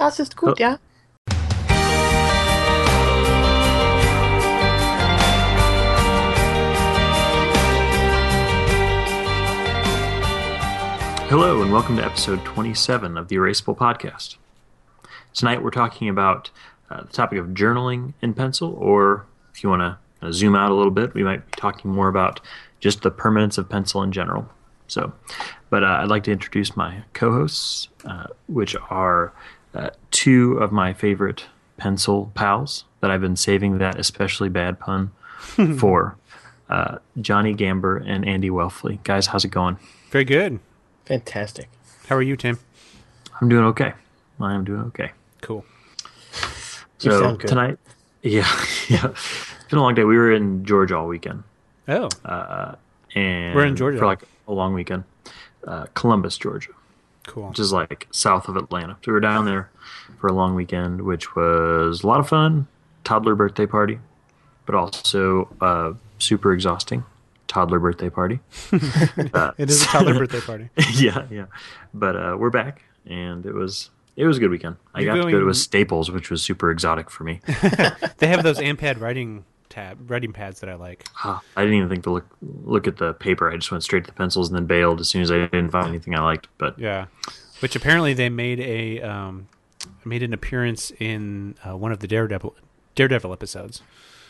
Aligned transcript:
Das 0.00 0.18
ist 0.18 0.34
gut, 0.34 0.58
ja. 0.58 0.78
Hello, 11.28 11.60
and 11.60 11.70
welcome 11.70 11.98
to 11.98 12.02
episode 12.02 12.42
27 12.46 13.18
of 13.18 13.28
the 13.28 13.36
Erasable 13.36 13.76
Podcast. 13.76 14.36
Tonight 15.34 15.62
we're 15.62 15.70
talking 15.70 16.08
about 16.08 16.50
uh, 16.90 17.02
the 17.02 17.12
topic 17.12 17.38
of 17.38 17.48
journaling 17.48 18.14
in 18.22 18.32
pencil, 18.32 18.72
or 18.78 19.26
if 19.52 19.62
you 19.62 19.68
want 19.68 19.82
to 19.82 19.98
uh, 20.26 20.32
zoom 20.32 20.56
out 20.56 20.70
a 20.70 20.74
little 20.74 20.90
bit, 20.90 21.12
we 21.12 21.22
might 21.22 21.44
be 21.44 21.60
talking 21.60 21.90
more 21.90 22.08
about 22.08 22.40
just 22.80 23.02
the 23.02 23.10
permanence 23.10 23.58
of 23.58 23.68
pencil 23.68 24.02
in 24.02 24.12
general. 24.12 24.48
So, 24.88 25.12
but 25.68 25.84
uh, 25.84 25.98
I'd 26.00 26.08
like 26.08 26.24
to 26.24 26.32
introduce 26.32 26.74
my 26.74 27.02
co 27.12 27.32
hosts, 27.32 27.88
uh, 28.06 28.28
which 28.46 28.74
are 28.88 29.34
uh, 29.74 29.90
two 30.10 30.54
of 30.58 30.72
my 30.72 30.92
favorite 30.92 31.44
pencil 31.76 32.30
pals 32.34 32.84
that 33.00 33.10
I've 33.10 33.20
been 33.20 33.36
saving 33.36 33.78
that 33.78 33.98
especially 33.98 34.48
bad 34.48 34.78
pun 34.78 35.12
for 35.78 36.16
uh, 36.68 36.98
Johnny 37.20 37.54
Gamber 37.54 38.02
and 38.06 38.26
Andy 38.26 38.50
Welfle. 38.50 39.02
Guys, 39.04 39.26
how's 39.28 39.44
it 39.44 39.50
going? 39.50 39.78
Very 40.10 40.24
good. 40.24 40.60
Fantastic. 41.06 41.68
How 42.08 42.16
are 42.16 42.22
you, 42.22 42.36
Tim? 42.36 42.58
I'm 43.40 43.48
doing 43.48 43.64
okay. 43.66 43.92
I 44.40 44.54
am 44.54 44.64
doing 44.64 44.80
okay. 44.82 45.12
Cool. 45.40 45.64
You 47.00 47.10
So 47.12 47.20
sound 47.22 47.38
good. 47.40 47.48
tonight, 47.48 47.78
yeah, 48.22 48.46
yeah, 48.88 49.06
it's 49.06 49.64
been 49.70 49.78
a 49.78 49.82
long 49.82 49.94
day. 49.94 50.04
We 50.04 50.16
were 50.16 50.32
in 50.32 50.64
Georgia 50.66 50.96
all 50.98 51.06
weekend, 51.06 51.42
Oh, 51.88 52.08
and 53.14 53.54
We're 53.54 53.64
in 53.64 53.76
Georgia. 53.76 53.98
for 53.98 54.06
like 54.06 54.22
a 54.46 54.52
long 54.52 54.74
weekend. 54.74 55.04
Uh, 55.66 55.86
Columbus, 55.94 56.36
Georgia, 56.38 56.70
cool. 57.30 57.48
which 57.48 57.58
is 57.58 57.72
like 57.72 58.06
south 58.10 58.48
of 58.48 58.56
Atlanta. 58.56 58.94
So 59.02 59.08
we 59.08 59.12
were 59.12 59.20
down 59.20 59.44
there 59.46 59.70
for 60.20 60.26
a 60.28 60.32
long 60.32 60.54
weekend, 60.54 61.02
which 61.02 61.34
was 61.36 62.02
a 62.02 62.06
lot 62.06 62.20
of 62.20 62.28
fun. 62.28 62.66
Toddler 63.04 63.34
birthday 63.34 63.66
party, 63.66 63.98
but 64.66 64.74
also 64.74 65.48
uh, 65.60 65.92
super 66.18 66.52
exhausting. 66.52 67.04
Toddler 67.48 67.78
birthday 67.80 68.10
party. 68.10 68.40
Uh, 69.34 69.52
It 69.58 69.70
is 69.70 69.82
a 69.82 69.86
toddler 69.86 70.14
birthday 70.18 70.40
party. 70.40 70.68
yeah, 70.94 71.26
yeah. 71.30 71.46
But 71.94 72.16
uh, 72.16 72.36
we're 72.38 72.50
back, 72.50 72.82
and 73.06 73.44
it 73.46 73.54
was 73.54 73.90
it 74.16 74.26
was 74.26 74.36
a 74.36 74.40
good 74.40 74.50
weekend. 74.50 74.76
I 74.94 75.00
You're 75.00 75.14
got 75.16 75.24
to 75.24 75.30
go 75.30 75.40
to 75.40 75.48
a 75.48 75.54
Staples, 75.54 76.10
which 76.10 76.30
was 76.30 76.42
super 76.42 76.70
exotic 76.70 77.10
for 77.10 77.24
me. 77.24 77.40
They 78.18 78.26
have 78.28 78.42
those 78.42 78.58
AMPAD 78.58 79.00
writing 79.00 79.44
tab 79.70 80.10
writing 80.10 80.32
pads 80.32 80.60
that 80.60 80.68
I 80.68 80.74
like. 80.74 81.06
I 81.24 81.40
didn't 81.56 81.74
even 81.74 81.88
think 81.88 82.04
to 82.04 82.10
look 82.10 82.26
look 82.64 82.86
at 82.86 82.98
the 82.98 83.14
paper. 83.14 83.50
I 83.50 83.56
just 83.56 83.70
went 83.70 83.82
straight 83.82 84.04
to 84.04 84.10
the 84.10 84.16
pencils 84.16 84.48
and 84.48 84.56
then 84.56 84.66
bailed 84.66 85.00
as 85.00 85.08
soon 85.08 85.22
as 85.22 85.30
I 85.30 85.38
didn't 85.38 85.70
find 85.70 85.88
anything 85.88 86.14
I 86.14 86.20
liked. 86.22 86.48
But 86.58 86.78
Yeah, 86.78 87.06
which 87.60 87.74
apparently 87.74 88.12
they 88.12 88.28
made 88.28 88.60
a 88.60 89.00
um, 89.00 89.48
made 90.04 90.22
an 90.22 90.32
appearance 90.34 90.92
in 90.98 91.54
uh, 91.66 91.76
one 91.76 91.92
of 91.92 92.00
the 92.00 92.06
Daredevil 92.08 92.54
Daredevil 92.94 93.32
episodes. 93.32 93.82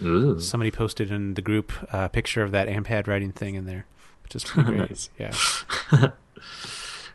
Ugh. 0.04 0.40
Somebody 0.40 0.70
posted 0.70 1.10
in 1.10 1.34
the 1.34 1.42
group 1.42 1.72
a 1.92 2.08
picture 2.08 2.42
of 2.42 2.52
that 2.52 2.68
AMPAD 2.68 3.06
writing 3.06 3.32
thing 3.32 3.54
in 3.54 3.66
there, 3.66 3.86
which 4.22 4.34
is 4.34 4.44
pretty 4.44 4.70
great. 4.76 4.90
Nice. 4.90 5.10
Yeah, 5.18 5.32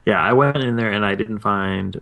yeah, 0.05 0.21
I 0.21 0.33
went 0.33 0.57
in 0.57 0.75
there 0.75 0.91
and 0.91 1.05
I 1.05 1.15
didn't 1.15 1.39
find 1.39 1.99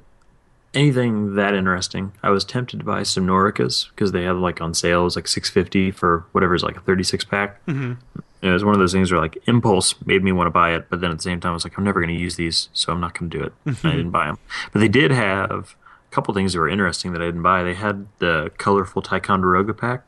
anything 0.73 1.35
that 1.35 1.53
interesting. 1.53 2.11
I 2.21 2.29
was 2.29 2.43
tempted 2.45 2.79
to 2.79 2.85
buy 2.85 3.03
some 3.03 3.25
Noricas 3.27 3.89
because 3.89 4.11
they 4.11 4.23
had 4.23 4.35
like 4.37 4.61
on 4.61 4.73
sale. 4.73 5.01
It 5.01 5.05
was 5.05 5.15
like 5.15 5.27
six 5.27 5.49
fifty 5.49 5.91
for 5.91 6.25
whatever's 6.31 6.63
like 6.63 6.77
a 6.77 6.81
thirty 6.81 7.03
six 7.03 7.23
pack. 7.23 7.63
Mm-hmm. 7.65 7.93
It 8.41 8.49
was 8.49 8.65
one 8.65 8.73
of 8.73 8.79
those 8.79 8.91
things 8.91 9.11
where 9.11 9.21
like 9.21 9.37
impulse 9.47 9.95
made 10.05 10.21
me 10.23 10.33
want 10.33 10.47
to 10.47 10.51
buy 10.51 10.73
it, 10.75 10.89
but 10.89 10.99
then 10.99 11.11
at 11.11 11.17
the 11.17 11.23
same 11.23 11.39
time 11.39 11.51
I 11.51 11.53
was 11.53 11.63
like, 11.63 11.77
I'm 11.77 11.83
never 11.85 12.01
going 12.01 12.13
to 12.13 12.21
use 12.21 12.35
these, 12.35 12.67
so 12.73 12.91
I'm 12.91 12.99
not 12.99 13.17
going 13.17 13.29
to 13.29 13.37
do 13.37 13.43
it. 13.43 13.53
And 13.65 13.93
I 13.93 13.95
didn't 13.95 14.11
buy 14.11 14.25
them. 14.25 14.37
But 14.73 14.79
they 14.79 14.89
did 14.89 15.11
have 15.11 15.75
a 16.11 16.11
couple 16.11 16.33
things 16.33 16.53
that 16.53 16.59
were 16.59 16.67
interesting 16.67 17.13
that 17.13 17.21
I 17.21 17.25
didn't 17.25 17.41
buy. 17.41 17.63
They 17.63 17.73
had 17.73 18.07
the 18.19 18.51
colorful 18.57 19.01
Ticonderoga 19.01 19.73
pack, 19.73 20.03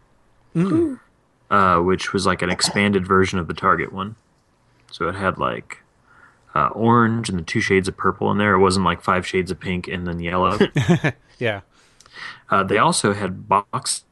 uh, 1.50 1.78
which 1.80 2.12
was 2.12 2.26
like 2.26 2.42
an 2.42 2.50
expanded 2.50 3.08
version 3.08 3.40
of 3.40 3.48
the 3.48 3.54
Target 3.54 3.94
one. 3.94 4.18
So 4.92 5.08
it 5.08 5.16
had 5.16 5.38
like 5.38 5.84
uh, 6.56 6.70
orange 6.70 7.30
and 7.30 7.38
the 7.38 7.44
two 7.44 7.60
shades 7.60 7.88
of 7.88 7.98
purple 7.98 8.32
in 8.32 8.38
there. 8.38 8.54
It 8.54 8.60
wasn't 8.60 8.86
like 8.86 9.02
five 9.02 9.28
shades 9.28 9.52
of 9.52 9.60
pink 9.60 9.88
and 9.88 10.08
then 10.08 10.20
yellow. 10.20 10.58
yeah. 11.40 11.62
uh, 12.50 12.64
they 12.64 12.78
also 12.78 13.14
had 13.14 13.48
box 13.48 14.06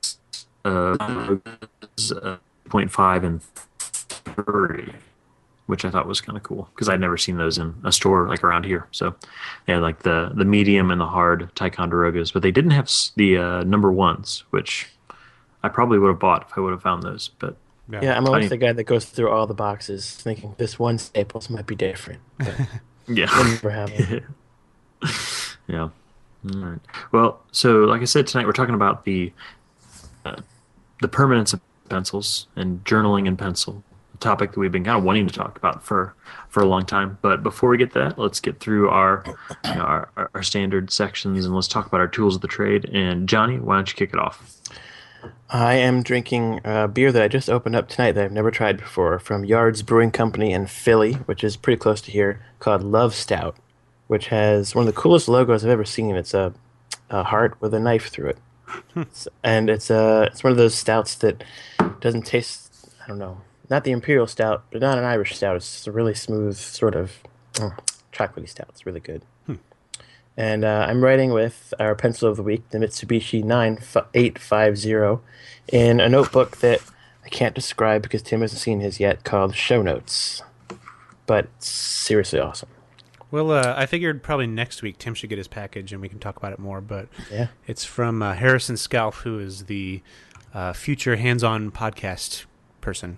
uh, 0.65 0.97
uh, 0.99 1.37
0.5 1.97 3.23
and 3.23 3.41
30, 3.41 4.93
which 5.67 5.85
I 5.85 5.89
thought 5.89 6.07
was 6.07 6.21
kind 6.21 6.37
of 6.37 6.43
cool 6.43 6.69
because 6.73 6.89
I'd 6.89 6.99
never 6.99 7.17
seen 7.17 7.37
those 7.37 7.57
in 7.57 7.75
a 7.83 7.91
store 7.91 8.27
like 8.27 8.43
around 8.43 8.65
here. 8.65 8.87
So 8.91 9.15
they 9.65 9.73
had 9.73 9.81
like 9.81 9.99
the 9.99 10.31
the 10.33 10.45
medium 10.45 10.91
and 10.91 10.99
the 10.99 11.07
hard 11.07 11.53
Ticonderogas, 11.55 12.33
but 12.33 12.41
they 12.41 12.51
didn't 12.51 12.71
have 12.71 12.89
the 13.15 13.37
uh, 13.37 13.63
number 13.63 13.91
ones, 13.91 14.43
which 14.49 14.89
I 15.63 15.69
probably 15.69 15.97
would 15.99 16.09
have 16.09 16.19
bought 16.19 16.47
if 16.49 16.57
I 16.57 16.61
would 16.61 16.71
have 16.71 16.81
found 16.81 17.03
those. 17.03 17.29
But 17.39 17.55
Yeah, 17.89 18.17
I'm 18.17 18.25
always 18.25 18.43
Funny. 18.43 18.47
the 18.47 18.57
guy 18.57 18.71
that 18.71 18.85
goes 18.85 19.05
through 19.05 19.29
all 19.29 19.45
the 19.45 19.53
boxes 19.53 20.15
thinking 20.15 20.55
this 20.57 20.79
one 20.79 20.97
Staples 20.97 21.49
might 21.49 21.65
be 21.65 21.75
different. 21.75 22.21
But 22.37 22.55
yeah. 23.07 23.27
I 23.29 23.43
never 23.49 23.69
have. 23.69 24.23
Yeah. 25.67 25.89
All 26.53 26.59
right. 26.59 26.79
Well, 27.13 27.41
so 27.51 27.79
like 27.85 28.01
I 28.01 28.05
said 28.05 28.27
tonight, 28.27 28.45
we're 28.45 28.51
talking 28.51 28.75
about 28.75 29.05
the 29.05 29.31
uh, 30.25 30.41
the 31.01 31.07
permanence 31.07 31.53
of 31.53 31.61
pencils 31.89 32.47
and 32.55 32.83
journaling 32.83 33.27
in 33.27 33.37
pencil, 33.37 33.81
a 34.13 34.17
topic 34.17 34.51
that 34.51 34.59
we've 34.59 34.71
been 34.71 34.83
kind 34.83 34.97
of 34.97 35.03
wanting 35.03 35.25
to 35.27 35.33
talk 35.33 35.57
about 35.57 35.83
for 35.83 36.13
for 36.49 36.61
a 36.61 36.65
long 36.65 36.85
time. 36.85 37.17
But 37.21 37.43
before 37.43 37.69
we 37.69 37.77
get 37.77 37.93
to 37.93 37.99
that, 37.99 38.19
let's 38.19 38.41
get 38.41 38.59
through 38.59 38.89
our 38.89 39.23
you 39.65 39.75
know, 39.75 39.81
our, 39.81 40.09
our, 40.17 40.31
our 40.33 40.43
standard 40.43 40.91
sections 40.91 41.45
and 41.45 41.55
let's 41.55 41.67
talk 41.69 41.85
about 41.85 42.01
our 42.01 42.07
tools 42.09 42.35
of 42.35 42.41
the 42.41 42.47
trade. 42.49 42.85
And 42.85 43.27
Johnny, 43.29 43.57
why 43.57 43.75
don't 43.75 43.89
you 43.89 43.95
kick 43.95 44.11
it 44.13 44.19
off? 44.19 44.57
I 45.49 45.75
am 45.75 46.03
drinking 46.03 46.61
a 46.63 46.87
beer 46.87 47.11
that 47.11 47.21
I 47.21 47.27
just 47.27 47.49
opened 47.49 47.75
up 47.75 47.87
tonight 47.87 48.13
that 48.13 48.25
I've 48.25 48.31
never 48.31 48.51
tried 48.51 48.77
before 48.77 49.19
from 49.19 49.45
Yards 49.45 49.83
Brewing 49.83 50.11
Company 50.11 50.51
in 50.51 50.65
Philly, 50.67 51.13
which 51.13 51.43
is 51.43 51.55
pretty 51.57 51.79
close 51.79 52.01
to 52.01 52.11
here, 52.11 52.41
called 52.59 52.83
Love 52.83 53.13
Stout, 53.13 53.55
which 54.07 54.27
has 54.27 54.73
one 54.75 54.87
of 54.87 54.93
the 54.93 54.99
coolest 54.99 55.27
logos 55.27 55.63
I've 55.63 55.71
ever 55.71 55.85
seen. 55.85 56.15
It's 56.15 56.33
a, 56.33 56.53
a 57.09 57.23
heart 57.23 57.55
with 57.61 57.73
a 57.73 57.79
knife 57.79 58.07
through 58.07 58.29
it. 58.29 58.37
Hmm. 58.93 59.01
It's- 59.01 59.27
and 59.43 59.69
it's 59.69 59.89
a 59.91 60.23
it's 60.31 60.43
one 60.43 60.51
of 60.51 60.57
those 60.57 60.73
stouts 60.73 61.13
that 61.15 61.43
doesn't 61.99 62.23
taste 62.25 62.89
I 63.03 63.07
don't 63.07 63.19
know 63.19 63.41
not 63.69 63.83
the 63.83 63.91
imperial 63.91 64.25
stout 64.25 64.63
but 64.71 64.81
not 64.81 64.97
an 64.97 65.03
Irish 65.03 65.35
stout 65.35 65.55
it's 65.57 65.71
just 65.71 65.87
a 65.87 65.91
really 65.91 66.15
smooth 66.15 66.55
sort 66.57 66.95
of 66.95 67.11
oh, 67.61 67.75
chocolatey 68.11 68.49
stout 68.49 68.67
it's 68.69 68.85
really 68.87 68.99
good 68.99 69.21
and 70.37 70.63
uh, 70.65 70.85
I'm 70.89 71.03
writing 71.03 71.31
with 71.31 71.73
our 71.79 71.95
pencil 71.95 72.29
of 72.29 72.37
the 72.37 72.43
week, 72.43 72.67
the 72.69 72.77
Mitsubishi 72.79 73.43
9850, 73.43 75.23
in 75.71 75.99
a 75.99 76.09
notebook 76.09 76.57
that 76.57 76.81
I 77.25 77.29
can't 77.29 77.55
describe 77.55 78.01
because 78.01 78.21
Tim 78.21 78.41
hasn't 78.41 78.61
seen 78.61 78.79
his 78.81 78.99
yet, 78.99 79.23
called 79.23 79.55
Show 79.55 79.81
Notes. 79.81 80.41
But 81.25 81.47
seriously 81.63 82.39
awesome. 82.39 82.69
Well, 83.31 83.51
uh, 83.51 83.73
I 83.77 83.85
figured 83.85 84.21
probably 84.21 84.45
next 84.47 84.81
week 84.83 84.97
Tim 84.99 85.13
should 85.13 85.29
get 85.29 85.37
his 85.37 85.47
package 85.47 85.91
and 85.93 86.01
we 86.01 86.09
can 86.09 86.19
talk 86.19 86.35
about 86.37 86.53
it 86.53 86.59
more. 86.59 86.81
But 86.81 87.07
Yeah. 87.31 87.47
it's 87.65 87.85
from 87.85 88.21
uh, 88.21 88.33
Harrison 88.33 88.77
Scalf, 88.77 89.21
who 89.21 89.39
is 89.39 89.65
the 89.65 90.01
uh, 90.53 90.73
future 90.73 91.15
hands-on 91.15 91.71
podcast 91.71 92.45
person, 92.81 93.17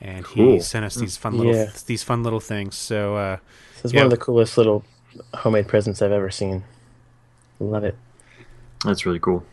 and 0.00 0.26
he 0.26 0.60
sent 0.60 0.84
us 0.84 0.94
these 0.96 1.16
fun 1.16 1.38
little 1.38 1.54
Yeah. 1.54 1.70
these 1.86 2.02
fun 2.02 2.22
little 2.22 2.40
things. 2.40 2.74
So 2.74 3.16
uh, 3.16 3.36
This 3.76 3.84
is 3.86 3.92
Yeah. 3.94 4.00
one 4.00 4.06
of 4.06 4.10
the 4.10 4.18
coolest 4.22 4.58
little 4.58 4.84
homemade 5.34 5.68
presents 5.68 6.02
I've 6.02 6.12
ever 6.12 6.30
seen. 6.30 6.64
Love 7.60 7.84
it. 7.84 7.96
That's 8.84 9.06
really 9.06 9.20
cool. 9.20 9.44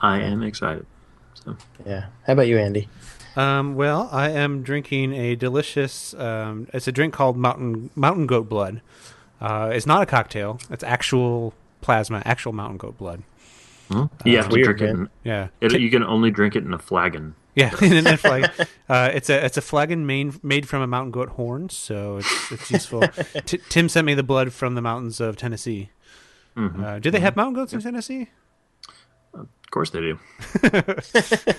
I 0.00 0.20
am 0.20 0.42
excited. 0.42 0.86
So 1.34 1.56
Yeah. 1.86 2.06
How 2.26 2.34
about 2.34 2.48
you, 2.48 2.58
Andy? 2.58 2.88
Um, 3.36 3.76
well, 3.76 4.08
I 4.12 4.30
am 4.30 4.62
drinking 4.62 5.14
a 5.14 5.36
delicious. 5.36 6.12
Um, 6.14 6.66
it's 6.74 6.88
a 6.88 6.92
drink 6.92 7.14
called 7.14 7.36
Mountain 7.36 7.90
Mountain 7.94 8.26
Goat 8.26 8.48
Blood. 8.48 8.82
Uh, 9.40 9.70
it's 9.72 9.86
not 9.86 10.02
a 10.02 10.06
cocktail. 10.06 10.60
It's 10.70 10.84
actual 10.84 11.54
plasma, 11.80 12.22
actual 12.24 12.52
mountain 12.52 12.76
goat 12.76 12.98
blood. 12.98 13.22
hmm? 13.88 14.04
you 14.24 14.36
have 14.36 14.48
to 14.48 14.54
weird, 14.54 14.78
drink 14.78 14.80
it. 14.82 14.90
In, 14.90 15.08
Yeah, 15.24 15.48
it 15.60 15.80
you 15.80 15.90
can 15.90 16.04
only 16.04 16.30
drink 16.30 16.56
it 16.56 16.64
in 16.64 16.74
a 16.74 16.78
flagon. 16.78 17.34
Yeah. 17.54 17.74
and 17.80 18.06
then 18.06 18.16
flag, 18.16 18.50
uh, 18.88 19.10
it's 19.12 19.28
a 19.30 19.44
it's 19.44 19.56
a 19.56 19.60
flagon 19.62 20.06
made 20.06 20.42
made 20.44 20.68
from 20.68 20.82
a 20.82 20.86
mountain 20.86 21.10
goat 21.10 21.30
horn, 21.30 21.68
so 21.68 22.18
it's 22.18 22.52
it's 22.52 22.70
useful. 22.70 23.02
T- 23.46 23.58
Tim 23.68 23.88
sent 23.88 24.06
me 24.06 24.14
the 24.14 24.22
blood 24.22 24.52
from 24.52 24.74
the 24.74 24.82
mountains 24.82 25.20
of 25.20 25.36
Tennessee. 25.36 25.90
Mm-hmm. 26.56 26.84
Uh, 26.84 26.98
do 26.98 27.10
they 27.10 27.20
have 27.20 27.36
mountain 27.36 27.54
goats 27.54 27.72
in 27.72 27.80
Tennessee? 27.80 28.28
Of 29.34 29.48
course 29.70 29.90
they 29.90 30.00
do. 30.00 30.18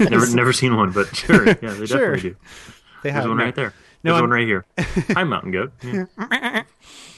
never 0.09 0.29
never 0.35 0.53
seen 0.53 0.75
one, 0.75 0.91
but 0.91 1.15
sure, 1.15 1.47
yeah, 1.47 1.55
they 1.73 1.85
Sure. 1.85 2.15
definitely 2.15 2.21
do. 2.31 2.35
They 3.03 3.09
There's 3.11 3.13
have 3.23 3.29
one 3.29 3.37
right 3.37 3.55
there. 3.55 3.73
No, 4.03 4.11
There's 4.11 4.21
I'm- 4.21 4.29
one 4.29 4.31
right 4.31 4.47
here. 4.47 4.65
Hi, 5.15 5.23
mountain 5.23 5.51
goat. 5.51 5.71
Yeah. 5.83 6.63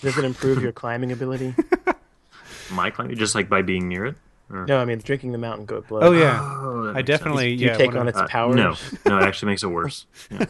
Does 0.02 0.18
it 0.18 0.24
improve 0.26 0.62
your 0.62 0.72
climbing 0.72 1.12
ability? 1.12 1.56
My 2.72 2.90
climbing, 2.90 3.18
just 3.18 3.36
like 3.36 3.50
by 3.50 3.62
being 3.62 3.88
near 3.90 4.06
it. 4.06 4.16
Or- 4.54 4.66
No, 4.66 4.80
I 4.80 4.86
mean 4.86 5.00
drinking 5.00 5.32
the 5.32 5.38
mountain 5.38 5.66
goat 5.66 5.88
blood. 5.88 6.04
Oh 6.04 6.12
yeah, 6.12 6.40
Oh, 6.42 6.90
I 6.90 6.94
makes 6.94 7.08
definitely 7.08 7.56
Do 7.56 7.64
you 7.64 7.70
yeah. 7.72 7.78
take 7.78 7.96
on 7.96 8.06
I- 8.08 8.10
its 8.10 8.18
sense. 8.18 8.30
Uh, 8.30 8.32
powers? 8.32 8.56
no, 8.56 8.76
no, 9.06 9.18
it 9.20 9.24
actually 9.24 9.52
makes 9.52 9.64
it 9.64 9.68
worse. 9.68 10.06
Yeah. 10.32 10.46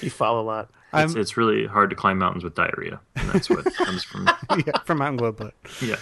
you 0.00 0.10
fall 0.10 0.40
a 0.40 0.42
lot. 0.42 0.70
It's, 0.96 1.14
it's 1.16 1.36
really 1.36 1.66
hard 1.66 1.90
to 1.90 1.96
climb 1.96 2.18
mountains 2.18 2.44
with 2.44 2.54
diarrhea, 2.54 3.00
and 3.16 3.28
that's 3.30 3.50
what 3.50 3.64
comes 3.74 4.04
from. 4.04 4.28
yeah, 4.66 4.78
from 4.84 4.98
Mountain 4.98 5.16
goat 5.16 5.36
Blood. 5.38 5.52
Yeah, 5.82 5.96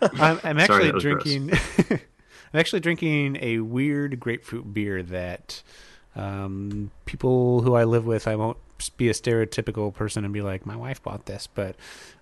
I'm, 0.00 0.40
I'm 0.42 0.58
actually 0.58 0.86
that 0.86 0.94
was 0.94 1.04
gross. 1.04 1.22
drinking. 1.22 1.58
I'm 1.90 2.58
actually 2.58 2.80
drinking 2.80 3.36
a 3.42 3.58
weird 3.58 4.18
grapefruit 4.18 4.72
beer 4.72 5.02
that 5.02 5.62
um, 6.16 6.90
people 7.04 7.60
who 7.60 7.74
I 7.74 7.84
live 7.84 8.06
with. 8.06 8.26
I 8.26 8.36
won't 8.36 8.56
be 8.96 9.08
a 9.08 9.12
stereotypical 9.12 9.92
person 9.92 10.24
and 10.24 10.32
be 10.32 10.40
like, 10.40 10.64
"My 10.64 10.76
wife 10.76 11.02
bought 11.02 11.26
this," 11.26 11.46
but 11.46 11.76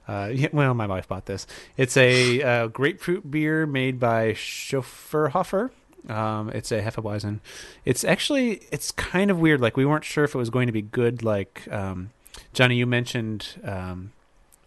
uh, 0.08 0.30
yeah, 0.32 0.48
well, 0.52 0.74
my 0.74 0.86
wife 0.86 1.08
bought 1.08 1.26
this. 1.26 1.46
It's 1.76 1.96
a 1.96 2.42
uh, 2.42 2.66
grapefruit 2.68 3.30
beer 3.30 3.66
made 3.66 3.98
by 3.98 4.32
Schofferhofer. 4.32 5.70
Um, 6.08 6.50
it's 6.50 6.70
a 6.70 6.80
Hefeweizen. 6.80 7.40
It's 7.84 8.04
actually 8.04 8.62
it's 8.70 8.92
kind 8.92 9.30
of 9.30 9.38
weird. 9.38 9.60
Like 9.60 9.76
we 9.76 9.84
weren't 9.84 10.04
sure 10.04 10.24
if 10.24 10.34
it 10.34 10.38
was 10.38 10.50
going 10.50 10.66
to 10.66 10.72
be 10.72 10.82
good. 10.82 11.24
Like 11.24 11.66
um, 11.70 12.10
Johnny, 12.52 12.76
you 12.76 12.86
mentioned 12.86 13.60
um, 13.64 14.12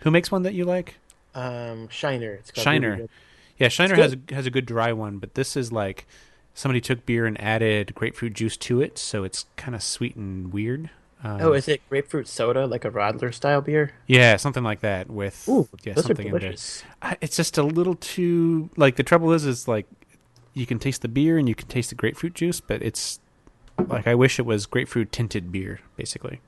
who 0.01 0.11
makes 0.11 0.31
one 0.31 0.43
that 0.43 0.53
you 0.53 0.65
like? 0.65 0.95
Um, 1.33 1.87
Shiner. 1.89 2.33
It's 2.33 2.51
got 2.51 2.63
Shiner. 2.63 2.95
really 2.95 3.09
Yeah, 3.57 3.69
Shiner 3.69 3.95
has 3.95 4.13
a, 4.13 4.33
has 4.33 4.45
a 4.45 4.51
good 4.51 4.65
dry 4.65 4.91
one, 4.91 5.19
but 5.19 5.35
this 5.35 5.55
is 5.55 5.71
like 5.71 6.05
somebody 6.53 6.81
took 6.81 7.05
beer 7.05 7.25
and 7.25 7.39
added 7.39 7.95
grapefruit 7.95 8.33
juice 8.33 8.57
to 8.57 8.81
it, 8.81 8.97
so 8.97 9.23
it's 9.23 9.45
kind 9.55 9.75
of 9.75 9.83
sweet 9.83 10.15
and 10.15 10.51
weird. 10.51 10.89
Um, 11.23 11.41
Oh, 11.41 11.53
is 11.53 11.67
it 11.67 11.81
grapefruit 11.89 12.27
soda, 12.27 12.65
like 12.65 12.85
a 12.85 12.89
Radler 12.91 13.33
style 13.33 13.61
beer? 13.61 13.91
yeah, 14.07 14.37
something 14.37 14.63
like 14.63 14.79
that 14.81 15.09
with 15.09 15.47
Ooh, 15.49 15.67
yeah 15.83 15.93
those 15.93 16.05
are 16.05 16.07
something 16.07 16.27
in 16.27 16.31
there. 16.31 16.39
delicious. 16.39 16.83
It's 17.21 17.35
just 17.35 17.57
a 17.57 17.63
little 17.63 17.95
too 17.95 18.69
like 18.77 18.95
the 18.95 19.03
trouble 19.03 19.31
is 19.33 19.45
is 19.45 19.67
like 19.67 19.85
you 20.53 20.65
can 20.65 20.79
taste 20.79 21.01
the 21.01 21.07
beer 21.07 21.37
and 21.37 21.47
you 21.49 21.55
can 21.55 21.67
taste 21.67 21.89
the 21.89 21.95
grapefruit 21.95 22.33
juice, 22.35 22.59
but 22.61 22.81
it's 22.81 23.19
like 23.87 24.07
I 24.07 24.15
wish 24.15 24.39
it 24.39 24.45
was 24.45 24.65
grapefruit 24.65 25.11
tinted 25.11 25.51
beer, 25.51 25.79
basically. 25.95 26.41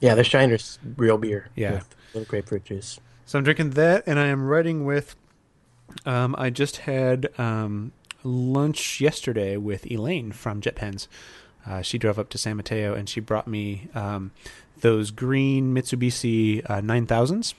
Yeah, 0.00 0.14
the 0.14 0.22
Shiner's 0.22 0.78
real 0.96 1.18
beer. 1.18 1.48
Yeah. 1.56 1.72
with 1.74 1.96
little 2.14 2.28
grapefruit 2.28 2.64
juice. 2.64 3.00
So 3.26 3.38
I'm 3.38 3.44
drinking 3.44 3.70
that, 3.70 4.02
and 4.06 4.18
I 4.18 4.26
am 4.26 4.44
writing 4.46 4.84
with. 4.84 5.14
Um, 6.06 6.34
I 6.38 6.50
just 6.50 6.78
had 6.78 7.28
um, 7.38 7.92
lunch 8.22 9.00
yesterday 9.00 9.56
with 9.56 9.90
Elaine 9.90 10.30
from 10.32 10.60
Jet 10.60 10.76
Pens. 10.76 11.08
Uh, 11.66 11.82
she 11.82 11.98
drove 11.98 12.18
up 12.18 12.28
to 12.30 12.38
San 12.38 12.56
Mateo 12.56 12.94
and 12.94 13.08
she 13.08 13.20
brought 13.20 13.46
me 13.46 13.88
um, 13.94 14.30
those 14.80 15.10
green 15.10 15.74
Mitsubishi 15.74 16.68
uh, 16.68 16.80
9000s. 16.80 17.54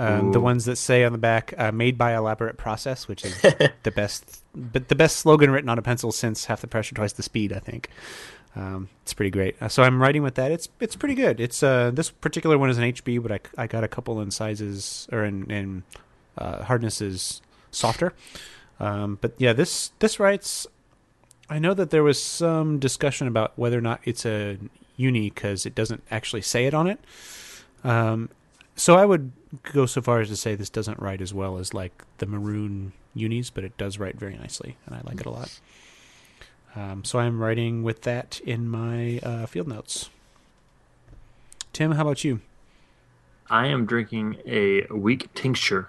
Um, 0.00 0.30
the 0.30 0.40
ones 0.40 0.64
that 0.66 0.76
say 0.76 1.02
on 1.02 1.10
the 1.10 1.18
back 1.18 1.52
uh, 1.58 1.72
"Made 1.72 1.98
by 1.98 2.14
Elaborate 2.14 2.56
Process," 2.56 3.08
which 3.08 3.24
is 3.24 3.36
the 3.82 3.90
best, 3.90 4.44
but 4.54 4.86
the 4.86 4.94
best 4.94 5.16
slogan 5.16 5.50
written 5.50 5.68
on 5.68 5.76
a 5.76 5.82
pencil 5.82 6.12
since 6.12 6.44
"Half 6.44 6.60
the 6.60 6.68
Pressure, 6.68 6.94
Twice 6.94 7.12
the 7.14 7.24
Speed." 7.24 7.52
I 7.52 7.58
think 7.58 7.90
um, 8.54 8.88
it's 9.02 9.12
pretty 9.12 9.30
great. 9.30 9.60
Uh, 9.60 9.68
so 9.68 9.82
I'm 9.82 10.00
writing 10.00 10.22
with 10.22 10.36
that. 10.36 10.52
It's 10.52 10.68
it's 10.78 10.94
pretty 10.94 11.16
good. 11.16 11.40
It's 11.40 11.62
uh, 11.62 11.90
this 11.92 12.10
particular 12.10 12.58
one 12.58 12.70
is 12.70 12.78
an 12.78 12.84
HB, 12.84 13.22
but 13.22 13.32
I, 13.32 13.62
I 13.64 13.66
got 13.66 13.82
a 13.82 13.88
couple 13.88 14.20
in 14.20 14.30
sizes 14.30 15.08
or 15.10 15.24
in 15.24 15.50
in 15.50 15.82
uh, 16.36 16.62
hardnesses 16.64 17.42
softer. 17.70 18.12
Um, 18.80 19.18
but 19.20 19.34
yeah, 19.38 19.52
this 19.52 19.90
this 19.98 20.20
writes. 20.20 20.66
I 21.50 21.58
know 21.58 21.74
that 21.74 21.90
there 21.90 22.02
was 22.02 22.22
some 22.22 22.78
discussion 22.78 23.26
about 23.26 23.52
whether 23.56 23.78
or 23.78 23.82
not 23.82 24.00
it's 24.04 24.26
a 24.26 24.58
uni 24.96 25.30
because 25.30 25.64
it 25.64 25.74
doesn't 25.74 26.02
actually 26.10 26.42
say 26.42 26.66
it 26.66 26.74
on 26.74 26.86
it. 26.86 27.00
Um, 27.84 28.28
so 28.76 28.96
I 28.96 29.06
would 29.06 29.32
go 29.72 29.86
so 29.86 30.02
far 30.02 30.20
as 30.20 30.28
to 30.28 30.36
say 30.36 30.54
this 30.54 30.70
doesn't 30.70 31.00
write 31.00 31.20
as 31.20 31.32
well 31.32 31.58
as 31.58 31.72
like 31.72 32.04
the 32.18 32.26
maroon 32.26 32.92
unis, 33.14 33.50
but 33.50 33.64
it 33.64 33.76
does 33.78 33.98
write 33.98 34.16
very 34.16 34.36
nicely, 34.36 34.76
and 34.86 34.94
I 34.94 35.00
like 35.04 35.20
it 35.20 35.26
a 35.26 35.30
lot. 35.30 35.58
Um, 36.76 37.04
so 37.04 37.18
I'm 37.18 37.40
writing 37.40 37.82
with 37.82 38.02
that 38.02 38.40
in 38.40 38.68
my 38.68 39.18
uh, 39.22 39.46
field 39.46 39.68
notes. 39.68 40.10
Tim, 41.72 41.92
how 41.92 42.02
about 42.02 42.24
you? 42.24 42.40
I 43.50 43.66
am 43.68 43.86
drinking 43.86 44.36
a 44.44 44.82
weak 44.90 45.32
tincture 45.34 45.88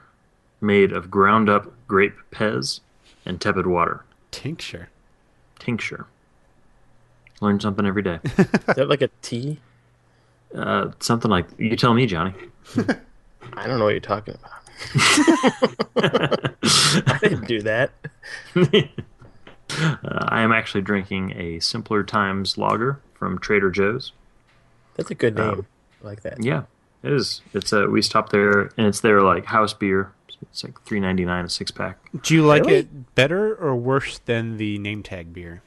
made 0.62 0.92
of 0.92 1.12
ground 1.12 1.50
up 1.50 1.72
grape 1.88 2.16
pez 2.32 2.80
and 3.26 3.40
tepid 3.40 3.68
water. 3.68 4.04
Tincture. 4.32 4.90
Tincture. 5.60 6.08
Learn 7.42 7.60
something 7.60 7.86
every 7.86 8.02
day. 8.02 8.20
Is 8.26 8.36
that 8.76 8.88
like 8.90 9.02
a 9.02 9.10
tea? 9.22 9.60
Uh, 10.56 10.92
something 11.00 11.30
like 11.30 11.46
you 11.58 11.76
tell 11.76 11.94
me, 11.94 12.06
Johnny. 12.06 12.34
I 13.54 13.68
don't 13.68 13.78
know 13.80 13.86
what 13.86 13.92
you're 13.92 14.00
talking 14.00 14.36
about. 14.36 14.52
I 17.08 17.20
didn't 17.22 17.48
do 17.48 17.62
that. 17.64 17.92
Uh, 19.72 20.26
I 20.30 20.42
am 20.42 20.52
actually 20.52 20.82
drinking 20.82 21.32
a 21.40 21.60
Simpler 21.60 22.04
Times 22.04 22.58
lager 22.58 23.00
from 23.14 23.38
Trader 23.38 23.70
Joe's. 23.70 24.14
That's 24.96 25.12
a 25.12 25.16
good 25.16 25.40
Oh. 25.40 25.52
name. 25.52 25.68
I 26.04 26.08
like 26.08 26.24
that. 26.24 26.44
Yeah, 26.44 26.64
it 27.04 27.14
is. 27.14 27.42
It's 27.54 27.72
a 27.72 27.86
we 27.86 28.02
stopped 28.02 28.32
there 28.32 28.72
and 28.78 28.88
it's 28.88 29.02
their 29.02 29.22
like 29.22 29.46
house 29.46 29.74
beer. 29.76 30.12
It's 30.44 30.63
like 30.63 30.81
three 30.83 31.00
ninety 31.00 31.25
nine 31.25 31.45
a 31.45 31.50
six 31.50 31.69
pack. 31.71 31.97
Do 32.24 32.33
you 32.33 32.45
like 32.45 32.63
Really? 32.63 32.77
it 32.80 33.15
better 33.15 33.56
or 33.56 33.75
worse 33.75 34.19
than 34.19 34.57
the 34.57 34.77
name 34.80 35.03
tag 35.03 35.33
beer? 35.33 35.62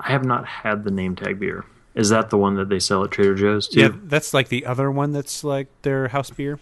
I 0.00 0.10
have 0.10 0.24
not 0.24 0.46
had 0.46 0.84
the 0.84 0.90
name 0.90 1.14
tag 1.16 1.38
beer. 1.38 1.64
Is 1.94 2.08
that 2.08 2.30
the 2.30 2.36
one 2.38 2.54
that 2.56 2.68
they 2.68 2.80
sell 2.80 3.04
at 3.04 3.10
Trader 3.12 3.34
Joe's 3.34 3.68
too? 3.68 3.80
Yeah, 3.80 3.90
that's 4.04 4.34
like 4.34 4.48
the 4.48 4.66
other 4.66 4.90
one 4.90 5.12
that's 5.12 5.44
like 5.44 5.68
their 5.82 6.08
house 6.08 6.30
beer. 6.30 6.58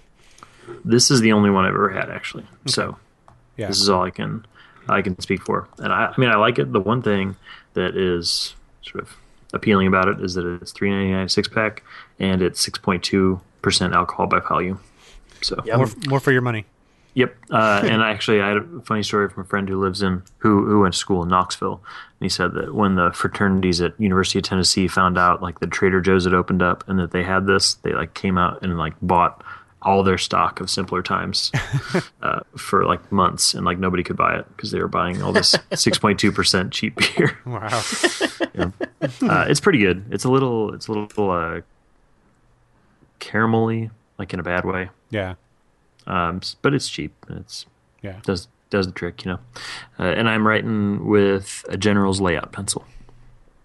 This 0.85 1.11
is 1.11 1.21
the 1.21 1.33
only 1.33 1.51
one 1.51 1.65
I've 1.65 1.75
ever 1.75 1.89
had 1.91 2.11
actually. 2.11 2.45
So 2.67 2.99
Yeah. 3.57 3.69
this 3.69 3.81
is 3.81 3.89
all 3.89 4.03
I 4.03 4.11
can 4.11 4.45
I 4.89 5.01
can 5.03 5.19
speak 5.21 5.43
for. 5.43 5.69
And 5.79 5.93
I, 5.93 6.13
I 6.15 6.21
mean 6.21 6.29
I 6.31 6.37
like 6.37 6.59
it. 6.59 6.73
The 6.73 6.81
one 6.81 7.01
thing 7.03 7.37
that 7.75 7.97
is 7.97 8.55
sort 8.83 9.03
of 9.03 9.17
appealing 9.55 9.87
about 9.87 10.09
it 10.09 10.21
is 10.21 10.35
that 10.35 10.45
it's 10.61 10.73
three 10.73 10.91
ninety 10.91 11.11
nine 11.13 11.25
a 11.27 11.29
six 11.29 11.49
pack 11.49 11.83
and 12.19 12.43
it's 12.43 12.61
six 12.61 12.79
point 12.79 13.03
two 13.03 13.41
percent 13.63 13.95
alcohol 13.95 14.27
by 14.27 14.41
volume. 14.41 14.81
So 15.41 15.61
Yum. 15.65 15.79
more, 15.79 15.89
more 16.09 16.21
for 16.21 16.31
your 16.33 16.43
money. 16.43 16.67
Yep, 17.15 17.37
uh, 17.51 17.83
and 17.85 18.03
actually, 18.03 18.41
I 18.41 18.49
had 18.49 18.57
a 18.59 18.81
funny 18.85 19.03
story 19.03 19.29
from 19.29 19.43
a 19.43 19.47
friend 19.47 19.69
who 19.69 19.81
lives 19.81 20.03
in 20.03 20.23
who 20.39 20.65
who 20.67 20.81
went 20.81 20.95
to 20.95 20.99
school 20.99 21.23
in 21.23 21.29
Knoxville, 21.29 21.83
and 21.85 22.25
he 22.25 22.29
said 22.29 22.55
that 22.55 22.75
when 22.75 22.95
the 22.95 23.13
fraternities 23.13 23.81
at 23.81 23.99
University 24.01 24.39
of 24.39 24.45
Tennessee 24.45 24.89
found 24.89 25.19
out 25.19 25.43
like 25.43 25.61
the 25.61 25.67
Trader 25.67 26.01
Joe's 26.01 26.25
had 26.25 26.35
opened 26.35 26.63
up 26.63 26.89
and 26.89 26.99
that 26.99 27.11
they 27.11 27.23
had 27.23 27.47
this, 27.47 27.75
they 27.75 27.93
like 27.93 28.15
came 28.15 28.39
out 28.39 28.63
and 28.63 28.79
like 28.79 28.95
bought 29.03 29.45
all 29.83 30.03
their 30.03 30.17
stock 30.19 30.61
of 30.61 30.71
Simpler 30.71 31.03
Times 31.03 31.51
uh, 32.23 32.41
for 32.57 32.87
like 32.87 33.11
months, 33.13 33.53
and 33.53 33.67
like 33.67 33.79
nobody 33.79 34.03
could 34.03 34.17
buy 34.17 34.39
it 34.39 34.47
because 34.57 34.71
they 34.71 34.81
were 34.81 34.89
buying 34.89 35.23
all 35.23 35.33
this 35.33 35.55
six 35.75 35.99
point 35.99 36.19
two 36.19 36.33
percent 36.33 36.73
cheap 36.73 36.97
beer. 36.97 37.39
Wow. 37.45 37.83
Uh, 38.55 39.47
it's 39.49 39.61
pretty 39.61 39.81
good. 39.81 40.05
It's 40.11 40.25
a 40.25 40.31
little, 40.31 40.73
it's 40.75 40.87
a 40.87 40.93
little 40.93 41.31
uh, 41.31 41.61
caramelly, 43.19 43.91
like 44.19 44.33
in 44.33 44.41
a 44.41 44.45
bad 44.45 44.65
way, 44.65 44.91
yeah. 45.11 45.35
Um, 46.07 46.41
but 46.63 46.75
it's 46.75 46.89
cheap. 46.89 47.15
It's 47.29 47.67
Yeah. 48.03 48.21
does 48.25 48.49
does 48.71 48.87
the 48.87 48.93
trick, 48.93 49.25
you 49.25 49.33
know. 49.33 49.39
Uh, 49.99 50.05
and 50.05 50.29
I'm 50.29 50.47
writing 50.47 51.07
with 51.07 51.65
a 51.69 51.77
general's 51.77 52.21
layout 52.23 52.53
pencil 52.53 52.87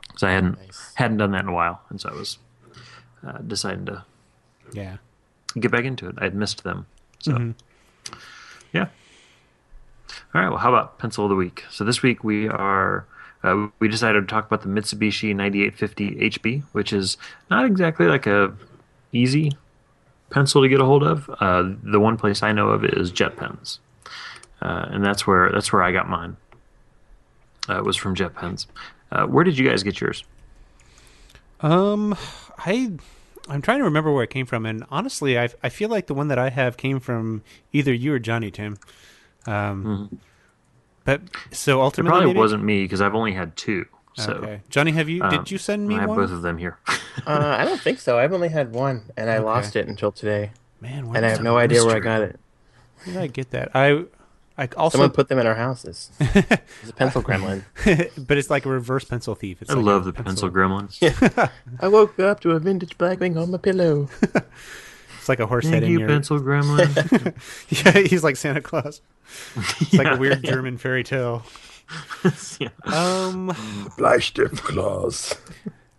because 0.08 0.24
I 0.24 0.32
hadn't 0.32 0.58
Nice. 0.60 0.92
hadn't 0.96 1.18
done 1.18 1.32
that 1.32 1.44
in 1.44 1.48
a 1.50 1.54
while, 1.54 1.82
and 1.90 2.00
so 2.02 2.10
I 2.10 2.14
was 2.14 2.38
uh, 3.26 3.38
deciding 3.40 3.86
to 3.86 4.04
Yeah. 4.74 4.98
get 5.60 5.72
back 5.72 5.86
into 5.86 6.08
it. 6.10 6.16
I 6.18 6.26
had 6.26 6.36
missed 6.36 6.64
them, 6.64 6.86
so 7.20 7.32
Mhm. 7.34 7.56
yeah. 8.74 8.88
All 10.34 10.42
right. 10.42 10.50
Well, 10.50 10.58
how 10.60 10.70
about 10.70 11.00
pencil 11.00 11.26
of 11.26 11.30
the 11.30 11.36
week? 11.36 11.64
So 11.72 11.84
this 11.84 12.02
week 12.02 12.24
we 12.24 12.48
are. 12.48 13.06
Uh, 13.44 13.68
we 13.80 13.88
decided 13.88 14.22
to 14.22 14.28
talk 14.28 14.46
about 14.48 14.62
the 14.62 14.68
Mitsubishi 14.68 15.34
9850 15.36 16.18
HB, 16.20 16.64
which 16.74 16.92
is 16.92 17.18
not 17.50 17.66
exactly 17.66 18.08
like 18.08 18.26
a 18.28 18.54
easy 19.14 19.52
pencil 20.30 20.62
to 20.62 20.70
get 20.70 20.80
a 20.82 20.86
hold 20.86 21.04
of. 21.04 21.30
Uh, 21.40 21.72
the 21.84 22.00
one 22.00 22.18
place 22.18 22.44
I 22.44 22.52
know 22.52 22.70
of 22.70 22.84
is 22.86 23.12
Jet 23.12 23.36
Pens, 23.38 23.80
uh, 24.62 24.86
and 24.90 25.06
that's 25.06 25.26
where 25.28 25.52
that's 25.52 25.72
where 25.74 25.84
I 25.84 25.92
got 25.92 26.10
mine. 26.10 26.38
Uh, 27.70 27.82
was 27.84 27.98
from 27.98 28.16
Jet 28.16 28.34
Pens. 28.36 28.68
Uh, 29.12 29.26
where 29.26 29.44
did 29.44 29.58
you 29.58 29.68
guys 29.70 29.84
get 29.84 30.00
yours? 30.02 30.24
Um, 31.62 32.16
I 32.60 32.92
I'm 33.50 33.62
trying 33.62 33.80
to 33.80 33.84
remember 33.86 34.12
where 34.12 34.24
it 34.24 34.30
came 34.30 34.46
from, 34.46 34.66
and 34.66 34.84
honestly, 34.90 35.40
I 35.40 35.50
I 35.64 35.70
feel 35.70 35.90
like 35.90 36.08
the 36.08 36.14
one 36.14 36.28
that 36.28 36.40
I 36.40 36.50
have 36.50 36.78
came 36.78 37.00
from 37.00 37.42
either 37.74 37.94
you 37.94 38.14
or 38.14 38.20
Johnny 38.20 38.52
Tim. 38.52 38.78
Um, 39.46 40.20
but 41.06 41.22
so 41.52 41.82
ultimately, 41.82 42.10
It 42.10 42.12
probably 42.12 42.28
maybe? 42.28 42.40
wasn't 42.40 42.64
me 42.64 42.84
because 42.84 43.02
I've 43.02 43.16
only 43.16 43.32
had 43.34 43.56
two. 43.56 43.86
So 44.18 44.34
okay, 44.34 44.62
Johnny, 44.70 44.92
have 44.94 45.08
you? 45.10 45.24
um, 45.24 45.30
did 45.30 45.52
you 45.52 45.58
send 45.58 45.88
me 45.88 45.96
I 45.96 46.00
have 46.02 46.10
one? 46.10 46.18
both 46.18 46.32
of 46.32 46.42
them 46.42 46.58
here. 46.58 46.78
Uh, 47.26 47.56
I 47.60 47.66
don't 47.66 47.82
think 47.82 48.00
so. 48.00 48.18
I've 48.18 48.32
only 48.32 48.48
had 48.48 48.72
one, 48.72 49.12
and 49.18 49.30
I 49.30 49.38
Okay. 49.38 49.46
lost 49.46 49.76
it 49.76 49.88
until 49.88 50.12
today, 50.14 50.52
Man, 50.80 51.12
and 51.14 51.26
I 51.26 51.30
have 51.30 51.42
no 51.42 51.58
idea 51.58 51.84
where 51.84 51.96
I 51.96 52.00
got 52.00 52.22
it. 52.22 52.40
Where 53.04 53.16
did 53.16 53.22
I 53.24 53.28
get 53.28 53.50
that? 53.52 53.72
I 53.76 54.06
I 54.58 54.70
also, 54.78 54.98
Someone 54.98 55.12
put 55.12 55.28
them 55.28 55.38
in 55.40 55.46
our 55.48 55.56
houses. 55.56 56.10
It's 56.20 56.90
a 56.90 56.94
pencil 56.94 57.22
gremlin. 57.28 57.64
but 58.28 58.38
it's 58.38 58.50
like 58.50 58.66
a 58.66 58.70
reverse 58.70 59.04
pencil 59.04 59.36
thief. 59.36 59.62
It's 59.62 59.72
I 59.72 59.74
like 59.74 59.84
love 59.86 60.06
the 60.06 60.14
pencil 60.14 60.50
gremlins. 60.50 61.02
I 61.82 61.88
woke 61.90 62.18
up 62.20 62.40
to 62.42 62.52
a 62.52 62.60
vintage 62.60 62.98
Blackwing 62.98 63.36
on 63.42 63.52
my 63.52 63.58
pillow. 63.58 64.10
It's 65.18 65.28
like 65.28 65.40
a 65.42 65.48
horse 65.48 65.66
head 65.66 65.82
Thank 65.82 65.86
in 65.86 65.92
you, 65.92 66.00
your. 66.00 66.08
pencil 66.08 66.40
gremlin. 66.40 67.36
yeah, 67.86 68.02
he's 68.08 68.24
like 68.24 68.38
Santa 68.38 68.62
Claus. 68.62 69.02
It's 69.82 69.94
like 69.96 70.08
a 70.08 70.18
weird 70.18 70.44
German 70.44 70.78
fairy 70.78 71.04
tale. 71.04 71.44
Yeah. 72.60 72.70
Um, 72.86 73.50
Bleistift 73.98 74.62
Claus. 74.64 75.36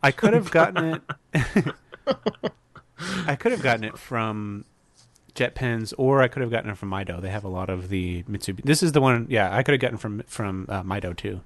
I 0.03 0.11
could 0.11 0.35
have 0.35 0.51
gotten 0.51 1.01
it. 1.35 1.75
I 3.27 3.37
could 3.37 3.53
have 3.53 3.63
gotten 3.63 3.85
it 3.85 3.97
from 3.97 4.65
Jet 5.35 5.55
Pens, 5.55 5.93
or 5.97 6.21
I 6.21 6.29
could 6.29 6.43
have 6.43 6.51
gotten 6.51 6.71
it 6.71 6.77
from 6.77 6.91
Mido. 6.91 7.21
They 7.21 7.31
have 7.31 7.45
a 7.45 7.49
lot 7.49 7.71
of 7.71 7.89
the 7.89 8.25
Mitsubishi. 8.25 8.65
This 8.65 8.83
is 8.83 8.93
the 8.93 9.01
one. 9.01 9.27
Yeah, 9.31 9.55
I 9.55 9.63
could 9.63 9.73
have 9.73 9.81
gotten 9.81 9.99
from 9.99 10.23
from 10.27 10.67
uh, 10.69 10.83
Mido 10.83 11.17
too. 11.17 11.41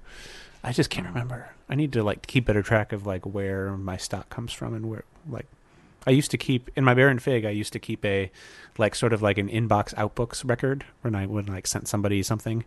I 0.63 0.71
just 0.71 0.89
can't 0.89 1.07
remember. 1.07 1.53
I 1.69 1.75
need 1.75 1.93
to 1.93 2.03
like 2.03 2.25
keep 2.25 2.45
better 2.45 2.63
track 2.63 2.91
of 2.91 3.05
like 3.05 3.25
where 3.25 3.77
my 3.77 3.97
stock 3.97 4.29
comes 4.29 4.51
from 4.51 4.73
and 4.73 4.89
where 4.89 5.03
like. 5.29 5.45
I 6.05 6.09
used 6.11 6.31
to 6.31 6.37
keep 6.37 6.69
in 6.75 6.83
my 6.83 6.93
Baron 6.93 7.19
Fig. 7.19 7.45
I 7.45 7.51
used 7.51 7.71
to 7.73 7.79
keep 7.79 8.03
a 8.03 8.29
like 8.77 8.93
sort 8.93 9.13
of 9.13 9.21
like 9.21 9.37
an 9.37 9.47
inbox 9.47 9.93
outbooks 9.93 10.47
record 10.47 10.83
when 11.01 11.15
I 11.15 11.25
would 11.25 11.47
like 11.47 11.65
sent 11.65 11.87
somebody 11.87 12.21
something, 12.23 12.65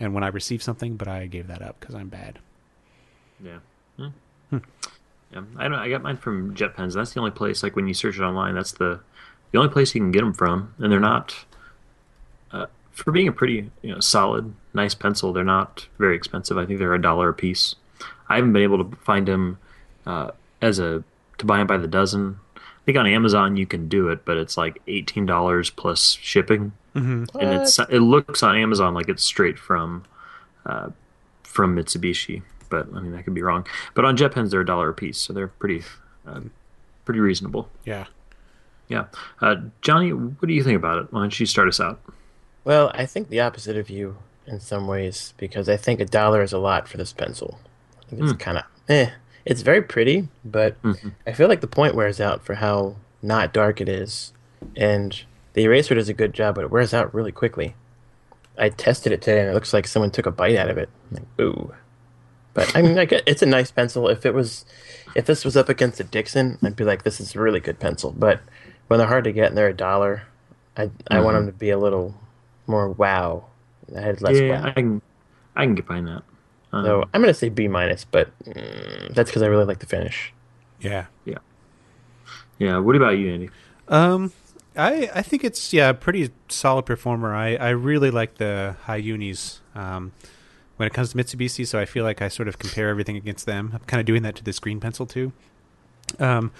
and 0.00 0.14
when 0.14 0.24
I 0.24 0.28
received 0.28 0.62
something, 0.62 0.96
but 0.96 1.08
I 1.08 1.26
gave 1.26 1.46
that 1.48 1.62
up 1.62 1.78
because 1.80 1.94
I'm 1.94 2.08
bad. 2.08 2.38
Yeah. 3.42 3.58
Hmm. 3.98 4.08
Yeah. 5.32 5.42
I 5.56 5.68
don't. 5.68 5.78
I 5.78 5.88
got 5.88 6.02
mine 6.02 6.16
from 6.16 6.54
Jet 6.54 6.76
Pens. 6.76 6.94
That's 6.94 7.12
the 7.12 7.20
only 7.20 7.32
place. 7.32 7.62
Like 7.62 7.76
when 7.76 7.88
you 7.88 7.94
search 7.94 8.16
it 8.18 8.22
online, 8.22 8.54
that's 8.54 8.72
the 8.72 9.00
the 9.52 9.58
only 9.58 9.70
place 9.70 9.94
you 9.94 10.00
can 10.00 10.12
get 10.12 10.20
them 10.20 10.32
from, 10.32 10.74
and 10.78 10.90
they're 10.92 11.00
not. 11.00 11.44
Uh, 12.52 12.66
for 12.92 13.10
being 13.10 13.28
a 13.28 13.32
pretty 13.32 13.70
you 13.82 13.92
know 13.92 14.00
solid, 14.00 14.54
nice 14.72 14.94
pencil, 14.94 15.32
they're 15.32 15.44
not 15.44 15.88
very 15.98 16.16
expensive. 16.16 16.56
I 16.56 16.66
think 16.66 16.78
they're 16.78 16.94
a 16.94 17.02
dollar 17.02 17.30
a 17.30 17.34
piece. 17.34 17.74
I 18.28 18.36
haven't 18.36 18.52
been 18.52 18.62
able 18.62 18.84
to 18.84 18.96
find 18.96 19.26
them 19.26 19.58
uh, 20.06 20.30
as 20.62 20.78
a 20.78 21.02
to 21.38 21.46
buy 21.46 21.58
them 21.58 21.66
by 21.66 21.78
the 21.78 21.88
dozen. 21.88 22.38
I 22.84 22.86
think 22.86 22.98
on 22.98 23.06
Amazon 23.06 23.56
you 23.56 23.66
can 23.66 23.88
do 23.88 24.08
it, 24.10 24.24
but 24.26 24.36
it's 24.36 24.56
like 24.58 24.80
eighteen 24.86 25.24
dollars 25.26 25.70
plus 25.70 26.18
shipping, 26.20 26.72
Mm-hmm. 26.94 27.36
and 27.38 27.62
it's 27.62 27.78
it 27.78 28.00
looks 28.00 28.42
on 28.42 28.56
Amazon 28.56 28.94
like 28.94 29.08
it's 29.08 29.24
straight 29.24 29.58
from 29.58 30.04
uh, 30.66 30.90
from 31.42 31.74
Mitsubishi, 31.74 32.42
but 32.68 32.86
I 32.94 33.00
mean 33.00 33.12
that 33.12 33.24
could 33.24 33.34
be 33.34 33.42
wrong. 33.42 33.66
But 33.94 34.04
on 34.04 34.16
JetPens 34.16 34.50
they're 34.50 34.60
a 34.60 34.66
dollar 34.66 34.90
a 34.90 34.94
piece, 34.94 35.18
so 35.18 35.32
they're 35.32 35.48
pretty 35.48 35.82
uh, 36.26 36.40
pretty 37.04 37.20
reasonable. 37.20 37.68
Yeah. 37.84 38.04
Yeah, 38.88 39.06
uh, 39.40 39.56
Johnny, 39.80 40.10
what 40.12 40.46
do 40.46 40.52
you 40.52 40.62
think 40.62 40.76
about 40.76 40.98
it? 40.98 41.10
Why 41.12 41.20
don't 41.20 41.40
you 41.40 41.46
start 41.46 41.68
us 41.68 41.80
out? 41.80 42.02
Well, 42.64 42.92
I 42.94 43.06
think 43.06 43.30
the 43.30 43.40
opposite 43.40 43.78
of 43.78 43.88
you 43.88 44.18
in 44.46 44.60
some 44.60 44.86
ways 44.86 45.32
because 45.38 45.70
I 45.70 45.78
think 45.78 46.00
a 46.00 46.04
dollar 46.04 46.42
is 46.42 46.52
a 46.52 46.58
lot 46.58 46.86
for 46.86 46.98
this 46.98 47.10
pencil. 47.14 47.58
I 48.02 48.10
think 48.10 48.22
it's 48.22 48.32
Hmm. 48.32 48.36
kind 48.38 48.58
of 48.58 48.64
eh. 48.90 49.10
It's 49.46 49.62
very 49.62 49.82
pretty, 49.82 50.28
but 50.44 50.80
Mhm. 50.82 51.12
I 51.26 51.32
feel 51.32 51.48
like 51.48 51.60
the 51.60 51.66
point 51.66 51.94
wears 51.94 52.20
out 52.20 52.44
for 52.44 52.54
how 52.54 52.96
not 53.22 53.52
dark 53.52 53.80
it 53.80 53.88
is, 53.88 54.32
and 54.76 55.22
the 55.54 55.64
eraser 55.64 55.94
does 55.94 56.08
a 56.08 56.14
good 56.14 56.32
job, 56.32 56.54
but 56.54 56.64
it 56.64 56.70
wears 56.70 56.94
out 56.94 57.14
really 57.14 57.32
quickly. 57.32 57.74
I 58.56 58.68
tested 58.68 59.12
it 59.12 59.20
today, 59.22 59.40
and 59.40 59.50
it 59.50 59.54
looks 59.54 59.72
like 59.72 59.86
someone 59.86 60.10
took 60.10 60.26
a 60.26 60.30
bite 60.30 60.56
out 60.56 60.70
of 60.70 60.78
it. 60.78 60.88
I'm 61.10 61.16
like, 61.16 61.40
ooh. 61.40 61.74
But 62.54 62.74
I 62.76 62.82
mean, 62.82 62.94
like, 62.94 63.10
it's 63.12 63.42
a 63.42 63.46
nice 63.46 63.70
pencil. 63.72 64.08
If 64.08 64.24
it 64.24 64.32
was, 64.32 64.64
if 65.16 65.26
this 65.26 65.44
was 65.44 65.56
up 65.56 65.68
against 65.68 65.98
a 65.98 66.04
Dixon, 66.04 66.58
I'd 66.62 66.76
be 66.76 66.84
like, 66.84 67.02
this 67.02 67.20
is 67.20 67.34
a 67.34 67.40
really 67.40 67.58
good 67.60 67.80
pencil. 67.80 68.14
But 68.16 68.40
when 68.86 68.98
they're 68.98 69.08
hard 69.08 69.24
to 69.24 69.32
get 69.32 69.48
and 69.48 69.56
they're 69.58 69.68
a 69.68 69.74
dollar, 69.74 70.22
I 70.76 70.90
I 71.10 71.20
want 71.20 71.36
them 71.36 71.46
to 71.46 71.52
be 71.52 71.70
a 71.70 71.78
little 71.78 72.14
more 72.68 72.88
wow. 72.90 73.44
I 73.96 74.00
had 74.00 74.22
less 74.22 74.38
yeah, 74.38 74.60
wow. 74.62 74.66
I 74.68 74.70
can 74.72 75.02
I 75.56 75.64
can 75.64 75.74
get 75.74 75.86
behind 75.86 76.06
that. 76.08 76.22
Um, 76.74 76.84
So 76.84 77.04
I'm 77.12 77.20
gonna 77.20 77.34
say 77.34 77.48
B 77.48 77.68
minus, 77.68 78.04
but 78.04 78.30
mm, 78.44 79.14
that's 79.14 79.30
because 79.30 79.42
I 79.42 79.46
really 79.46 79.64
like 79.64 79.78
the 79.78 79.86
finish. 79.86 80.32
Yeah. 80.80 81.06
yeah, 81.24 81.38
yeah. 82.58 82.78
what 82.78 82.96
about 82.96 83.16
you, 83.18 83.32
Andy? 83.32 83.50
Um, 83.88 84.32
I 84.76 85.10
I 85.14 85.22
think 85.22 85.44
it's 85.44 85.72
yeah 85.72 85.92
pretty 85.92 86.30
solid 86.48 86.84
performer. 86.84 87.34
I 87.34 87.56
I 87.56 87.70
really 87.70 88.10
like 88.10 88.36
the 88.36 88.76
Hi-Unis. 88.82 89.60
Um, 89.74 90.12
when 90.76 90.88
it 90.88 90.92
comes 90.92 91.12
to 91.12 91.16
Mitsubishi, 91.16 91.66
so 91.66 91.78
I 91.78 91.84
feel 91.84 92.02
like 92.02 92.20
I 92.20 92.26
sort 92.28 92.48
of 92.48 92.58
compare 92.58 92.88
everything 92.88 93.16
against 93.16 93.46
them. 93.46 93.70
I'm 93.72 93.80
kind 93.86 94.00
of 94.00 94.06
doing 94.06 94.22
that 94.22 94.34
to 94.36 94.44
this 94.44 94.58
green 94.58 94.80
pencil 94.80 95.06
too. 95.06 95.32
Um, 96.18 96.50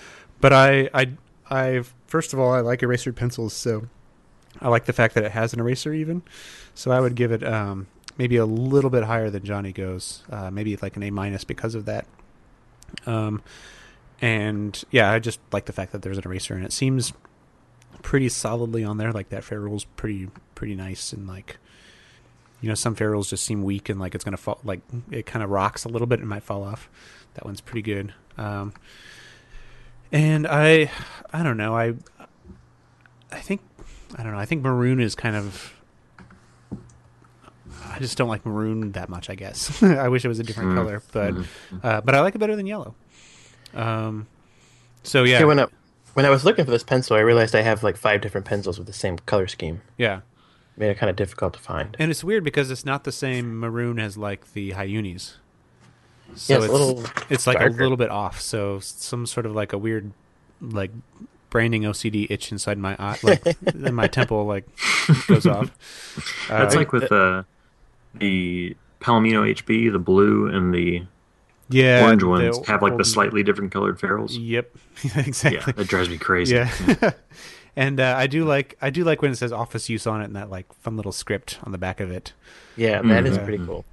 but 0.40 0.52
I 0.52 0.88
I 0.94 1.10
I 1.50 1.82
first 2.06 2.32
of 2.32 2.38
all 2.38 2.52
I 2.52 2.60
like 2.60 2.82
eraser 2.82 3.12
pencils, 3.12 3.52
so 3.52 3.88
I 4.60 4.68
like 4.68 4.84
the 4.84 4.92
fact 4.92 5.14
that 5.14 5.24
it 5.24 5.32
has 5.32 5.52
an 5.52 5.60
eraser 5.60 5.92
even. 5.92 6.22
So 6.74 6.92
I 6.92 7.00
would 7.00 7.16
give 7.16 7.32
it 7.32 7.42
um 7.42 7.88
maybe 8.18 8.36
a 8.36 8.46
little 8.46 8.90
bit 8.90 9.04
higher 9.04 9.30
than 9.30 9.44
Johnny 9.44 9.72
goes, 9.72 10.22
uh, 10.30 10.50
maybe 10.50 10.76
like 10.76 10.96
an 10.96 11.02
A 11.02 11.10
minus 11.10 11.44
because 11.44 11.74
of 11.74 11.84
that. 11.86 12.06
Um, 13.06 13.42
and 14.20 14.82
yeah, 14.90 15.10
I 15.10 15.18
just 15.18 15.40
like 15.52 15.66
the 15.66 15.72
fact 15.72 15.92
that 15.92 16.02
there's 16.02 16.18
an 16.18 16.24
eraser 16.24 16.54
and 16.54 16.64
it 16.64 16.72
seems 16.72 17.12
pretty 18.02 18.28
solidly 18.28 18.84
on 18.84 18.98
there. 18.98 19.12
Like 19.12 19.30
that 19.30 19.44
ferrule's 19.44 19.84
pretty 19.84 20.28
pretty 20.54 20.74
nice 20.74 21.12
and 21.12 21.26
like 21.26 21.58
you 22.60 22.68
know 22.68 22.74
some 22.74 22.94
ferrules 22.94 23.28
just 23.28 23.44
seem 23.44 23.62
weak 23.62 23.88
and 23.88 23.98
like 23.98 24.14
it's 24.14 24.24
gonna 24.24 24.36
fall 24.36 24.60
like 24.64 24.80
it 25.10 25.26
kind 25.26 25.42
of 25.42 25.50
rocks 25.50 25.84
a 25.84 25.88
little 25.88 26.06
bit 26.06 26.20
and 26.20 26.28
might 26.28 26.42
fall 26.42 26.62
off. 26.62 26.88
That 27.34 27.44
one's 27.44 27.60
pretty 27.60 27.82
good. 27.82 28.14
Um, 28.38 28.72
and 30.12 30.46
I 30.46 30.90
I 31.32 31.42
don't 31.42 31.56
know 31.56 31.76
I 31.76 31.94
I 33.32 33.40
think 33.40 33.60
I 34.16 34.22
don't 34.22 34.32
know 34.32 34.38
I 34.38 34.44
think 34.46 34.62
maroon 34.62 35.00
is 35.00 35.14
kind 35.14 35.34
of 35.34 35.73
I 37.90 37.98
just 37.98 38.16
don't 38.18 38.28
like 38.28 38.44
maroon 38.46 38.92
that 38.92 39.08
much. 39.08 39.28
I 39.30 39.34
guess 39.34 39.82
I 39.82 40.08
wish 40.08 40.24
it 40.24 40.28
was 40.28 40.38
a 40.38 40.42
different 40.44 40.70
Mm. 40.70 40.74
color, 40.76 41.02
but 41.12 41.34
Mhm. 41.34 41.46
uh, 41.82 42.00
but 42.00 42.14
I 42.14 42.20
like 42.20 42.34
it 42.34 42.38
better 42.38 42.56
than 42.56 42.66
yellow. 42.66 42.94
Um, 43.74 44.26
so 45.02 45.24
yeah, 45.24 45.36
Okay, 45.36 45.44
when 45.44 45.60
I 45.60 45.66
when 46.14 46.24
I 46.26 46.30
was 46.30 46.44
looking 46.44 46.64
for 46.64 46.70
this 46.70 46.84
pencil, 46.84 47.16
I 47.16 47.20
realized 47.20 47.54
I 47.54 47.62
have 47.62 47.82
like 47.82 47.96
five 47.96 48.20
different 48.20 48.46
pencils 48.46 48.78
with 48.78 48.86
the 48.86 48.92
same 48.92 49.18
color 49.18 49.46
scheme. 49.46 49.80
yeah. 49.98 50.20
Made 50.76 50.90
it 50.90 50.98
kind 50.98 51.08
of 51.08 51.14
difficult 51.14 51.52
to 51.52 51.60
find. 51.60 51.94
And 52.00 52.10
it's 52.10 52.24
weird 52.24 52.42
because 52.42 52.68
it's 52.68 52.84
not 52.84 53.04
the 53.04 53.12
same 53.12 53.60
maroon 53.60 54.00
as 54.00 54.18
like 54.18 54.54
the 54.54 54.72
Hi-Unis. 54.72 55.36
So 56.34 56.52
Yeah, 56.52 56.56
it's 56.56 56.64
it's 56.64 56.74
a 56.74 56.76
little 56.76 57.04
it's 57.30 57.46
like 57.46 57.60
a 57.60 57.66
little 57.66 57.96
bit 57.96 58.10
off. 58.10 58.40
So 58.40 58.80
some 58.80 59.24
sort 59.26 59.46
of 59.46 59.54
like 59.54 59.72
a 59.72 59.78
weird 59.78 60.10
like 60.60 60.90
branding 61.50 61.82
OCD 61.82 62.26
itch 62.28 62.50
inside 62.50 62.78
my 62.78 62.96
eye, 62.98 63.18
like 63.22 63.46
in 63.74 63.94
my 63.94 64.08
temple, 64.08 64.46
like 64.46 64.64
goes 65.28 65.46
off. 65.46 65.70
Uh, 66.50 66.58
That's 66.58 66.74
like 66.74 66.90
with 66.90 67.12
uh, 67.12 67.44
the 68.14 68.76
Palomino 69.00 69.42
HB, 69.54 69.92
the 69.92 69.98
blue 69.98 70.48
and 70.48 70.72
the 70.74 71.04
yeah, 71.68 72.04
orange 72.04 72.22
ones 72.22 72.66
have 72.66 72.82
like 72.82 72.96
the 72.96 73.04
slightly 73.04 73.42
different 73.42 73.72
colored 73.72 73.98
ferrules. 73.98 74.36
Yep, 74.36 74.76
Yeah, 75.02 75.20
exactly. 75.20 75.72
that 75.72 75.88
drives 75.88 76.08
me 76.08 76.18
crazy. 76.18 76.54
Yeah. 76.56 77.10
and 77.76 77.98
uh, 78.00 78.14
I 78.16 78.26
do 78.26 78.44
like 78.44 78.76
I 78.82 78.90
do 78.90 79.02
like 79.04 79.22
when 79.22 79.30
it 79.32 79.36
says 79.36 79.52
office 79.52 79.88
use 79.88 80.06
on 80.06 80.20
it 80.20 80.24
and 80.24 80.36
that 80.36 80.50
like 80.50 80.72
fun 80.74 80.96
little 80.96 81.12
script 81.12 81.58
on 81.64 81.72
the 81.72 81.78
back 81.78 82.00
of 82.00 82.10
it. 82.10 82.32
Yeah, 82.76 83.00
that 83.02 83.26
is 83.26 83.38
Mhm. 83.38 83.44
pretty 83.44 83.64
cool. 83.64 83.84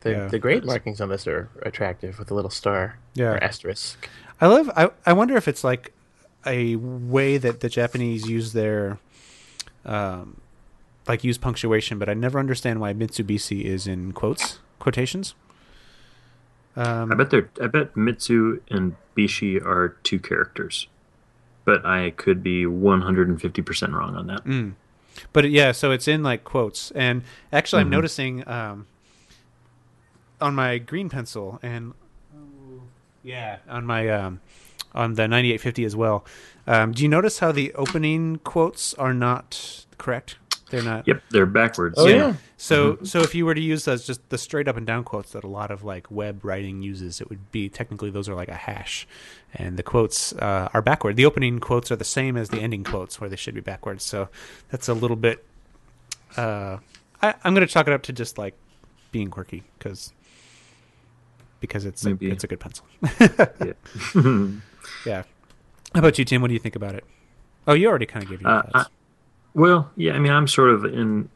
The 0.00 0.10
Yeah. 0.10 0.26
the 0.28 0.38
grade 0.38 0.64
markings 0.64 1.00
on 1.00 1.08
this 1.08 1.26
are 1.26 1.48
attractive 1.62 2.18
with 2.18 2.30
a 2.30 2.34
little 2.34 2.50
star 2.50 2.98
Yeah. 3.14 3.32
or 3.32 3.42
asterisk. 3.42 4.08
I 4.40 4.46
love. 4.46 4.70
I 4.76 4.90
I 5.04 5.12
wonder 5.12 5.36
if 5.36 5.48
it's 5.48 5.64
like 5.64 5.92
a 6.46 6.76
way 6.76 7.38
that 7.38 7.58
the 7.60 7.68
Japanese 7.68 8.28
use 8.28 8.52
their, 8.52 8.98
um, 9.84 10.36
like 11.08 11.24
use 11.24 11.38
punctuation, 11.38 11.98
but 11.98 12.08
I 12.08 12.14
never 12.14 12.38
understand 12.38 12.80
why 12.80 12.92
Mitsubishi 12.92 13.64
is 13.64 13.86
in 13.86 14.12
quotes 14.12 14.58
quotations. 14.78 15.34
Um, 16.76 17.10
I 17.10 17.14
bet 17.14 17.30
they're. 17.30 17.48
I 17.62 17.68
bet 17.68 17.96
Mitsu 17.96 18.60
and 18.70 18.96
Bishi 19.16 19.64
are 19.64 19.96
two 20.02 20.18
characters, 20.18 20.88
but 21.64 21.84
I 21.86 22.10
could 22.10 22.42
be 22.42 22.66
one 22.66 23.00
hundred 23.00 23.28
and 23.28 23.40
fifty 23.40 23.62
percent 23.62 23.92
wrong 23.94 24.14
on 24.14 24.26
that. 24.26 24.44
Mm. 24.44 24.74
But 25.32 25.48
yeah, 25.50 25.72
so 25.72 25.90
it's 25.92 26.06
in 26.06 26.22
like 26.22 26.44
quotes, 26.44 26.90
and 26.90 27.22
actually, 27.50 27.80
I'm 27.80 27.88
Mhm. 27.88 27.90
noticing 27.92 28.48
um, 28.48 28.86
on 30.40 30.54
my 30.54 30.76
green 30.76 31.08
pencil, 31.08 31.58
and 31.62 31.94
yeah, 33.22 33.58
on 33.68 33.86
my 33.86 34.08
um, 34.10 34.40
on 34.94 35.14
the 35.14 35.22
9850 35.26 35.84
as 35.84 35.96
well. 35.96 36.24
Um, 36.66 36.92
do 36.92 37.02
you 37.02 37.08
notice 37.08 37.38
how 37.38 37.52
the 37.52 37.72
opening 37.74 38.36
quotes 38.44 38.92
are 38.94 39.14
not 39.14 39.86
correct? 39.98 40.36
They're 40.70 40.82
not. 40.82 41.06
Yep, 41.06 41.22
they're 41.30 41.46
backwards. 41.46 41.94
Oh 41.96 42.08
yeah. 42.08 42.34
So, 42.56 42.98
so 43.04 43.20
if 43.20 43.34
you 43.36 43.46
were 43.46 43.54
to 43.54 43.60
use 43.60 43.84
those, 43.84 44.04
just 44.04 44.28
the 44.30 44.38
straight 44.38 44.66
up 44.66 44.76
and 44.76 44.84
down 44.86 45.04
quotes 45.04 45.30
that 45.32 45.44
a 45.44 45.46
lot 45.48 45.70
of 45.70 45.84
like 45.84 46.10
web 46.10 46.44
writing 46.44 46.82
uses, 46.82 47.20
it 47.20 47.28
would 47.28 47.52
be 47.52 47.68
technically 47.68 48.10
those 48.10 48.28
are 48.28 48.34
like 48.34 48.48
a 48.48 48.54
hash, 48.54 49.06
and 49.54 49.76
the 49.76 49.84
quotes 49.84 50.32
uh, 50.32 50.68
are 50.74 50.82
backward. 50.82 51.14
The 51.14 51.24
opening 51.24 51.60
quotes 51.60 51.92
are 51.92 51.96
the 51.96 52.04
same 52.04 52.36
as 52.36 52.48
the 52.48 52.58
ending 52.60 52.82
quotes, 52.82 53.20
where 53.20 53.30
they 53.30 53.36
should 53.36 53.54
be 53.54 53.60
backwards. 53.60 54.02
So 54.02 54.28
that's 54.70 54.88
a 54.88 54.94
little 54.94 55.16
bit. 55.16 55.44
Uh, 56.36 56.78
I, 57.22 57.34
I'm 57.44 57.54
going 57.54 57.66
to 57.66 57.72
chalk 57.72 57.86
it 57.86 57.92
up 57.92 58.02
to 58.04 58.12
just 58.12 58.36
like 58.36 58.54
being 59.12 59.30
quirky 59.30 59.62
because 59.78 60.12
because 61.60 61.84
it's 61.84 62.04
a, 62.04 62.18
it's 62.20 62.42
a 62.44 62.46
good 62.48 62.58
pencil. 62.60 62.84
Yeah. 63.64 63.72
yeah. 65.06 65.22
How 65.94 66.00
about 66.00 66.18
you, 66.18 66.24
Tim? 66.24 66.42
What 66.42 66.48
do 66.48 66.54
you 66.54 66.60
think 66.60 66.76
about 66.76 66.94
it? 66.96 67.04
Oh, 67.68 67.72
you 67.74 67.88
already 67.88 68.06
kind 68.06 68.22
of 68.24 68.30
gave 68.30 68.40
your 68.42 68.50
Uh, 68.50 68.62
thoughts. 68.62 68.90
Well, 69.56 69.90
yeah. 69.96 70.12
I 70.12 70.18
mean, 70.18 70.32
I'm 70.32 70.46
sort 70.46 70.70
of 70.70 70.84
in. 70.84 71.28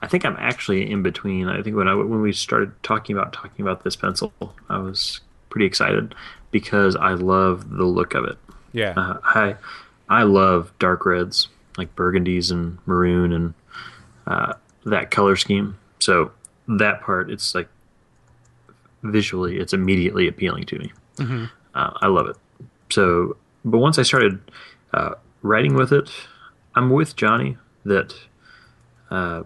I 0.00 0.06
think 0.06 0.24
I'm 0.24 0.36
actually 0.38 0.90
in 0.90 1.02
between. 1.02 1.48
I 1.48 1.60
think 1.62 1.76
when 1.76 1.88
I 1.88 1.94
when 1.94 2.22
we 2.22 2.32
started 2.32 2.72
talking 2.82 3.16
about 3.16 3.32
talking 3.32 3.62
about 3.64 3.82
this 3.82 3.96
pencil, 3.96 4.32
I 4.68 4.78
was 4.78 5.20
pretty 5.50 5.66
excited 5.66 6.14
because 6.52 6.94
I 6.94 7.14
love 7.14 7.70
the 7.70 7.84
look 7.84 8.14
of 8.14 8.24
it. 8.24 8.38
yeah. 8.72 8.94
Uh, 8.96 9.18
I 9.24 9.56
I 10.08 10.22
love 10.22 10.72
dark 10.78 11.04
reds 11.04 11.48
like 11.76 11.94
burgundies 11.96 12.52
and 12.52 12.78
maroon 12.86 13.32
and 13.32 13.54
uh, 14.26 14.54
that 14.84 15.10
color 15.10 15.34
scheme. 15.34 15.76
So 15.98 16.30
that 16.68 17.00
part, 17.00 17.30
it's 17.30 17.54
like 17.54 17.68
visually, 19.02 19.58
it's 19.58 19.72
immediately 19.72 20.28
appealing 20.28 20.66
to 20.66 20.78
me. 20.78 20.92
Mm-hmm. 21.16 21.44
Uh, 21.74 21.90
I 22.00 22.06
love 22.06 22.28
it. 22.28 22.36
So, 22.90 23.36
but 23.64 23.78
once 23.78 23.98
I 23.98 24.02
started 24.02 24.40
uh, 24.92 25.14
writing 25.42 25.74
with 25.74 25.92
it, 25.92 26.10
I'm 26.74 26.90
with 26.90 27.16
Johnny 27.16 27.56
that 27.84 28.14
uh, 29.10 29.42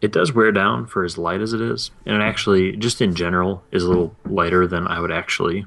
it 0.00 0.12
does 0.12 0.32
wear 0.32 0.52
down 0.52 0.86
for 0.86 1.04
as 1.04 1.16
light 1.16 1.40
as 1.40 1.52
it 1.52 1.60
is, 1.60 1.90
and 2.04 2.16
it 2.16 2.20
actually, 2.20 2.76
just 2.76 3.00
in 3.00 3.14
general, 3.14 3.62
is 3.70 3.84
a 3.84 3.88
little 3.88 4.14
lighter 4.24 4.66
than 4.66 4.86
I 4.86 5.00
would 5.00 5.12
actually. 5.12 5.66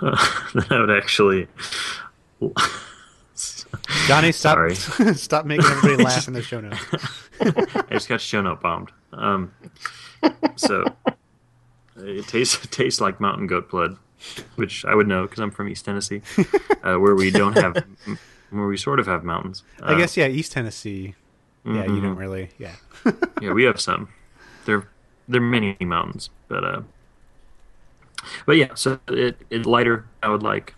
than 0.00 0.66
I 0.70 0.80
would 0.80 0.90
actually. 0.90 1.48
Johnny, 4.06 4.32
stop! 4.32 4.54
Sorry. 4.54 4.74
stop 5.14 5.46
making 5.46 5.66
everybody 5.66 6.02
laugh 6.02 6.28
in 6.28 6.34
the 6.34 6.42
show 6.42 6.60
notes. 6.60 6.78
I 7.40 7.86
just 7.90 8.08
got 8.08 8.20
show 8.20 8.42
note 8.42 8.60
bombed. 8.60 8.90
Um, 9.12 9.52
so 10.56 10.84
it 11.96 12.26
tastes 12.26 12.64
it 12.64 12.70
tastes 12.70 13.00
like 13.00 13.20
mountain 13.20 13.46
goat 13.46 13.70
blood, 13.70 13.96
which 14.56 14.84
I 14.84 14.94
would 14.94 15.08
know 15.08 15.22
because 15.22 15.40
I'm 15.40 15.50
from 15.50 15.68
East 15.68 15.84
Tennessee, 15.84 16.22
uh, 16.82 16.96
where 16.96 17.14
we 17.14 17.30
don't 17.30 17.56
have, 17.56 17.84
where 18.52 18.66
we 18.66 18.76
sort 18.76 19.00
of 19.00 19.06
have 19.06 19.24
mountains. 19.24 19.62
I 19.82 19.94
Uh, 19.94 19.98
guess 19.98 20.16
yeah, 20.16 20.26
East 20.28 20.52
Tennessee. 20.52 21.14
Yeah, 21.64 21.84
you 21.86 22.00
don't 22.00 22.16
really. 22.16 22.50
Yeah, 22.58 22.74
yeah, 23.40 23.52
we 23.52 23.62
have 23.64 23.80
some. 23.80 24.08
There, 24.64 24.88
there 25.28 25.40
are 25.40 25.44
many 25.44 25.76
mountains, 25.80 26.28
but 26.48 26.64
uh, 26.64 26.82
but 28.46 28.56
yeah. 28.56 28.74
So 28.74 28.98
it 29.08 29.36
it 29.50 29.66
lighter. 29.66 30.04
I 30.22 30.28
would 30.28 30.42
like. 30.42 30.74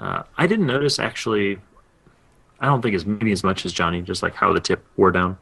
Uh, 0.00 0.24
I 0.36 0.46
didn't 0.46 0.66
notice 0.66 0.98
actually. 0.98 1.58
I 2.60 2.66
don't 2.66 2.82
think 2.82 2.94
as 2.94 3.04
maybe 3.04 3.32
as 3.32 3.44
much 3.44 3.64
as 3.66 3.72
Johnny, 3.72 4.00
just 4.02 4.22
like 4.22 4.34
how 4.34 4.52
the 4.52 4.60
tip 4.60 4.84
wore 4.96 5.10
down. 5.10 5.36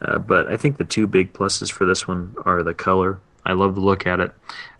Uh, 0.00 0.18
but 0.18 0.46
I 0.48 0.56
think 0.56 0.76
the 0.76 0.84
two 0.84 1.06
big 1.06 1.32
pluses 1.32 1.70
for 1.70 1.86
this 1.86 2.06
one 2.06 2.34
are 2.44 2.62
the 2.62 2.74
color. 2.74 3.18
I 3.44 3.52
love 3.52 3.74
the 3.76 3.80
look 3.80 4.06
at 4.06 4.20
it, 4.20 4.32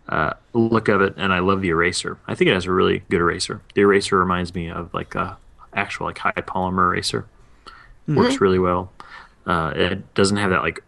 uh, 0.08 0.32
look 0.52 0.88
of 0.88 1.00
it, 1.00 1.14
and 1.16 1.32
I 1.32 1.38
love 1.38 1.60
the 1.60 1.68
eraser. 1.68 2.18
I 2.26 2.34
think 2.34 2.50
it 2.50 2.54
has 2.54 2.66
a 2.66 2.72
really 2.72 3.02
good 3.08 3.20
eraser. 3.20 3.62
The 3.74 3.82
eraser 3.82 4.18
reminds 4.18 4.54
me 4.54 4.68
of 4.68 4.92
like 4.92 5.14
a 5.14 5.38
actual 5.74 6.06
like 6.06 6.18
high 6.18 6.32
polymer 6.32 6.88
eraser. 6.92 7.26
Works 8.08 8.40
really 8.40 8.58
well. 8.58 8.92
Uh, 9.46 9.72
it 9.74 10.14
doesn't 10.14 10.36
have 10.36 10.50
that 10.50 10.62
like 10.62 10.82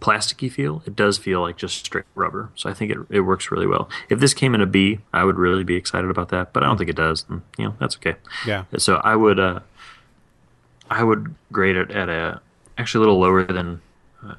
plasticky 0.00 0.50
feel. 0.50 0.82
It 0.86 0.96
does 0.96 1.18
feel 1.18 1.40
like 1.40 1.56
just 1.56 1.84
straight 1.84 2.04
rubber. 2.14 2.50
So 2.54 2.68
I 2.68 2.74
think 2.74 2.90
it 2.90 2.98
it 3.10 3.20
works 3.20 3.50
really 3.50 3.66
well. 3.66 3.88
If 4.08 4.18
this 4.18 4.34
came 4.34 4.54
in 4.54 4.60
a 4.60 4.66
B, 4.66 4.98
I 5.12 5.24
would 5.24 5.38
really 5.38 5.64
be 5.64 5.76
excited 5.76 6.10
about 6.10 6.30
that. 6.30 6.52
But 6.52 6.62
I 6.62 6.66
don't 6.66 6.76
think 6.78 6.90
it 6.90 6.96
does. 6.96 7.24
And, 7.28 7.42
you 7.58 7.66
know, 7.66 7.74
that's 7.78 7.96
okay. 7.96 8.16
yeah. 8.46 8.64
So 8.78 8.96
I 8.96 9.16
would 9.16 9.38
uh, 9.38 9.60
I 10.90 11.04
would 11.04 11.34
grade 11.52 11.76
it 11.76 11.90
at 11.90 12.08
a 12.08 12.40
actually 12.78 12.98
a 12.98 13.06
little 13.06 13.20
lower 13.20 13.44
than 13.44 13.80
uh, 14.24 14.34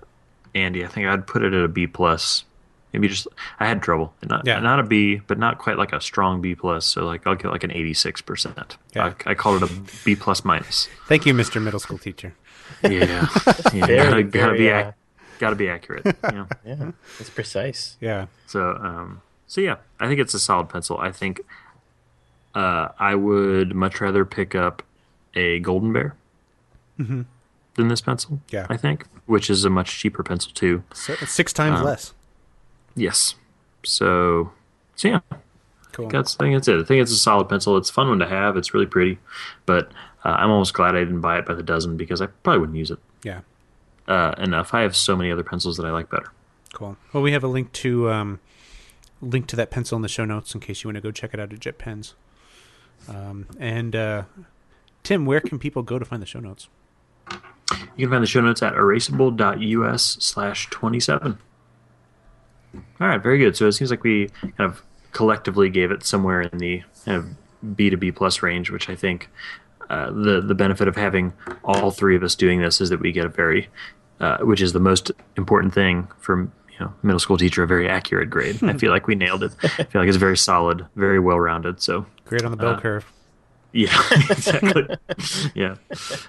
Andy. 0.54 0.84
I 0.84 0.88
think 0.88 1.08
I'd 1.08 1.28
put 1.28 1.44
it 1.44 1.54
at 1.54 1.64
a 1.64 1.68
B 1.68 1.88
plus. 1.88 2.46
Maybe 2.94 3.08
just 3.08 3.28
I 3.60 3.66
had 3.68 3.82
trouble. 3.82 4.14
Not 4.24 4.46
Yeah. 4.46 4.60
not 4.60 4.80
a 4.80 4.84
B, 4.84 5.20
but 5.28 5.38
not 5.40 5.58
quite 5.58 5.78
like 5.78 5.92
a 5.92 6.00
strong 6.00 6.42
B 6.42 6.54
plus. 6.56 6.86
So 6.86 7.06
like 7.06 7.26
I'll 7.28 7.36
get 7.36 7.52
like 7.52 7.64
an 7.64 7.72
eighty 7.72 7.94
six 7.94 8.22
percent. 8.22 8.78
Yeah. 8.96 9.14
I, 9.26 9.32
I 9.32 9.34
call 9.34 9.56
it 9.56 9.64
a 9.64 9.70
B 10.06 10.16
plus 10.16 10.46
minus. 10.46 10.88
Thank 11.08 11.26
you, 11.26 11.34
Mr. 11.34 11.62
Middle 11.62 11.80
School 11.80 11.98
teacher. 11.98 12.34
Yeah, 12.84 12.90
yeah 12.92 13.26
Very, 13.86 14.24
gotta, 14.24 14.24
gotta 14.24 14.54
be 14.58 14.70
uh, 14.72 14.92
gotta 15.40 15.56
be 15.56 15.70
accurate. 15.70 16.06
You 16.32 16.32
know? 16.38 16.48
Yeah, 16.66 16.92
it's 17.20 17.30
precise. 17.30 17.98
Yeah. 18.00 18.28
So, 18.48 18.78
um, 18.82 19.22
so 19.48 19.60
yeah, 19.62 19.78
I 20.00 20.08
think 20.08 20.20
it's 20.20 20.34
a 20.34 20.40
solid 20.40 20.70
pencil. 20.70 20.98
I 21.00 21.12
think 21.12 21.42
uh, 22.56 22.90
I 23.00 23.16
would 23.16 23.74
much 23.76 24.00
rather 24.02 24.24
pick 24.26 24.54
up 24.56 24.84
a 25.34 25.60
Golden 25.60 25.92
Bear 25.94 26.16
than 26.98 27.26
this 27.76 28.02
pencil. 28.02 28.40
Yeah. 28.50 28.68
I 28.70 28.78
think, 28.78 29.06
which 29.26 29.50
is 29.50 29.66
a 29.66 29.70
much 29.70 29.98
cheaper 30.00 30.22
pencil 30.24 30.52
too. 30.54 30.84
So 30.94 31.16
six 31.26 31.52
times 31.54 31.80
Um, 31.80 31.86
less. 31.86 32.14
Yes. 32.96 33.36
So, 33.84 34.52
so 34.96 35.08
yeah, 35.08 35.20
Cool. 35.92 36.08
that's 36.10 36.36
I 36.40 36.44
think 36.46 36.56
that's 36.56 36.68
it. 36.68 36.80
I 36.80 36.84
think 36.84 37.02
it's 37.02 37.12
a 37.12 37.16
solid 37.18 37.50
pencil. 37.50 37.76
It's 37.78 37.90
a 37.90 37.94
fun 37.94 38.08
one 38.10 38.20
to 38.20 38.28
have. 38.28 38.56
It's 38.58 38.74
really 38.74 38.86
pretty, 38.86 39.20
but 39.66 39.92
uh, 40.24 40.30
I'm 40.30 40.50
almost 40.50 40.74
glad 40.74 40.96
I 40.96 41.00
didn't 41.00 41.22
buy 41.22 41.38
it 41.40 41.46
by 41.46 41.54
the 41.54 41.64
dozen 41.64 41.98
because 41.98 42.22
I 42.22 42.28
probably 42.28 42.60
wouldn't 42.60 42.78
use 42.78 42.92
it 42.92 43.00
Yeah. 43.24 43.42
uh, 44.08 44.34
enough. 44.38 44.74
I 44.74 44.82
have 44.82 44.96
so 44.96 45.16
many 45.16 45.32
other 45.32 45.44
pencils 45.44 45.78
that 45.78 45.86
I 45.86 45.92
like 45.92 46.10
better. 46.10 46.32
Cool. 46.74 46.98
Well, 47.12 47.22
we 47.24 47.34
have 47.34 47.44
a 47.44 47.48
link 47.48 47.72
to 47.74 48.10
um, 48.10 48.40
link 49.22 49.48
to 49.48 49.56
that 49.58 49.70
pencil 49.70 49.96
in 49.96 50.02
the 50.02 50.08
show 50.08 50.26
notes 50.26 50.54
in 50.56 50.60
case 50.62 50.84
you 50.84 50.88
want 50.88 50.96
to 50.96 51.02
go 51.02 51.12
check 51.12 51.34
it 51.34 51.40
out 51.40 51.52
at 51.54 51.60
Jet 51.60 51.78
Pens. 51.78 52.16
Um, 53.10 53.48
and 53.60 53.96
uh, 53.96 54.24
Tim, 55.04 55.26
where 55.26 55.42
can 55.42 55.60
people 55.60 55.84
go 55.84 56.00
to 56.00 56.06
find 56.06 56.22
the 56.22 56.26
show 56.26 56.40
notes? 56.40 56.70
You 57.98 58.08
can 58.08 58.10
find 58.12 58.24
the 58.24 58.28
show 58.28 58.42
notes 58.42 58.64
at 58.64 58.74
erasable.us 58.74 60.18
slash 60.20 60.70
27. 60.70 61.38
All 62.74 63.08
right, 63.08 63.22
very 63.22 63.38
good. 63.38 63.56
So 63.56 63.68
it 63.68 63.74
seems 63.74 63.92
like 63.92 64.04
we 64.04 64.30
kind 64.42 64.54
of 64.60 64.82
collectively 65.12 65.70
gave 65.70 65.92
it 65.92 66.04
somewhere 66.04 66.42
in 66.42 66.58
the 66.58 66.82
kind 67.06 67.18
of 67.18 67.76
B 67.78 67.90
to 67.90 67.98
B 67.98 68.12
plus 68.12 68.42
range, 68.42 68.70
which 68.72 68.90
I 68.90 68.96
think 68.96 69.30
uh, 69.90 70.12
the 70.12 70.42
the 70.42 70.56
benefit 70.56 70.88
of 70.88 70.96
having 70.96 71.34
all 71.64 71.92
three 71.92 72.16
of 72.16 72.24
us 72.24 72.36
doing 72.36 72.62
this 72.62 72.82
is 72.82 72.90
that 72.90 73.00
we 73.00 73.12
get 73.12 73.26
a 73.26 73.30
very, 73.30 73.70
uh, 74.20 74.38
which 74.40 74.62
is 74.62 74.74
the 74.74 74.80
most 74.80 75.12
important 75.38 75.74
thing 75.74 76.08
for 76.20 76.40
you 76.72 76.80
know 76.80 76.94
middle 77.04 77.20
school 77.20 77.38
teacher, 77.38 77.64
a 77.64 77.68
very 77.68 77.88
accurate 77.90 78.30
grade. 78.30 78.64
I 78.64 78.74
feel 78.74 78.92
like 78.92 79.08
we 79.08 79.16
nailed 79.16 79.44
it. 79.44 79.52
I 79.64 79.68
feel 79.84 80.02
like 80.02 80.08
it's 80.08 80.18
very 80.18 80.38
solid, 80.38 80.86
very 80.96 81.20
well 81.20 81.40
rounded. 81.40 81.82
So 81.82 82.06
Great 82.26 82.44
on 82.44 82.52
the 82.52 82.58
bell 82.58 82.74
Uh, 82.76 82.80
curve. 82.80 83.06
yeah, 83.74 83.96
exactly. 84.30 84.88
yeah. 85.54 85.76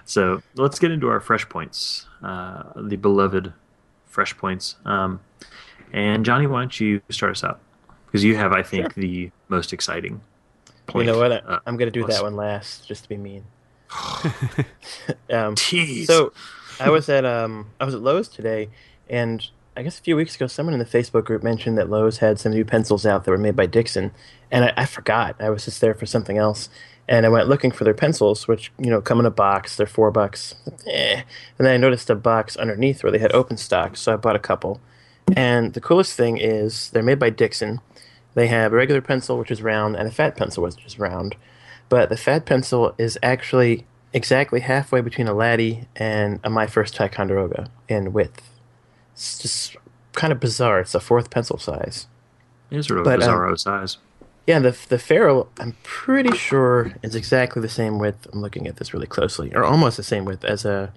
So 0.04 0.42
let's 0.56 0.78
get 0.78 0.90
into 0.90 1.08
our 1.08 1.20
fresh 1.20 1.48
points, 1.48 2.06
uh, 2.22 2.64
the 2.76 2.96
beloved 2.96 3.52
fresh 4.06 4.36
points. 4.36 4.76
Um, 4.84 5.20
and 5.94 6.24
Johnny, 6.24 6.48
why 6.48 6.60
don't 6.60 6.80
you 6.80 7.00
start 7.08 7.30
us 7.30 7.44
out? 7.44 7.60
Because 8.06 8.24
you 8.24 8.34
have, 8.36 8.52
I 8.52 8.64
think, 8.64 8.94
the 8.94 9.30
most 9.48 9.72
exciting 9.72 10.20
point. 10.88 11.06
you 11.06 11.12
know 11.12 11.18
what? 11.18 11.30
I, 11.30 11.36
uh, 11.36 11.60
I'm 11.66 11.76
gonna 11.76 11.92
do 11.92 12.02
plus. 12.02 12.16
that 12.16 12.24
one 12.24 12.34
last, 12.34 12.88
just 12.88 13.04
to 13.04 13.08
be 13.08 13.16
mean. 13.16 13.44
um, 15.30 15.54
Tease. 15.54 16.08
so 16.08 16.32
I 16.80 16.90
was 16.90 17.08
at 17.08 17.24
um 17.24 17.70
I 17.80 17.84
was 17.84 17.94
at 17.94 18.02
Lowe's 18.02 18.28
today, 18.28 18.70
and 19.08 19.46
I 19.76 19.84
guess 19.84 19.98
a 19.98 20.02
few 20.02 20.16
weeks 20.16 20.34
ago, 20.34 20.48
someone 20.48 20.72
in 20.72 20.80
the 20.80 20.84
Facebook 20.84 21.24
group 21.24 21.44
mentioned 21.44 21.78
that 21.78 21.88
Lowe's 21.88 22.18
had 22.18 22.40
some 22.40 22.52
new 22.52 22.64
pencils 22.64 23.06
out 23.06 23.24
that 23.24 23.30
were 23.30 23.38
made 23.38 23.54
by 23.54 23.66
Dixon, 23.66 24.10
and 24.50 24.64
I, 24.64 24.72
I 24.76 24.86
forgot. 24.86 25.36
I 25.38 25.50
was 25.50 25.64
just 25.64 25.80
there 25.80 25.94
for 25.94 26.06
something 26.06 26.38
else, 26.38 26.68
and 27.08 27.24
I 27.24 27.28
went 27.28 27.48
looking 27.48 27.70
for 27.70 27.84
their 27.84 27.94
pencils, 27.94 28.48
which 28.48 28.72
you 28.80 28.90
know 28.90 29.00
come 29.00 29.20
in 29.20 29.26
a 29.26 29.30
box. 29.30 29.76
They're 29.76 29.86
four 29.86 30.10
bucks. 30.10 30.56
Eh. 30.88 31.22
And 31.56 31.66
then 31.66 31.72
I 31.72 31.76
noticed 31.76 32.10
a 32.10 32.16
box 32.16 32.56
underneath 32.56 33.04
where 33.04 33.12
they 33.12 33.18
had 33.20 33.32
open 33.32 33.56
stock, 33.58 33.96
so 33.96 34.12
I 34.12 34.16
bought 34.16 34.34
a 34.34 34.40
couple. 34.40 34.80
And 35.36 35.72
the 35.72 35.80
coolest 35.80 36.16
thing 36.16 36.38
is 36.38 36.90
they're 36.90 37.02
made 37.02 37.18
by 37.18 37.30
Dixon. 37.30 37.80
They 38.34 38.48
have 38.48 38.72
a 38.72 38.76
regular 38.76 39.00
pencil, 39.00 39.38
which 39.38 39.50
is 39.50 39.62
round, 39.62 39.96
and 39.96 40.08
a 40.08 40.10
fat 40.10 40.36
pencil, 40.36 40.64
which 40.64 40.84
is 40.84 40.98
round. 40.98 41.36
But 41.88 42.08
the 42.08 42.16
fat 42.16 42.46
pencil 42.46 42.94
is 42.98 43.18
actually 43.22 43.86
exactly 44.12 44.60
halfway 44.60 45.00
between 45.00 45.28
a 45.28 45.34
Laddie 45.34 45.86
and 45.96 46.40
a 46.44 46.50
My 46.50 46.66
First 46.66 46.94
Ticonderoga 46.94 47.70
in 47.88 48.12
width. 48.12 48.50
It's 49.12 49.38
just 49.38 49.76
kind 50.12 50.32
of 50.32 50.40
bizarre. 50.40 50.80
It's 50.80 50.94
a 50.94 51.00
fourth 51.00 51.30
pencil 51.30 51.58
size. 51.58 52.06
it 52.70 52.78
is 52.78 52.86
sort 52.86 53.00
of 53.00 53.04
but, 53.04 53.22
a 53.22 53.30
um, 53.30 53.56
size. 53.56 53.98
Yeah, 54.46 54.58
the 54.58 54.76
the 54.88 54.98
ferrule, 54.98 55.48
I'm 55.58 55.76
pretty 55.82 56.36
sure 56.36 56.92
is 57.02 57.14
exactly 57.14 57.62
the 57.62 57.68
same 57.68 57.98
width. 57.98 58.26
I'm 58.32 58.42
looking 58.42 58.66
at 58.66 58.76
this 58.76 58.92
really 58.92 59.06
closely, 59.06 59.54
or 59.54 59.64
almost 59.64 59.96
the 59.96 60.02
same 60.02 60.24
width 60.24 60.44
as 60.44 60.64
a 60.64 60.92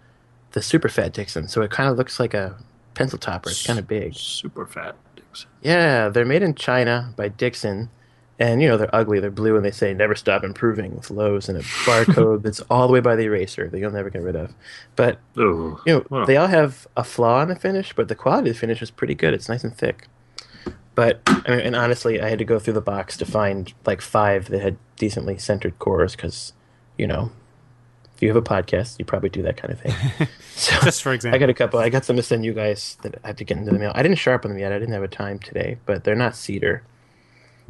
the 0.51 0.61
super 0.61 0.89
fat 0.89 1.13
Dixon. 1.13 1.47
So 1.47 1.61
it 1.61 1.71
kind 1.71 1.89
of 1.89 1.97
looks 1.97 2.19
like 2.19 2.33
a 2.33 2.57
pencil 2.97 3.19
topper. 3.19 3.49
It's 3.49 3.65
kind 3.65 3.79
of 3.79 3.87
big. 3.87 4.15
Super 4.15 4.65
fat. 4.65 4.95
dicks. 5.15 5.45
Yeah, 5.61 6.09
they're 6.09 6.25
made 6.25 6.41
in 6.43 6.55
China 6.55 7.13
by 7.15 7.29
Dixon, 7.29 7.89
and 8.39 8.61
you 8.61 8.67
know 8.67 8.75
they're 8.77 8.93
ugly. 8.95 9.19
They're 9.19 9.29
blue, 9.31 9.55
and 9.55 9.63
they 9.63 9.71
say 9.71 9.93
"Never 9.93 10.15
stop 10.15 10.43
improving" 10.43 10.95
with 10.95 11.09
Lowe's 11.11 11.47
and 11.49 11.57
a 11.57 11.61
barcode 11.85 12.41
that's 12.43 12.61
all 12.69 12.87
the 12.87 12.93
way 12.93 12.99
by 12.99 13.15
the 13.15 13.23
eraser 13.25 13.67
that 13.69 13.79
you'll 13.79 13.91
never 13.91 14.09
get 14.09 14.21
rid 14.23 14.35
of. 14.35 14.53
But 14.95 15.19
Oh, 15.37 15.79
you 15.85 15.93
know 15.93 16.05
Wow. 16.09 16.25
they 16.25 16.37
all 16.37 16.47
have 16.47 16.87
a 16.97 17.03
flaw 17.03 17.41
in 17.43 17.49
the 17.49 17.55
finish, 17.55 17.93
but 17.93 18.07
the 18.07 18.15
quality 18.15 18.49
of 18.49 18.55
the 18.55 18.59
finish 18.59 18.81
is 18.81 18.91
pretty 18.91 19.15
good. 19.15 19.33
It's 19.33 19.47
nice 19.49 19.63
and 19.63 19.75
thick. 19.75 20.07
But 20.95 21.21
I 21.27 21.51
mean, 21.51 21.59
and 21.59 21.75
honestly, 21.75 22.19
I 22.19 22.29
had 22.29 22.39
to 22.39 22.45
go 22.45 22.57
through 22.57 22.73
the 22.73 22.81
box 22.81 23.17
to 23.17 23.25
find 23.25 23.71
like 23.85 24.01
five 24.01 24.49
that 24.49 24.61
had 24.61 24.77
decently 24.95 25.37
centered 25.37 25.77
cores 25.77 26.15
because, 26.15 26.53
you 26.97 27.05
know, 27.05 27.31
if 28.17 28.23
you 28.23 28.29
have 28.29 28.35
a 28.35 28.41
podcast, 28.41 28.97
you 28.97 29.05
probably 29.05 29.29
do 29.29 29.43
that 29.43 29.57
kind 29.57 29.71
of 29.71 29.79
thing. 29.79 30.27
so 30.55 30.75
Just 30.81 31.03
for 31.03 31.11
I 31.11 31.37
got 31.37 31.51
a 31.51 31.53
couple. 31.53 31.79
I 31.79 31.89
got 31.89 32.03
some 32.03 32.15
to 32.15 32.23
send 32.23 32.43
you 32.43 32.51
guys 32.51 32.97
that 33.03 33.13
I 33.23 33.27
have 33.27 33.35
to 33.35 33.43
get 33.43 33.59
into 33.59 33.71
the 33.71 33.77
mail. 33.77 33.91
I 33.93 34.01
didn't 34.01 34.17
sharpen 34.17 34.49
them 34.49 34.57
yet. 34.57 34.71
I 34.71 34.79
didn't 34.79 34.95
have 34.95 35.03
a 35.03 35.07
time 35.07 35.37
today, 35.37 35.77
but 35.85 36.03
they're 36.03 36.15
not 36.15 36.35
cedar. 36.35 36.81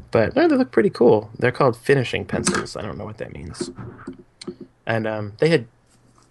But 0.10 0.38
no, 0.38 0.48
they 0.48 0.56
look 0.56 0.72
pretty 0.72 0.90
cool. 0.90 1.30
They're 1.38 1.52
called 1.52 1.76
finishing 1.76 2.24
pencils. 2.24 2.78
I 2.78 2.82
don't 2.82 2.98
know 2.98 3.04
what 3.04 3.18
that 3.18 3.34
means. 3.34 3.72
And 4.86 5.06
um, 5.06 5.34
they 5.40 5.50
had, 5.50 5.68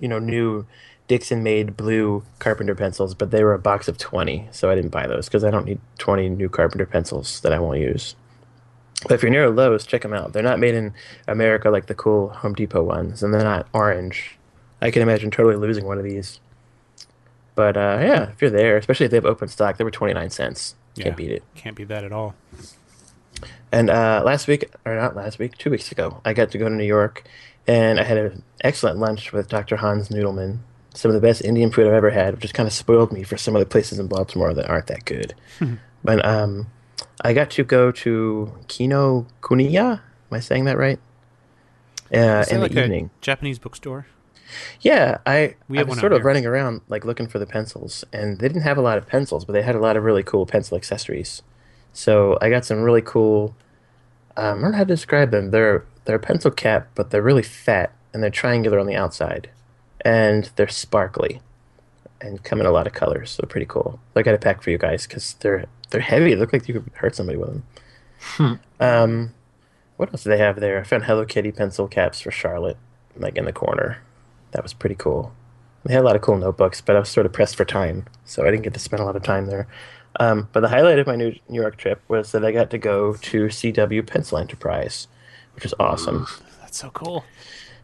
you 0.01 0.09
know, 0.09 0.19
new 0.19 0.65
Dixon 1.09 1.43
made 1.43 1.77
blue 1.77 2.25
carpenter 2.39 2.75
pencils, 2.75 3.13
but 3.13 3.31
they 3.31 3.45
were 3.45 3.53
a 3.53 3.59
box 3.59 3.87
of 3.87 3.99
20, 3.99 4.49
so 4.51 4.71
I 4.71 4.77
didn't 4.77 4.93
buy 4.93 5.07
those 5.07 5.27
because 5.27 5.45
I 5.45 5.51
don't 5.51 5.67
need 5.67 5.81
20 5.99 6.31
new 6.31 6.49
carpenter 6.49 6.87
pencils 6.87 7.39
that 7.41 7.53
I 7.53 7.59
won't 7.59 7.81
use. 7.81 8.17
But 9.03 9.13
if 9.13 9.23
you're 9.23 9.31
near 9.31 9.49
Lowe's, 9.51 9.87
check 9.87 10.03
them 10.03 10.13
out. 10.15 10.33
They're 10.33 10.43
not 10.43 10.59
made 10.59 10.75
in 10.75 10.95
America 11.29 11.71
like 11.71 11.87
the 11.87 11.95
cool 11.95 12.31
Home 12.31 12.55
Depot 12.55 12.83
ones, 12.83 13.23
and 13.23 13.33
they're 13.33 13.45
not 13.45 13.69
orange. 13.73 14.39
I 14.81 14.91
can 14.91 15.03
imagine 15.03 15.31
totally 15.31 15.57
losing 15.57 15.85
one 15.87 15.99
of 15.99 16.05
these. 16.05 16.41
But 17.55 17.77
uh, 17.77 17.99
yeah, 18.01 18.31
if 18.31 18.41
you're 18.43 18.51
there, 18.51 18.77
especially 18.77 19.05
if 19.07 19.11
they 19.11 19.17
have 19.19 19.25
open 19.27 19.49
stock, 19.49 19.77
they 19.77 19.85
were 19.85 19.91
29 19.91 20.31
cents. 20.31 20.75
Can't 20.95 21.09
Yeah. 21.09 21.15
beat 21.15 21.31
it. 21.31 21.43
Can't 21.55 21.77
beat 21.77 21.89
that 21.89 22.05
at 22.05 22.13
all. 22.13 22.35
And 23.73 23.91
uh, 23.91 24.23
last 24.25 24.47
week, 24.47 24.71
or 24.85 24.95
not 24.97 25.15
last 25.17 25.39
week, 25.39 25.59
two 25.59 25.71
weeks 25.71 25.93
ago, 25.93 26.21
I 26.25 26.33
got 26.33 26.51
to 26.53 26.59
go 26.59 26.69
to 26.69 26.75
New 26.75 26.85
York, 26.85 27.25
and 27.67 28.01
I 28.01 28.05
had 28.05 28.17
an 28.17 28.43
excellent 28.63 28.99
lunch 28.99 29.33
with 29.33 29.49
Dr. 29.49 29.77
Hans 29.77 30.09
Noodleman. 30.09 30.59
Some 30.95 31.11
of 31.11 31.15
the 31.15 31.21
best 31.27 31.43
Indian 31.45 31.71
food 31.71 31.87
I've 31.87 31.93
ever 31.93 32.11
had, 32.11 32.35
which 32.35 32.43
has 32.45 32.53
kind 32.53 32.67
of 32.67 32.73
spoiled 32.73 33.13
me 33.13 33.23
for 33.23 33.37
some 33.37 33.55
other 33.55 33.67
places 33.67 33.99
in 33.99 34.07
Baltimore 34.07 34.55
that 34.55 34.69
aren't 34.71 34.87
that 34.87 35.05
good. 35.05 35.35
but 36.05 36.25
um, 36.25 36.69
I 37.23 37.33
got 37.33 37.51
to 37.53 37.65
go 37.65 37.91
to 37.93 38.53
Kino 38.69 39.27
Kuniya. 39.41 40.01
Am 40.01 40.01
I 40.31 40.41
saying 40.41 40.65
that 40.67 40.77
right? 40.77 40.99
Uh, 42.13 42.45
in 42.51 42.61
like 42.61 42.73
the 42.73 42.85
evening. 42.85 43.11
Japanese 43.21 43.59
bookstore? 43.59 44.07
Yeah, 44.81 45.19
I, 45.27 45.57
We 45.69 45.79
I 45.81 45.83
was 45.83 45.99
sort 45.99 46.13
of 46.13 46.19
here. 46.19 46.27
running 46.27 46.47
around 46.47 46.83
like 46.89 47.05
looking 47.05 47.27
for 47.27 47.39
the 47.39 47.47
pencils, 47.47 48.05
and 48.13 48.39
they 48.39 48.47
didn't 48.49 48.63
have 48.63 48.79
a 48.79 48.83
lot 48.83 48.97
of 48.99 49.07
pencils, 49.07 49.45
but 49.45 49.55
they 49.55 49.63
had 49.63 49.75
a 49.75 49.81
lot 49.81 49.97
of 49.97 50.05
really 50.05 50.23
cool 50.23 50.47
pencil 50.47 50.77
accessories. 50.77 51.43
So 51.93 52.39
I 52.41 52.51
got 52.51 52.65
some 52.65 52.83
really 52.83 53.03
cool. 53.03 53.57
Um, 54.37 54.59
I 54.59 54.63
don't 54.63 54.71
know 54.73 54.77
how 54.79 54.85
to 54.85 54.89
describe 54.95 55.31
them. 55.31 55.51
They're 55.51 55.85
they're 56.05 56.17
a 56.17 56.21
pencil 56.21 56.51
cap, 56.53 56.89
but 56.95 57.11
they're 57.11 57.23
really 57.23 57.43
fat 57.43 57.93
and 58.13 58.23
they're 58.23 58.31
triangular 58.31 58.79
on 58.79 58.87
the 58.87 58.95
outside, 58.95 59.51
and 60.03 60.51
they're 60.57 60.69
sparkly, 60.69 61.41
and 62.21 62.45
come 62.45 62.61
in 62.61 62.67
a 62.67 62.71
lot 62.71 62.87
of 62.87 62.93
colors. 62.93 63.31
So 63.33 63.47
pretty 63.49 63.67
cool. 63.67 63.99
I 64.15 64.23
got 64.23 64.35
a 64.35 64.39
pack 64.39 64.63
for 64.63 64.71
you 64.71 64.79
guys 64.79 65.07
because 65.07 65.35
they're 65.41 65.67
they're 65.91 66.01
heavy. 66.01 66.35
They 66.35 66.41
look 66.41 66.53
like 66.53 66.69
you 66.69 66.75
could 66.81 66.91
hurt 66.95 67.15
somebody 67.15 67.39
with 67.39 67.49
them. 67.49 67.63
Um, 68.81 69.35
what 69.97 70.11
else 70.11 70.25
do 70.25 70.31
they 70.31 70.39
have 70.39 70.61
there? 70.61 70.81
I 70.81 70.85
found 70.85 71.05
Hello 71.05 71.25
Kitty 71.25 71.53
pencil 71.53 71.89
caps 71.89 72.21
for 72.21 72.31
Charlotte, 72.31 72.77
like 73.17 73.37
in 73.37 73.45
the 73.45 73.53
corner. 73.53 73.99
That 74.53 74.63
was 74.63 74.75
pretty 74.75 74.95
cool. 74.95 75.33
They 75.85 75.95
had 75.95 76.03
a 76.03 76.07
lot 76.07 76.17
of 76.17 76.23
cool 76.23 76.37
notebooks, 76.37 76.81
but 76.81 76.97
I 76.97 76.99
was 76.99 77.09
sort 77.09 77.27
of 77.27 77.33
pressed 77.33 77.57
for 77.57 77.65
time, 77.65 78.07
so 78.25 78.43
I 78.43 78.51
didn't 78.51 78.65
get 78.65 78.75
to 78.75 78.81
spend 78.81 79.01
a 79.01 79.07
lot 79.07 79.17
of 79.17 79.23
time 79.23 79.47
there. 79.47 79.69
Um, 80.19 80.49
but 80.53 80.61
the 80.61 80.69
highlight 80.69 80.99
of 80.99 81.07
my 81.07 81.17
New 81.17 81.35
New 81.49 81.61
York 81.61 81.77
trip 81.77 82.03
was 82.09 82.33
that 82.33 82.45
I 82.45 82.51
got 82.53 82.71
to 82.71 82.79
go 82.79 83.15
to 83.15 83.47
CW 83.47 84.07
Pencil 84.07 84.39
Enterprise, 84.39 85.09
which 85.55 85.65
was 85.65 85.75
awesome. 85.79 86.27
That's 86.61 86.79
so 86.79 86.91
cool. 86.91 87.25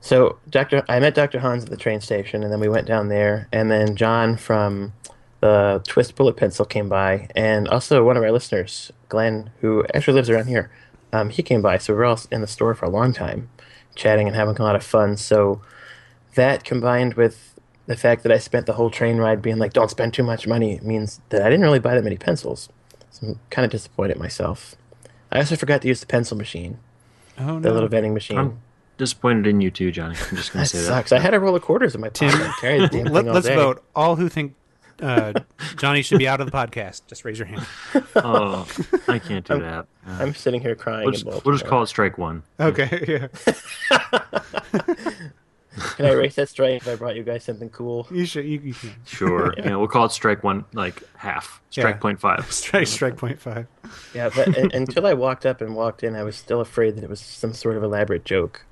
So 0.00 0.38
Doctor, 0.50 0.82
I 0.88 0.98
met 0.98 1.14
Doctor 1.14 1.38
Hans 1.38 1.64
at 1.64 1.70
the 1.70 1.76
train 1.76 2.00
station, 2.00 2.42
and 2.42 2.52
then 2.52 2.58
we 2.58 2.68
went 2.68 2.86
down 2.86 3.08
there, 3.08 3.48
and 3.52 3.70
then 3.70 3.94
John 3.96 4.36
from 4.36 4.92
the 5.42 5.82
Twist 5.86 6.14
Bullet 6.14 6.36
Pencil 6.36 6.64
came 6.64 6.88
by, 6.88 7.28
and 7.36 7.66
also 7.68 8.04
one 8.04 8.16
of 8.16 8.22
our 8.22 8.30
listeners, 8.32 8.92
Glenn, 9.08 9.50
who 9.60 9.84
actually 9.92 10.14
lives 10.14 10.30
around 10.30 10.46
here, 10.46 10.70
um, 11.12 11.30
he 11.30 11.42
came 11.42 11.60
by. 11.60 11.78
So 11.78 11.92
we 11.92 11.98
were 11.98 12.04
all 12.04 12.20
in 12.30 12.40
the 12.40 12.46
store 12.46 12.74
for 12.74 12.86
a 12.86 12.90
long 12.90 13.12
time, 13.12 13.50
chatting 13.96 14.28
and 14.28 14.36
having 14.36 14.56
a 14.56 14.62
lot 14.62 14.76
of 14.76 14.84
fun. 14.84 15.16
So 15.16 15.60
that 16.36 16.62
combined 16.64 17.14
with 17.14 17.58
the 17.86 17.96
fact 17.96 18.22
that 18.22 18.30
I 18.30 18.38
spent 18.38 18.66
the 18.66 18.74
whole 18.74 18.88
train 18.88 19.16
ride 19.18 19.42
being 19.42 19.58
like, 19.58 19.72
"Don't 19.72 19.90
spend 19.90 20.14
too 20.14 20.22
much 20.22 20.46
money," 20.46 20.78
means 20.82 21.20
that 21.30 21.42
I 21.42 21.50
didn't 21.50 21.64
really 21.64 21.80
buy 21.80 21.94
that 21.96 22.04
many 22.04 22.16
pencils. 22.16 22.68
So 23.10 23.26
I'm 23.26 23.40
kind 23.50 23.64
of 23.64 23.72
disappointed 23.72 24.14
in 24.16 24.22
myself. 24.22 24.76
I 25.32 25.38
also 25.38 25.56
forgot 25.56 25.82
to 25.82 25.88
use 25.88 26.00
the 26.00 26.06
pencil 26.06 26.36
machine, 26.36 26.78
Oh 27.38 27.58
the 27.58 27.68
no. 27.68 27.72
little 27.74 27.88
vending 27.88 28.14
machine. 28.14 28.38
I'm 28.38 28.60
disappointed 28.96 29.46
in 29.48 29.60
you 29.60 29.70
too, 29.72 29.90
Johnny. 29.90 30.14
I'm 30.30 30.36
just 30.36 30.52
going 30.52 30.62
to 30.64 30.70
say 30.70 30.78
sucks. 30.78 31.10
that. 31.10 31.18
I 31.18 31.22
had 31.22 31.34
a 31.34 31.40
roll 31.40 31.56
of 31.56 31.62
quarters 31.62 31.94
in 31.96 32.00
my 32.00 32.10
pocket. 32.10 32.30
The 32.62 32.88
damn 33.02 33.12
Let, 33.12 33.42
day. 33.42 33.54
vote. 33.56 33.82
All 33.96 34.14
who 34.16 34.28
think 34.28 34.54
uh, 35.02 35.32
Johnny 35.76 36.02
should 36.02 36.18
be 36.18 36.28
out 36.28 36.40
of 36.40 36.46
the 36.50 36.52
podcast, 36.52 37.02
just 37.06 37.24
raise 37.24 37.38
your 37.38 37.46
hand. 37.46 37.66
Oh, 38.16 38.66
I 39.08 39.18
can't 39.18 39.44
do 39.46 39.58
that. 39.60 39.86
Uh, 40.06 40.10
I'm 40.20 40.34
sitting 40.34 40.60
here 40.60 40.74
crying. 40.74 41.04
we'll, 41.04 41.12
just, 41.12 41.24
we'll 41.24 41.54
just 41.54 41.66
call 41.66 41.82
it 41.82 41.86
strike 41.86 42.18
one. 42.18 42.42
Okay, 42.60 43.04
yeah. 43.08 43.28
Can 45.96 46.04
I 46.04 46.10
erase 46.10 46.34
that 46.34 46.50
strike 46.50 46.74
if 46.82 46.86
I 46.88 46.96
brought 46.96 47.16
you 47.16 47.22
guys 47.22 47.44
something 47.44 47.70
cool? 47.70 48.06
You 48.10 48.26
should. 48.26 48.44
You, 48.44 48.60
you 48.60 48.74
can. 48.74 48.90
Sure. 49.06 49.54
yeah. 49.58 49.74
we'll 49.76 49.88
call 49.88 50.04
it 50.04 50.12
strike 50.12 50.44
one, 50.44 50.66
like 50.74 51.02
half. 51.16 51.62
Strike 51.70 51.94
Yeah. 51.96 52.00
point 52.00 52.20
five. 52.20 52.52
Strike. 52.52 52.86
Strike 52.86 53.16
point 53.16 53.40
five. 53.40 53.66
Yeah, 54.14 54.28
but 54.34 54.48
un- 54.58 54.70
until 54.74 55.06
I 55.06 55.14
walked 55.14 55.46
up 55.46 55.62
and 55.62 55.74
walked 55.74 56.02
in, 56.02 56.14
I 56.14 56.22
was 56.24 56.36
still 56.36 56.60
afraid 56.60 56.96
that 56.96 57.04
it 57.04 57.08
was 57.10 57.20
some 57.20 57.54
sort 57.54 57.78
of 57.78 57.82
elaborate 57.82 58.26
joke. 58.26 58.66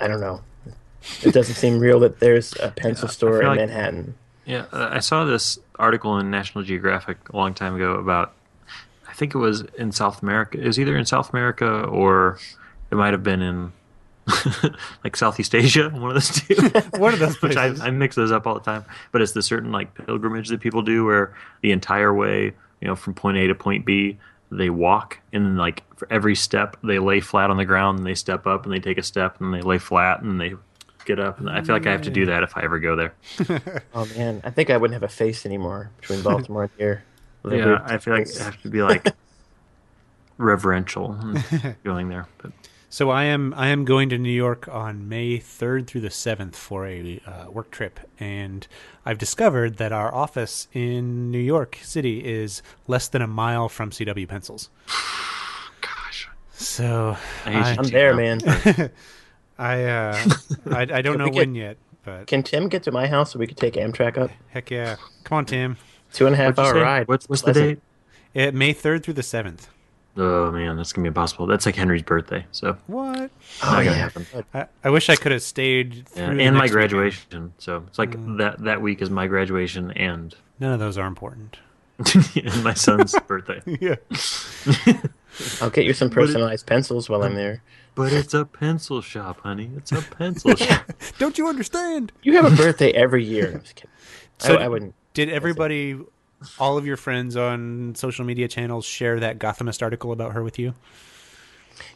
I 0.00 0.06
don't 0.06 0.20
know. 0.20 0.42
It 1.22 1.32
doesn't 1.34 1.56
seem 1.56 1.80
real 1.80 1.98
that 2.00 2.20
there's 2.20 2.54
a 2.60 2.70
pencil 2.70 3.08
Yeah, 3.08 3.12
store 3.12 3.40
in 3.42 3.48
like- 3.48 3.58
Manhattan. 3.58 4.14
Yeah, 4.44 4.66
uh, 4.72 4.88
I 4.90 5.00
saw 5.00 5.24
this 5.24 5.58
article 5.78 6.18
in 6.18 6.30
National 6.30 6.64
Geographic 6.64 7.28
a 7.30 7.36
long 7.36 7.54
time 7.54 7.74
ago 7.74 7.94
about. 7.94 8.32
I 9.08 9.14
think 9.14 9.34
it 9.34 9.38
was 9.38 9.60
in 9.76 9.92
South 9.92 10.22
America. 10.22 10.58
It 10.58 10.66
was 10.66 10.80
either 10.80 10.96
in 10.96 11.04
South 11.04 11.30
America 11.30 11.82
or 11.84 12.38
it 12.90 12.94
might 12.94 13.12
have 13.12 13.22
been 13.22 13.42
in 13.42 13.72
like 15.04 15.16
Southeast 15.16 15.54
Asia. 15.54 15.88
One 15.94 16.10
of 16.10 16.14
those 16.14 16.30
two. 16.30 16.54
One 16.98 17.12
of 17.12 17.20
those 17.20 17.40
Which 17.42 17.56
I. 17.56 17.66
I 17.66 17.90
mix 17.90 18.16
those 18.16 18.32
up 18.32 18.46
all 18.46 18.54
the 18.54 18.60
time. 18.60 18.84
But 19.10 19.22
it's 19.22 19.32
the 19.32 19.42
certain 19.42 19.72
like 19.72 19.94
pilgrimage 19.94 20.48
that 20.48 20.60
people 20.60 20.82
do 20.82 21.04
where 21.04 21.34
the 21.60 21.72
entire 21.72 22.12
way, 22.14 22.52
you 22.80 22.88
know, 22.88 22.96
from 22.96 23.14
point 23.14 23.36
A 23.36 23.46
to 23.48 23.54
point 23.54 23.84
B, 23.84 24.18
they 24.50 24.70
walk 24.70 25.18
and 25.32 25.46
then 25.46 25.56
like 25.56 25.82
for 25.96 26.06
every 26.10 26.34
step 26.34 26.76
they 26.84 26.98
lay 26.98 27.20
flat 27.20 27.50
on 27.50 27.56
the 27.56 27.64
ground 27.64 27.98
and 27.98 28.06
they 28.06 28.14
step 28.14 28.46
up 28.46 28.64
and 28.64 28.72
they 28.72 28.80
take 28.80 28.98
a 28.98 29.02
step 29.02 29.40
and 29.40 29.52
they 29.54 29.62
lay 29.62 29.78
flat 29.78 30.20
and 30.20 30.40
they 30.40 30.54
get 31.04 31.18
up 31.18 31.38
and 31.38 31.48
I 31.50 31.62
feel 31.62 31.74
like 31.74 31.86
I 31.86 31.92
have 31.92 32.02
to 32.02 32.10
do 32.10 32.26
that 32.26 32.42
if 32.42 32.56
I 32.56 32.62
ever 32.62 32.78
go 32.78 32.96
there. 32.96 33.14
Oh 33.94 34.06
man, 34.16 34.40
I 34.44 34.50
think 34.50 34.70
I 34.70 34.76
wouldn't 34.76 34.94
have 34.94 35.02
a 35.02 35.12
face 35.12 35.44
anymore 35.44 35.90
between 36.00 36.22
Baltimore 36.28 36.62
and 36.64 36.72
here. 36.78 37.04
With 37.42 37.54
Yeah, 37.54 37.66
weird 37.66 37.80
I 37.82 37.98
feel 37.98 38.14
like 38.14 38.26
face. 38.26 38.40
I 38.40 38.44
have 38.44 38.62
to 38.62 38.68
be 38.70 38.82
like 38.92 39.08
reverential 40.38 41.18
going 41.84 42.08
there. 42.08 42.26
But 42.38 42.52
So 42.88 43.10
I 43.10 43.24
am 43.24 43.52
I 43.54 43.68
am 43.68 43.84
going 43.84 44.08
to 44.10 44.18
New 44.18 44.30
York 44.32 44.68
on 44.68 45.08
May 45.08 45.38
3rd 45.38 45.86
through 45.86 46.02
the 46.02 46.08
7th 46.08 46.54
for 46.54 46.86
a 46.86 47.20
uh, 47.26 47.50
work 47.50 47.70
trip, 47.70 48.00
and 48.18 48.66
I've 49.04 49.18
discovered 49.18 49.76
that 49.76 49.92
our 49.92 50.14
office 50.14 50.68
in 50.72 51.30
New 51.30 51.38
York 51.38 51.78
City 51.82 52.24
is 52.24 52.62
less 52.86 53.08
than 53.08 53.22
a 53.22 53.26
mile 53.26 53.68
from 53.68 53.90
CW 53.90 54.28
Pencils. 54.28 54.70
gosh, 55.80 56.28
So 56.52 57.16
I 57.44 57.50
hate 57.50 57.62
I 57.64 57.72
you 57.72 57.76
I'm 57.78 57.84
there, 57.88 58.14
man. 58.14 58.40
Man. 59.58 59.66
I 59.66 59.84
uh, 59.84 60.24
I, 60.70 60.80
I 60.98 61.02
don't 61.02 61.18
know 61.18 61.26
get- 61.26 61.34
when 61.34 61.54
yet, 61.54 61.76
but 62.04 62.26
Can 62.26 62.42
Tim 62.42 62.68
get 62.68 62.82
to 62.84 62.92
my 62.92 63.06
house 63.06 63.32
so 63.32 63.38
we 63.38 63.46
could 63.46 63.56
take 63.56 63.74
Amtrak 63.74 64.18
up? 64.18 64.30
heck 64.50 64.70
yeah, 64.70 64.96
come 65.24 65.38
on, 65.38 65.46
Tim. 65.46 65.76
Two 66.12 66.26
and 66.26 66.34
a 66.34 66.36
half 66.38 66.56
What'd 66.56 66.64
hour 66.74 66.74
say? 66.74 66.80
ride. 66.82 67.08
What's 67.08 67.28
what's 67.28 67.42
the 67.42 67.52
date? 67.52 67.80
Uh, 68.34 68.50
May 68.52 68.72
3rd 68.74 69.02
through 69.02 69.14
the 69.14 69.22
7th. 69.22 69.66
Oh 70.16 70.50
man, 70.52 70.76
that's 70.76 70.92
gonna 70.92 71.04
be 71.04 71.08
impossible. 71.08 71.46
That's 71.46 71.64
like 71.64 71.74
Henry's 71.74 72.02
birthday, 72.02 72.44
so 72.52 72.76
What? 72.86 73.16
not 73.18 73.30
Oh 73.62 73.70
gonna 73.72 73.84
yeah. 73.84 73.92
happen. 73.94 74.26
I, 74.52 74.66
I 74.84 74.90
wish 74.90 75.08
I 75.08 75.16
could 75.16 75.32
have 75.32 75.42
stayed 75.42 76.06
through 76.08 76.22
Yeah, 76.22 76.30
and 76.30 76.38
my 76.38 76.44
next 76.44 76.60
weekend. 76.60 76.72
graduation. 76.72 77.52
So 77.58 77.84
it's 77.88 77.98
like 77.98 78.10
Mm. 78.10 78.36
that 78.38 78.58
that 78.64 78.82
week 78.82 79.00
is 79.00 79.08
my 79.08 79.26
graduation 79.26 79.90
and 79.92 80.34
None 80.60 80.72
of 80.74 80.80
those 80.80 80.98
are 80.98 81.06
important. 81.06 81.56
and 82.14 82.62
my 82.62 82.74
son's 82.74 83.14
birthday. 83.26 83.62
yeah. 83.80 83.94
I'll 85.62 85.70
get 85.70 85.84
you 85.86 85.94
some 85.94 86.10
personalized 86.10 86.66
pencils 86.66 87.08
while 87.08 87.22
I'm 87.22 87.34
there. 87.34 87.62
But 87.94 88.12
it's 88.12 88.32
a 88.32 88.44
pencil 88.44 89.02
shop, 89.02 89.40
honey. 89.40 89.70
It's 89.76 89.92
a 89.92 90.02
pencil 90.02 90.54
shop. 90.56 90.92
Don't 91.18 91.36
you 91.36 91.48
understand? 91.48 92.12
You 92.22 92.36
have 92.36 92.50
a 92.50 92.56
birthday 92.56 92.90
every 92.92 93.24
year. 93.24 93.52
I'm 93.52 93.60
just 93.60 93.74
kidding. 93.74 93.90
So 94.38 94.56
I, 94.56 94.64
I 94.64 94.68
wouldn't. 94.68 94.94
Did 95.14 95.28
everybody, 95.28 96.00
all 96.58 96.78
of 96.78 96.86
your 96.86 96.96
friends 96.96 97.36
on 97.36 97.94
social 97.94 98.24
media 98.24 98.48
channels, 98.48 98.86
share 98.86 99.20
that 99.20 99.38
Gothamist 99.38 99.82
article 99.82 100.10
about 100.12 100.32
her 100.32 100.42
with 100.42 100.58
you? 100.58 100.74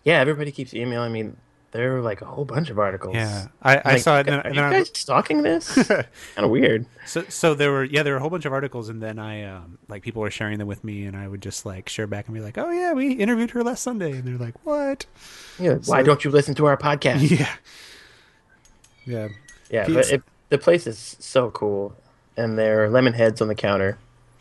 Yeah, 0.05 0.21
everybody 0.21 0.53
keeps 0.53 0.75
emailing 0.75 1.13
me. 1.13 1.31
There 1.73 1.93
were 1.93 2.01
like 2.01 2.23
a 2.23 2.25
whole 2.25 2.45
bunch 2.47 2.71
of 2.71 2.79
articles. 2.79 3.15
Yeah, 3.15 3.49
I, 3.61 3.77
I 3.77 3.93
Like, 3.95 4.03
saw 4.03 4.19
it. 4.21 4.29
And, 4.29 4.37
Are 4.37 4.41
and 4.47 4.55
you 4.55 4.63
I- 4.63 4.71
guys 4.73 4.91
stalking 4.95 5.43
this? 5.43 5.75
kind 5.89 6.07
of 6.39 6.49
weird. 6.51 6.87
so, 7.05 7.25
so 7.29 7.55
there 7.55 7.71
were 7.71 7.85
yeah, 7.85 8.03
there 8.03 8.15
were 8.15 8.19
a 8.19 8.21
whole 8.21 8.31
bunch 8.31 8.45
of 8.47 8.53
articles, 8.53 8.89
and 8.89 9.03
then 9.03 9.19
I 9.19 9.43
um, 9.45 9.77
like 9.89 10.03
people 10.03 10.23
were 10.23 10.31
sharing 10.31 10.59
them 10.59 10.69
with 10.69 10.85
me, 10.85 11.05
and 11.05 11.17
I 11.17 11.29
would 11.29 11.43
just 11.43 11.67
like 11.67 11.89
share 11.89 12.07
back 12.07 12.27
and 12.29 12.35
be 12.35 12.41
like, 12.41 12.57
"Oh 12.57 12.71
yeah, 12.71 12.93
we 12.95 13.13
interviewed 13.13 13.51
her 13.51 13.63
last 13.63 13.83
Sunday," 13.83 14.13
and 14.13 14.25
they're 14.25 14.39
like, 14.39 14.55
"What?" 14.65 15.05
Yeah, 15.59 15.75
why 15.87 16.03
don't 16.03 16.25
you 16.25 16.31
listen 16.31 16.55
to 16.55 16.67
our 16.67 16.77
podcast? 16.77 17.29
Yeah, 17.31 17.55
yeah. 19.05 19.29
Yeah, 19.71 19.87
Peace. 19.87 19.95
but 19.95 20.13
it, 20.13 20.23
the 20.49 20.59
place 20.59 20.87
is 20.87 21.17
so 21.19 21.51
cool, 21.51 21.95
and 22.37 22.59
there 22.59 22.85
are 22.85 22.89
lemon 22.91 23.13
heads 23.13 23.41
on 23.41 23.49
the 23.49 23.55
counter. 23.55 23.99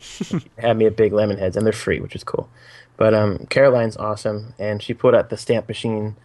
had 0.58 0.76
me 0.76 0.86
a 0.86 0.90
big 0.90 1.12
lemon 1.12 1.38
heads, 1.38 1.56
and 1.56 1.66
they're 1.66 1.72
free, 1.72 2.00
which 2.00 2.14
is 2.14 2.22
cool. 2.24 2.48
But 2.96 3.12
um, 3.14 3.46
Caroline's 3.50 3.96
awesome, 3.96 4.54
and 4.58 4.82
she 4.82 4.94
pulled 4.94 5.14
out 5.14 5.30
the 5.30 5.36
stamp 5.36 5.68
machine. 5.68 6.16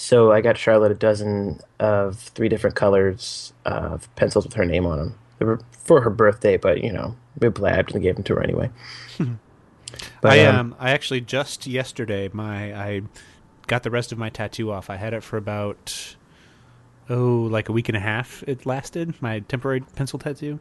So 0.00 0.30
I 0.30 0.42
got 0.42 0.56
Charlotte 0.56 0.92
a 0.92 0.94
dozen 0.94 1.58
of 1.80 2.20
three 2.20 2.48
different 2.48 2.76
colors 2.76 3.52
of 3.64 4.14
pencils 4.14 4.44
with 4.44 4.54
her 4.54 4.64
name 4.64 4.86
on 4.86 4.98
them. 4.98 5.18
They 5.38 5.44
were 5.44 5.60
for 5.72 6.02
her 6.02 6.08
birthday, 6.08 6.56
but 6.56 6.84
you 6.84 6.92
know, 6.92 7.16
we 7.40 7.48
blabbed 7.48 7.92
and 7.92 8.00
gave 8.00 8.14
them 8.14 8.22
to 8.22 8.36
her 8.36 8.42
anyway. 8.44 8.70
but 10.20 10.32
I 10.32 10.44
um, 10.44 10.56
um, 10.56 10.76
I 10.78 10.92
actually 10.92 11.22
just 11.22 11.66
yesterday 11.66 12.30
my 12.32 12.72
I 12.72 13.02
got 13.66 13.82
the 13.82 13.90
rest 13.90 14.12
of 14.12 14.18
my 14.18 14.28
tattoo 14.28 14.70
off. 14.70 14.88
I 14.88 14.94
had 14.94 15.14
it 15.14 15.24
for 15.24 15.36
about 15.36 16.14
oh 17.10 17.48
like 17.50 17.68
a 17.68 17.72
week 17.72 17.88
and 17.88 17.96
a 17.96 18.00
half. 18.00 18.44
It 18.46 18.66
lasted 18.66 19.20
my 19.20 19.40
temporary 19.40 19.80
pencil 19.80 20.20
tattoo, 20.20 20.60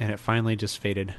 and 0.00 0.10
it 0.10 0.18
finally 0.18 0.56
just 0.56 0.78
faded. 0.78 1.14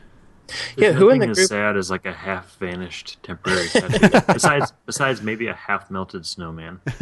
Yeah, 0.77 0.91
who 0.91 1.09
in 1.09 1.17
nothing 1.19 1.29
the 1.29 1.31
as 1.31 1.37
group? 1.37 1.49
sad 1.49 1.77
as 1.77 1.89
like 1.91 2.05
a 2.05 2.13
half 2.13 2.55
vanished 2.57 3.17
temporary 3.23 3.67
tattoo. 3.69 4.21
besides, 4.33 4.73
besides 4.85 5.21
maybe 5.21 5.47
a 5.47 5.53
half 5.53 5.89
melted 5.89 6.25
snowman. 6.25 6.81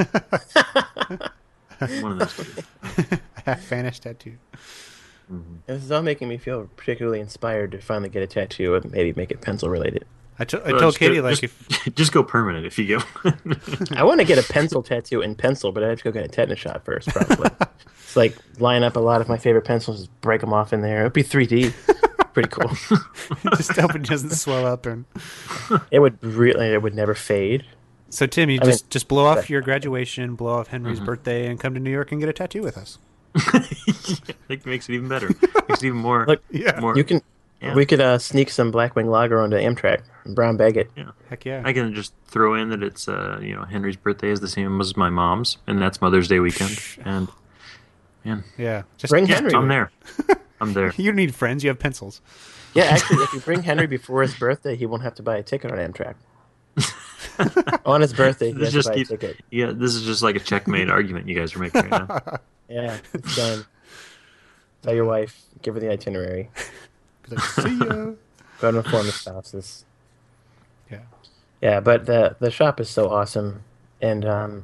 One 2.02 2.14
of 2.14 2.20
those 2.20 2.36
two. 2.36 2.64
Half 3.46 3.62
vanished 3.66 4.04
tattoo. 4.04 4.38
Mm-hmm. 5.32 5.56
This 5.66 5.84
is 5.84 5.92
all 5.92 6.02
making 6.02 6.28
me 6.30 6.38
feel 6.38 6.70
particularly 6.76 7.20
inspired 7.20 7.72
to 7.72 7.80
finally 7.80 8.10
get 8.10 8.24
a 8.24 8.28
tattoo 8.28 8.76
and 8.76 8.92
maybe 8.92 9.14
make 9.14 9.32
it 9.32 9.42
pencil 9.42 9.70
related. 9.70 10.06
I, 10.40 10.46
t- 10.46 10.58
I 10.58 10.72
Well, 10.72 10.80
told 10.80 10.94
just 10.94 11.00
Katie 11.00 11.16
go- 11.16 11.22
like 11.22 11.40
just, 11.40 11.88
if 11.88 11.96
just 11.96 12.12
go 12.12 12.24
permanent 12.24 12.66
if 12.66 12.78
you 12.80 12.98
go. 13.00 13.04
I 13.96 14.04
want 14.04 14.20
to 14.20 14.26
get 14.26 14.38
a 14.38 14.54
pencil 14.54 14.82
tattoo 14.82 15.22
in 15.22 15.36
pencil, 15.36 15.72
but 15.72 15.84
I 15.84 15.90
have 15.90 15.98
to 16.00 16.04
go 16.04 16.12
get 16.12 16.24
a 16.26 16.28
tetanus 16.28 16.60
shot 16.60 16.84
first, 16.86 17.10
probably. 17.10 17.50
it's 18.00 18.16
like 18.16 18.36
line 18.60 18.84
up 18.84 18.96
a 18.96 19.00
lot 19.00 19.22
of 19.22 19.30
my 19.30 19.38
favorite 19.38 19.66
pencils, 19.66 20.00
just 20.00 20.22
break 20.22 20.42
them 20.42 20.54
off 20.54 20.74
in 20.74 20.82
there. 20.82 21.02
It'd 21.02 21.14
be 21.14 21.24
3D. 21.24 21.74
Pretty 22.34 22.50
cool. 22.50 22.70
just 23.56 23.72
hope 23.78 23.96
it 23.96 24.04
doesn't 24.04 24.32
swell 24.32 24.66
up 24.66 24.86
and 24.86 25.06
it 25.92 26.00
would 26.00 26.22
really, 26.24 26.68
it 26.74 26.82
would 26.82 26.96
never 26.96 27.14
fade. 27.14 27.66
so 28.10 28.26
Tim, 28.26 28.50
you 28.50 28.60
I 28.62 28.66
just 28.66 28.86
mean- 28.86 28.90
just 28.90 29.08
blow 29.08 29.26
off 29.26 29.50
your 29.50 29.62
graduation, 29.62 30.36
blow 30.36 30.54
off 30.60 30.68
Henry's 30.68 30.98
Mm-hmm. 30.98 31.06
birthday, 31.06 31.48
and 31.48 31.60
come 31.60 31.74
to 31.76 31.80
New 31.80 31.92
York 31.92 32.12
and 32.12 32.20
get 32.20 32.30
a 32.30 32.34
tattoo 32.34 32.62
with 32.64 32.78
us. 32.78 32.98
it 34.50 34.66
makes 34.66 34.90
it 34.90 34.94
even 34.94 35.08
better. 35.08 35.28
Makes 35.30 35.84
it 35.84 35.88
even 35.88 35.98
more. 36.00 36.26
Look, 36.28 36.44
Yeah. 36.52 36.80
more. 36.80 36.96
You 36.98 37.04
can, 37.04 37.22
Yeah. 37.62 37.74
we 37.76 37.86
could 37.86 38.02
uh, 38.02 38.18
sneak 38.20 38.50
some 38.50 38.72
Blackwing 38.72 39.06
Lager 39.10 39.40
onto 39.42 39.56
Amtrak, 39.58 40.02
and 40.26 40.36
brown 40.36 40.58
bag 40.58 40.78
it. 40.78 40.92
yeah. 40.96 41.12
Heck 41.30 41.46
yeah. 41.46 41.62
I 41.66 41.74
can 41.74 41.94
just 41.94 42.14
throw 42.28 42.56
in 42.56 42.70
that 42.70 42.82
it's 42.84 43.08
uh 43.08 43.40
you 43.42 43.56
know 43.56 43.64
Henry's 43.64 43.96
birthday 43.98 44.30
is 44.30 44.40
the 44.40 44.48
same 44.48 44.80
as 44.82 44.96
my 44.98 45.10
mom's, 45.10 45.58
and 45.68 45.82
that's 45.82 46.02
Mother's 46.02 46.28
Day 46.28 46.40
weekend, 46.40 46.80
and 47.06 47.28
man, 48.26 48.44
yeah. 48.58 48.84
Just 48.98 49.12
Bring 49.12 49.28
yeah, 49.28 49.36
Henry. 49.36 49.54
I'm 49.54 49.68
there. 49.68 49.92
I'm 50.64 50.74
there. 50.74 50.92
You 50.98 51.06
don't 51.06 51.16
need 51.16 51.36
friends. 51.36 51.64
You 51.64 51.70
have 51.70 51.80
pencils. 51.80 52.22
Yeah, 52.74 52.86
actually, 52.86 53.24
if 53.24 53.34
you 53.34 53.40
bring 53.40 53.62
Henry 53.64 53.86
before 53.88 54.22
his 54.24 54.34
birthday, 54.36 54.76
he 54.76 54.86
won't 54.88 55.04
have 55.04 55.14
to 55.16 55.24
buy 55.24 55.38
a 55.38 55.44
ticket 55.44 55.72
on 55.72 55.78
Amtrak. 55.78 56.16
on 57.86 58.02
his 58.02 58.14
birthday, 58.14 58.48
he 58.48 58.54
This 58.54 58.74
has 58.74 58.74
just 58.74 58.88
to 58.88 58.92
buy 58.92 58.96
a 58.96 58.98
keeps- 58.98 59.10
ticket. 59.10 59.38
Yeah, 59.52 59.72
this 59.74 59.94
is 59.96 60.04
just 60.04 60.24
like 60.24 60.36
a 60.36 60.40
checkmate 60.40 60.90
argument 60.90 61.28
you 61.28 61.36
guys 61.36 61.56
are 61.56 61.60
making 61.60 61.90
right 61.90 62.08
now. 62.10 62.40
Yeah, 62.70 62.98
it's 63.14 63.36
done. 63.36 63.66
Tell 64.82 64.96
your 64.96 65.06
wife, 65.06 65.40
give 65.62 65.76
her 65.76 65.80
the 65.80 65.92
itinerary. 65.92 66.50
Be 67.30 67.36
like, 67.36 67.46
See 67.46 67.78
ya. 67.78 67.86
Go 68.60 68.68
and 68.70 68.78
inform 68.78 69.06
the 69.06 69.12
spouses. 69.12 69.86
Yeah. 70.90 71.02
Yeah, 71.62 71.80
but 71.82 72.06
the 72.08 72.36
the 72.40 72.50
shop 72.50 72.80
is 72.80 72.90
so 72.90 73.10
awesome, 73.10 73.64
and 74.02 74.26
um, 74.26 74.64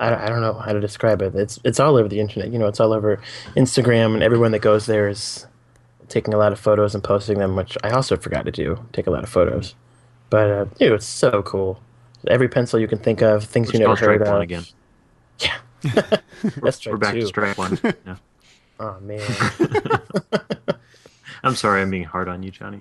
I, 0.00 0.24
I 0.26 0.28
don't 0.28 0.40
know 0.40 0.54
how 0.54 0.72
to 0.72 0.80
describe 0.80 1.22
it. 1.22 1.34
It's 1.36 1.60
it's 1.62 1.78
all 1.78 1.96
over 1.96 2.08
the 2.08 2.18
internet. 2.20 2.50
You 2.52 2.58
know, 2.58 2.66
it's 2.66 2.80
all 2.80 2.92
over 2.92 3.20
Instagram, 3.56 4.14
and 4.14 4.22
everyone 4.22 4.50
that 4.52 4.60
goes 4.60 4.86
there 4.86 5.08
is 5.08 5.46
taking 6.08 6.34
a 6.34 6.38
lot 6.38 6.52
of 6.52 6.58
photos 6.58 6.94
and 6.94 7.04
posting 7.04 7.38
them, 7.38 7.54
which 7.54 7.76
I 7.84 7.90
also 7.90 8.16
forgot 8.16 8.44
to 8.46 8.50
do. 8.50 8.84
Take 8.92 9.06
a 9.06 9.10
lot 9.10 9.22
of 9.22 9.28
photos, 9.28 9.74
but 10.30 10.50
uh, 10.50 10.64
dude, 10.78 10.92
it's 10.92 11.06
so 11.06 11.42
cool. 11.42 11.80
Every 12.26 12.48
pencil 12.48 12.80
you 12.80 12.88
can 12.88 12.98
think 12.98 13.22
of, 13.22 13.44
things 13.44 13.68
Let's 13.68 13.74
you 13.78 13.86
never 13.86 13.96
call 13.96 14.08
heard 14.08 14.22
of. 14.22 14.28
one 14.28 14.42
again. 14.42 14.64
Yeah, 15.82 16.18
We're, 16.42 16.50
that's 16.62 16.76
strike 16.76 16.92
we're 16.92 16.98
back 16.98 17.14
two. 17.14 17.20
to 17.22 17.26
strike 17.26 17.56
one. 17.56 17.78
Yeah. 18.06 18.16
Oh 18.78 18.98
man, 19.00 19.20
I'm 21.42 21.54
sorry, 21.56 21.80
I'm 21.80 21.90
being 21.90 22.04
hard 22.04 22.28
on 22.28 22.42
you, 22.42 22.50
Johnny. 22.50 22.80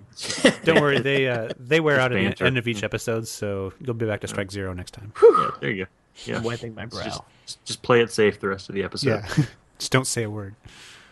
Don't 0.66 0.82
worry. 0.82 1.00
They 1.00 1.28
uh, 1.30 1.50
they 1.58 1.80
wear 1.80 2.00
out 2.00 2.12
at 2.12 2.38
the 2.38 2.46
end 2.46 2.58
of 2.58 2.68
each 2.68 2.84
episode, 2.84 3.28
so 3.28 3.72
you'll 3.80 3.94
be 3.94 4.06
back 4.06 4.20
to 4.22 4.28
strike 4.28 4.52
zero 4.52 4.74
next 4.74 4.92
time. 4.92 5.14
yeah, 5.22 5.50
there 5.62 5.70
you 5.72 5.86
go. 5.86 5.92
Yeah, 6.26 6.38
I'm 6.38 6.44
wiping 6.44 6.76
my 6.76 6.86
brow. 6.86 7.04
Just, 7.04 7.22
just- 7.46 7.66
just 7.66 7.82
play 7.82 8.02
it 8.02 8.12
safe 8.12 8.40
the 8.40 8.48
rest 8.48 8.70
of 8.70 8.76
the 8.76 8.84
episode. 8.84 9.24
Yeah. 9.38 9.46
just 9.80 9.92
don't 9.92 10.06
say 10.06 10.24
a 10.24 10.30
word. 10.30 10.56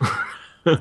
I, 0.00 0.78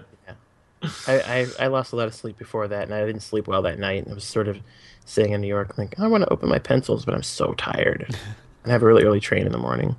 I, 1.07 1.47
I 1.59 1.67
lost 1.67 1.91
a 1.91 1.95
lot 1.95 2.07
of 2.07 2.13
sleep 2.13 2.37
before 2.37 2.67
that, 2.67 2.83
and 2.83 2.93
I 2.93 3.03
didn't 3.05 3.21
sleep 3.23 3.47
well 3.47 3.63
that 3.63 3.79
night. 3.79 4.03
And 4.03 4.11
I 4.11 4.15
was 4.15 4.23
sort 4.23 4.47
of 4.47 4.59
sitting 5.05 5.31
in 5.33 5.41
New 5.41 5.47
York, 5.47 5.77
like 5.77 5.99
I 5.99 6.07
want 6.07 6.23
to 6.23 6.29
open 6.31 6.49
my 6.49 6.59
pencils, 6.59 7.03
but 7.05 7.13
I'm 7.15 7.23
so 7.23 7.53
tired, 7.53 8.05
and 8.63 8.71
I 8.71 8.71
have 8.71 8.83
a 8.83 8.85
really 8.85 9.03
early 9.03 9.19
train 9.19 9.45
in 9.45 9.51
the 9.51 9.57
morning. 9.57 9.95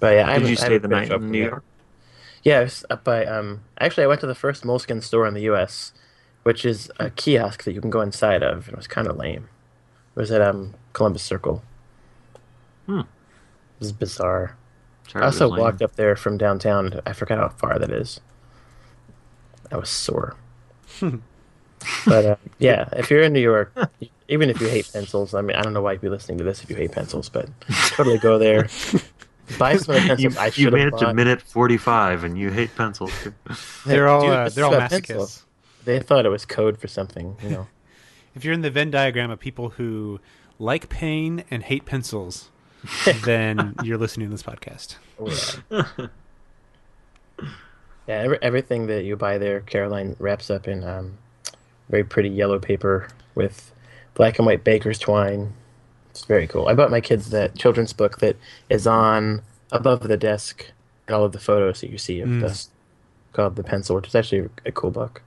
But 0.00 0.14
yeah, 0.16 0.24
I 0.24 0.26
Did 0.26 0.32
haven't- 0.32 0.48
you 0.48 0.52
I 0.52 0.56
stay 0.56 0.64
haven't 0.74 0.82
the 0.82 0.88
night 0.88 1.10
in 1.12 1.30
New 1.30 1.42
it. 1.44 1.48
York? 1.48 1.64
Yeah, 2.44 2.58
I 2.58 2.62
was 2.64 2.84
up 2.90 3.04
by 3.04 3.24
um. 3.24 3.62
Actually, 3.78 4.04
I 4.04 4.08
went 4.08 4.20
to 4.20 4.26
the 4.26 4.34
first 4.34 4.64
Moleskine 4.64 5.02
store 5.02 5.26
in 5.26 5.32
the 5.34 5.42
U.S., 5.42 5.92
which 6.42 6.64
is 6.66 6.90
a 6.98 7.08
kiosk 7.08 7.62
that 7.64 7.72
you 7.72 7.80
can 7.80 7.88
go 7.90 8.00
inside 8.02 8.42
of. 8.42 8.66
and 8.66 8.74
It 8.74 8.76
was 8.76 8.88
kind 8.88 9.06
of 9.08 9.16
lame. 9.16 9.48
It 10.14 10.20
was 10.20 10.30
at 10.32 10.42
um 10.42 10.74
Columbus 10.92 11.22
Circle. 11.22 11.62
Hmm. 12.92 13.00
It 13.00 13.80
was 13.80 13.92
bizarre. 13.92 14.56
Sorry, 15.08 15.22
I 15.22 15.26
also 15.26 15.46
it 15.46 15.52
lame. 15.52 15.60
walked 15.60 15.82
up 15.82 15.96
there 15.96 16.14
from 16.14 16.36
downtown. 16.36 17.00
I 17.06 17.12
forgot 17.12 17.38
how 17.38 17.48
far 17.48 17.78
that 17.78 17.90
is. 17.90 18.20
I 19.70 19.76
was 19.76 19.88
sore. 19.88 20.36
but 21.00 22.24
uh, 22.24 22.36
yeah, 22.58 22.88
if 22.92 23.10
you're 23.10 23.22
in 23.22 23.32
New 23.32 23.40
York, 23.40 23.74
even 24.28 24.50
if 24.50 24.60
you 24.60 24.68
hate 24.68 24.90
pencils, 24.92 25.34
I 25.34 25.40
mean, 25.40 25.56
I 25.56 25.62
don't 25.62 25.72
know 25.72 25.80
why 25.80 25.92
you'd 25.92 26.02
be 26.02 26.10
listening 26.10 26.38
to 26.38 26.44
this 26.44 26.62
if 26.62 26.70
you 26.70 26.76
hate 26.76 26.92
pencils, 26.92 27.28
but 27.28 27.48
totally 27.88 28.18
go 28.18 28.38
there. 28.38 28.68
Buy 29.58 29.76
some 29.76 29.96
of 29.96 30.02
the 30.02 30.22
You, 30.22 30.30
pencils 30.30 30.36
I 30.36 30.46
you 30.46 30.52
should 30.52 30.72
made 30.72 30.84
have 30.84 30.94
it 30.94 30.98
to 30.98 31.14
minute 31.14 31.42
45 31.42 32.24
and 32.24 32.38
you 32.38 32.50
hate 32.50 32.74
pencils. 32.76 33.12
They're 33.84 34.08
all 34.08 34.22
Dude, 34.22 34.30
uh, 34.30 34.48
they're 34.50 34.64
all 34.64 34.74
about 34.74 34.90
pencils. 34.90 35.44
They 35.84 35.98
thought 35.98 36.24
it 36.24 36.28
was 36.28 36.44
code 36.44 36.78
for 36.78 36.86
something, 36.88 37.36
you 37.42 37.50
know. 37.50 37.66
If 38.34 38.44
you're 38.44 38.54
in 38.54 38.60
the 38.62 38.70
Venn 38.70 38.90
diagram 38.90 39.30
of 39.30 39.40
people 39.40 39.70
who 39.70 40.20
like 40.58 40.88
pain 40.88 41.44
and 41.50 41.64
hate 41.64 41.84
pencils, 41.84 42.50
then 43.24 43.74
you're 43.82 43.98
listening 43.98 44.28
to 44.28 44.32
this 44.36 44.42
podcast. 44.42 44.96
Yeah. 45.70 45.86
yeah, 48.08 48.18
every, 48.18 48.38
everything 48.42 48.86
that 48.88 49.04
you 49.04 49.16
buy 49.16 49.38
there, 49.38 49.60
Caroline 49.60 50.16
wraps 50.18 50.50
up 50.50 50.66
in 50.66 50.84
um, 50.84 51.18
very 51.88 52.04
pretty 52.04 52.28
yellow 52.28 52.58
paper 52.58 53.08
with 53.34 53.72
black 54.14 54.38
and 54.38 54.46
white 54.46 54.64
baker's 54.64 54.98
twine. 54.98 55.52
It's 56.10 56.24
very 56.24 56.46
cool. 56.46 56.68
I 56.68 56.74
bought 56.74 56.90
my 56.90 57.00
kids 57.00 57.30
that 57.30 57.56
children's 57.56 57.92
book 57.92 58.18
that 58.18 58.36
is 58.68 58.86
on 58.86 59.42
above 59.70 60.00
the 60.08 60.16
desk 60.16 60.66
and 61.06 61.14
all 61.16 61.24
of 61.24 61.32
the 61.32 61.38
photos 61.38 61.80
that 61.80 61.90
you 61.90 61.98
see 61.98 62.20
of 62.20 62.28
Mm. 62.28 62.40
this 62.42 62.68
called 63.32 63.56
The 63.56 63.62
Pencil, 63.64 63.96
which 63.96 64.08
is 64.08 64.14
actually 64.14 64.50
a 64.66 64.72
cool 64.72 64.90
book. 64.90 65.22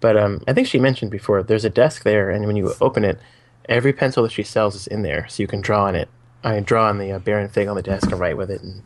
But 0.00 0.16
um, 0.16 0.42
I 0.46 0.52
think 0.52 0.68
she 0.68 0.78
mentioned 0.78 1.10
before 1.10 1.42
there's 1.42 1.64
a 1.64 1.70
desk 1.70 2.04
there, 2.04 2.30
and 2.30 2.46
when 2.46 2.56
you 2.56 2.72
open 2.80 3.04
it, 3.04 3.18
every 3.68 3.92
pencil 3.92 4.22
that 4.24 4.32
she 4.32 4.42
sells 4.42 4.74
is 4.74 4.86
in 4.86 5.02
there, 5.02 5.26
so 5.28 5.42
you 5.42 5.46
can 5.48 5.60
draw 5.60 5.84
on 5.86 5.94
it. 5.96 6.08
I 6.44 6.60
draw 6.60 6.88
on 6.88 6.98
the 6.98 7.12
uh, 7.12 7.18
Baron 7.18 7.48
Fig 7.48 7.68
on 7.68 7.76
the 7.76 7.82
desk 7.82 8.10
and 8.10 8.18
write 8.20 8.36
with 8.36 8.50
it, 8.50 8.62
and 8.62 8.82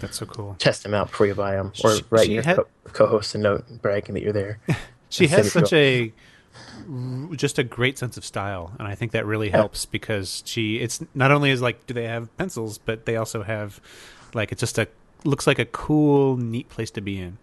That's 0.00 0.18
so 0.18 0.26
cool. 0.26 0.56
test 0.58 0.82
them 0.82 0.94
out 0.94 1.10
before 1.10 1.26
you 1.26 1.34
buy 1.34 1.52
them, 1.56 1.72
or 1.82 1.96
She- 1.96 2.04
write 2.10 2.26
she 2.26 2.34
your 2.34 2.42
had- 2.42 2.56
co- 2.56 2.66
co-host 2.92 3.34
a 3.34 3.38
note 3.38 3.64
bragging 3.82 4.14
that 4.14 4.22
you're 4.22 4.32
there. 4.32 4.58
She 5.10 5.28
has 5.28 5.52
such 5.52 5.72
a 5.72 6.12
just 7.36 7.58
a 7.58 7.62
great 7.64 7.98
sense 7.98 8.16
of 8.16 8.24
style, 8.24 8.72
and 8.80 8.88
I 8.88 8.94
think 8.96 9.12
that 9.12 9.24
really 9.26 9.50
helps 9.50 9.86
because 9.86 10.42
she. 10.44 10.78
It's 10.78 11.04
not 11.14 11.30
only 11.30 11.50
is 11.50 11.62
like 11.62 11.86
do 11.86 11.94
they 11.94 12.04
have 12.08 12.36
pencils, 12.36 12.78
but 12.78 13.06
they 13.06 13.14
also 13.16 13.44
have 13.44 13.80
like 14.34 14.50
it's 14.50 14.58
just 14.60 14.76
a 14.78 14.88
looks 15.24 15.46
like 15.46 15.60
a 15.60 15.64
cool, 15.66 16.36
neat 16.36 16.68
place 16.68 16.90
to 16.92 17.00
be 17.00 17.18
in. 17.20 17.38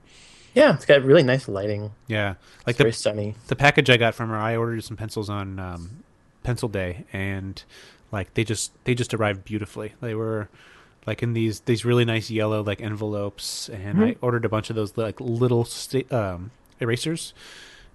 yeah, 0.53 0.73
it's 0.75 0.85
got 0.85 1.01
really 1.03 1.23
nice 1.23 1.47
lighting. 1.47 1.91
Yeah, 2.07 2.35
like 2.67 2.73
It's 2.73 2.77
very 2.77 2.91
sunny. 2.91 3.35
the 3.47 3.55
package 3.55 3.89
I 3.89 3.95
got 3.97 4.15
from 4.15 4.29
her, 4.29 4.37
I 4.37 4.55
ordered 4.57 4.83
some 4.83 4.97
pencils 4.97 5.29
on 5.29 5.57
um, 5.59 6.03
Pencil 6.43 6.67
Day, 6.67 7.05
and 7.13 7.63
like 8.11 8.33
they 8.33 8.43
just 8.43 8.71
they 8.85 8.93
just 8.95 9.13
arrived 9.13 9.45
beautifully. 9.45 9.93
They 10.01 10.15
were 10.15 10.49
like 11.05 11.23
in 11.23 11.33
these 11.33 11.61
these 11.61 11.83
really 11.85 12.05
nice 12.05 12.29
yellow 12.29 12.61
like 12.63 12.81
envelopes, 12.81 13.69
and 13.69 14.03
I 14.03 14.15
ordered 14.21 14.45
a 14.45 14.49
bunch 14.49 14.69
of 14.69 14.75
those 14.75 14.97
like 14.97 15.19
little 15.19 15.65
sta- 15.65 16.09
um, 16.11 16.51
erasers, 16.79 17.33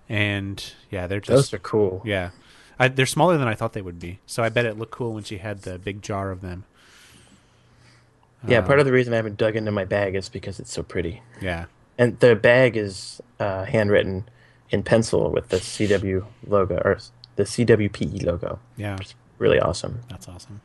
and 0.09 0.63
yeah, 0.91 1.07
they're 1.07 1.21
just 1.21 1.51
those 1.51 1.55
are 1.55 1.59
cool. 1.59 2.03
yeah, 2.05 2.31
I, 2.79 2.89
they're 2.89 3.07
smaller 3.07 3.37
than 3.39 3.47
I 3.49 3.55
thought 3.55 3.73
they 3.75 3.83
would 3.83 4.01
be. 4.01 4.19
So 4.27 4.43
I 4.43 4.49
bet 4.49 4.65
it 4.67 4.79
looked 4.79 4.93
cool 4.93 5.13
when 5.13 5.25
she 5.25 5.39
had 5.39 5.63
the 5.63 5.79
big 5.79 6.03
jar 6.03 6.31
of 6.31 6.41
them. 6.41 6.65
Yeah, 8.47 8.59
Um, 8.59 8.65
part 8.67 8.79
of 8.79 8.87
the 8.87 8.93
reason 8.93 9.13
I 9.13 9.17
haven't 9.17 9.39
dug 9.39 9.57
into 9.57 9.73
my 9.73 9.85
bag 9.85 10.15
is 10.15 10.29
because 10.29 10.61
it's 10.61 10.73
so 10.73 10.83
pretty. 10.83 11.23
yeah, 11.41 11.65
And 11.99 12.19
the 12.21 12.37
bag 12.37 12.77
is 12.77 13.21
uh, 13.41 13.65
handwritten 13.65 14.29
in 14.71 14.83
pencil 14.83 15.31
with 15.31 15.49
the 15.49 15.57
CW 15.57 16.25
logo 16.47 16.77
or 16.85 16.99
the 17.37 17.45
CWPE 17.45 18.25
logo. 18.25 18.59
yeah, 18.77 18.97
Really 19.39 19.61
awesome. 19.61 20.01
that's 20.09 20.29
awesome. 20.29 20.61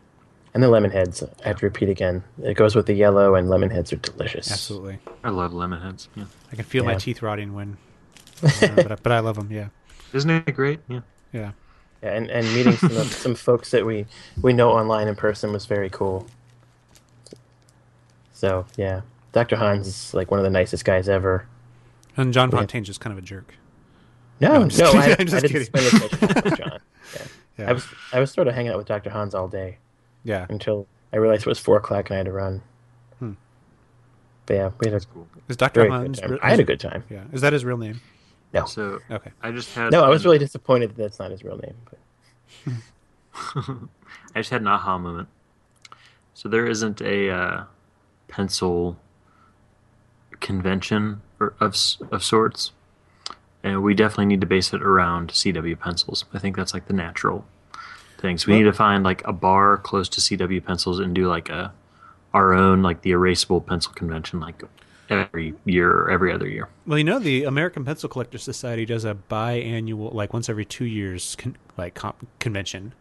And 0.53 0.62
the 0.62 0.67
lemon 0.69 0.91
heads, 0.91 1.23
I 1.45 1.47
have 1.47 1.60
to 1.60 1.65
repeat 1.65 1.88
again. 1.89 2.23
It 2.43 2.55
goes 2.55 2.75
with 2.75 2.86
the 2.86 2.93
yellow, 2.93 3.36
and 3.36 3.49
lemon 3.49 3.69
heads 3.69 3.93
are 3.93 3.97
delicious. 3.97 4.51
Absolutely, 4.51 4.99
I 5.23 5.29
love 5.29 5.53
lemon 5.53 5.81
heads. 5.81 6.10
Yeah. 6.15 6.25
I 6.51 6.55
can 6.55 6.65
feel 6.65 6.84
my 6.84 6.95
teeth 6.95 7.21
rotting 7.21 7.53
when, 7.53 7.77
uh, 8.43 8.49
but 8.75 8.91
I, 8.91 8.95
but 8.95 9.12
I 9.13 9.19
love 9.19 9.38
them. 9.38 9.49
Yeah, 9.51 9.67
Isn't 10.13 10.29
it 10.29 10.53
great? 10.53 10.79
Yeah. 10.89 11.01
yeah. 11.31 11.51
Yeah, 12.03 12.13
and, 12.15 12.29
and 12.31 12.45
meeting 12.55 12.73
some 12.73 12.97
of, 12.97 13.12
some 13.13 13.36
folks 13.36 13.71
that 13.71 13.86
we 13.86 14.07
we 14.41 14.53
know 14.53 14.71
online 14.71 15.07
in 15.07 15.15
person 15.15 15.53
was 15.53 15.65
very 15.67 15.89
cool. 15.89 16.27
So 18.34 18.65
yeah, 18.75 19.01
Dr. 19.34 19.55
Hans 19.55 19.88
is 19.88 20.13
like 20.13 20.31
one 20.31 20.39
of 20.39 20.43
the 20.43 20.49
nicest 20.49 20.84
guys 20.86 21.07
ever. 21.07 21.45
And 22.17 22.34
John 22.34 22.49
Yeah. 22.51 22.57
Fontaine's 22.57 22.88
just 22.88 22.99
kind 22.99 23.12
of 23.13 23.19
a 23.23 23.25
jerk. 23.25 23.53
No, 24.39 24.47
No, 24.49 24.53
no, 24.57 24.62
I'm 24.63 24.69
just 24.69 24.81
I, 24.81 24.91
kidding, 24.91 25.12
I 25.12 25.15
I'm 25.19 25.27
just 25.27 25.41
didn't 25.41 25.51
kidding. 25.51 25.65
spend 25.65 26.21
as 26.21 26.45
much 26.45 26.57
John. 26.60 26.70
Yeah. 27.62 27.65
Yeah, 27.65 27.69
I 27.69 27.74
was 27.74 27.88
I 28.13 28.19
was 28.19 28.32
sort 28.32 28.47
of 28.47 28.54
hanging 28.56 28.71
out 28.71 28.78
with 28.78 28.88
Dr. 28.88 29.10
Hans 29.10 29.34
all 29.36 29.47
day 29.47 29.78
yeah. 30.24 30.45
until 30.50 30.88
I 31.13 31.17
realized 31.17 31.41
it 31.41 31.47
was 31.50 31.60
four 31.60 31.78
o'clock 31.78 32.10
and 32.10 32.15
I 32.15 32.17
had 32.17 32.26
to 32.26 32.32
run. 32.32 32.62
Hmm. 33.19 33.34
But 34.45 34.54
yeah, 34.54 34.69
we 34.80 34.89
had 34.91 35.02
a 35.02 35.06
Cool. 35.06 35.28
Is 35.47 35.58
Doctor 35.58 35.84
good 35.84 35.91
Hans? 35.91 36.19
time. 36.19 36.32
re- 36.32 36.39
I 36.41 36.50
had 36.50 36.60
a 36.60 36.63
good 36.63 36.80
time. 36.80 37.04
Yeah, 37.10 37.24
is 37.32 37.41
that 37.41 37.54
his 37.54 37.63
real 37.65 37.78
name? 37.78 38.02
No. 38.54 38.65
So 38.65 39.00
Okay. 39.10 39.32
I 39.41 39.52
just 39.52 39.74
had 39.76 39.91
No, 39.91 40.04
I 40.04 40.10
was 40.10 40.26
really 40.26 40.38
disappointed 40.39 40.89
that 40.91 40.97
that's 40.97 41.19
not 41.19 41.32
his 41.32 41.43
real 41.43 41.58
name. 41.58 41.76
But 42.65 42.74
I 44.36 44.39
just 44.39 44.50
had 44.50 44.62
an 44.62 44.67
aha 44.67 44.97
moment. 44.97 45.30
So 46.34 46.50
there 46.50 46.65
isn't 46.67 47.02
a 47.02 47.30
uh, 47.30 47.63
pencil 48.28 48.97
convention 50.39 51.21
or 51.39 51.54
of 51.60 51.76
of 52.12 52.24
sorts, 52.24 52.71
and 53.63 53.84
we 53.84 53.93
definitely 53.93 54.26
need 54.26 54.41
to 54.41 54.47
base 54.47 54.74
it 54.74 54.82
around 54.82 55.30
CW 55.32 55.80
pencils. 55.80 56.26
I 56.34 56.39
think 56.39 56.56
that's 56.56 56.74
like 56.74 56.88
the 56.88 56.93
natural 56.93 57.45
thing. 58.21 58.38
So 58.38 58.51
we 58.51 58.57
need 58.57 58.63
to 58.63 58.73
find 58.73 59.03
like 59.03 59.25
a 59.27 59.34
bar 59.34 59.77
close 59.77 60.07
to 60.10 60.21
CW 60.21 60.63
pencils 60.65 60.99
and 60.99 61.13
do 61.13 61.27
like 61.27 61.49
a 61.49 61.73
our 62.34 62.53
own 62.53 62.81
like 62.81 63.01
the 63.01 63.12
erasable 63.12 63.65
pencil 63.65 63.91
convention 63.93 64.39
like 64.39 64.63
every 65.10 65.53
year 65.65 65.91
or 65.91 66.10
every 66.12 66.31
other 66.31 66.47
year. 66.47 66.69
Well, 66.88 66.97
you 66.97 67.03
know, 67.03 67.19
the 67.19 67.43
American 67.43 67.84
Pencil 67.84 68.07
Collectors 68.07 68.43
Society 68.43 68.86
does 68.86 69.03
a 69.03 69.17
biannual, 69.29 70.13
like 70.13 70.31
once 70.31 70.47
every 70.47 70.63
two 70.63 70.86
years, 70.86 71.36
con- 71.38 71.57
like 71.77 71.93
comp- 71.95 72.25
convention. 72.39 72.93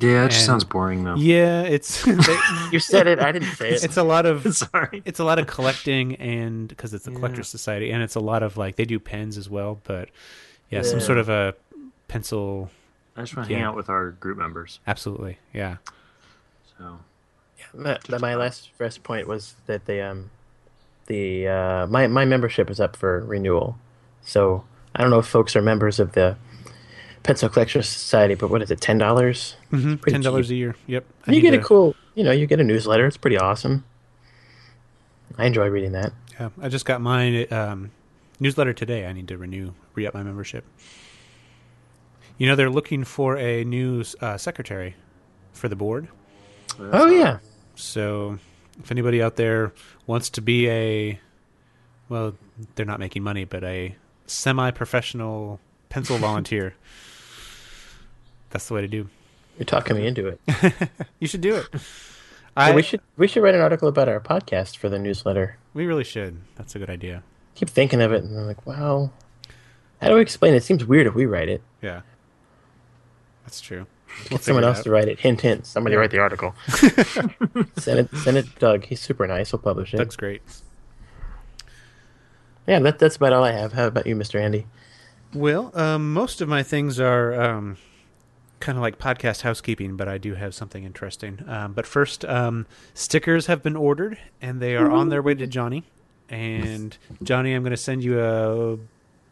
Yeah, 0.00 0.24
it 0.24 0.30
just 0.30 0.40
And- 0.40 0.46
sounds 0.46 0.64
boring 0.64 1.04
though. 1.04 1.14
Yeah, 1.14 1.62
it's 1.62 2.02
they- 2.04 2.38
you 2.72 2.80
said 2.80 3.06
it. 3.06 3.20
I 3.20 3.30
didn't 3.30 3.52
say 3.54 3.70
it. 3.70 3.84
it's 3.84 3.96
a 3.96 4.02
lot 4.02 4.26
of 4.26 4.52
Sorry. 4.56 5.02
it's 5.04 5.20
a 5.20 5.24
lot 5.24 5.38
of 5.38 5.46
collecting 5.46 6.16
and 6.16 6.66
because 6.66 6.92
it's 6.94 7.06
a 7.06 7.12
Yeah. 7.12 7.16
collectors 7.18 7.46
society 7.46 7.92
and 7.92 8.02
it's 8.02 8.16
a 8.16 8.20
lot 8.20 8.42
of 8.42 8.56
like 8.56 8.74
they 8.74 8.84
do 8.86 8.98
pens 8.98 9.38
as 9.38 9.48
well 9.48 9.78
but 9.84 10.08
yeah, 10.70 10.82
some 10.82 10.98
sort 10.98 11.18
of 11.18 11.28
a 11.28 11.54
pencil 12.08 12.70
I 13.16 13.20
just 13.22 13.36
want 13.36 13.48
to 13.48 13.54
hang 13.54 13.62
Yeah. 13.62 13.68
out 13.68 13.76
with 13.76 13.88
our 13.88 14.10
group 14.10 14.38
members. 14.38 14.80
absolutely 14.86 15.38
yeah 15.52 15.76
So 16.78 16.98
my, 17.74 17.98
my 18.20 18.34
last 18.34 18.70
first 18.78 19.02
point 19.02 19.26
was 19.28 19.54
that 19.66 19.84
they 19.86 20.00
um 20.02 20.30
the 21.06 21.46
uh 21.48 21.86
my 21.88 22.06
my 22.06 22.24
membership 22.24 22.70
is 22.70 22.80
up 22.80 22.96
for 22.96 23.20
renewal, 23.20 23.78
so 24.22 24.64
I 24.94 25.02
don't 25.02 25.10
know 25.10 25.18
if 25.18 25.26
folks 25.26 25.54
are 25.56 25.62
members 25.62 25.98
of 26.00 26.12
the 26.12 26.36
Pencil 27.22 27.48
Collectors 27.48 27.88
Society, 27.88 28.34
but 28.34 28.48
what 28.50 28.62
is 28.62 28.70
it, 28.70 28.80
ten 28.80 28.98
dollars? 28.98 29.56
mm-hmm. 29.72 29.96
ten 30.10 30.20
dollars 30.20 30.50
a 30.50 30.54
year 30.54 30.76
yep 30.86 31.04
I 31.26 31.32
You 31.32 31.42
need 31.42 31.50
get 31.50 31.54
a 31.60 31.62
cool, 31.62 31.94
you 32.14 32.22
know, 32.24 32.30
you 32.32 32.46
get 32.46 32.60
a 32.60 32.64
newsletter. 32.64 33.06
It's 33.06 33.16
pretty 33.16 33.38
awesome. 33.38 33.84
I 35.38 35.46
enjoy 35.46 35.66
reading 35.68 35.92
that. 35.92 36.12
yeah, 36.38 36.50
i 36.62 36.68
just 36.68 36.84
got 36.84 37.00
mine 37.00 37.46
um, 37.52 37.90
newsletter 38.40 38.72
today 38.72 39.06
i 39.06 39.12
need 39.12 39.28
to 39.28 39.36
renew 39.38 39.72
re-up 39.94 40.14
my 40.14 40.22
membership 40.22 40.64
you 42.38 42.46
know 42.46 42.56
they're 42.56 42.70
looking 42.70 43.04
for 43.04 43.36
a 43.36 43.64
new 43.64 44.04
uh, 44.20 44.36
secretary 44.36 44.96
for 45.52 45.68
the 45.68 45.76
board 45.76 46.08
Oh 46.80 47.06
yeah, 47.08 47.38
So, 47.76 48.38
if 48.80 48.90
anybody 48.90 49.22
out 49.22 49.36
there 49.36 49.72
wants 50.08 50.28
to 50.30 50.40
be 50.40 50.68
a, 50.68 51.20
well, 52.08 52.34
they're 52.74 52.86
not 52.86 52.98
making 52.98 53.22
money, 53.22 53.44
but 53.44 53.62
a 53.62 53.94
semi-professional 54.26 55.60
pencil 55.88 56.18
volunteer, 56.18 56.74
that's 58.50 58.66
the 58.66 58.74
way 58.74 58.80
to 58.80 58.88
do. 58.88 59.08
you're 59.58 59.66
talking 59.66 59.96
me 59.96 60.06
into 60.06 60.26
it. 60.26 60.40
You 61.20 61.28
should 61.28 61.42
do 61.42 61.54
it. 61.56 61.68
Well, 61.72 61.80
I, 62.56 62.72
we 62.74 62.82
should 62.82 63.00
we 63.16 63.28
should 63.28 63.42
write 63.42 63.54
an 63.54 63.60
article 63.60 63.88
about 63.88 64.08
our 64.08 64.20
podcast 64.20 64.76
for 64.76 64.88
the 64.88 64.98
newsletter. 64.98 65.56
we 65.74 65.86
really 65.86 66.04
should. 66.04 66.40
That's 66.56 66.74
a 66.74 66.78
good 66.78 66.90
idea. 66.90 67.22
Keep 67.54 67.70
thinking 67.70 68.00
of 68.02 68.12
it, 68.12 68.24
and 68.24 68.36
I'm 68.38 68.46
like, 68.46 68.66
well, 68.66 69.12
how 70.00 70.08
do 70.08 70.14
we 70.16 70.20
explain 70.20 70.54
it? 70.54 70.58
It 70.58 70.64
seems 70.64 70.84
weird 70.84 71.06
if 71.06 71.14
we 71.14 71.26
write 71.26 71.48
it. 71.48 71.62
Yeah, 71.82 72.00
that's 73.54 73.60
true. 73.60 73.86
Get 74.30 74.42
someone 74.42 74.64
else 74.64 74.82
to 74.82 74.90
write 74.90 75.06
it. 75.06 75.20
Hint, 75.20 75.40
hint. 75.42 75.64
Somebody 75.64 75.94
write 75.94 76.10
the 76.10 76.18
article. 76.18 76.56
send 77.76 78.00
it. 78.00 78.16
Send 78.16 78.36
it, 78.36 78.46
to 78.46 78.58
Doug. 78.58 78.84
He's 78.84 79.00
super 79.00 79.28
nice. 79.28 79.52
He'll 79.52 79.60
publish 79.60 79.94
it. 79.94 79.96
That's 79.96 80.16
great. 80.16 80.42
Yeah, 82.66 82.80
that, 82.80 82.98
that's 82.98 83.14
about 83.14 83.32
all 83.32 83.44
I 83.44 83.52
have. 83.52 83.72
How 83.72 83.86
about 83.86 84.08
you, 84.08 84.16
Mr. 84.16 84.40
Andy? 84.40 84.66
Well, 85.32 85.70
um, 85.74 86.12
most 86.12 86.40
of 86.40 86.48
my 86.48 86.64
things 86.64 86.98
are 86.98 87.40
um, 87.40 87.76
kind 88.58 88.76
of 88.76 88.82
like 88.82 88.98
podcast 88.98 89.42
housekeeping, 89.42 89.96
but 89.96 90.08
I 90.08 90.18
do 90.18 90.34
have 90.34 90.52
something 90.52 90.82
interesting. 90.82 91.44
Um, 91.46 91.74
but 91.74 91.86
first, 91.86 92.24
um, 92.24 92.66
stickers 92.92 93.46
have 93.46 93.62
been 93.62 93.76
ordered, 93.76 94.18
and 94.42 94.60
they 94.60 94.74
are 94.74 94.90
on 94.90 95.10
their 95.10 95.22
way 95.22 95.34
to 95.34 95.46
Johnny. 95.46 95.84
And 96.28 96.96
Johnny, 97.22 97.52
I'm 97.52 97.62
going 97.62 97.70
to 97.70 97.76
send 97.76 98.02
you 98.02 98.20
a 98.20 98.78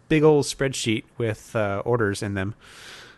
big 0.08 0.22
old 0.22 0.44
spreadsheet 0.44 1.04
with 1.18 1.56
uh, 1.56 1.82
orders 1.84 2.22
in 2.22 2.34
them. 2.34 2.54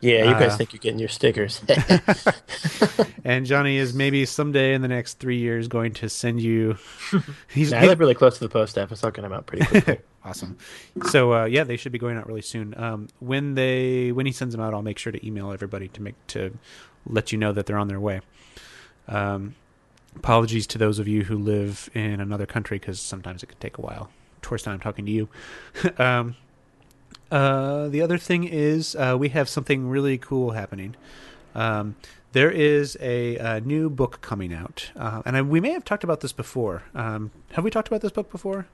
Yeah, 0.00 0.24
you 0.24 0.32
guys 0.34 0.52
Uh, 0.52 0.56
think 0.58 0.72
you're 0.72 0.80
getting 0.80 0.98
your 0.98 1.08
stickers. 1.08 1.60
And 3.26 3.46
Johnny 3.46 3.78
is 3.78 3.94
maybe 3.94 4.26
someday 4.26 4.74
in 4.74 4.82
the 4.82 4.88
next 4.88 5.14
three 5.18 5.38
years 5.38 5.66
going 5.66 5.94
to 5.94 6.10
send 6.10 6.42
you. 6.42 6.76
He's 7.48 7.72
I 7.72 7.86
live 7.86 7.98
really 7.98 8.14
close 8.14 8.34
to 8.36 8.44
the 8.44 8.50
post 8.50 8.76
office. 8.76 9.02
I'll 9.02 9.10
get 9.12 9.22
them 9.22 9.32
out 9.32 9.46
pretty 9.46 9.64
quickly. 9.64 10.00
awesome. 10.22 10.58
So 11.08 11.32
uh, 11.32 11.44
yeah, 11.46 11.64
they 11.64 11.78
should 11.78 11.92
be 11.92 11.98
going 11.98 12.18
out 12.18 12.26
really 12.26 12.42
soon. 12.42 12.74
Um, 12.76 13.08
when 13.20 13.54
they 13.54 14.12
when 14.12 14.26
he 14.26 14.32
sends 14.32 14.54
them 14.54 14.60
out, 14.62 14.74
I'll 14.74 14.82
make 14.82 14.98
sure 14.98 15.10
to 15.10 15.26
email 15.26 15.52
everybody 15.52 15.88
to 15.88 16.02
make 16.02 16.14
to 16.28 16.58
let 17.06 17.32
you 17.32 17.38
know 17.38 17.52
that 17.52 17.64
they're 17.64 17.78
on 17.78 17.88
their 17.88 17.98
way. 18.00 18.20
Um, 19.08 19.54
apologies 20.16 20.66
to 20.68 20.78
those 20.78 20.98
of 20.98 21.08
you 21.08 21.24
who 21.24 21.38
live 21.38 21.88
in 21.94 22.20
another 22.20 22.44
country 22.46 22.78
because 22.78 23.00
sometimes 23.00 23.42
it 23.42 23.46
could 23.46 23.60
take 23.60 23.78
a 23.78 23.80
while. 23.80 24.10
Torsten, 24.42 24.68
I'm 24.68 24.80
talking 24.80 25.06
to 25.06 25.12
you. 25.12 25.28
um, 25.98 26.36
uh, 27.30 27.88
the 27.88 28.00
other 28.02 28.18
thing 28.18 28.44
is 28.44 28.94
uh, 28.96 29.16
we 29.18 29.30
have 29.30 29.48
something 29.48 29.88
really 29.88 30.18
cool 30.18 30.52
happening. 30.52 30.94
Um, 31.54 31.96
there 32.32 32.50
is 32.50 32.96
a, 33.00 33.38
uh 33.38 33.60
new 33.60 33.88
book 33.88 34.20
coming 34.20 34.52
out, 34.52 34.90
uh, 34.96 35.22
and 35.24 35.36
I, 35.36 35.42
we 35.42 35.60
may 35.60 35.70
have 35.70 35.84
talked 35.84 36.02
about 36.04 36.20
this 36.20 36.32
before. 36.32 36.82
Um, 36.94 37.30
have 37.52 37.64
we 37.64 37.70
talked 37.70 37.86
about 37.88 38.00
this 38.00 38.10
book 38.10 38.30
before? 38.30 38.66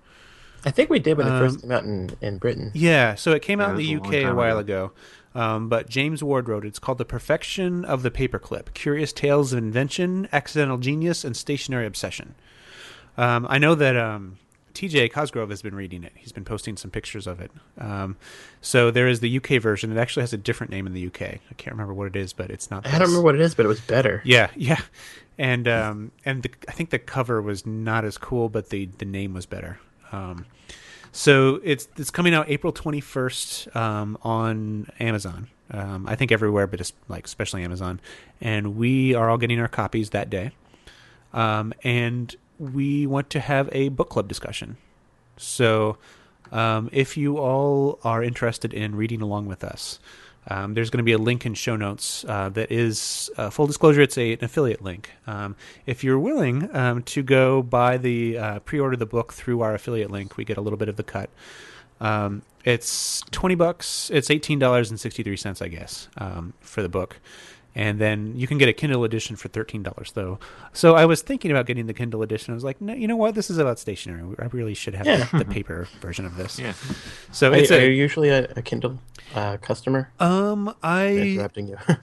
I 0.65 0.71
think 0.71 0.91
we 0.91 0.99
did 0.99 1.17
when 1.17 1.27
it 1.27 1.31
Um, 1.31 1.39
first 1.39 1.61
came 1.63 1.73
out 1.73 1.85
in, 1.85 2.11
in 2.21 2.39
Britain. 2.39 2.71
Yeah, 2.75 3.15
so 3.15 3.33
it 3.33 3.43
came 3.43 3.61
out 3.61 3.69
Yeah, 3.69 3.71
in 3.73 3.77
the 3.79 3.97
was 3.97 4.03
a 4.07 4.09
UK 4.09 4.15
a 4.15 4.23
time 4.25 4.37
while 4.37 4.59
ago. 4.59 4.93
Um, 5.35 5.69
but 5.69 5.89
James 5.89 6.23
Ward 6.25 6.49
wrote 6.49 6.65
it. 6.65 6.69
It's 6.69 6.79
called 6.79 6.99
The 6.99 7.05
Perfection 7.05 7.85
of 7.85 8.03
the 8.03 8.11
Paperclip 8.11 8.75
Curious 8.75 9.13
Tales 9.13 9.53
of 9.53 9.59
Invention, 9.59 10.29
Accidental 10.33 10.77
Genius, 10.79 11.25
and 11.25 11.37
Stationery 11.37 11.87
Obsession. 11.87 12.35
Um, 13.17 13.47
I 13.49 13.59
know 13.59 13.75
that 13.75 13.97
um, 13.97 14.39
TJ 14.81 15.13
Cosgrove 15.13 15.51
has 15.51 15.61
been 15.61 15.75
reading 15.75 16.05
it. 16.05 16.13
He's 16.15 16.33
been 16.33 16.45
posting 16.47 16.79
some 16.79 16.91
pictures 16.91 17.27
of 17.27 17.39
it. 17.39 17.51
Um, 17.77 18.17
so 18.63 18.91
there 18.91 19.09
is 19.09 19.21
the 19.21 19.37
UK 19.37 19.61
version. 19.61 19.95
It 19.95 20.01
actually 20.01 20.23
has 20.23 20.33
a 20.33 20.39
different 20.39 20.73
name 20.73 20.87
in 20.87 20.95
the 20.95 21.07
UK. 21.07 21.21
I 21.23 21.55
can't 21.59 21.75
remember 21.75 21.93
what 21.93 22.07
it 22.07 22.17
is, 22.17 22.33
but 22.33 22.51
it's 22.51 22.71
not. 22.71 22.87
I 22.87 22.93
don't 22.93 23.03
remember 23.03 23.21
what 23.21 23.35
it 23.35 23.43
is, 23.43 23.55
but 23.55 23.67
it 23.67 23.69
was 23.69 23.81
better. 23.81 24.23
Yeah, 24.25 24.49
yeah, 24.57 24.81
and 25.37 25.69
um, 25.69 26.13
and 26.25 26.45
the, 26.45 26.51
I 26.67 26.73
think 26.73 26.89
the 26.89 26.99
cover 26.99 27.43
was 27.43 27.67
not 27.67 28.07
as 28.07 28.17
cool, 28.17 28.49
but 28.49 28.71
the 28.71 28.89
the 28.97 29.05
name 29.05 29.35
was 29.35 29.45
better. 29.45 29.79
Um, 30.13 30.47
so 31.13 31.61
it's 31.63 31.87
it's 31.99 32.11
coming 32.11 32.33
out 32.33 32.49
April 32.49 32.73
twenty 32.73 33.03
first 33.03 33.69
um, 33.77 34.17
on 34.23 34.91
Amazon. 34.99 35.49
Um, 35.73 36.07
I 36.09 36.17
think 36.17 36.33
everywhere, 36.33 36.67
but 36.67 36.81
it's 36.81 36.95
like 37.07 37.27
especially 37.27 37.65
Amazon. 37.65 38.01
And 38.41 38.77
we 38.77 39.15
are 39.15 39.29
all 39.29 39.37
getting 39.37 39.61
our 39.61 39.69
copies 39.69 40.11
that 40.11 40.31
day. 40.31 40.53
Um, 41.35 41.75
and 41.85 42.35
we 42.61 43.07
want 43.07 43.31
to 43.31 43.41
have 43.41 43.69
a 43.73 43.89
book 43.89 44.11
club 44.11 44.29
discussion. 44.29 44.77
So 45.39 45.97
um, 46.53 46.91
if 46.93 47.17
you 47.17 47.39
all 47.39 47.99
are 48.05 48.23
interested 48.23 48.75
in 48.75 48.95
reading 48.95 49.23
along 49.23 49.47
with 49.47 49.65
us, 49.65 49.99
um, 50.49 50.75
there's 50.75 50.91
going 50.91 50.99
to 50.99 51.05
be 51.05 51.13
a 51.13 51.19
link 51.19 51.47
in 51.47 51.55
show 51.55 51.77
notes 51.77 52.25
uh, 52.29 52.49
that 52.51 52.71
is 52.71 53.31
uh, 53.37 53.51
full 53.51 53.67
disclosure. 53.67 54.03
It's 54.03 54.19
a, 54.19 54.33
an 54.35 54.45
affiliate 54.45 54.83
link. 54.83 55.11
Um, 55.27 55.57
if 55.87 56.05
you're 56.05 56.19
willing 56.19 56.75
um, 56.77 57.03
to 57.05 57.23
go 57.23 57.63
buy 57.63 57.99
the 57.99 58.39
uh, 58.39 58.59
pre-order 58.61 58.97
the 58.97 59.07
book 59.07 59.33
through 59.33 59.63
our 59.63 59.75
affiliate 59.75 60.11
link, 60.11 60.37
we 60.37 60.45
get 60.45 60.57
a 60.57 60.61
little 60.61 60.79
bit 60.79 60.89
of 60.89 60.97
the 60.97 61.03
cut. 61.03 61.31
Um, 62.01 62.43
it's 62.65 63.23
twenty 63.31 63.55
bucks. 63.55 64.11
It's 64.11 64.31
eighteen 64.31 64.59
dollars 64.59 64.91
and 64.91 65.01
sixty 65.01 65.23
three 65.23 65.37
cents, 65.37 65.63
I 65.63 65.69
guess, 65.69 66.09
um, 66.19 66.53
for 66.61 66.83
the 66.83 66.89
book. 66.89 67.21
And 67.75 68.01
then 68.01 68.35
you 68.37 68.47
can 68.49 68.59
get 68.59 68.69
a 68.69 68.73
Kindle 68.73 69.05
edition 69.05 69.37
for 69.37 69.49
thirteen 69.49 69.83
dollars, 69.85 70.13
though. 70.13 70.39
So 70.73 70.97
I 70.97 71.05
was 71.07 71.23
thinking 71.23 71.51
about 71.53 71.67
getting 71.67 71.87
the 71.87 71.95
Kindle 71.95 72.23
edition. 72.23 72.53
I 72.53 72.55
was 72.57 72.65
like, 72.65 72.81
no, 72.81 72.93
you 72.95 73.07
know 73.07 73.17
what? 73.17 73.35
This 73.37 73.49
is 73.49 73.59
about 73.59 73.79
stationery. 73.79 74.35
I 74.41 74.47
really 74.47 74.75
should 74.75 74.95
have 74.95 75.07
Yeah. 75.07 75.29
the, 75.33 75.39
the 75.39 75.45
paper 75.57 75.87
version 76.01 76.27
of 76.27 76.37
this. 76.37 76.59
Yeah. 76.59 76.73
So 77.31 77.51
Are, 77.51 77.55
it's 77.55 77.71
you- 77.71 77.77
are 77.77 77.81
you 77.81 77.91
usually 77.91 78.29
a, 78.31 78.45
a 78.57 78.63
Kindle 78.63 78.99
uh, 79.35 79.57
customer? 79.59 80.11
um. 80.19 80.75
I 80.83 81.09
Interrupting 81.17 81.69
you. 81.69 81.79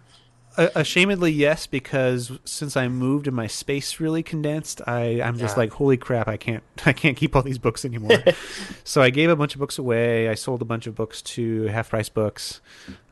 Ashamedly, 0.58 1.36
yes, 1.36 1.68
because 1.68 2.32
since 2.44 2.76
I 2.76 2.88
moved 2.88 3.28
and 3.28 3.36
my 3.36 3.46
space 3.48 4.00
really 4.00 4.24
condensed, 4.24 4.82
I 4.88 5.22
I'm 5.22 5.38
just 5.38 5.56
Yeah. 5.56 5.60
like, 5.62 5.74
holy 5.74 5.98
crap, 5.98 6.28
I 6.28 6.36
can't 6.38 6.64
I 6.86 6.94
can't 6.94 7.16
keep 7.16 7.36
all 7.36 7.44
these 7.44 7.60
books 7.60 7.86
anymore. 7.86 8.24
so 8.84 9.02
I 9.02 9.10
gave 9.12 9.30
a 9.30 9.36
bunch 9.36 9.54
of 9.54 9.60
books 9.60 9.78
away. 9.78 10.30
I 10.30 10.34
sold 10.34 10.62
a 10.62 10.66
bunch 10.66 10.88
of 10.88 10.96
books 10.96 11.22
to 11.24 11.64
half 11.68 11.90
price 11.92 12.10
books, 12.10 12.60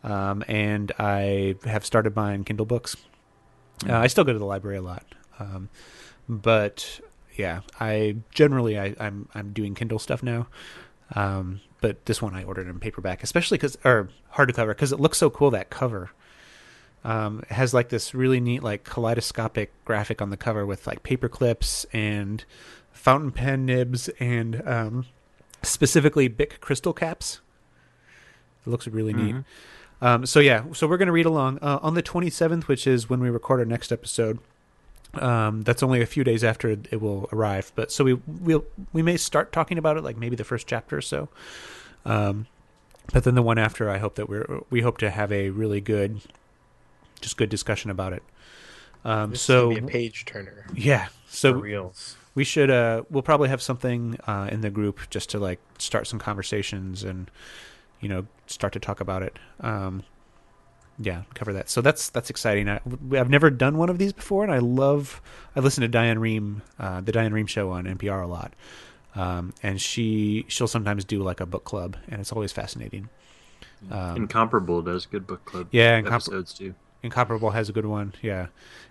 um, 0.03 0.43
and 0.47 0.91
I 0.97 1.55
have 1.65 1.86
started 1.86 2.15
buying 2.15 2.43
Kindle 2.43 2.65
books. 2.65 2.95
Uh, 3.88 3.95
I 3.97 4.08
still 4.08 4.23
go 4.23 4.34
to 4.34 4.39
the 4.39 4.45
library 4.45 4.77
a 4.77 4.81
lot, 4.81 5.05
um, 5.39 5.69
but 6.27 6.99
yeah, 7.36 7.59
I 7.80 8.15
generally 8.32 8.80
I, 8.80 8.95
I'm 8.99 9.30
I'm 9.36 9.53
doing 9.53 9.76
Kindle 9.76 9.99
stuff 9.99 10.24
now. 10.24 10.47
Um, 11.13 11.61
but 11.82 12.05
this 12.07 12.20
one 12.24 12.34
I 12.34 12.43
ordered 12.43 12.67
in 12.67 12.80
paperback, 12.80 13.22
especially 13.22 13.59
because 13.59 13.78
or 13.86 14.09
hardcover 14.34 14.70
because 14.70 14.91
it 14.91 14.99
looks 14.99 15.20
so 15.20 15.30
cool. 15.30 15.51
That 15.51 15.70
cover 15.70 16.09
um, 17.06 17.43
has 17.49 17.74
like 17.74 17.89
this 17.89 18.14
really 18.14 18.39
neat 18.39 18.64
like 18.64 18.84
kaleidoscopic 18.84 19.72
graphic 19.86 20.22
on 20.22 20.32
the 20.32 20.38
cover 20.38 20.66
with 20.66 20.88
like 20.88 21.03
paper 21.03 21.30
clips 21.30 21.86
and 21.93 22.43
fountain 22.91 23.32
pen 23.32 23.66
nibs 23.66 24.10
and 24.20 24.68
um, 24.68 25.06
specifically 25.62 26.28
Bic 26.28 26.60
crystal 26.60 26.93
caps. 26.93 27.39
It 28.66 28.70
looks 28.70 28.88
really 28.88 29.14
neat. 29.14 29.36
Um, 30.01 30.26
so 30.26 30.39
yeah, 30.39 30.64
so 30.74 30.88
we're 30.88 30.97
going 30.97 31.06
to 31.06 31.12
read 31.12 31.28
along 31.28 31.60
uh, 31.62 31.80
on 31.82 31.93
the 31.93 32.03
27th, 32.03 32.64
which 32.64 32.88
is 32.88 33.10
when 33.10 33.20
we 33.20 33.30
record 33.30 33.60
our 33.60 33.66
next 33.66 33.91
episode. 33.91 34.39
Um, 35.14 35.62
that's 35.62 35.84
only 35.84 36.01
a 36.01 36.06
few 36.06 36.24
days 36.24 36.43
after 36.43 36.70
it 36.70 36.99
will 36.99 37.30
arrive, 37.32 37.72
but 37.76 37.91
so 37.91 38.03
we 38.03 38.14
we'll 38.28 38.66
we 38.91 39.01
may 39.01 39.16
start 39.16 39.53
talking 39.53 39.78
about 39.78 39.95
it 39.95 40.03
like 40.03 40.18
maybe 40.18 40.36
the 40.36 40.43
first 40.43 40.68
chapter 40.68 40.97
or 40.97 41.01
so. 41.01 41.30
Um, 42.03 42.47
but 43.14 43.24
then 43.24 43.36
the 43.36 43.41
one 43.41 43.58
after, 43.58 43.89
I 43.89 43.99
hope 43.99 44.16
that 44.16 44.28
we're 44.28 44.62
we 44.70 44.82
hope 44.82 44.97
to 44.97 45.10
have 45.10 45.32
a 45.32 45.51
really 45.51 45.80
good, 45.80 46.20
just 47.22 47.38
good 47.38 47.49
discussion 47.49 47.89
about 47.91 48.13
it. 48.13 48.24
Um, 49.03 49.32
This 49.32 49.41
so 49.41 49.70
gonna 49.70 49.82
be 49.82 49.88
a 49.88 49.89
page 49.89 50.26
turner. 50.26 50.66
yeah, 50.74 51.07
so 51.28 51.51
reals. 51.53 52.16
we 52.34 52.43
should 52.43 52.70
uh 52.72 53.03
we'll 53.09 53.22
probably 53.24 53.49
have 53.49 53.61
something 53.61 54.18
uh 54.28 54.47
in 54.51 54.61
the 54.61 54.70
group 54.70 54.99
just 55.09 55.30
to 55.32 55.39
like 55.39 55.59
start 55.78 56.07
some 56.07 56.18
conversations 56.20 57.03
and 57.03 57.30
you 58.01 58.09
know 58.09 58.26
start 58.47 58.74
to 58.74 58.80
talk 58.80 58.99
about 58.99 59.22
it 59.24 59.38
um 59.61 60.03
yeah 60.99 61.24
cover 61.34 61.53
that 61.53 61.70
so 61.70 61.82
that's 61.82 62.09
that's 62.09 62.30
exciting 62.30 62.70
I, 62.70 62.80
i've 63.18 63.30
never 63.30 63.49
done 63.49 63.78
one 63.78 63.89
of 63.89 63.97
these 63.99 64.11
before 64.13 64.43
and 64.43 64.51
i 64.51 64.59
love 64.59 65.22
i 65.55 65.59
listen 65.59 65.82
to 65.82 65.88
Diane 65.88 66.18
Rehm 66.20 66.61
uh 66.80 67.01
the 67.01 67.11
Diane 67.11 67.32
Rehm 67.32 67.47
show 67.47 67.70
on 67.72 67.86
npr 67.86 68.24
a 68.24 68.28
lot 68.28 68.53
um 69.16 69.53
and 69.63 69.80
she 69.82 70.45
she'll 70.47 70.68
sometimes 70.68 71.03
do 71.05 71.22
like 71.24 71.39
a 71.41 71.45
book 71.45 71.63
club 71.63 71.95
and 72.09 72.20
it's 72.22 72.32
always 72.32 72.51
fascinating 72.51 73.07
um, 73.91 74.16
Incomparable 74.18 74.82
does 74.82 75.05
good 75.05 75.28
book 75.28 75.43
club 75.45 75.68
Yeah, 75.72 76.01
Incompar- 76.01 76.13
episodes 76.13 76.53
too. 76.53 76.74
Incomparable 77.06 77.51
has 77.51 77.70
a 77.70 77.72
good 77.72 77.86
one, 77.86 78.14
yeah. 78.22 78.47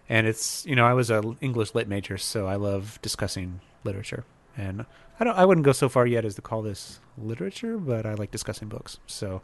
And 0.09 0.27
it's 0.27 0.65
you 0.67 0.77
know 0.77 0.87
I 0.87 0.93
was 0.93 1.11
a 1.11 1.23
English 1.41 1.75
lit 1.75 1.89
major, 1.89 2.17
so 2.17 2.47
I 2.47 2.55
love 2.55 2.99
discussing 3.03 3.61
literature. 3.83 4.25
And 4.57 4.87
I 5.19 5.25
don't 5.25 5.37
I 5.37 5.45
wouldn't 5.45 5.65
go 5.65 5.73
so 5.73 5.89
far 5.89 6.07
yet 6.07 6.25
as 6.25 6.37
to 6.37 6.43
call 6.43 6.63
this 6.63 7.01
literature, 7.19 7.77
but 7.77 8.07
I 8.07 8.15
like 8.15 8.31
discussing 8.31 8.69
books. 8.69 8.99
So 9.07 9.43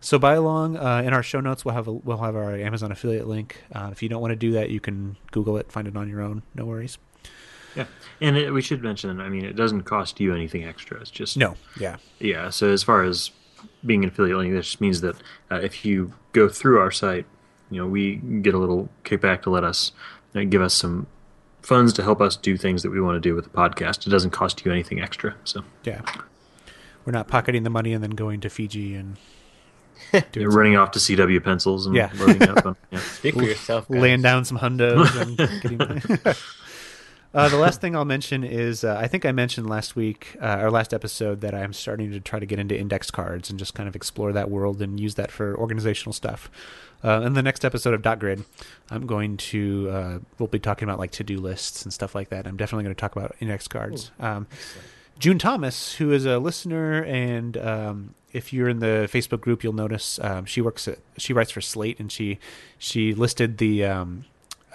so 0.00 0.18
buy 0.18 0.34
along. 0.34 0.76
Uh, 0.76 1.02
in 1.06 1.12
our 1.12 1.22
show 1.22 1.40
notes, 1.40 1.64
we'll 1.64 1.74
have 1.74 1.86
a, 1.86 1.92
we'll 1.92 2.18
have 2.18 2.34
our 2.34 2.56
Amazon 2.56 2.90
affiliate 2.90 3.28
link. 3.28 3.62
Uh, 3.72 3.90
if 3.92 4.02
you 4.02 4.08
don't 4.08 4.20
want 4.20 4.32
to 4.32 4.36
do 4.36 4.52
that, 4.52 4.70
you 4.70 4.80
can 4.80 5.16
Google 5.30 5.56
it, 5.56 5.70
find 5.70 5.86
it 5.86 5.96
on 5.96 6.08
your 6.08 6.20
own. 6.20 6.42
No 6.54 6.64
worries. 6.64 6.98
Yeah, 7.76 7.86
and 8.20 8.36
it, 8.36 8.50
we 8.50 8.62
should 8.62 8.82
mention. 8.82 9.20
I 9.20 9.28
mean, 9.28 9.44
it 9.44 9.54
doesn't 9.54 9.82
cost 9.82 10.18
you 10.18 10.34
anything 10.34 10.64
extra. 10.64 11.00
It's 11.00 11.10
just 11.10 11.36
No, 11.36 11.54
yeah, 11.78 11.96
Yeah. 12.18 12.50
So 12.50 12.70
as 12.70 12.82
far 12.82 13.04
as 13.04 13.30
being 13.86 14.02
an 14.02 14.10
affiliate 14.10 14.38
link, 14.38 14.52
this 14.52 14.66
just 14.66 14.80
means 14.80 15.00
that 15.02 15.16
uh, 15.50 15.60
if 15.62 15.84
you 15.84 16.12
go 16.32 16.48
through 16.48 16.80
our 16.80 16.90
site, 16.90 17.26
you 17.70 17.80
know, 17.80 17.86
we 17.86 18.16
get 18.16 18.54
a 18.54 18.58
little 18.58 18.88
kickback 19.04 19.42
to 19.42 19.50
let 19.50 19.64
us 19.64 19.92
uh, 20.34 20.42
give 20.44 20.62
us 20.62 20.74
some 20.74 21.06
funds 21.62 21.92
to 21.94 22.02
help 22.02 22.20
us 22.20 22.36
do 22.36 22.56
things 22.56 22.82
that 22.82 22.90
we 22.90 23.00
want 23.00 23.16
to 23.16 23.20
do 23.20 23.34
with 23.34 23.44
the 23.44 23.50
podcast. 23.50 24.06
It 24.06 24.10
doesn't 24.10 24.30
cost 24.30 24.64
you 24.64 24.72
anything 24.72 25.00
extra. 25.00 25.34
So 25.44 25.62
yeah. 25.84 26.00
We're 27.04 27.12
not 27.12 27.28
pocketing 27.28 27.62
the 27.62 27.70
money 27.70 27.92
and 27.92 28.02
then 28.02 28.10
going 28.10 28.40
to 28.40 28.50
Fiji 28.50 28.94
and 28.94 29.16
you're 30.34 30.50
running 30.50 30.76
off 30.76 30.90
to 30.92 30.98
CW 30.98 31.42
pencils 31.42 31.86
and 31.86 31.94
Yeah. 31.94 32.10
loading 32.16 32.42
up 32.48 32.66
on. 32.66 32.76
Yeah. 32.90 32.98
Speak 33.00 33.34
for 33.34 33.42
yourself, 33.42 33.88
guys. 33.88 34.00
laying 34.00 34.22
down 34.22 34.44
some 34.44 34.58
hundos 34.58 35.14
and 35.20 35.36
getting. 36.16 36.34
Uh, 37.32 37.48
the 37.48 37.56
last 37.56 37.80
thing 37.80 37.94
I'll 37.94 38.04
mention 38.04 38.42
is 38.42 38.82
uh, 38.82 38.96
I 39.00 39.06
think 39.06 39.24
I 39.24 39.32
mentioned 39.32 39.68
last 39.68 39.94
week 39.94 40.36
uh, 40.40 40.58
or 40.60 40.70
last 40.70 40.92
episode 40.92 41.40
that 41.42 41.54
I'm 41.54 41.72
starting 41.72 42.10
to 42.10 42.20
try 42.20 42.38
to 42.38 42.46
get 42.46 42.58
into 42.58 42.76
index 42.76 43.10
cards 43.10 43.50
and 43.50 43.58
just 43.58 43.74
kind 43.74 43.88
of 43.88 43.94
explore 43.94 44.32
that 44.32 44.50
world 44.50 44.82
and 44.82 44.98
use 44.98 45.14
that 45.14 45.30
for 45.30 45.56
organizational 45.56 46.12
stuff. 46.12 46.50
Uh, 47.02 47.22
in 47.22 47.34
the 47.34 47.42
next 47.42 47.64
episode 47.64 47.94
of 47.94 48.02
Dot 48.02 48.18
Grid, 48.18 48.44
I'm 48.90 49.06
going 49.06 49.36
to 49.36 49.88
uh, 49.90 50.18
we'll 50.38 50.48
be 50.48 50.58
talking 50.58 50.88
about 50.88 50.98
like 50.98 51.12
to 51.12 51.24
do 51.24 51.38
lists 51.38 51.84
and 51.84 51.92
stuff 51.92 52.14
like 52.14 52.28
that. 52.30 52.46
I'm 52.46 52.56
definitely 52.56 52.84
going 52.84 52.94
to 52.94 53.00
talk 53.00 53.16
about 53.16 53.34
index 53.40 53.68
cards. 53.68 54.10
Um, 54.18 54.46
June 55.18 55.38
Thomas, 55.38 55.94
who 55.94 56.12
is 56.12 56.26
a 56.26 56.38
listener, 56.38 57.04
and 57.04 57.56
um, 57.58 58.14
if 58.32 58.52
you're 58.52 58.68
in 58.68 58.80
the 58.80 59.08
Facebook 59.12 59.40
group, 59.40 59.62
you'll 59.62 59.72
notice 59.72 60.18
um, 60.22 60.46
she 60.46 60.60
works 60.60 60.88
at 60.88 60.98
she 61.16 61.32
writes 61.32 61.50
for 61.50 61.60
Slate, 61.60 62.00
and 62.00 62.10
she 62.10 62.38
she 62.78 63.14
listed 63.14 63.58
the 63.58 63.84
um, 63.84 64.24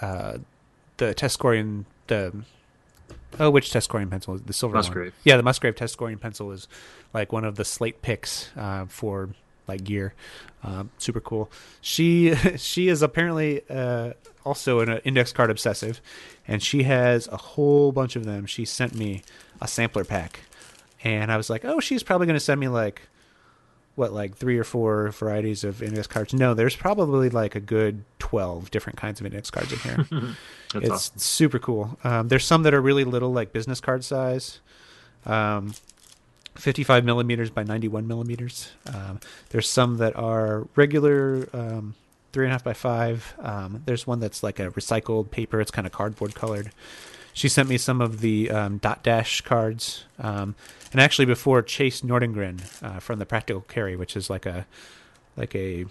uh, 0.02 0.38
the 0.98 1.14
test 1.14 1.34
scoring 1.34 1.86
the 2.08 2.34
oh 3.40 3.50
which 3.50 3.72
test 3.72 3.86
scoring 3.86 4.10
pencil? 4.10 4.38
The 4.38 4.54
silver 4.54 4.76
Musgrave. 4.76 5.14
one 5.14 5.22
yeah 5.24 5.38
the 5.38 5.44
Musgrave 5.44 5.76
test 5.76 5.94
scoring 5.94 6.18
pencil 6.18 6.52
is 6.52 6.68
like 7.14 7.32
one 7.32 7.46
of 7.46 7.56
the 7.56 7.66
Slate 7.66 8.02
picks 8.02 8.50
uh, 8.58 8.86
for 8.88 9.30
like 9.68 9.84
gear. 9.84 10.14
Um, 10.64 10.92
super 10.98 11.20
cool. 11.20 11.50
She 11.82 12.36
she 12.58 12.88
is 12.88 13.02
apparently 13.02 13.62
uh, 13.70 14.14
also 14.44 14.80
an 14.80 15.00
index 15.04 15.32
card 15.32 15.50
obsessive 15.50 16.02
and 16.48 16.62
she 16.62 16.84
has 16.84 17.28
a 17.28 17.38
whole 17.38 17.92
bunch 17.92 18.16
of 18.16 18.26
them. 18.26 18.46
She 18.46 18.66
sent 18.66 18.96
me 18.96 19.24
a 19.62 19.68
sampler 19.68 20.04
pack 20.06 20.42
and 21.04 21.32
I 21.32 21.38
was 21.38 21.50
like 21.50 21.66
oh 21.66 21.80
she's 21.80 22.04
probably 22.04 22.28
going 22.28 22.36
to 22.36 22.40
send 22.40 22.60
me 22.60 22.68
like 22.68 23.02
what 23.96 24.12
like 24.12 24.36
three 24.36 24.58
or 24.58 24.64
four 24.64 25.10
varieties 25.12 25.64
of 25.64 25.82
index 25.82 26.08
cards 26.08 26.34
no 26.34 26.54
there's 26.54 26.76
probably 26.76 27.30
like 27.30 27.56
a 27.56 27.60
good 27.60 28.04
12 28.20 28.70
different 28.72 28.98
kinds 28.98 29.20
of 29.20 29.26
index 29.26 29.50
cards 29.50 29.72
in 29.72 29.80
here 29.80 30.06
it's 30.82 30.90
awesome. 30.90 31.20
super 31.20 31.60
cool. 31.60 31.98
Um, 32.04 32.28
there's 32.28 32.46
some 32.46 32.64
that 32.64 32.74
are 32.74 32.82
really 32.82 33.04
little, 33.04 33.32
like 33.32 33.54
business 33.54 33.80
card 33.80 34.04
size, 34.04 34.60
um, 35.26 35.74
55 36.56 37.04
millimeters 37.06 37.50
by 37.50 37.64
91 37.64 38.08
millimeters. 38.08 38.72
Um, 38.94 39.20
there's 39.50 39.70
some 39.70 39.98
that 39.98 40.16
are 40.16 40.68
regular, 40.76 41.48
um, 41.54 41.96
three 42.34 42.46
and 42.46 42.52
a 42.52 42.54
half 42.54 42.64
by 42.64 42.74
five. 42.74 43.34
Um, 43.40 43.84
there's 43.86 44.06
one 44.08 44.20
that's 44.20 44.44
like 44.44 44.60
a 44.60 44.72
recycled 44.72 45.32
paper. 45.32 45.62
It's 45.62 45.72
kind 45.72 45.86
of 45.88 45.94
cardboard 45.94 46.36
colored. 46.36 46.72
She 47.36 47.50
sent 47.50 47.68
me 47.68 47.78
some 47.78 48.00
of 48.00 48.22
the 48.22 48.50
um, 48.50 48.78
dot 48.78 49.04
dash 49.04 49.42
cards, 49.42 50.06
um, 50.18 50.56
and 50.94 51.02
actually 51.02 51.26
before 51.26 51.62
Chase 51.62 52.00
Nordengren 52.00 52.62
uh, 52.82 53.00
from 53.00 53.20
the 53.20 53.26
Practical 53.26 53.60
Carry, 53.60 53.98
which 53.98 54.16
is 54.16 54.30
like 54.30 54.46
a 54.46 54.66
like 55.36 55.54
a 55.54 55.84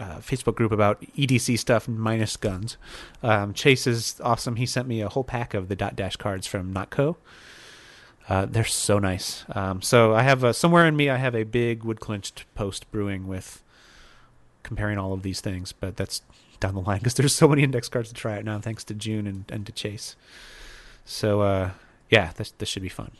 uh, 0.00 0.16
Facebook 0.16 0.56
group 0.56 0.72
about 0.72 1.00
EDC 1.16 1.56
stuff 1.56 1.86
minus 1.86 2.36
guns. 2.36 2.76
Um, 3.22 3.54
Chase 3.54 3.86
is 3.86 4.20
awesome. 4.24 4.56
He 4.56 4.66
sent 4.66 4.88
me 4.88 5.00
a 5.00 5.08
whole 5.08 5.22
pack 5.22 5.54
of 5.54 5.68
the 5.68 5.76
dot 5.76 5.94
dash 5.94 6.16
cards 6.16 6.48
from 6.48 6.74
Notco. 6.74 7.14
Uh, 8.28 8.46
they're 8.46 8.64
so 8.64 8.98
nice. 8.98 9.44
Um, 9.50 9.80
so 9.80 10.14
I 10.16 10.22
have 10.22 10.42
a, 10.42 10.52
somewhere 10.52 10.84
in 10.84 10.96
me, 10.96 11.08
I 11.08 11.16
have 11.16 11.36
a 11.36 11.44
big 11.44 11.84
Woodclinched 11.84 12.42
post 12.56 12.90
brewing 12.90 13.28
with 13.28 13.62
comparing 14.64 14.98
all 14.98 15.12
of 15.12 15.22
these 15.22 15.40
things, 15.40 15.70
but 15.70 15.96
that's 15.96 16.22
down 16.58 16.74
the 16.74 16.80
line 16.80 16.98
because 16.98 17.14
there's 17.14 17.34
so 17.34 17.46
many 17.46 17.62
index 17.62 17.88
cards 17.88 18.08
to 18.08 18.14
try 18.16 18.36
out 18.36 18.44
now, 18.44 18.58
thanks 18.58 18.82
to 18.82 18.94
June 18.94 19.28
and, 19.28 19.44
and 19.48 19.64
to 19.64 19.70
Chase. 19.70 20.16
So 21.06 21.40
uh, 21.40 21.70
yeah, 22.10 22.32
this 22.36 22.50
this 22.58 22.68
should 22.68 22.82
be 22.82 22.90
fun. 22.90 23.12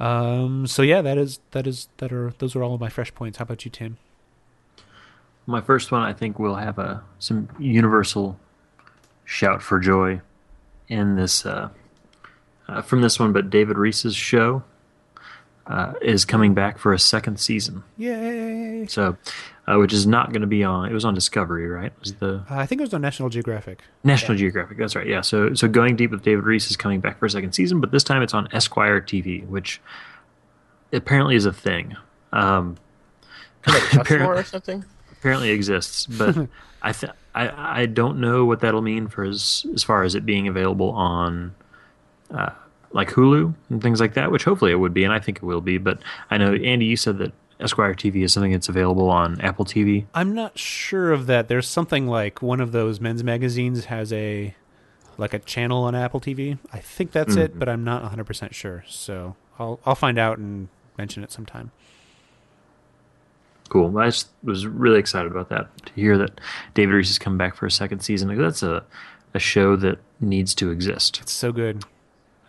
Um, 0.00 0.66
so 0.66 0.82
yeah, 0.82 1.02
that 1.02 1.18
is 1.18 1.38
that 1.52 1.66
is 1.66 1.88
that 1.98 2.12
are 2.12 2.32
those 2.38 2.56
are 2.56 2.62
all 2.64 2.74
of 2.74 2.80
my 2.80 2.88
fresh 2.88 3.14
points. 3.14 3.38
How 3.38 3.44
about 3.44 3.64
you, 3.64 3.70
Tim? 3.70 3.98
My 5.46 5.60
first 5.60 5.92
one, 5.92 6.02
I 6.02 6.14
think, 6.14 6.38
will 6.38 6.56
have 6.56 6.78
a 6.78 7.04
some 7.18 7.48
universal 7.58 8.40
shout 9.24 9.62
for 9.62 9.78
joy 9.78 10.20
in 10.88 11.16
this 11.16 11.46
uh, 11.46 11.68
uh, 12.66 12.82
from 12.82 13.02
this 13.02 13.20
one. 13.20 13.32
But 13.32 13.50
David 13.50 13.78
Rees's 13.78 14.16
show 14.16 14.64
uh, 15.66 15.94
is 16.02 16.24
coming 16.24 16.52
back 16.54 16.78
for 16.78 16.92
a 16.92 16.98
second 16.98 17.38
season. 17.40 17.82
Yay! 17.96 18.86
So, 18.88 19.16
uh, 19.66 19.76
which 19.78 19.92
is 19.94 20.06
not 20.06 20.30
going 20.32 20.42
to 20.42 20.46
be 20.46 20.62
on. 20.62 20.90
It 20.90 20.92
was 20.92 21.04
on 21.04 21.14
Discovery, 21.14 21.66
right? 21.68 21.86
It 21.86 22.00
was 22.00 22.12
the 22.14 22.44
Uh, 22.50 22.56
I 22.56 22.66
think 22.66 22.80
it 22.80 22.84
was 22.84 22.92
on 22.94 23.00
National 23.00 23.28
Geographic. 23.30 23.82
National 24.02 24.36
Geographic. 24.36 24.76
That's 24.76 24.94
right. 24.94 25.06
Yeah. 25.06 25.22
So, 25.22 25.54
so 25.54 25.66
going 25.68 25.96
deep 25.96 26.10
with 26.10 26.22
David 26.22 26.44
Rees 26.44 26.70
is 26.70 26.76
coming 26.76 27.00
back 27.00 27.18
for 27.18 27.26
a 27.26 27.30
second 27.30 27.52
season, 27.52 27.80
but 27.80 27.90
this 27.92 28.04
time 28.04 28.20
it's 28.22 28.34
on 28.34 28.46
Esquire 28.52 29.00
TV, 29.00 29.46
which 29.46 29.80
apparently 30.92 31.34
is 31.36 31.46
a 31.46 31.52
thing. 31.52 31.96
Um, 32.32 32.76
Kind 33.62 33.78
of 33.78 33.82
like 33.84 33.92
Apparent- 34.02 34.20
Rushmore 34.28 34.34
or 34.40 34.44
something. 34.44 34.84
apparently 35.12 35.48
exists, 35.50 36.06
but 36.06 36.36
I, 36.82 36.92
th- 36.92 37.12
I 37.34 37.80
I 37.82 37.86
don't 37.86 38.20
know 38.20 38.44
what 38.44 38.60
that'll 38.60 38.82
mean 38.82 39.08
for 39.08 39.24
as 39.24 39.64
as 39.72 39.82
far 39.82 40.02
as 40.02 40.14
it 40.14 40.26
being 40.26 40.46
available 40.48 40.90
on. 40.90 41.54
Uh, 42.30 42.50
like 42.94 43.10
Hulu 43.10 43.52
and 43.68 43.82
things 43.82 44.00
like 44.00 44.14
that, 44.14 44.30
which 44.30 44.44
hopefully 44.44 44.72
it 44.72 44.76
would 44.76 44.94
be, 44.94 45.04
and 45.04 45.12
I 45.12 45.18
think 45.18 45.38
it 45.38 45.42
will 45.42 45.60
be. 45.60 45.76
But 45.78 45.98
I 46.30 46.38
know 46.38 46.54
Andy, 46.54 46.86
you 46.86 46.96
said 46.96 47.18
that 47.18 47.32
Esquire 47.60 47.92
TV 47.92 48.24
is 48.24 48.32
something 48.32 48.52
that's 48.52 48.68
available 48.68 49.10
on 49.10 49.40
Apple 49.40 49.64
TV. 49.64 50.06
I'm 50.14 50.34
not 50.34 50.58
sure 50.58 51.12
of 51.12 51.26
that. 51.26 51.48
There's 51.48 51.68
something 51.68 52.06
like 52.06 52.40
one 52.40 52.60
of 52.60 52.72
those 52.72 53.00
men's 53.00 53.22
magazines 53.22 53.86
has 53.86 54.12
a 54.12 54.54
like 55.16 55.34
a 55.34 55.38
channel 55.40 55.82
on 55.84 55.94
Apple 55.94 56.20
TV. 56.20 56.58
I 56.72 56.78
think 56.78 57.12
that's 57.12 57.36
it, 57.36 57.50
mm-hmm. 57.50 57.58
but 57.58 57.68
I'm 57.68 57.84
not 57.84 58.02
100% 58.10 58.52
sure. 58.52 58.84
So 58.88 59.36
I'll 59.58 59.80
I'll 59.84 59.94
find 59.94 60.18
out 60.18 60.38
and 60.38 60.68
mention 60.96 61.24
it 61.24 61.32
sometime. 61.32 61.72
Cool. 63.70 63.96
I 63.98 64.06
just 64.06 64.28
was 64.42 64.66
really 64.66 65.00
excited 65.00 65.32
about 65.32 65.48
that 65.48 65.66
to 65.86 65.92
hear 65.94 66.16
that 66.18 66.40
David 66.74 66.94
Rees 66.94 67.08
has 67.08 67.18
come 67.18 67.36
back 67.36 67.56
for 67.56 67.66
a 67.66 67.70
second 67.70 68.00
season. 68.00 68.36
That's 68.36 68.62
a 68.62 68.84
a 69.34 69.40
show 69.40 69.74
that 69.76 69.98
needs 70.20 70.54
to 70.54 70.70
exist. 70.70 71.18
It's 71.20 71.32
so 71.32 71.50
good. 71.50 71.84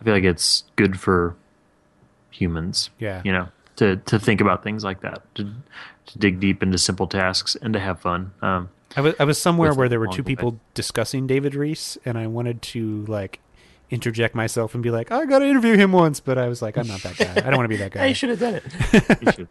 I 0.00 0.04
feel 0.04 0.14
like 0.14 0.24
it's 0.24 0.64
good 0.76 0.98
for 1.00 1.36
humans. 2.30 2.90
Yeah. 2.98 3.22
You 3.24 3.32
know, 3.32 3.48
to 3.76 3.96
to 3.96 4.18
think 4.18 4.40
about 4.40 4.62
things 4.62 4.84
like 4.84 5.00
that, 5.00 5.22
to 5.36 5.44
to 6.06 6.18
dig 6.18 6.40
deep 6.40 6.62
into 6.62 6.78
simple 6.78 7.06
tasks 7.06 7.56
and 7.60 7.72
to 7.74 7.80
have 7.80 8.00
fun. 8.00 8.32
Um, 8.42 8.70
I 8.96 9.00
was 9.00 9.14
I 9.20 9.24
was 9.24 9.38
somewhere 9.38 9.74
where 9.74 9.88
there 9.88 10.00
were 10.00 10.06
two 10.06 10.22
the 10.22 10.22
way. 10.22 10.36
people 10.36 10.60
discussing 10.74 11.26
David 11.26 11.54
Rees, 11.54 11.98
and 12.04 12.16
I 12.16 12.26
wanted 12.26 12.62
to 12.62 13.04
like 13.06 13.40
interject 13.90 14.34
myself 14.34 14.74
and 14.74 14.82
be 14.82 14.90
like, 14.90 15.12
I 15.12 15.24
got 15.26 15.40
to 15.40 15.46
interview 15.46 15.76
him 15.76 15.92
once, 15.92 16.20
but 16.20 16.38
I 16.38 16.48
was 16.48 16.60
like, 16.60 16.76
I'm 16.76 16.88
not 16.88 17.02
that 17.02 17.16
guy. 17.16 17.32
I 17.36 17.50
don't 17.50 17.56
want 17.56 17.64
to 17.64 17.68
be 17.68 17.76
that 17.76 17.90
guy. 17.92 18.00
Hey, 18.00 18.08
you 18.08 18.14
should 18.14 18.30
have 18.30 18.40
done 18.40 18.54
it. 18.54 19.34
should. 19.34 19.48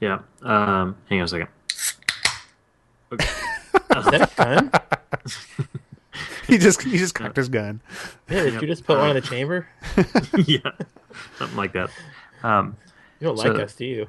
Yeah. 0.00 0.20
Um, 0.42 0.96
hang 1.08 1.20
on 1.20 1.24
a 1.24 1.28
second. 1.28 1.48
Okay. 3.12 3.28
Is 3.96 4.04
that 4.06 4.30
fun? 4.30 4.70
he 6.46 6.58
just 6.58 6.82
he 6.82 6.98
just 6.98 7.14
cocked 7.14 7.36
his 7.36 7.48
gun. 7.48 7.80
Yeah, 8.28 8.44
did 8.44 8.60
you 8.62 8.66
just 8.68 8.84
put 8.84 8.98
one 8.98 9.10
in 9.10 9.14
the 9.16 9.20
chamber? 9.22 9.68
yeah, 10.46 10.58
something 11.38 11.56
like 11.56 11.72
that. 11.74 11.90
Um, 12.42 12.76
You 13.20 13.28
don't 13.28 13.38
So- 13.38 13.52
like 13.52 13.62
us, 13.62 13.74
do 13.74 13.84
you? 13.84 14.06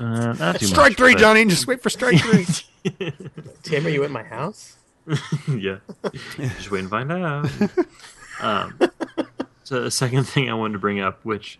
uh, 0.00 0.32
not 0.38 0.58
too 0.60 0.66
Strike 0.66 0.92
much, 0.92 0.96
three, 0.98 1.12
but- 1.14 1.20
Johnny. 1.20 1.44
Just 1.44 1.66
wait 1.66 1.82
for 1.82 1.90
strike 1.90 2.18
three. 2.20 2.46
Tim, 3.62 3.86
are 3.86 3.90
you 3.90 4.04
at 4.04 4.10
my 4.10 4.22
house? 4.24 4.76
yeah. 5.48 5.78
Just 6.38 6.70
wait 6.70 6.80
and 6.80 6.90
find 6.90 7.12
out. 7.12 7.50
um, 8.40 8.78
so 9.64 9.82
the 9.82 9.90
second 9.90 10.24
thing 10.24 10.48
I 10.50 10.54
wanted 10.54 10.72
to 10.74 10.78
bring 10.78 11.00
up, 11.00 11.24
which 11.24 11.58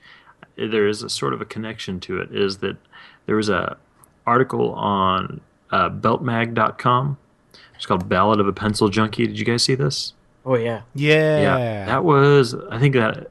there 0.57 0.86
is 0.88 1.03
a 1.03 1.11
sort 1.11 1.34
of 1.34 1.40
a 1.40 1.45
connection 1.45 2.01
to 2.01 2.18
it, 2.20 2.34
is 2.34 2.59
that 2.59 2.76
there 3.26 3.36
was 3.36 3.49
a 3.49 3.76
article 4.26 4.72
on 4.72 5.40
uh, 5.70 5.90
beltmag.com. 5.90 7.18
It's 7.85 7.87
called 7.89 8.09
Ballad 8.09 8.41
of 8.41 8.49
a 8.49 8.53
Pencil 8.55 8.89
Junkie. 8.89 9.26
Did 9.26 9.39
you 9.39 9.45
guys 9.45 9.62
see 9.62 9.74
this? 9.74 10.14
Oh 10.47 10.55
yeah. 10.57 10.85
yeah. 10.95 11.39
Yeah. 11.43 11.85
That 11.85 12.03
was, 12.03 12.55
I 12.70 12.78
think 12.78 12.95
that 12.95 13.30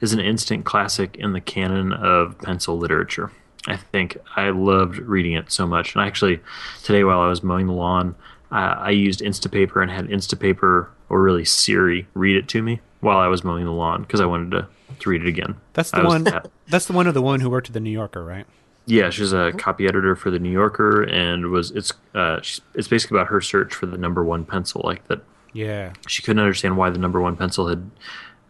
is 0.00 0.12
an 0.12 0.20
instant 0.20 0.64
classic 0.64 1.16
in 1.16 1.32
the 1.32 1.40
canon 1.40 1.92
of 1.92 2.38
pencil 2.38 2.78
literature. 2.78 3.32
I 3.66 3.76
think 3.76 4.18
I 4.36 4.50
loved 4.50 4.98
reading 4.98 5.32
it 5.32 5.50
so 5.50 5.66
much. 5.66 5.96
And 5.96 6.04
actually, 6.04 6.38
today 6.84 7.02
while 7.02 7.18
I 7.18 7.26
was 7.26 7.42
mowing 7.42 7.66
the 7.66 7.72
lawn, 7.72 8.14
uh, 8.52 8.76
I 8.78 8.90
used 8.90 9.18
Instapaper 9.18 9.82
and 9.82 9.90
had 9.90 10.06
Instapaper, 10.06 10.86
or 11.08 11.20
really 11.20 11.44
Siri, 11.44 12.06
read 12.14 12.36
it 12.36 12.46
to 12.50 12.62
me 12.62 12.80
while 13.00 13.18
I 13.18 13.26
was 13.26 13.42
mowing 13.42 13.64
the 13.64 13.72
lawn 13.72 14.02
because 14.02 14.20
I 14.20 14.26
wanted 14.26 14.52
to, 14.52 14.68
to 15.00 15.10
read 15.10 15.22
it 15.22 15.26
again. 15.26 15.56
That's 15.72 15.92
I 15.92 15.98
the 15.98 16.04
was 16.04 16.12
one. 16.14 16.22
that- 16.24 16.48
That's 16.68 16.86
the 16.86 16.92
one 16.92 17.08
of 17.08 17.14
the 17.14 17.22
one 17.22 17.40
who 17.40 17.50
worked 17.50 17.66
at 17.66 17.72
the 17.74 17.80
New 17.80 17.90
Yorker, 17.90 18.24
right? 18.24 18.46
Yeah, 18.86 19.10
she's 19.10 19.32
a 19.32 19.52
copy 19.58 19.86
editor 19.86 20.16
for 20.16 20.30
the 20.30 20.38
New 20.40 20.50
Yorker, 20.50 21.02
and 21.04 21.50
was 21.50 21.70
it's 21.70 21.92
uh, 22.14 22.40
it's 22.74 22.88
basically 22.88 23.16
about 23.16 23.28
her 23.28 23.40
search 23.40 23.74
for 23.74 23.86
the 23.86 23.96
number 23.98 24.24
one 24.24 24.44
pencil, 24.44 24.80
like 24.84 25.06
that 25.08 25.20
Yeah. 25.52 25.92
she 26.08 26.22
couldn't 26.22 26.40
understand 26.40 26.76
why 26.76 26.90
the 26.90 26.98
number 26.98 27.20
one 27.20 27.36
pencil 27.36 27.68
had 27.68 27.90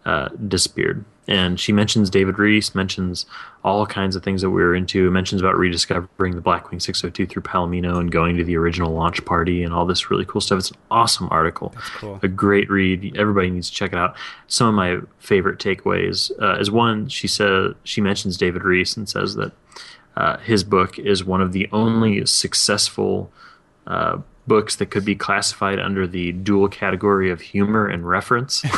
uh, 0.04 0.28
disappeared. 0.48 1.04
And 1.28 1.60
she 1.60 1.70
mentions 1.72 2.10
David 2.10 2.36
Rees, 2.40 2.74
mentions 2.74 3.26
all 3.62 3.86
kinds 3.86 4.16
of 4.16 4.24
things 4.24 4.42
that 4.42 4.50
we 4.50 4.60
were 4.60 4.74
into, 4.74 5.08
mentions 5.12 5.40
about 5.40 5.56
rediscovering 5.56 6.34
the 6.34 6.42
Blackwing 6.42 6.82
602 6.82 7.26
through 7.26 7.42
Palomino 7.42 7.98
and 8.00 8.10
going 8.10 8.36
to 8.38 8.42
the 8.42 8.56
original 8.56 8.92
launch 8.92 9.24
party 9.24 9.62
and 9.62 9.72
all 9.72 9.86
this 9.86 10.10
really 10.10 10.24
cool 10.24 10.40
stuff. 10.40 10.58
It's 10.58 10.70
an 10.72 10.78
awesome 10.90 11.28
article. 11.30 11.72
cool. 11.94 12.18
A 12.24 12.26
great 12.26 12.68
read. 12.68 13.16
Everybody 13.16 13.50
needs 13.50 13.70
to 13.70 13.76
check 13.76 13.92
it 13.92 13.98
out. 13.98 14.16
Some 14.48 14.66
of 14.66 14.74
my 14.74 14.98
favorite 15.20 15.60
takeaways 15.60 16.32
uh, 16.42 16.58
is 16.58 16.72
one, 16.72 17.08
she 17.08 17.28
says 17.28 17.74
she 17.84 18.00
mentions 18.00 18.36
David 18.36 18.64
Reese 18.64 18.96
and 18.96 19.08
says 19.08 19.36
that 19.36 19.52
uh, 20.16 20.38
his 20.38 20.64
book 20.64 20.98
is 20.98 21.24
one 21.24 21.40
of 21.40 21.52
the 21.52 21.68
only 21.72 22.26
successful 22.26 23.32
uh, 23.86 24.18
books 24.46 24.76
that 24.76 24.86
could 24.86 25.04
be 25.04 25.14
classified 25.14 25.78
under 25.78 26.06
the 26.06 26.32
dual 26.32 26.68
category 26.68 27.30
of 27.30 27.40
humor 27.40 27.86
and 27.86 28.06
reference, 28.06 28.62
which 28.62 28.72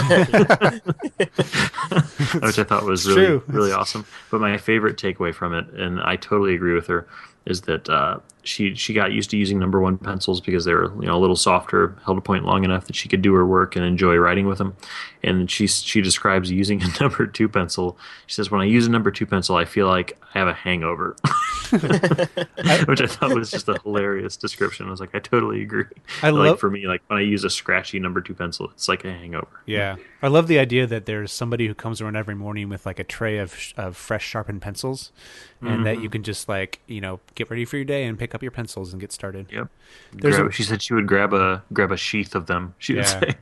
I 2.59 2.65
thought 2.65 2.85
was 2.85 3.07
really 3.07 3.43
really 3.49 3.73
awesome. 3.73 4.07
But 4.31 4.41
my 4.41 4.57
favorite 4.59 4.97
takeaway 4.97 5.35
from 5.35 5.55
it, 5.55 5.67
and 5.71 6.01
I 6.01 6.17
totally 6.17 6.55
agree 6.55 6.75
with 6.75 6.87
her, 6.89 7.07
is 7.47 7.63
that 7.63 7.89
uh, 7.89 8.19
she 8.45 8.75
she 8.75 8.93
got 8.93 9.13
used 9.13 9.31
to 9.31 9.37
using 9.37 9.59
number 9.59 9.81
one 9.81 9.99
pencils 9.99 10.41
because 10.41 10.65
they 10.65 10.75
were 10.75 10.93
you 11.01 11.07
know 11.07 11.17
a 11.17 11.19
little 11.19 11.37
softer, 11.37 11.97
held 12.05 12.19
a 12.19 12.21
point 12.21 12.45
long 12.45 12.65
enough 12.65 12.87
that 12.87 12.97
she 12.97 13.09
could 13.09 13.23
do 13.23 13.35
her 13.35 13.47
work 13.47 13.77
and 13.77 13.85
enjoy 13.85 14.17
writing 14.17 14.47
with 14.47 14.59
them. 14.59 14.77
And 15.23 15.51
she 15.51 15.67
she 15.67 16.01
describes 16.01 16.51
using 16.51 16.83
a 16.83 16.89
number 17.01 17.27
two 17.27 17.49
pencil. 17.49 17.99
She 18.27 18.35
says, 18.35 18.51
"When 18.51 18.61
I 18.61 18.65
use 18.65 18.87
a 18.87 18.91
number 18.91 19.11
two 19.11 19.27
pencil, 19.27 19.57
I 19.57 19.65
feel 19.65 19.87
like 19.87 20.19
I 20.35 20.39
have 20.39 20.49
a 20.49 20.53
hangover," 20.53 21.17
which 21.71 23.01
I 23.01 23.07
thought 23.07 23.35
was 23.35 23.51
just 23.51 23.69
a 23.69 23.79
hilarious 23.83 24.37
description. 24.37 24.87
I 24.87 24.91
was 24.91 25.01
like, 25.01 25.15
I 25.15 25.19
totally 25.19 25.63
agree. 25.63 25.85
I 26.23 26.31
like 26.31 26.51
love- 26.51 26.61
for 26.61 26.71
me, 26.71 26.87
like 26.87 27.03
when 27.07 27.19
I 27.19 27.23
use 27.23 27.45
a 27.45 27.51
scratchy 27.51 27.99
number 27.99 28.21
two 28.21 28.35
pencil, 28.35 28.71
it's 28.71 28.89
like 28.89 29.05
a 29.05 29.13
hangover. 29.13 29.49
Yeah, 29.67 29.97
I 30.23 30.29
love 30.29 30.47
the 30.47 30.59
idea 30.59 30.87
that 30.87 31.07
there's 31.07 31.33
somebody 31.33 31.67
who 31.67 31.75
comes 31.75 32.01
around 32.01 32.17
every 32.17 32.35
morning 32.35 32.69
with 32.69 32.85
like 32.85 32.99
a 32.99 33.05
tray 33.05 33.39
of 33.39 33.55
sh- 33.55 33.73
of 33.77 33.97
fresh 33.97 34.25
sharpened 34.27 34.61
pencils, 34.61 35.13
and 35.61 35.69
mm-hmm. 35.69 35.83
that 35.85 36.01
you 36.01 36.11
can 36.11 36.23
just 36.23 36.49
like 36.49 36.81
you 36.87 37.01
know 37.01 37.21
get 37.35 37.51
ready 37.51 37.65
for 37.65 37.77
your 37.77 37.85
day 37.85 38.05
and 38.05 38.19
pick 38.19 38.34
up 38.35 38.43
your 38.43 38.51
pencils 38.51 38.93
and 38.93 39.01
get 39.01 39.13
started. 39.13 39.47
Yep. 39.51 39.69
There's 40.13 40.37
Grab- 40.37 40.49
a- 40.51 40.53
she 40.53 40.63
said 40.63 40.83
she 40.83 40.95
would 40.95 41.07
grab 41.07 41.33
a 41.33 41.63
grab 41.73 41.93
a 41.93 41.97
sheath 41.97 42.35
of 42.35 42.47
them. 42.47 42.75
She 42.79 42.95
would 42.95 43.07
say. 43.07 43.35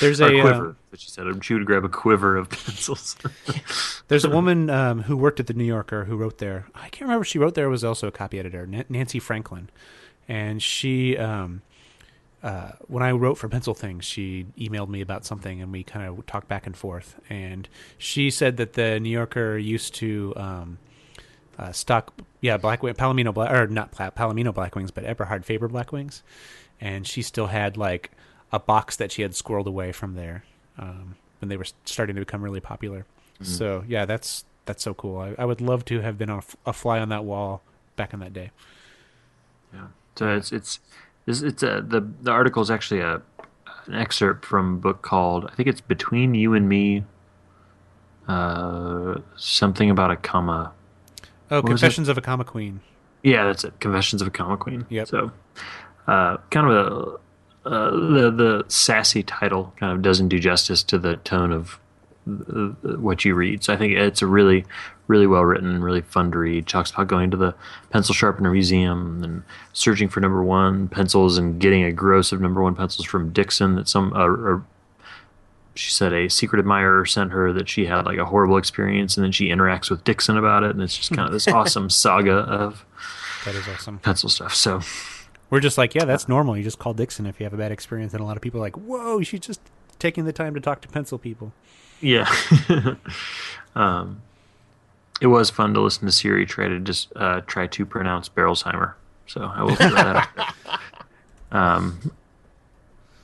There's 0.00 0.20
a 0.20 0.28
quiver. 0.30 0.70
uh, 0.70 0.72
that 0.90 1.00
she 1.00 1.10
said 1.10 1.44
she 1.44 1.52
would 1.54 1.66
grab 1.66 1.84
a 1.84 1.88
quiver 1.90 2.36
of 2.36 2.48
pencils. 2.50 3.16
there's 4.08 4.24
a 4.24 4.30
woman 4.30 4.70
um, 4.70 5.02
who 5.02 5.16
worked 5.16 5.40
at 5.40 5.46
the 5.46 5.52
New 5.54 5.64
Yorker 5.64 6.04
who 6.04 6.16
wrote 6.16 6.38
there. 6.38 6.66
I 6.74 6.88
can't 6.88 7.02
remember 7.02 7.24
she 7.24 7.38
wrote 7.38 7.54
there. 7.54 7.68
Was 7.68 7.84
also 7.84 8.08
a 8.08 8.12
copy 8.12 8.38
editor, 8.38 8.66
Nancy 8.88 9.18
Franklin, 9.18 9.68
and 10.28 10.62
she. 10.62 11.16
Um, 11.18 11.62
uh, 12.42 12.72
when 12.88 13.02
I 13.02 13.10
wrote 13.12 13.38
for 13.38 13.48
Pencil 13.48 13.72
Things, 13.72 14.04
she 14.04 14.44
emailed 14.58 14.88
me 14.90 15.00
about 15.00 15.24
something, 15.24 15.62
and 15.62 15.72
we 15.72 15.82
kind 15.82 16.06
of 16.06 16.26
talked 16.26 16.46
back 16.46 16.66
and 16.66 16.76
forth. 16.76 17.18
And 17.30 17.66
she 17.96 18.28
said 18.30 18.58
that 18.58 18.74
the 18.74 19.00
New 19.00 19.08
Yorker 19.08 19.56
used 19.56 19.94
to 19.94 20.34
um, 20.36 20.78
uh, 21.58 21.72
stock, 21.72 22.12
yeah, 22.44 22.58
Black 22.58 22.82
Palomino 22.82 23.32
Black 23.32 23.50
or 23.50 23.66
not 23.68 23.90
Pla- 23.90 24.10
Palomino 24.10 24.52
Blackwings, 24.52 24.92
but 24.92 25.02
Eberhard 25.04 25.46
Faber 25.46 25.66
Blackwings, 25.66 26.20
and 26.78 27.06
she 27.06 27.22
still 27.22 27.46
had 27.46 27.78
like 27.78 28.10
a 28.52 28.60
box 28.60 28.96
that 28.96 29.10
she 29.10 29.22
had 29.22 29.30
squirreled 29.30 29.64
away 29.64 29.92
from 29.92 30.14
there 30.14 30.44
um, 30.78 31.16
when 31.40 31.48
they 31.48 31.56
were 31.56 31.64
starting 31.86 32.16
to 32.16 32.20
become 32.20 32.42
really 32.42 32.60
popular. 32.60 33.06
So 33.40 33.82
yeah, 33.88 34.04
that's 34.04 34.44
that's 34.66 34.82
so 34.82 34.92
cool. 34.92 35.18
I, 35.20 35.34
I 35.38 35.46
would 35.46 35.62
love 35.62 35.86
to 35.86 36.00
have 36.00 36.18
been 36.18 36.28
a, 36.28 36.36
f- 36.36 36.54
a 36.66 36.74
fly 36.74 36.98
on 36.98 37.08
that 37.08 37.24
wall 37.24 37.62
back 37.96 38.12
in 38.12 38.20
that 38.20 38.34
day. 38.34 38.50
Yeah. 39.72 39.86
So 40.16 40.36
it's 40.36 40.52
it's 40.52 40.80
it's, 41.26 41.40
it's 41.40 41.62
a, 41.62 41.82
the 41.86 42.06
the 42.20 42.30
article 42.30 42.60
is 42.60 42.70
actually 42.70 43.00
a 43.00 43.22
an 43.86 43.94
excerpt 43.94 44.44
from 44.44 44.74
a 44.74 44.76
book 44.76 45.00
called 45.00 45.46
I 45.50 45.54
think 45.54 45.66
it's 45.66 45.80
Between 45.80 46.34
You 46.34 46.52
and 46.52 46.68
Me. 46.68 47.04
Uh, 48.28 49.20
something 49.34 49.88
about 49.88 50.10
a 50.10 50.16
comma. 50.16 50.73
Oh, 51.54 51.58
it? 51.58 51.66
Confessions 51.66 52.08
of 52.08 52.18
a 52.18 52.20
Comma 52.20 52.44
Queen. 52.44 52.80
Yeah, 53.22 53.44
that's 53.44 53.64
it. 53.64 53.78
Confessions 53.80 54.20
of 54.20 54.28
a 54.28 54.30
Comma 54.30 54.56
Queen. 54.56 54.86
Yep. 54.90 55.08
So, 55.08 55.32
uh, 56.06 56.36
kind 56.50 56.68
of 56.68 56.72
a 56.72 57.68
uh, 57.68 57.90
the 57.90 58.30
the 58.30 58.64
sassy 58.68 59.22
title 59.22 59.72
kind 59.78 59.92
of 59.92 60.02
doesn't 60.02 60.28
do 60.28 60.38
justice 60.38 60.82
to 60.82 60.98
the 60.98 61.16
tone 61.16 61.52
of 61.52 61.78
uh, 62.26 62.72
what 62.98 63.24
you 63.24 63.34
read. 63.34 63.64
So 63.64 63.72
I 63.72 63.76
think 63.76 63.94
it's 63.94 64.20
a 64.20 64.26
really, 64.26 64.64
really 65.06 65.26
well 65.26 65.44
written, 65.44 65.82
really 65.82 66.02
fun 66.02 66.30
to 66.32 66.38
read. 66.38 66.66
Talks 66.66 66.90
about 66.90 67.06
going 67.06 67.30
to 67.30 67.36
the 67.36 67.54
pencil 67.90 68.14
sharpener 68.14 68.50
museum 68.50 69.22
and 69.22 69.42
searching 69.72 70.08
for 70.08 70.20
number 70.20 70.42
one 70.42 70.88
pencils 70.88 71.38
and 71.38 71.60
getting 71.60 71.84
a 71.84 71.92
gross 71.92 72.32
of 72.32 72.40
number 72.40 72.62
one 72.62 72.74
pencils 72.74 73.06
from 73.06 73.32
Dixon 73.32 73.76
that 73.76 73.88
some 73.88 74.12
uh, 74.12 74.58
she 75.74 75.90
said 75.90 76.12
a 76.12 76.28
secret 76.28 76.58
admirer 76.60 77.04
sent 77.04 77.32
her 77.32 77.52
that 77.52 77.68
she 77.68 77.86
had 77.86 78.04
like 78.06 78.18
a 78.18 78.24
horrible 78.24 78.56
experience 78.56 79.16
and 79.16 79.24
then 79.24 79.32
she 79.32 79.48
interacts 79.48 79.90
with 79.90 80.04
Dixon 80.04 80.36
about 80.36 80.62
it 80.62 80.70
and 80.70 80.80
it's 80.82 80.96
just 80.96 81.10
kind 81.12 81.26
of 81.26 81.32
this 81.32 81.48
awesome 81.48 81.90
saga 81.90 82.32
of 82.32 82.84
That 83.44 83.54
is 83.56 83.66
awesome. 83.68 83.98
pencil 83.98 84.28
stuff. 84.28 84.54
So 84.54 84.80
We're 85.50 85.60
just 85.60 85.76
like, 85.78 85.94
yeah, 85.94 86.04
that's 86.04 86.28
normal. 86.28 86.56
You 86.56 86.62
just 86.62 86.78
call 86.78 86.94
Dixon 86.94 87.26
if 87.26 87.38
you 87.40 87.44
have 87.44 87.52
a 87.54 87.56
bad 87.56 87.72
experience, 87.72 88.12
and 88.12 88.20
a 88.20 88.24
lot 88.24 88.36
of 88.36 88.42
people 88.42 88.60
are 88.60 88.62
like, 88.64 88.76
whoa, 88.76 89.20
she's 89.22 89.40
just 89.40 89.60
taking 89.98 90.24
the 90.24 90.32
time 90.32 90.54
to 90.54 90.60
talk 90.60 90.80
to 90.82 90.88
pencil 90.88 91.18
people. 91.18 91.52
yeah, 92.00 92.28
um, 93.76 94.20
it 95.20 95.26
was 95.28 95.50
fun 95.50 95.72
to 95.74 95.80
listen 95.80 96.06
to 96.06 96.12
Siri 96.12 96.44
try 96.46 96.66
to 96.68 96.80
just 96.80 97.12
uh, 97.16 97.40
try 97.46 97.66
to 97.68 97.86
pronounce 97.86 98.28
Barrelsheimer. 98.28 98.94
So 99.26 99.42
I 99.42 99.62
will 99.62 99.76
that 99.76 100.28
out. 100.36 100.54
Um, 101.52 102.10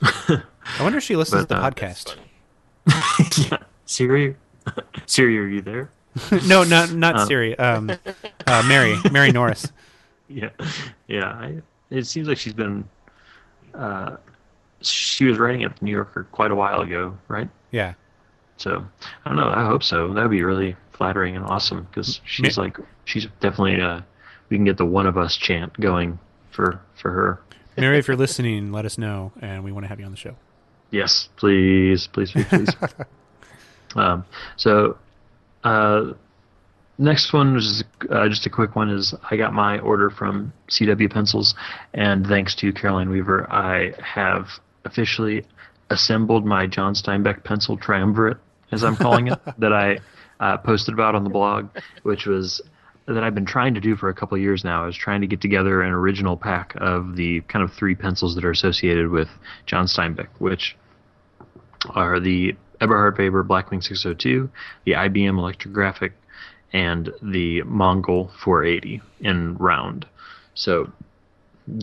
I 0.01 0.41
wonder 0.79 0.99
if 0.99 1.03
she 1.03 1.17
listens 1.17 1.45
But, 1.45 1.55
to 1.55 1.61
the 1.61 1.65
uh, 1.65 1.69
podcast. 1.71 2.15
Yeah, 2.87 3.57
Siri, 3.85 4.35
Siri, 5.05 5.37
are 5.39 5.47
you 5.47 5.61
there? 5.61 5.89
no, 6.47 6.63
not 6.63 6.91
not 6.93 7.15
Um, 7.19 7.27
Siri. 7.27 7.57
Um, 7.57 7.91
uh, 8.47 8.63
Mary, 8.67 8.97
Mary 9.11 9.31
Norris. 9.31 9.71
Yeah, 10.33 10.49
yeah. 11.07 11.25
I, 11.25 11.61
it 11.89 12.05
seems 12.05 12.29
like 12.29 12.37
she's 12.37 12.53
been. 12.53 12.87
Uh, 13.73 14.15
she 14.79 15.25
was 15.25 15.37
writing 15.37 15.65
at 15.65 15.75
the 15.75 15.83
New 15.83 15.91
Yorker 15.91 16.25
quite 16.31 16.51
a 16.51 16.55
while 16.55 16.79
ago, 16.79 17.17
right? 17.27 17.49
Yeah, 17.71 17.95
So 18.55 18.85
I 19.25 19.29
don't 19.29 19.35
know. 19.37 19.49
I 19.49 19.65
hope 19.65 19.83
so. 19.83 20.13
That 20.13 20.21
would 20.21 20.31
be 20.31 20.41
really 20.43 20.77
flattering 20.93 21.35
and 21.35 21.43
awesome 21.45 21.85
because 21.91 22.21
she's 22.23 22.57
like 22.57 22.77
she's 23.03 23.27
definitely 23.41 23.81
uh 23.81 23.99
we 24.47 24.55
can 24.55 24.63
get 24.63 24.77
the 24.77 24.85
one 24.85 25.05
of 25.05 25.17
us 25.17 25.35
chant 25.35 25.77
going 25.81 26.17
for 26.51 26.79
for 26.95 27.11
her. 27.11 27.41
Mary, 27.75 27.97
if 27.97 28.07
you're 28.07 28.15
listening, 28.15 28.71
let 28.71 28.85
us 28.85 28.97
know, 28.97 29.33
and 29.41 29.65
we 29.65 29.73
want 29.73 29.83
to 29.83 29.89
have 29.89 29.99
you 29.99 30.05
on 30.05 30.11
the 30.11 30.17
show. 30.17 30.35
Yes, 30.91 31.29
please, 31.37 32.07
please, 32.07 32.31
please, 32.31 32.45
please. 32.47 32.75
um, 33.95 34.25
so 34.57 34.97
uh, 35.63 36.11
next 36.97 37.33
one 37.33 37.55
is 37.55 37.83
uh, 38.09 38.27
just 38.27 38.45
a 38.45 38.49
quick 38.49 38.75
one. 38.75 38.89
Is 38.89 39.15
I 39.29 39.37
got 39.37 39.53
my 39.53 39.79
order 39.79 40.09
from 40.09 40.53
CW 40.69 41.11
Pencils, 41.11 41.55
and 41.93 42.27
thanks 42.27 42.55
to 42.55 42.73
Caroline 42.73 43.09
Weaver, 43.09 43.51
I 43.51 43.93
have 44.03 44.49
officially 44.85 45.45
assembled 45.89 46.45
my 46.45 46.67
John 46.67 46.93
Steinbeck 46.93 47.43
pencil 47.43 47.77
triumvirate, 47.77 48.37
as 48.71 48.83
I'm 48.83 48.95
calling 48.95 49.27
it, 49.27 49.39
that 49.57 49.73
I 49.73 49.99
uh, 50.39 50.57
posted 50.57 50.93
about 50.93 51.15
on 51.15 51.23
the 51.23 51.29
blog, 51.29 51.69
which 52.03 52.25
was 52.25 52.61
that 53.07 53.23
I've 53.23 53.35
been 53.35 53.45
trying 53.45 53.73
to 53.73 53.79
do 53.79 53.95
for 53.95 54.09
a 54.09 54.13
couple 54.13 54.35
of 54.35 54.41
years 54.41 54.63
now 54.63 54.87
is 54.87 54.95
trying 54.95 55.21
to 55.21 55.27
get 55.27 55.41
together 55.41 55.81
an 55.81 55.91
original 55.91 56.37
pack 56.37 56.73
of 56.77 57.15
the 57.15 57.41
kind 57.41 57.63
of 57.63 57.73
three 57.73 57.95
pencils 57.95 58.35
that 58.35 58.45
are 58.45 58.51
associated 58.51 59.09
with 59.09 59.27
John 59.65 59.85
Steinbeck, 59.85 60.27
which 60.37 60.77
are 61.89 62.19
the 62.19 62.55
Eberhard 62.79 63.15
Faber 63.15 63.43
Blackwing 63.43 63.83
602, 63.83 64.49
the 64.85 64.93
IBM 64.93 65.37
Electrographic, 65.37 66.11
and 66.73 67.13
the 67.21 67.61
Mongol 67.63 68.31
480 68.39 69.01
in 69.19 69.55
round. 69.57 70.05
So, 70.53 70.91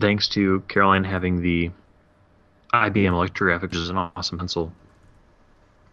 thanks 0.01 0.29
to 0.29 0.61
Caroline 0.69 1.05
having 1.05 1.43
the 1.43 1.71
IBM 2.73 3.13
Electrographic, 3.13 3.63
which 3.63 3.77
is 3.77 3.91
an 3.91 3.97
awesome 3.97 4.39
pencil, 4.39 4.73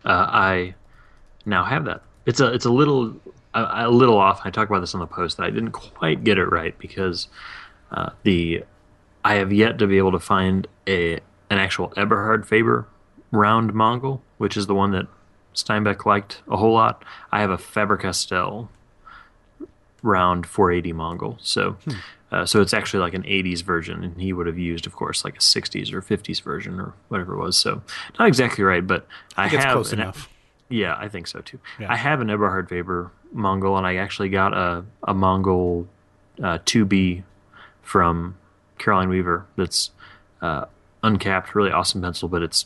uh, 0.06 0.28
I 0.30 0.76
now 1.46 1.64
have 1.64 1.86
that. 1.86 2.02
It's 2.26 2.40
a 2.40 2.52
it's 2.54 2.66
a 2.66 2.72
little 2.72 3.16
a, 3.54 3.88
a, 3.88 3.90
little 3.90 4.18
off. 4.18 4.42
I 4.44 4.50
talked 4.50 4.70
about 4.70 4.82
this 4.82 4.94
on 4.94 5.00
the 5.00 5.08
post 5.08 5.38
that 5.38 5.44
I 5.44 5.50
didn't 5.50 5.72
quite 5.72 6.24
get 6.24 6.38
it 6.38 6.46
right 6.46 6.78
because 6.78 7.28
uh, 7.92 8.12
the 8.24 8.64
I 9.24 9.36
have 9.36 9.54
yet 9.54 9.78
to 9.80 9.88
be 9.88 9.98
able 9.98 10.12
to 10.12 10.20
find 10.20 10.68
a 10.88 11.16
an 11.50 11.60
actual 11.60 11.94
Eberhard 11.96 12.48
Faber 12.48 12.88
round 13.32 13.74
Mongol, 13.74 14.22
which 14.38 14.58
is 14.58 14.68
the 14.68 14.76
one 14.76 14.92
that 14.92 15.08
Steinbeck 15.54 16.06
liked 16.06 16.42
a 16.50 16.58
whole 16.58 16.74
lot. 16.74 17.04
I 17.32 17.42
have 17.42 17.50
a 17.50 17.58
Faber 17.58 17.98
Castell 17.98 18.70
round 20.04 20.46
480 20.46 20.94
Mongol, 20.94 21.38
so 21.42 21.72
hmm. 21.72 21.92
uh, 22.32 22.46
so 22.46 22.62
it's 22.62 22.74
actually 22.74 23.00
like 23.00 23.14
an 23.14 23.24
80s 23.24 23.64
version, 23.64 24.04
and 24.04 24.22
he 24.22 24.34
would 24.34 24.48
have 24.48 24.60
used, 24.60 24.86
of 24.86 24.94
course, 24.94 25.24
like 25.24 25.36
a 25.36 25.40
60s 25.40 25.92
or 25.94 26.02
50s 26.02 26.42
version 26.42 26.80
or 26.80 26.94
whatever 27.08 27.34
it 27.34 27.40
was. 27.40 27.58
So 27.58 27.82
not 28.20 28.28
exactly 28.28 28.64
right, 28.64 28.86
but 28.86 29.08
I, 29.38 29.46
I 29.46 29.48
have 29.48 29.74
close 29.74 29.94
an, 29.94 30.02
enough. 30.02 30.30
Yeah, 30.70 30.96
I 30.98 31.08
think 31.08 31.28
so 31.28 31.42
too. 31.42 31.60
Yeah. 31.80 31.92
I 31.92 31.96
have 31.96 32.22
an 32.22 32.30
Eberhard 32.30 32.70
Faber 32.70 33.12
Mongol, 33.32 33.78
and 33.78 33.86
I 33.86 33.96
actually 33.96 34.30
got 34.30 34.54
a 34.54 34.84
a 35.04 35.14
Mongol 35.14 35.88
uh, 36.40 36.60
2B 36.60 37.24
from 37.82 38.36
Caroline 38.78 39.10
Weaver. 39.10 39.46
That's 39.56 39.92
uh, 40.42 40.66
uncapped, 41.04 41.56
really 41.56 41.72
awesome 41.72 42.02
pencil, 42.02 42.28
but 42.28 42.42
it's 42.42 42.66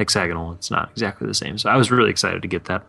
hexagonal. 0.00 0.52
It's 0.54 0.70
not 0.70 0.90
exactly 0.90 1.26
the 1.26 1.34
same. 1.34 1.58
So 1.58 1.68
I 1.68 1.76
was 1.76 1.90
really 1.90 2.10
excited 2.10 2.40
to 2.40 2.48
get 2.48 2.64
that 2.64 2.82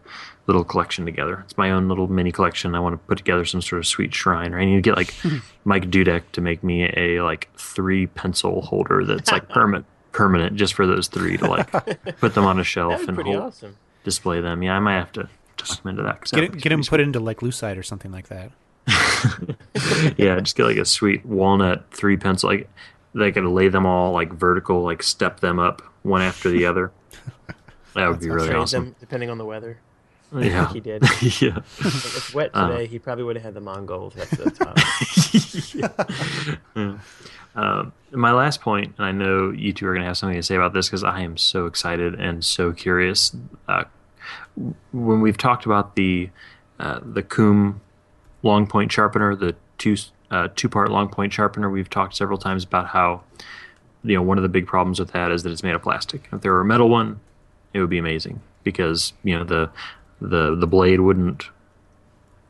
little 0.48 0.64
collection 0.64 1.06
together. 1.06 1.42
It's 1.46 1.58
my 1.58 1.70
own 1.70 1.90
little 1.90 2.08
mini 2.08 2.32
collection. 2.32 2.74
I 2.74 2.80
want 2.80 2.94
to 2.94 3.08
put 3.08 3.18
together 3.18 3.44
some 3.44 3.62
sort 3.62 3.80
of 3.80 3.86
sweet 3.86 4.16
shrine. 4.16 4.54
Or 4.54 4.60
I 4.60 4.66
need 4.66 4.78
to 4.78 4.82
get 4.82 4.96
like 4.96 5.14
Mike 5.66 5.92
Dudek 5.92 6.24
to 6.32 6.42
make 6.42 6.64
me 6.64 6.92
a 6.96 7.22
like 7.22 7.50
three 7.58 8.08
pencil 8.08 8.62
holder 8.62 9.04
that's 9.04 9.32
like 9.32 9.50
permanent 9.58 9.86
permanent 10.14 10.56
just 10.56 10.74
for 10.74 10.88
those 10.88 11.08
three 11.08 11.38
to 11.38 11.48
like 11.48 11.72
put 12.20 12.34
them 12.34 12.46
on 12.46 12.60
a 12.60 12.64
shelf 12.64 13.08
and 13.08 13.22
hold, 13.22 13.36
awesome 13.36 13.78
display 14.04 14.42
them. 14.42 14.64
Yeah, 14.64 14.76
I 14.76 14.80
might 14.80 14.98
have 14.98 15.12
to 15.14 15.30
talk 15.58 15.84
him 15.84 15.90
into 15.90 16.04
that. 16.04 16.24
Get, 16.32 16.58
get 16.58 16.72
him 16.72 16.84
put 16.84 17.00
into 17.00 17.20
like 17.20 17.40
Lucite 17.40 17.78
or 17.78 17.84
something 17.84 18.12
like 18.12 18.30
that. 18.30 18.52
yeah, 20.18 20.40
just 20.40 20.56
get 20.56 20.64
like 20.66 20.78
a 20.78 20.86
sweet 20.86 21.26
walnut 21.26 21.92
three 21.92 22.18
pencil. 22.18 22.50
Like 22.50 22.70
they 23.14 23.32
could 23.32 23.44
lay 23.44 23.68
them 23.68 23.86
all 23.86 24.14
like 24.14 24.32
vertical, 24.32 24.82
like 24.84 25.04
step 25.04 25.40
them 25.40 25.60
up 25.60 25.82
one 26.04 26.22
after 26.22 26.50
the 26.50 26.66
other. 26.66 26.92
That 27.94 28.08
would 28.08 28.22
be 28.22 28.30
really 28.30 28.54
awesome. 28.54 28.86
Them, 28.86 28.96
depending 29.02 29.30
on 29.30 29.38
the 29.38 29.44
weather. 29.44 29.78
I 30.34 30.44
yeah, 30.44 30.72
he 30.72 30.80
did. 30.80 31.04
yeah, 31.22 31.58
if 31.58 32.16
it's 32.16 32.34
wet 32.34 32.52
uh. 32.54 32.70
today, 32.70 32.86
uh, 32.86 32.88
he 32.88 33.00
probably 33.00 33.26
would 33.26 33.36
have 33.36 33.44
had 33.44 33.54
the 33.54 33.60
Mongols 33.60 34.16
at 34.16 34.30
the 34.30 34.50
top. 34.50 34.78
yeah. 36.74 37.00
Um, 37.54 37.92
my 38.12 38.32
last 38.32 38.62
point, 38.62 38.94
and 38.98 39.06
I 39.06 39.12
know 39.12 39.52
you 39.52 39.74
two 39.74 39.86
are 39.88 39.92
going 39.92 40.04
to 40.04 40.08
have 40.08 40.18
something 40.18 40.38
to 40.38 40.44
say 40.44 40.56
about 40.56 40.74
this 40.74 40.88
because 40.88 41.04
I 41.04 41.22
am 41.22 41.36
so 41.36 41.66
excited 41.66 42.16
and 42.16 42.46
so 42.46 42.72
curious. 42.72 43.36
Uh, 43.68 43.84
when 44.94 45.22
we've 45.22 45.38
talked 45.38 45.66
about 45.66 45.96
the 45.96 46.30
uh, 46.80 47.00
the 47.04 47.24
KUM 47.24 47.82
long 48.44 48.68
point 48.68 48.92
sharpener, 48.92 49.36
the 49.36 49.56
two 49.78 49.98
uh, 50.30 50.48
two 50.56 50.70
part 50.70 50.92
long 50.92 51.10
point 51.10 51.34
sharpener, 51.34 51.70
we've 51.70 51.90
talked 51.90 52.16
several 52.16 52.38
times 52.38 52.64
about 52.64 52.88
how 52.88 53.24
you 54.04 54.16
know 54.16 54.22
one 54.22 54.38
of 54.38 54.42
the 54.44 54.50
big 54.50 54.68
problems 54.68 55.00
with 55.00 55.12
that 55.12 55.32
is 55.32 55.44
that 55.44 55.52
it's 55.52 55.64
made 55.64 55.76
of 55.76 55.82
plastic. 55.82 56.28
If 56.32 56.42
there 56.42 56.54
were 56.54 56.62
a 56.62 56.66
metal 56.66 56.90
one, 56.90 57.20
it 57.74 57.80
would 57.80 57.90
be 57.90 57.98
amazing 57.98 58.42
because 58.64 59.14
you 59.24 59.38
know 59.38 59.44
the 59.44 59.70
the 60.20 60.56
the 60.56 60.68
blade 60.68 61.02
wouldn't 61.02 61.46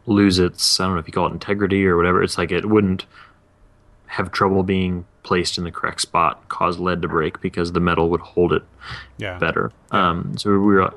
lose 0.05 0.39
its 0.39 0.79
I 0.79 0.85
don't 0.85 0.93
know 0.93 0.99
if 0.99 1.07
you 1.07 1.13
call 1.13 1.27
it 1.27 1.33
integrity 1.33 1.85
or 1.85 1.97
whatever. 1.97 2.23
It's 2.23 2.37
like 2.37 2.51
it 2.51 2.65
wouldn't 2.65 3.05
have 4.07 4.31
trouble 4.31 4.63
being 4.63 5.05
placed 5.23 5.57
in 5.57 5.63
the 5.63 5.71
correct 5.71 6.01
spot, 6.01 6.47
cause 6.49 6.79
lead 6.79 7.01
to 7.01 7.07
break 7.07 7.39
because 7.41 7.71
the 7.71 7.79
metal 7.79 8.09
would 8.09 8.19
hold 8.19 8.51
it 8.51 8.63
yeah. 9.17 9.37
better. 9.37 9.71
Yeah. 9.93 10.09
Um, 10.09 10.37
so 10.37 10.49
we 10.51 10.57
were, 10.57 10.93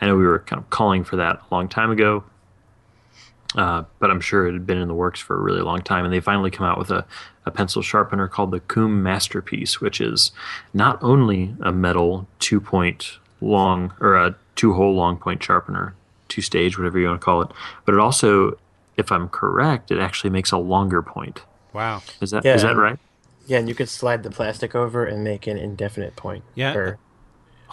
I 0.00 0.06
know 0.06 0.16
we 0.16 0.24
were 0.24 0.38
kind 0.38 0.62
of 0.62 0.70
calling 0.70 1.04
for 1.04 1.16
that 1.16 1.36
a 1.50 1.54
long 1.54 1.68
time 1.68 1.90
ago, 1.90 2.24
uh, 3.54 3.84
but 3.98 4.10
I'm 4.10 4.20
sure 4.20 4.46
it 4.46 4.52
had 4.52 4.66
been 4.66 4.78
in 4.78 4.88
the 4.88 4.94
works 4.94 5.20
for 5.20 5.36
a 5.36 5.40
really 5.40 5.60
long 5.60 5.80
time. 5.80 6.04
And 6.04 6.12
they 6.12 6.20
finally 6.20 6.50
come 6.50 6.66
out 6.66 6.78
with 6.78 6.90
a, 6.90 7.04
a 7.46 7.50
pencil 7.50 7.82
sharpener 7.82 8.28
called 8.28 8.50
the 8.50 8.60
KUM 8.60 9.02
Masterpiece, 9.02 9.80
which 9.80 10.00
is 10.00 10.32
not 10.72 11.02
only 11.02 11.54
a 11.60 11.72
metal 11.72 12.26
two 12.38 12.60
point 12.60 13.18
long 13.40 13.92
or 14.00 14.16
a 14.16 14.34
two 14.56 14.72
hole 14.72 14.94
long 14.94 15.16
point 15.16 15.42
sharpener, 15.42 15.94
two 16.28 16.42
stage, 16.42 16.78
whatever 16.78 16.98
you 16.98 17.06
want 17.06 17.20
to 17.20 17.24
call 17.24 17.42
it, 17.42 17.48
but 17.84 17.94
it 17.94 18.00
also, 18.00 18.58
if 18.96 19.12
I'm 19.12 19.28
correct, 19.28 19.90
it 19.90 19.98
actually 19.98 20.30
makes 20.30 20.50
a 20.50 20.58
longer 20.58 21.02
point. 21.02 21.42
Wow. 21.72 22.02
Is 22.20 22.30
that 22.30 22.44
yeah. 22.44 22.54
is 22.54 22.62
that 22.62 22.76
right? 22.76 22.98
Yeah, 23.46 23.58
and 23.58 23.68
you 23.68 23.74
could 23.74 23.90
slide 23.90 24.22
the 24.22 24.30
plastic 24.30 24.74
over 24.74 25.04
and 25.04 25.22
make 25.22 25.46
an 25.46 25.58
indefinite 25.58 26.16
point. 26.16 26.44
Yeah. 26.54 26.74
Or, 26.74 26.98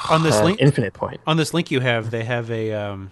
on 0.09 0.23
this 0.23 0.35
uh, 0.35 0.43
link, 0.43 0.59
infinite 0.59 0.93
point. 0.93 1.21
On 1.27 1.37
this 1.37 1.53
link 1.53 1.71
you 1.71 1.79
have, 1.79 2.11
they 2.11 2.23
have 2.23 2.49
a 2.51 2.73
um, 2.73 3.11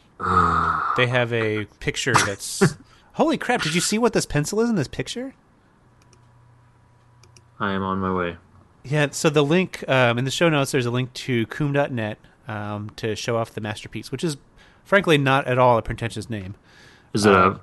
they 0.97 1.07
have 1.07 1.32
a 1.34 1.65
picture 1.80 2.13
that's. 2.13 2.76
holy 3.13 3.38
crap! 3.38 3.61
Did 3.61 3.76
you 3.76 3.82
see 3.82 3.97
what 3.97 4.13
this 4.13 4.26
pencil 4.26 4.59
is 4.61 4.70
in 4.70 4.76
this 4.76 4.88
picture? 4.88 5.34
I 7.59 7.72
am 7.72 7.84
on 7.84 7.99
my 7.99 8.13
way. 8.13 8.38
Yeah, 8.84 9.09
so 9.11 9.30
the 9.30 9.43
link 9.43 9.88
um, 9.88 10.17
in 10.17 10.26
the 10.26 10.32
show 10.32 10.49
notes, 10.49 10.72
there's 10.72 10.86
a 10.86 10.91
link 10.91 11.13
to 11.13 11.45
KUM.net 11.47 12.17
um, 12.47 12.89
to 12.91 13.15
show 13.15 13.38
off 13.38 13.53
the 13.53 13.61
masterpiece, 13.61 14.11
which 14.11 14.24
is 14.24 14.38
frankly 14.84 15.17
not 15.17 15.45
at 15.47 15.57
all 15.57 15.78
a 15.78 15.82
pretentious 15.82 16.30
name. 16.30 16.55
Is 17.13 17.26
it 17.26 17.34
um, 17.34 17.53
a? 17.53 17.61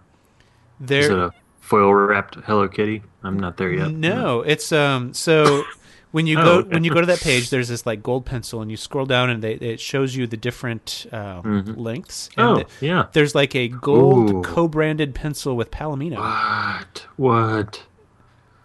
There, 0.78 1.00
is 1.00 1.08
it 1.08 1.18
a 1.18 1.32
foil 1.60 1.92
wrapped 1.92 2.36
Hello 2.36 2.68
Kitty? 2.68 3.02
I'm 3.22 3.40
not 3.40 3.56
there 3.56 3.72
yet. 3.72 3.90
No, 3.90 4.42
it's 4.42 4.72
um. 4.72 5.14
So 5.14 5.64
when 6.12 6.26
you 6.26 6.38
oh, 6.38 6.62
go 6.62 6.68
when 6.68 6.84
you 6.84 6.92
go 6.92 7.00
to 7.00 7.06
that 7.06 7.20
page, 7.20 7.50
there's 7.50 7.68
this 7.68 7.84
like 7.84 8.02
gold 8.02 8.24
pencil, 8.24 8.62
and 8.62 8.70
you 8.70 8.76
scroll 8.76 9.06
down, 9.06 9.30
and 9.30 9.42
they, 9.42 9.54
it 9.54 9.80
shows 9.80 10.14
you 10.14 10.26
the 10.26 10.36
different 10.36 11.06
uh, 11.12 11.42
mm-hmm. 11.42 11.74
lengths. 11.74 12.30
And 12.36 12.46
oh, 12.46 12.56
the, 12.56 12.86
yeah. 12.86 13.06
There's 13.12 13.34
like 13.34 13.54
a 13.54 13.68
gold 13.68 14.30
Ooh. 14.30 14.42
co-branded 14.42 15.14
pencil 15.14 15.56
with 15.56 15.70
Palomino. 15.70 16.16
What? 16.16 17.06
What? 17.16 17.82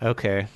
Okay. 0.01 0.47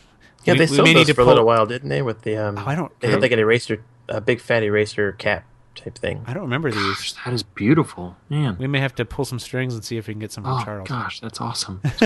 Yeah, 0.46 0.54
we, 0.54 0.60
they 0.60 0.68
sold 0.68 0.88
those 0.88 1.10
for 1.10 1.16
pull... 1.16 1.26
a 1.26 1.28
little 1.28 1.46
while, 1.46 1.66
didn't 1.66 1.90
they? 1.90 2.02
With 2.02 2.22
the 2.22 2.38
um, 2.38 2.58
oh, 2.58 2.66
I 2.66 2.76
don't. 2.76 2.98
They 3.00 3.10
had 3.10 3.22
like 3.22 3.32
an 3.32 3.40
eraser, 3.40 3.84
a 4.08 4.22
big 4.22 4.40
fat 4.40 4.64
eraser 4.64 5.12
cap 5.14 5.46
type 5.76 5.98
thing. 5.98 6.24
I 6.28 6.34
don't 6.34 6.44
remember 6.44 6.72
these. 6.72 6.82
Gosh, 6.82 7.14
that 7.26 7.34
is 7.34 7.44
beautiful, 7.44 8.16
man. 8.30 8.58
We 8.60 8.68
may 8.68 8.80
have 8.80 8.96
to 8.96 9.06
pull 9.06 9.26
some 9.26 9.40
strings 9.40 9.74
and 9.74 9.84
see 9.84 9.98
if 9.98 10.08
we 10.08 10.14
can 10.14 10.22
get 10.22 10.32
some 10.32 10.44
from 10.44 10.62
oh, 10.62 10.64
Charles. 10.64 10.88
Gosh, 10.88 11.20
that's 11.20 11.42
awesome. 11.42 11.82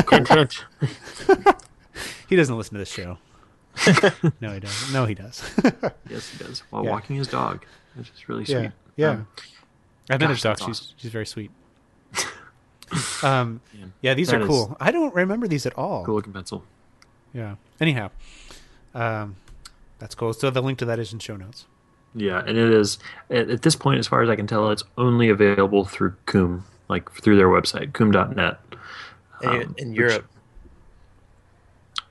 he 2.30 2.36
doesn't 2.36 2.58
listen 2.58 2.74
to 2.74 2.80
this 2.80 2.92
show. 2.92 3.18
no, 4.42 4.54
he 4.54 4.60
doesn't. 4.60 4.94
No, 4.94 5.06
he 5.06 5.16
does. 5.16 5.44
yes, 6.10 6.30
he 6.30 6.44
does. 6.44 6.60
While 6.70 6.84
yeah. 6.84 6.92
walking 6.92 7.16
his 7.16 7.28
dog, 7.28 7.66
which 7.96 8.10
is 8.10 8.28
really 8.28 8.46
sweet. 8.46 8.56
Yeah, 8.56 8.72
yeah. 8.96 9.10
Um, 9.12 9.28
I've 10.10 10.20
met 10.20 10.30
his 10.30 10.42
dog. 10.42 10.60
She's 10.60 10.68
awesome. 10.68 10.96
she's 10.98 11.12
very 11.12 11.26
sweet. 11.26 11.52
Um, 13.22 13.62
yeah, 14.02 14.16
these 14.16 14.30
that 14.30 14.42
are 14.42 14.48
cool. 14.48 14.76
I 14.80 14.92
don't 14.92 15.14
remember 15.14 15.48
these 15.48 15.68
at 15.68 15.78
all. 15.78 16.04
Cool 16.06 16.16
looking 16.16 16.34
pencil. 16.34 16.64
Yeah. 17.34 17.56
Anyhow, 17.80 18.10
um, 18.96 19.36
that's 20.00 20.16
cool. 20.16 20.34
So 20.34 20.50
the 20.50 20.62
link 20.62 20.80
to 20.80 20.86
that 20.86 20.98
is 20.98 21.14
in 21.14 21.20
show 21.20 21.36
notes. 21.36 21.66
Yeah, 22.16 22.40
and 22.40 22.58
it 22.58 22.72
is 22.72 22.98
at, 23.30 23.50
at, 23.50 23.62
this 23.62 23.76
point, 23.76 24.00
as 24.00 24.08
far 24.08 24.24
as 24.24 24.30
I 24.30 24.36
can 24.36 24.48
tell, 24.48 24.72
it's 24.72 24.84
only 24.98 25.30
available 25.30 25.86
through 25.86 26.16
KUM, 26.26 26.64
like 26.88 27.12
through 27.12 27.38
their 27.38 27.48
website, 27.50 27.94
KUM.net. 27.94 28.60
Um, 29.44 29.76
in 29.78 29.94
Europe. 29.94 30.26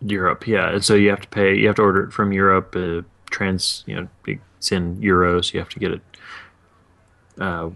Europe, 0.01 0.47
yeah, 0.47 0.71
and 0.71 0.85
so 0.85 0.95
you 0.95 1.11
have 1.11 1.21
to 1.21 1.29
pay. 1.29 1.57
You 1.57 1.67
have 1.67 1.77
to 1.77 1.83
order 1.83 2.05
it 2.05 2.13
from 2.13 2.33
Europe. 2.33 2.75
Uh, 2.77 3.03
trans, 3.31 3.85
you 3.87 3.95
know, 3.95 4.09
it's 4.57 4.73
in 4.73 4.97
euros. 4.99 5.53
You 5.53 5.61
have 5.61 5.69
to 5.71 5.79
get 5.79 5.93
it. 5.93 6.01
Uh, 7.39 7.71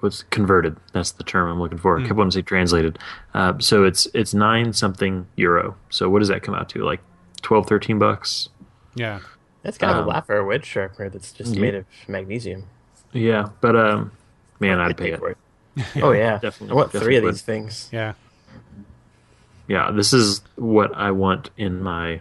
what's 0.00 0.22
converted? 0.24 0.76
That's 0.92 1.12
the 1.12 1.24
term 1.24 1.50
I'm 1.50 1.60
looking 1.60 1.78
for. 1.78 1.98
Mm. 1.98 2.04
I 2.04 2.06
kept 2.06 2.16
wanting 2.16 2.30
to 2.30 2.38
say 2.38 2.42
translated. 2.42 2.98
Uh, 3.34 3.58
so 3.58 3.84
it's 3.84 4.06
it's 4.14 4.34
nine 4.34 4.72
something 4.72 5.26
euro. 5.36 5.76
So 5.90 6.08
what 6.08 6.20
does 6.20 6.28
that 6.28 6.42
come 6.42 6.54
out 6.54 6.68
to? 6.70 6.84
Like 6.84 7.00
12, 7.42 7.66
13 7.66 7.98
bucks. 7.98 8.48
Yeah. 8.94 9.20
That's 9.62 9.78
kind 9.78 9.92
of 9.92 9.98
um, 9.98 10.04
a 10.04 10.08
lot 10.08 10.26
for 10.26 10.36
a 10.36 10.44
wood 10.44 10.64
sharpener 10.64 11.10
that's 11.10 11.32
just 11.32 11.54
yeah. 11.54 11.60
made 11.60 11.74
of 11.74 11.84
magnesium. 12.06 12.64
Yeah, 13.12 13.50
but 13.60 13.76
um, 13.76 14.12
man, 14.60 14.78
I'd, 14.78 14.90
I'd 14.90 14.96
pay 14.96 15.12
it. 15.12 15.20
it. 15.22 15.86
oh 16.02 16.12
yeah, 16.12 16.38
definitely. 16.42 16.70
I 16.70 16.74
want 16.74 16.88
definitely 16.88 17.06
three 17.06 17.16
of 17.16 17.24
would. 17.24 17.34
these 17.34 17.42
things. 17.42 17.88
Yeah. 17.92 18.14
Yeah, 19.68 19.90
this 19.90 20.12
is 20.12 20.40
what 20.56 20.94
I 20.96 21.10
want 21.12 21.50
in 21.56 21.82
my 21.82 22.20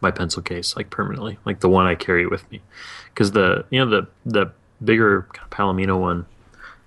my 0.00 0.10
pencil 0.10 0.42
case, 0.42 0.76
like 0.76 0.88
permanently, 0.88 1.38
like 1.44 1.60
the 1.60 1.68
one 1.68 1.86
I 1.86 1.94
carry 1.94 2.26
with 2.26 2.50
me, 2.50 2.62
because 3.12 3.32
the 3.32 3.64
you 3.70 3.84
know 3.84 3.90
the 3.90 4.08
the 4.24 4.52
bigger 4.82 5.26
kind 5.32 5.44
of 5.44 5.50
Palomino 5.50 6.00
one 6.00 6.26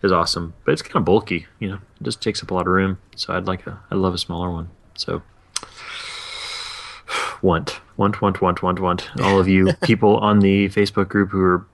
is 0.01 0.12
awesome, 0.12 0.54
but 0.66 0.74
it's 0.74 0.82
kind 0.82 0.97
of 0.97 1.06
bulky. 1.06 1.47
You 1.60 1.70
know, 1.70 1.76
it 1.76 2.04
just 2.04 2.22
takes 2.22 2.43
up 2.43 2.51
a 2.51 2.54
lot 2.54 2.68
of 2.68 2.74
room. 2.74 2.97
So 3.16 3.34
I'd 3.34 3.45
like 3.45 3.66
a, 3.66 3.80
I'd 3.89 3.97
love 3.97 4.14
a 4.14 4.18
smaller 4.18 4.51
one. 4.51 4.70
So 4.95 5.22
want, 7.41 7.80
want, 7.95 8.22
want, 8.22 8.41
want, 8.41 8.62
want, 8.62 8.80
want. 8.80 9.10
All 9.22 9.39
of 9.39 9.47
you 9.47 9.74
people 9.84 10.18
on 10.18 10.39
the 10.39 10.70
Facebook 10.70 11.08
group 11.08 11.30
who 11.30 11.41
are 11.41 11.66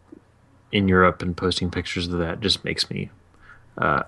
in 0.72 0.88
Europe 0.88 1.22
and 1.22 1.36
posting 1.36 1.72
pictures 1.72 2.08
of 2.08 2.20
that 2.20 2.42
just 2.42 2.64
makes 2.64 2.90
me 2.92 3.10
uh, 3.78 4.04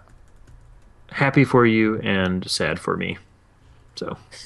happy 1.10 1.44
for 1.44 1.66
you 1.66 2.00
and 2.02 2.50
sad 2.50 2.80
for 2.80 2.96
me. 2.96 3.18
So, 3.96 4.18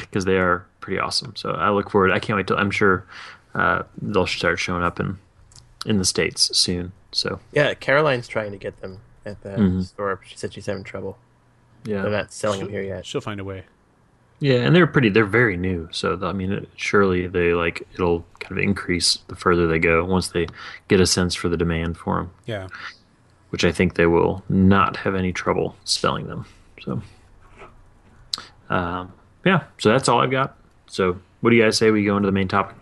because 0.00 0.24
they 0.24 0.38
are 0.38 0.66
pretty 0.80 0.98
awesome. 0.98 1.34
So 1.36 1.50
I 1.52 1.70
look 1.70 1.90
forward. 1.90 2.10
I 2.12 2.18
can't 2.18 2.36
wait 2.36 2.46
till 2.46 2.56
I'm 2.58 2.70
sure 2.70 3.04
uh, 3.54 3.82
they'll 4.00 4.26
start 4.26 4.58
showing 4.58 4.82
up 4.82 5.00
in 5.00 5.18
in 5.86 5.96
the 5.98 6.04
states 6.04 6.56
soon. 6.56 6.92
So 7.12 7.40
Yeah, 7.52 7.74
Caroline's 7.74 8.28
trying 8.28 8.52
to 8.52 8.58
get 8.58 8.80
them 8.80 8.98
at 9.24 9.40
the 9.42 9.50
Mhm. 9.50 9.84
store. 9.84 10.20
She 10.26 10.36
said 10.36 10.52
she's 10.52 10.66
having 10.66 10.84
trouble. 10.84 11.18
yeah, 11.84 12.02
They're 12.02 12.10
not 12.10 12.32
selling 12.32 12.60
them 12.60 12.68
here 12.68 12.82
yet. 12.82 13.06
She'll 13.06 13.20
find 13.22 13.40
a 13.40 13.44
way. 13.44 13.64
Yeah, 14.40 14.56
and 14.60 14.74
they're 14.74 14.86
pretty. 14.86 15.10
They're 15.10 15.24
very 15.26 15.56
new, 15.58 15.88
so 15.92 16.18
I 16.22 16.32
mean, 16.32 16.50
it, 16.52 16.68
surely 16.76 17.26
they 17.26 17.52
like 17.52 17.86
it'll 17.94 18.24
kind 18.38 18.52
of 18.52 18.58
increase 18.64 19.18
the 19.28 19.36
further 19.36 19.66
they 19.66 19.78
go 19.78 20.02
once 20.04 20.28
they 20.28 20.46
get 20.88 20.98
a 21.00 21.06
sense 21.06 21.34
for 21.34 21.48
the 21.50 21.58
demand 21.58 21.98
for 21.98 22.16
them, 22.16 22.30
Yeah. 22.46 22.68
which 23.50 23.64
I 23.64 23.72
think 23.72 23.94
they 23.96 24.06
will 24.06 24.42
not 24.48 24.96
have 24.98 25.14
any 25.14 25.32
trouble 25.32 25.76
selling 25.84 26.26
them. 26.26 26.46
So, 26.82 27.02
um, 28.70 29.12
yeah, 29.44 29.64
so 29.78 29.90
that's 29.90 30.08
all 30.08 30.20
I've 30.20 30.30
got. 30.30 30.56
So, 30.86 31.20
what 31.42 31.50
do 31.50 31.56
you 31.56 31.62
guys 31.62 31.76
say 31.76 31.90
we 31.90 32.04
go 32.04 32.16
into 32.16 32.26
the 32.26 32.32
main 32.32 32.48
topic? 32.48 32.76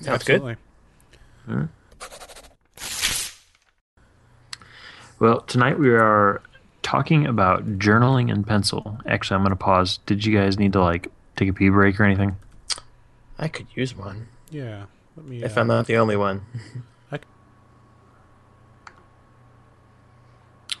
Sounds 0.00 0.24
good. 0.24 0.56
Absolutely. 1.48 1.68
Well, 5.18 5.40
tonight 5.42 5.78
we 5.78 5.90
are 5.90 6.42
talking 6.82 7.26
about 7.26 7.78
journaling 7.78 8.30
in 8.30 8.44
pencil. 8.44 8.98
Actually, 9.06 9.36
I'm 9.36 9.42
going 9.42 9.50
to 9.50 9.56
pause. 9.56 9.98
Did 10.06 10.24
you 10.24 10.36
guys 10.36 10.58
need 10.58 10.72
to 10.74 10.80
like 10.82 11.08
take 11.36 11.48
a 11.48 11.52
pee 11.52 11.68
break 11.68 11.98
or 12.00 12.04
anything? 12.04 12.36
I 13.38 13.48
could 13.48 13.66
use 13.74 13.96
one 13.96 14.28
Yeah. 14.50 14.84
Let 15.16 15.26
me. 15.26 15.42
if 15.42 15.56
uh, 15.56 15.60
I'm 15.60 15.66
not 15.68 15.86
the 15.86 15.96
only 15.96 16.16
one. 16.16 16.42
I- 17.10 17.18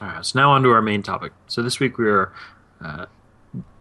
All 0.00 0.08
right, 0.08 0.24
so 0.26 0.38
now 0.38 0.50
on 0.50 0.62
to 0.64 0.70
our 0.70 0.82
main 0.82 1.02
topic. 1.02 1.32
So 1.46 1.62
this 1.62 1.78
week 1.80 1.98
we 1.98 2.08
are 2.08 2.32
uh, 2.84 3.06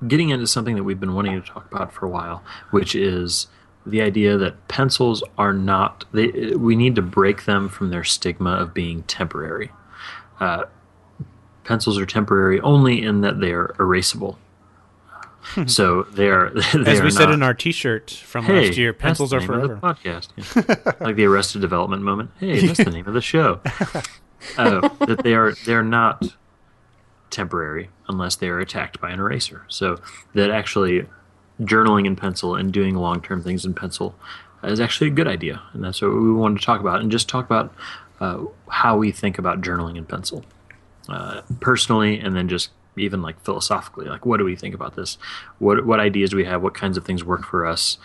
getting 0.07 0.29
into 0.29 0.47
something 0.47 0.75
that 0.75 0.83
we've 0.83 0.99
been 0.99 1.13
wanting 1.15 1.41
to 1.41 1.47
talk 1.47 1.71
about 1.71 1.91
for 1.93 2.05
a 2.05 2.09
while, 2.09 2.43
which 2.71 2.95
is 2.95 3.47
the 3.85 4.01
idea 4.01 4.37
that 4.37 4.67
pencils 4.67 5.23
are 5.37 5.53
not. 5.53 6.05
They, 6.13 6.27
we 6.55 6.75
need 6.75 6.95
to 6.95 7.01
break 7.01 7.45
them 7.45 7.67
from 7.69 7.89
their 7.89 8.03
stigma 8.03 8.51
of 8.51 8.73
being 8.73 9.03
temporary. 9.03 9.71
Uh, 10.39 10.65
pencils 11.63 11.97
are 11.97 12.05
temporary 12.05 12.59
only 12.61 13.01
in 13.03 13.21
that 13.21 13.39
they 13.39 13.51
are 13.51 13.75
erasable. 13.79 14.37
so 15.67 16.03
they 16.03 16.29
are. 16.29 16.49
They 16.73 16.91
As 16.91 16.99
are 16.99 17.03
we 17.03 17.11
said 17.11 17.25
not- 17.25 17.33
in 17.33 17.43
our 17.43 17.53
T-shirt 17.53 18.09
from 18.11 18.45
Hey, 18.45 18.67
last 18.67 18.77
year, 18.77 18.93
pencils 18.93 19.33
are 19.33 19.41
forever. 19.41 19.67
The 19.67 19.75
podcast, 19.75 20.29
yeah. 20.97 21.05
like 21.05 21.15
the 21.17 21.25
Arrested 21.25 21.59
Development 21.61 22.01
moment. 22.01 22.31
Hey, 22.39 22.65
that's 22.65 22.83
the 22.83 22.91
name 22.91 23.07
of 23.07 23.13
the 23.13 23.21
show. 23.21 23.59
Uh, 24.57 24.87
that 25.05 25.21
they 25.23 25.33
are 25.33 25.53
they're 25.65 25.83
not 25.83 26.23
temporary 27.33 27.89
unless 28.07 28.35
they 28.35 28.47
are 28.47 28.59
attacked 28.59 29.01
by 29.01 29.09
an 29.11 29.19
eraser. 29.19 29.65
So 29.67 29.99
that 30.33 30.49
actually 30.49 31.05
journaling 31.61 32.05
in 32.05 32.15
pencil 32.15 32.55
and 32.55 32.71
doing 32.71 32.95
long 32.95 33.21
term 33.21 33.43
things 33.43 33.65
in 33.65 33.73
pencil 33.73 34.15
is 34.63 34.79
actually 34.79 35.07
a 35.07 35.13
good 35.13 35.27
idea, 35.27 35.61
and 35.73 35.83
that's 35.83 36.01
what 36.01 36.11
we 36.11 36.31
wanted 36.31 36.59
to 36.59 36.65
talk 36.65 36.79
about, 36.79 37.01
and 37.01 37.11
just 37.11 37.27
talk 37.27 37.45
about 37.45 37.73
uh, 38.21 38.45
how 38.69 38.95
we 38.95 39.11
think 39.11 39.37
about 39.37 39.61
journaling 39.61 39.97
in 39.97 40.05
pencil 40.05 40.45
uh, 41.09 41.41
personally, 41.59 42.19
and 42.19 42.35
then 42.35 42.47
just 42.47 42.69
even 42.95 43.21
like 43.21 43.39
philosophically, 43.43 44.05
like 44.05 44.25
what 44.25 44.37
do 44.37 44.45
we 44.45 44.55
think 44.55 44.73
about 44.73 44.95
this? 44.95 45.17
What 45.59 45.85
what 45.85 45.99
ideas 45.99 46.29
do 46.29 46.37
we 46.37 46.45
have? 46.45 46.61
What 46.61 46.75
kinds 46.75 46.97
of 46.97 47.05
things 47.05 47.23
work 47.23 47.43
for 47.43 47.65
us? 47.65 47.97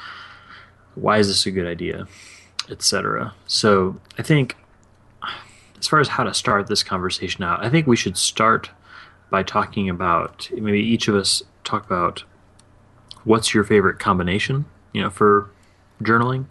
Why 0.97 1.19
is 1.19 1.29
this 1.29 1.47
a 1.47 1.53
good 1.53 1.67
idea, 1.67 2.09
etc. 2.69 3.35
So 3.47 4.01
I 4.19 4.23
think 4.23 4.57
as 5.79 5.87
far 5.87 6.01
as 6.01 6.09
how 6.09 6.25
to 6.25 6.35
start 6.35 6.67
this 6.67 6.83
conversation 6.83 7.45
out, 7.45 7.65
I 7.65 7.71
think 7.71 7.87
we 7.87 7.97
should 7.97 8.17
start 8.17 8.71
by 9.31 9.43
talking 9.43 9.89
about 9.89 10.49
maybe 10.53 10.81
each 10.81 11.09
of 11.09 11.15
us 11.15 11.43
talk 11.65 11.85
about 11.87 12.25
what's 13.25 13.53
your 13.55 13.65
favorite 13.65 13.99
combination, 13.99 14.65
you 14.93 15.03
know, 15.03 15.11
for 15.11 15.51
journaling 16.03 16.47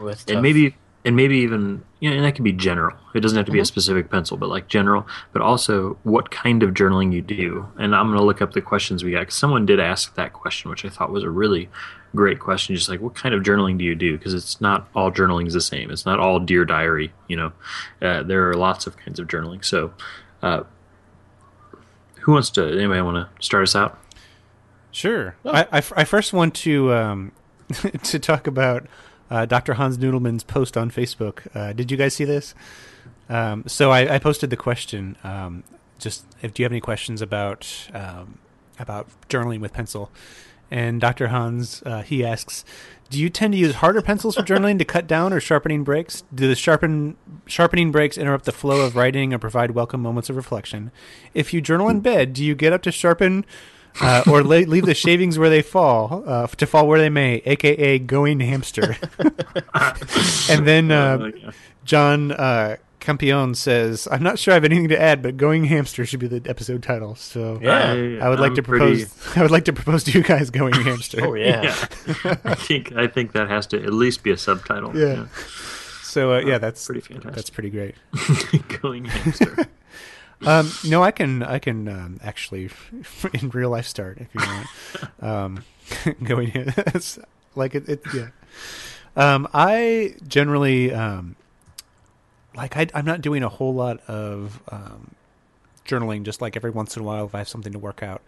Well, 0.00 0.14
and 0.28 0.40
maybe 0.42 0.76
and 1.04 1.16
maybe 1.16 1.36
even 1.38 1.84
you 2.00 2.08
know, 2.10 2.16
and 2.16 2.24
that 2.24 2.34
can 2.34 2.44
be 2.44 2.52
general. 2.52 2.96
It 3.14 3.20
doesn't 3.20 3.36
have 3.36 3.46
to 3.46 3.52
be 3.52 3.60
a 3.60 3.64
specific 3.64 4.10
pencil, 4.10 4.36
but 4.36 4.48
like 4.48 4.68
general. 4.68 5.06
But 5.32 5.42
also, 5.42 5.98
what 6.02 6.30
kind 6.30 6.62
of 6.62 6.70
journaling 6.70 7.12
you 7.12 7.22
do. 7.22 7.66
And 7.78 7.94
I'm 7.94 8.08
going 8.08 8.18
to 8.18 8.24
look 8.24 8.42
up 8.42 8.52
the 8.52 8.60
questions 8.60 9.04
we 9.04 9.12
got. 9.12 9.26
'cause 9.26 9.34
someone 9.34 9.66
did 9.66 9.80
ask 9.80 10.14
that 10.14 10.32
question, 10.32 10.70
which 10.70 10.84
I 10.84 10.88
thought 10.88 11.10
was 11.10 11.24
a 11.24 11.30
really 11.30 11.68
great 12.14 12.40
question. 12.40 12.74
Just 12.74 12.88
like, 12.88 13.00
what 13.00 13.14
kind 13.14 13.34
of 13.34 13.42
journaling 13.42 13.78
do 13.78 13.84
you 13.84 13.94
do? 13.94 14.16
Because 14.16 14.34
it's 14.34 14.60
not 14.60 14.88
all 14.94 15.10
journaling 15.10 15.46
is 15.46 15.54
the 15.54 15.60
same. 15.60 15.90
It's 15.90 16.04
not 16.06 16.20
all 16.20 16.40
dear 16.40 16.64
diary. 16.64 17.12
You 17.28 17.36
know, 17.36 17.52
uh, 18.02 18.22
there 18.22 18.48
are 18.50 18.54
lots 18.54 18.86
of 18.86 18.96
kinds 18.96 19.18
of 19.18 19.26
journaling. 19.26 19.64
So, 19.64 19.92
uh, 20.42 20.64
who 22.24 22.32
wants 22.32 22.48
to? 22.50 22.66
Anybody 22.66 23.02
want 23.02 23.16
to 23.16 23.44
start 23.44 23.64
us 23.64 23.76
out? 23.76 23.98
Sure. 24.90 25.36
I, 25.44 25.66
I 25.70 25.78
f- 25.78 25.92
I 25.94 26.04
first 26.04 26.32
want 26.32 26.54
to 26.56 26.92
um, 26.94 27.32
to 28.04 28.18
talk 28.18 28.46
about 28.46 28.86
uh, 29.30 29.44
Dr. 29.44 29.74
Hans 29.74 29.98
Noodleman's 29.98 30.42
post 30.42 30.76
on 30.76 30.90
Facebook. 30.90 31.46
Uh, 31.54 31.72
did 31.74 31.90
you 31.90 31.96
guys 31.96 32.14
see 32.14 32.24
this? 32.24 32.54
Um, 33.28 33.64
so 33.66 33.90
I, 33.90 34.14
I 34.14 34.18
posted 34.18 34.48
the 34.48 34.56
question. 34.56 35.16
Um, 35.22 35.64
just 35.98 36.24
if 36.40 36.54
do 36.54 36.62
you 36.62 36.64
have 36.64 36.72
any 36.72 36.80
questions 36.80 37.20
about 37.20 37.88
um, 37.92 38.38
about 38.78 39.08
journaling 39.28 39.60
with 39.60 39.74
pencil? 39.74 40.10
And 40.70 41.00
Dr. 41.00 41.28
Hans 41.28 41.82
uh, 41.84 42.02
he 42.02 42.24
asks, 42.24 42.64
"Do 43.10 43.18
you 43.20 43.30
tend 43.30 43.52
to 43.52 43.58
use 43.58 43.76
harder 43.76 44.02
pencils 44.02 44.34
for 44.36 44.42
journaling 44.42 44.78
to 44.78 44.84
cut 44.84 45.06
down 45.06 45.32
or 45.32 45.40
sharpening 45.40 45.84
breaks? 45.84 46.24
Do 46.34 46.48
the 46.48 46.54
sharpen 46.54 47.16
sharpening 47.46 47.92
breaks 47.92 48.18
interrupt 48.18 48.44
the 48.44 48.52
flow 48.52 48.80
of 48.84 48.96
writing 48.96 49.32
or 49.32 49.38
provide 49.38 49.72
welcome 49.72 50.00
moments 50.00 50.30
of 50.30 50.36
reflection? 50.36 50.90
If 51.32 51.52
you 51.52 51.60
journal 51.60 51.88
in 51.88 52.00
bed, 52.00 52.32
do 52.32 52.44
you 52.44 52.54
get 52.54 52.72
up 52.72 52.82
to 52.82 52.92
sharpen?" 52.92 53.44
uh, 54.00 54.24
or 54.28 54.42
la- 54.42 54.56
leave 54.56 54.86
the 54.86 54.94
shavings 54.94 55.38
where 55.38 55.50
they 55.50 55.62
fall 55.62 56.24
uh, 56.26 56.46
to 56.46 56.66
fall 56.66 56.86
where 56.86 56.98
they 56.98 57.08
may, 57.08 57.42
aka 57.44 57.98
going 57.98 58.40
hamster. 58.40 58.96
and 60.50 60.66
then 60.66 60.90
uh, 60.90 61.30
John 61.84 62.32
uh, 63.04 63.06
Campion 63.06 63.54
says, 63.54 64.08
"I'm 64.10 64.22
not 64.22 64.38
sure 64.38 64.52
I 64.52 64.54
have 64.54 64.64
anything 64.64 64.88
to 64.88 65.00
add, 65.00 65.22
but 65.22 65.36
going 65.36 65.64
hamster 65.64 66.04
should 66.06 66.20
be 66.20 66.26
the 66.26 66.42
episode 66.48 66.82
title." 66.82 67.14
So 67.14 67.58
Yeah. 67.62 68.18
I 68.22 68.28
would 68.28 68.40
like 68.40 68.50
I'm 68.50 68.56
to 68.56 68.62
pretty- 68.62 69.04
propose. 69.04 69.36
I 69.36 69.42
would 69.42 69.50
like 69.50 69.64
to 69.66 69.72
propose 69.72 70.04
to 70.04 70.12
you 70.12 70.22
guys 70.24 70.50
going 70.50 70.74
hamster. 70.82 71.20
Oh 71.24 71.34
yeah. 71.34 71.62
Yeah, 71.62 72.36
I 72.44 72.54
think 72.54 72.92
I 72.96 73.06
think 73.06 73.32
that 73.32 73.48
has 73.48 73.66
to 73.68 73.82
at 73.82 73.92
least 73.92 74.22
be 74.22 74.30
a 74.30 74.36
subtitle. 74.36 74.96
Yeah. 74.96 75.26
So 76.02 76.34
uh, 76.34 76.38
yeah, 76.40 76.58
that's 76.58 76.84
pretty 76.86 77.00
fantastic. 77.00 77.34
that's 77.34 77.50
pretty 77.50 77.70
great. 77.70 77.94
Going 78.80 79.04
hamster. 79.06 79.66
Um, 80.46 80.70
no, 80.86 81.02
I 81.02 81.10
can 81.10 81.42
I 81.42 81.58
can 81.58 81.88
um, 81.88 82.20
actually 82.22 82.68
in 83.32 83.50
real 83.50 83.70
life 83.70 83.86
start 83.86 84.18
if 84.20 84.28
you 84.34 84.40
want. 84.46 85.22
um, 85.22 85.64
going 86.24 86.48
here, 86.50 86.66
it's 86.76 87.18
like 87.54 87.74
it, 87.74 87.88
it 87.88 88.00
yeah. 88.14 88.28
Um, 89.16 89.48
I 89.54 90.16
generally 90.26 90.92
um, 90.92 91.36
like 92.54 92.76
I, 92.76 92.86
I'm 92.94 93.04
not 93.04 93.20
doing 93.20 93.42
a 93.42 93.48
whole 93.48 93.74
lot 93.74 94.00
of 94.08 94.60
um, 94.68 95.14
journaling. 95.86 96.22
Just 96.24 96.40
like 96.40 96.56
every 96.56 96.70
once 96.70 96.96
in 96.96 97.02
a 97.02 97.04
while, 97.04 97.26
if 97.26 97.34
I 97.34 97.38
have 97.38 97.48
something 97.48 97.72
to 97.72 97.78
work 97.78 98.02
out, 98.02 98.22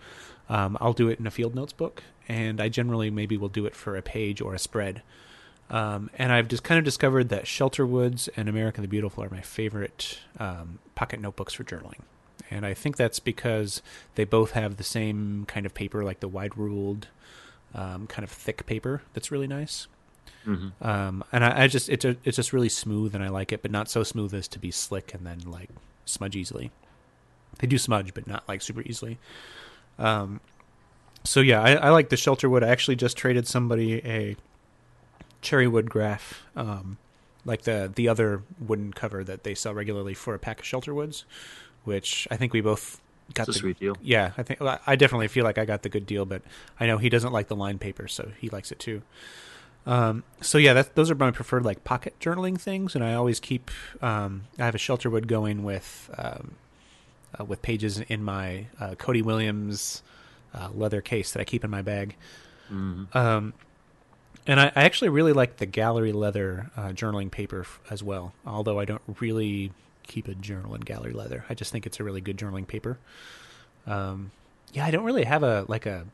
um, 0.49 0.77
I'll 0.81 0.93
do 0.93 1.09
it 1.09 1.19
in 1.19 1.27
a 1.27 1.31
field 1.31 1.55
notes 1.55 1.73
book, 1.73 2.03
and 2.29 2.61
I 2.61 2.69
generally 2.69 3.11
maybe 3.11 3.37
will 3.37 3.49
do 3.49 3.67
it 3.67 3.75
for 3.75 3.97
a 3.97 4.03
page 4.03 4.41
or 4.41 4.55
a 4.55 4.59
spread. 4.59 5.03
Um, 5.69 6.11
and 6.17 6.33
I've 6.33 6.49
just 6.49 6.63
kind 6.63 6.79
of 6.79 6.85
discovered 6.85 7.29
that 7.31 7.45
Shelterwoods 7.45 8.29
and 8.37 8.49
American 8.49 8.83
the 8.83 8.89
Beautiful 8.89 9.25
are 9.25 9.31
my 9.31 9.41
favorite 9.41 10.21
um, 10.39 10.79
pocket 10.95 11.21
notebooks 11.21 11.55
for 11.55 11.65
journaling. 11.65 12.03
And 12.51 12.65
I 12.65 12.75
think 12.75 12.97
that's 12.97 13.19
because 13.19 13.83
they 14.15 14.25
both 14.25 14.53
have 14.53 14.77
the 14.77 14.85
same 14.85 15.45
kind 15.49 15.67
of 15.67 15.75
paper, 15.75 16.05
like 16.05 16.21
the 16.21 16.29
wide 16.29 16.57
ruled, 16.57 17.09
um, 17.75 18.07
kind 18.07 18.23
of 18.23 18.31
thick 18.31 18.65
paper 18.67 19.03
that's 19.13 19.33
really 19.33 19.49
nice. 19.49 19.89
Hmm 20.47 20.69
Um, 20.81 21.25
and 21.33 21.45
I, 21.45 21.65
I 21.65 21.67
just 21.69 21.89
it's 21.89 22.05
a, 22.05 22.17
it's 22.25 22.37
just 22.37 22.53
really 22.53 22.69
smooth, 22.69 23.15
and 23.15 23.25
I 23.25 23.29
like 23.29 23.53
it, 23.53 23.63
but 23.63 23.71
not 23.71 23.89
so 23.91 24.03
smooth 24.03 24.35
as 24.35 24.49
to 24.49 24.59
be 24.59 24.71
slick 24.71 25.15
and 25.15 25.27
then 25.27 25.41
like 25.47 25.71
smudge 26.05 26.37
easily. 26.37 26.71
They 27.59 27.67
do 27.67 27.79
smudge, 27.79 28.15
but 28.15 28.27
not 28.27 28.49
like 28.49 28.63
super 28.63 28.83
easily. 28.83 29.19
Um, 29.99 30.41
so 31.25 31.41
yeah, 31.41 31.63
I, 31.63 31.73
I 31.75 31.91
like 31.91 32.11
the 32.11 32.17
Shelterwood. 32.17 32.65
I 32.65 32.69
actually 32.69 32.97
just 32.97 33.17
traded 33.17 33.47
somebody 33.49 33.97
a 34.07 34.37
cherry 35.43 35.69
wood 35.69 35.91
graph, 35.91 36.45
um, 36.57 36.99
like 37.45 37.63
the 37.63 37.91
the 37.95 38.09
other 38.09 38.43
wooden 38.59 38.93
cover 38.93 39.23
that 39.25 39.45
they 39.45 39.55
sell 39.55 39.75
regularly 39.75 40.15
for 40.15 40.35
a 40.35 40.39
pack 40.39 40.61
of 40.61 40.65
Shelterwoods, 40.67 41.25
which 41.85 42.27
I 42.31 42.37
think 42.37 42.53
we 42.53 42.61
both 42.61 43.01
got 43.35 43.49
It's 43.49 43.49
a 43.49 43.53
the 43.53 43.61
sweet 43.61 43.79
deal. 43.79 43.99
yeah, 44.01 44.33
I 44.37 44.43
think 44.43 44.61
well, 44.61 44.81
I 44.87 44.97
definitely 44.97 45.29
feel 45.29 45.45
like 45.45 45.59
I 45.59 45.65
got 45.65 45.83
the 45.83 45.89
good 45.89 46.07
deal, 46.07 46.25
but 46.27 46.43
I 46.81 46.87
know 46.87 46.99
he 46.99 47.09
doesn't 47.09 47.33
like 47.33 47.49
the 47.49 47.57
line 47.57 47.79
paper, 47.79 48.09
so 48.09 48.33
he 48.41 48.49
likes 48.51 48.73
it 48.73 48.79
too. 48.79 49.03
Um, 49.87 50.25
so 50.41 50.59
yeah, 50.59 50.73
that, 50.73 50.97
those 50.97 51.11
are 51.11 51.15
my 51.15 51.31
preferred 51.31 51.65
like 51.65 51.85
pocket 51.85 52.15
journaling 52.21 52.61
things, 52.61 52.95
and 52.95 53.05
I 53.05 53.15
always 53.15 53.39
keep. 53.39 53.71
Um, 54.03 54.45
I 54.59 54.65
have 54.65 54.75
a 54.75 54.79
Shelterwood 54.79 55.27
going 55.29 55.63
with 55.63 56.11
um, 56.19 56.57
uh, 57.39 57.45
with 57.45 57.63
pages 57.63 58.01
in 58.01 58.23
my 58.23 58.67
uh, 58.81 58.97
Cody 58.97 59.23
Williams 59.23 60.03
uh, 60.55 60.71
leather 60.75 61.01
case 61.01 61.33
that 61.33 61.41
I 61.41 61.45
keep 61.45 61.65
in 61.65 61.71
my 61.71 61.83
bag. 61.83 62.17
Um, 63.17 63.55
and 64.47 64.59
I, 64.61 64.67
I 64.75 64.85
actually 64.85 65.09
really 65.11 65.33
like 65.33 65.59
the 65.59 65.67
gallery 65.67 66.13
leather 66.13 66.71
uh, 66.77 66.89
journaling 66.89 67.31
paper 67.31 67.61
f- 67.61 67.81
as 67.91 68.03
well. 68.03 68.33
Although 68.45 68.81
I 68.81 68.85
don't 68.85 69.03
really 69.21 69.73
keep 70.03 70.27
a 70.29 70.35
journal 70.35 70.75
in 70.75 70.81
gallery 70.81 71.13
leather, 71.13 71.45
I 71.49 71.55
just 71.55 71.71
think 71.71 71.87
it's 71.87 72.01
a 72.01 72.05
really 72.05 72.21
good 72.21 72.37
journaling 72.37 72.67
paper. 72.67 72.99
Um, 73.87 74.33
yeah, 74.73 74.85
I 74.85 74.91
don't 74.91 75.05
really 75.05 75.25
have 75.25 75.43
a 75.45 75.65
like 75.69 75.87
a 75.87 76.07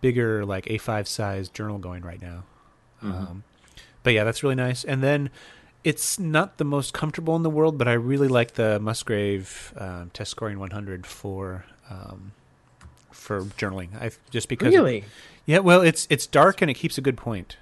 bigger 0.00 0.44
like 0.44 0.66
A5 0.66 1.06
size 1.06 1.48
journal 1.48 1.78
going 1.78 2.02
right 2.02 2.20
now. 2.20 2.44
Um, 3.12 3.42
but 4.02 4.12
yeah, 4.12 4.24
that's 4.24 4.42
really 4.42 4.54
nice. 4.54 4.84
And 4.84 5.02
then 5.02 5.30
it's 5.84 6.18
not 6.18 6.58
the 6.58 6.64
most 6.64 6.92
comfortable 6.92 7.36
in 7.36 7.42
the 7.42 7.50
world, 7.50 7.78
but 7.78 7.86
I 7.88 7.92
really 7.92 8.28
like 8.28 8.54
the 8.54 8.78
Musgrave 8.80 9.72
um, 9.76 10.10
Test 10.12 10.30
Scoring 10.32 10.58
100 10.58 11.06
for 11.06 11.64
um, 11.90 12.32
for 13.10 13.42
journaling. 13.42 13.88
I 14.00 14.10
just 14.30 14.48
because 14.48 14.72
Really? 14.72 15.04
yeah, 15.44 15.58
well, 15.60 15.80
it's 15.82 16.06
it's 16.10 16.26
dark 16.26 16.60
and 16.62 16.70
it 16.70 16.74
keeps 16.74 16.98
a 16.98 17.00
good 17.00 17.16
point. 17.16 17.56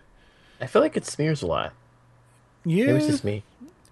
I 0.61 0.67
feel 0.67 0.81
like 0.83 0.97
it 0.97 1.05
smears 1.07 1.43
a 1.43 1.47
lot. 1.47 1.73
Yeah, 2.65 2.87
Maybe 2.87 2.99
it's 2.99 3.07
just 3.07 3.25
me. 3.25 3.43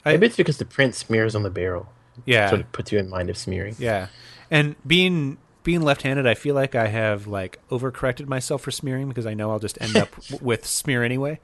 I- 0.05 0.13
Maybe 0.13 0.27
it's 0.27 0.37
because 0.37 0.57
the 0.59 0.65
print 0.65 0.95
smears 0.95 1.35
on 1.35 1.43
the 1.43 1.51
barrel. 1.51 1.89
yeah, 2.25 2.49
So 2.51 2.57
it 2.57 2.73
puts 2.73 2.91
you 2.93 2.99
in 2.99 3.09
mind 3.09 3.29
of 3.31 3.37
smearing. 3.37 3.77
yeah. 3.79 4.09
And 4.51 4.77
being 4.87 5.39
being 5.63 5.83
left-handed, 5.83 6.27
I 6.27 6.35
feel 6.35 6.55
like 6.55 6.75
I 6.75 6.89
have 6.89 7.27
like 7.27 7.59
overcorrected 7.69 8.27
myself 8.27 8.63
for 8.63 8.71
smearing 8.71 9.09
because 9.09 9.27
I 9.27 9.35
know 9.35 9.51
I'll 9.51 9.59
just 9.59 9.81
end 9.81 9.97
up 9.97 10.11
w- 10.29 10.45
with 10.45 10.67
smear 10.67 11.03
anyway. 11.05 11.41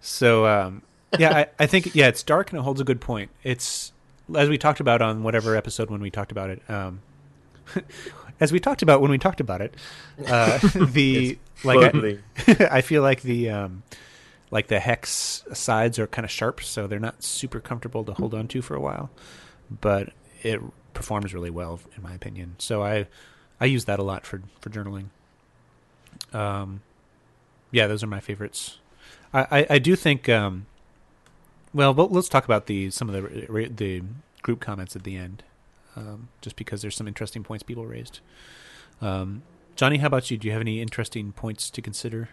So 0.00 0.46
um, 0.46 0.82
yeah, 1.18 1.36
I, 1.36 1.46
I 1.58 1.66
think 1.66 1.94
yeah, 1.94 2.08
it's 2.08 2.22
dark 2.22 2.50
and 2.50 2.58
it 2.58 2.62
holds 2.62 2.80
a 2.80 2.84
good 2.84 3.00
point. 3.00 3.30
It's 3.42 3.92
as 4.34 4.48
we 4.48 4.58
talked 4.58 4.80
about 4.80 5.02
on 5.02 5.22
whatever 5.22 5.56
episode 5.56 5.90
when 5.90 6.00
we 6.00 6.10
talked 6.10 6.32
about 6.32 6.50
it. 6.50 6.62
Um, 6.68 7.00
as 8.40 8.52
we 8.52 8.60
talked 8.60 8.82
about 8.82 9.00
when 9.00 9.10
we 9.10 9.18
talked 9.18 9.40
about 9.40 9.60
it, 9.60 9.74
uh, 10.26 10.58
the 10.74 11.38
like 11.64 11.94
I. 11.94 12.18
I 12.70 12.80
feel 12.80 13.02
like 13.02 13.22
the 13.22 13.50
um, 13.50 13.82
like 14.50 14.68
the 14.68 14.80
hex 14.80 15.44
sides 15.52 15.98
are 15.98 16.06
kind 16.06 16.24
of 16.24 16.30
sharp, 16.30 16.62
so 16.62 16.86
they're 16.86 16.98
not 17.00 17.22
super 17.22 17.60
comfortable 17.60 18.04
to 18.04 18.12
hold 18.12 18.34
on 18.34 18.48
to 18.48 18.62
for 18.62 18.74
a 18.74 18.80
while. 18.80 19.10
But 19.80 20.12
it 20.42 20.60
performs 20.94 21.34
really 21.34 21.50
well, 21.50 21.80
in 21.96 22.02
my 22.02 22.14
opinion. 22.14 22.56
So 22.58 22.82
I 22.82 23.06
I 23.60 23.66
use 23.66 23.84
that 23.86 23.98
a 23.98 24.02
lot 24.02 24.26
for 24.26 24.42
for 24.60 24.70
journaling. 24.70 25.06
Um, 26.32 26.82
yeah, 27.70 27.86
those 27.86 28.02
are 28.02 28.06
my 28.06 28.20
favorites. 28.20 28.78
I 29.32 29.46
I, 29.50 29.66
I 29.70 29.78
do 29.78 29.96
think. 29.96 30.28
Um, 30.28 30.66
well, 31.74 31.92
well, 31.92 32.08
let's 32.08 32.28
talk 32.28 32.44
about 32.44 32.66
the 32.66 32.90
some 32.90 33.08
of 33.08 33.14
the 33.14 33.68
the 33.68 34.02
group 34.42 34.60
comments 34.60 34.94
at 34.96 35.02
the 35.02 35.16
end, 35.16 35.42
um, 35.96 36.28
just 36.40 36.56
because 36.56 36.82
there's 36.82 36.96
some 36.96 37.08
interesting 37.08 37.42
points 37.42 37.62
people 37.62 37.86
raised. 37.86 38.20
Um, 39.02 39.42
Johnny, 39.74 39.98
how 39.98 40.06
about 40.06 40.30
you? 40.30 40.38
Do 40.38 40.46
you 40.48 40.52
have 40.52 40.62
any 40.62 40.80
interesting 40.80 41.32
points 41.32 41.68
to 41.70 41.82
consider? 41.82 42.30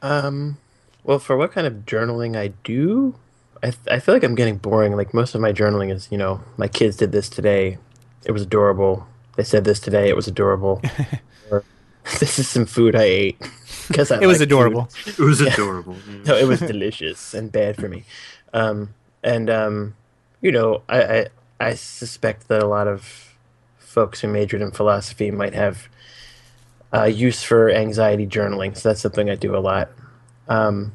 Um, 0.00 0.56
well, 1.04 1.18
for 1.18 1.36
what 1.36 1.52
kind 1.52 1.66
of 1.66 1.84
journaling 1.84 2.36
I 2.36 2.48
do, 2.64 3.14
I, 3.62 3.70
th- 3.70 3.88
I 3.90 3.98
feel 4.00 4.14
like 4.14 4.24
I'm 4.24 4.34
getting 4.34 4.56
boring. 4.56 4.96
Like 4.96 5.12
most 5.12 5.34
of 5.34 5.40
my 5.40 5.52
journaling 5.52 5.92
is, 5.92 6.08
you 6.10 6.16
know, 6.16 6.40
my 6.56 6.68
kids 6.68 6.96
did 6.96 7.12
this 7.12 7.28
today. 7.28 7.78
It 8.24 8.32
was 8.32 8.42
adorable. 8.42 9.06
They 9.38 9.44
said 9.44 9.62
this 9.64 9.78
today. 9.78 10.08
It 10.08 10.16
was 10.16 10.26
adorable. 10.26 10.82
or, 11.52 11.62
this 12.18 12.40
is 12.40 12.48
some 12.48 12.66
food 12.66 12.96
I 12.96 13.04
ate 13.04 13.38
because 13.86 14.10
It 14.10 14.26
was 14.26 14.40
adorable. 14.40 14.88
It 15.06 15.16
was 15.20 15.40
adorable. 15.40 15.94
no, 16.26 16.36
it 16.36 16.48
was 16.48 16.58
delicious 16.58 17.34
and 17.34 17.52
bad 17.52 17.76
for 17.76 17.88
me. 17.88 18.02
Um, 18.52 18.94
and 19.22 19.48
um, 19.48 19.94
you 20.40 20.50
know, 20.50 20.82
I, 20.88 21.02
I 21.02 21.26
I 21.60 21.74
suspect 21.74 22.48
that 22.48 22.64
a 22.64 22.66
lot 22.66 22.88
of 22.88 23.36
folks 23.78 24.22
who 24.22 24.26
majored 24.26 24.60
in 24.60 24.72
philosophy 24.72 25.30
might 25.30 25.54
have 25.54 25.88
uh, 26.92 27.04
use 27.04 27.44
for 27.44 27.70
anxiety 27.70 28.26
journaling. 28.26 28.76
So 28.76 28.88
that's 28.88 29.02
something 29.02 29.30
I 29.30 29.36
do 29.36 29.54
a 29.54 29.62
lot. 29.62 29.88
Um, 30.48 30.94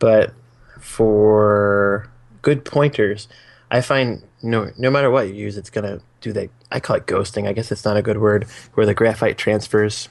but 0.00 0.32
for 0.80 2.10
good 2.42 2.64
pointers, 2.64 3.28
I 3.70 3.80
find 3.80 4.24
no 4.42 4.72
no 4.76 4.90
matter 4.90 5.08
what 5.08 5.28
you 5.28 5.34
use, 5.34 5.56
it's 5.56 5.70
gonna 5.70 6.00
do 6.20 6.32
they? 6.32 6.48
I 6.70 6.80
call 6.80 6.96
it 6.96 7.06
ghosting. 7.06 7.48
I 7.48 7.52
guess 7.52 7.70
it's 7.72 7.84
not 7.84 7.96
a 7.96 8.02
good 8.02 8.18
word. 8.18 8.44
Where 8.74 8.86
the 8.86 8.94
graphite 8.94 9.38
transfers 9.38 10.08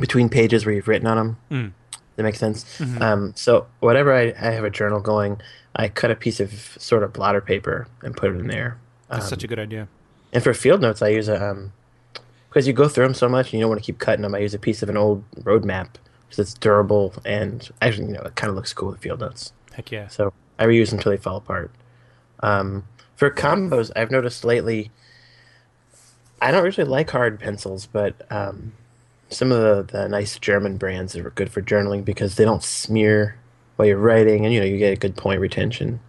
between 0.00 0.28
pages 0.28 0.64
where 0.66 0.74
you've 0.74 0.88
written 0.88 1.06
on 1.06 1.16
them. 1.16 1.36
Mm. 1.50 1.72
That 2.16 2.22
makes 2.24 2.38
sense. 2.38 2.80
Um, 3.00 3.32
so 3.36 3.66
whatever 3.80 4.12
I, 4.12 4.34
I 4.40 4.50
have 4.50 4.64
a 4.64 4.70
journal 4.70 5.00
going, 5.00 5.40
I 5.76 5.88
cut 5.88 6.10
a 6.10 6.16
piece 6.16 6.40
of 6.40 6.52
sort 6.78 7.02
of 7.04 7.12
blotter 7.12 7.40
paper 7.40 7.86
and 8.02 8.16
put 8.16 8.32
it 8.34 8.38
in 8.40 8.48
there. 8.48 8.76
That's 9.08 9.24
Um, 9.24 9.28
such 9.30 9.44
a 9.44 9.46
good 9.46 9.58
idea. 9.60 9.86
and 10.32 10.42
for 10.42 10.52
field 10.52 10.80
notes, 10.82 11.00
I 11.00 11.08
use 11.08 11.28
a 11.28 11.50
um, 11.50 11.72
because 12.48 12.66
you 12.66 12.72
go 12.72 12.88
through 12.88 13.04
them 13.04 13.14
so 13.14 13.28
much 13.28 13.46
and 13.46 13.54
you 13.54 13.60
don't 13.60 13.68
want 13.70 13.80
to 13.80 13.86
keep 13.86 13.98
cutting 13.98 14.22
them. 14.22 14.34
I 14.34 14.38
use 14.38 14.52
a 14.54 14.58
piece 14.58 14.82
of 14.82 14.88
an 14.88 14.96
old 14.96 15.22
road 15.44 15.64
map 15.64 15.96
because 16.26 16.38
it's 16.40 16.54
durable 16.54 17.14
and 17.24 17.68
actually, 17.80 18.06
you 18.08 18.14
know, 18.14 18.22
it 18.22 18.34
kind 18.34 18.50
of 18.50 18.56
looks 18.56 18.72
cool 18.72 18.88
with 18.90 19.00
field 19.00 19.20
notes. 19.20 19.52
Heck 19.74 19.92
yeah. 19.92 20.08
So 20.08 20.32
I 20.58 20.64
reuse 20.66 20.90
them 20.90 20.98
until 20.98 21.12
they 21.12 21.18
fall 21.18 21.36
apart. 21.36 21.70
Um, 22.40 22.84
for 23.16 23.30
combos, 23.30 23.90
I've 23.96 24.10
noticed 24.10 24.44
lately. 24.44 24.90
I 26.40 26.50
don't 26.50 26.64
usually 26.64 26.86
like 26.88 27.10
hard 27.10 27.40
pencils, 27.40 27.86
but 27.86 28.14
um, 28.30 28.72
some 29.28 29.50
of 29.52 29.60
the, 29.88 29.98
the 29.98 30.08
nice 30.08 30.38
German 30.38 30.76
brands 30.76 31.16
are 31.16 31.30
good 31.30 31.50
for 31.50 31.62
journaling 31.62 32.04
because 32.04 32.36
they 32.36 32.44
don't 32.44 32.62
smear 32.62 33.38
while 33.76 33.86
you're 33.88 33.98
writing, 33.98 34.44
and 34.44 34.52
you 34.54 34.60
know 34.60 34.66
you 34.66 34.78
get 34.78 34.92
a 34.92 34.96
good 34.96 35.16
point 35.16 35.40
retention, 35.40 36.00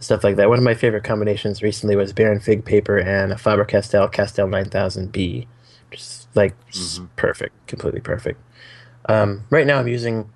stuff 0.00 0.24
like 0.24 0.36
that. 0.36 0.48
One 0.48 0.58
of 0.58 0.64
my 0.64 0.74
favorite 0.74 1.04
combinations 1.04 1.62
recently 1.62 1.96
was 1.96 2.12
Baron 2.12 2.40
Fig 2.40 2.64
paper 2.64 2.98
and 2.98 3.32
a 3.32 3.38
Faber 3.38 3.64
Castell 3.64 4.08
Castell 4.08 4.48
9000B, 4.48 5.46
just 5.90 6.28
like 6.34 6.54
s- 6.68 7.00
perfect, 7.16 7.66
completely 7.66 8.00
perfect. 8.00 8.40
Um, 9.06 9.44
right 9.50 9.66
now, 9.66 9.78
I'm 9.78 9.88
using 9.88 10.30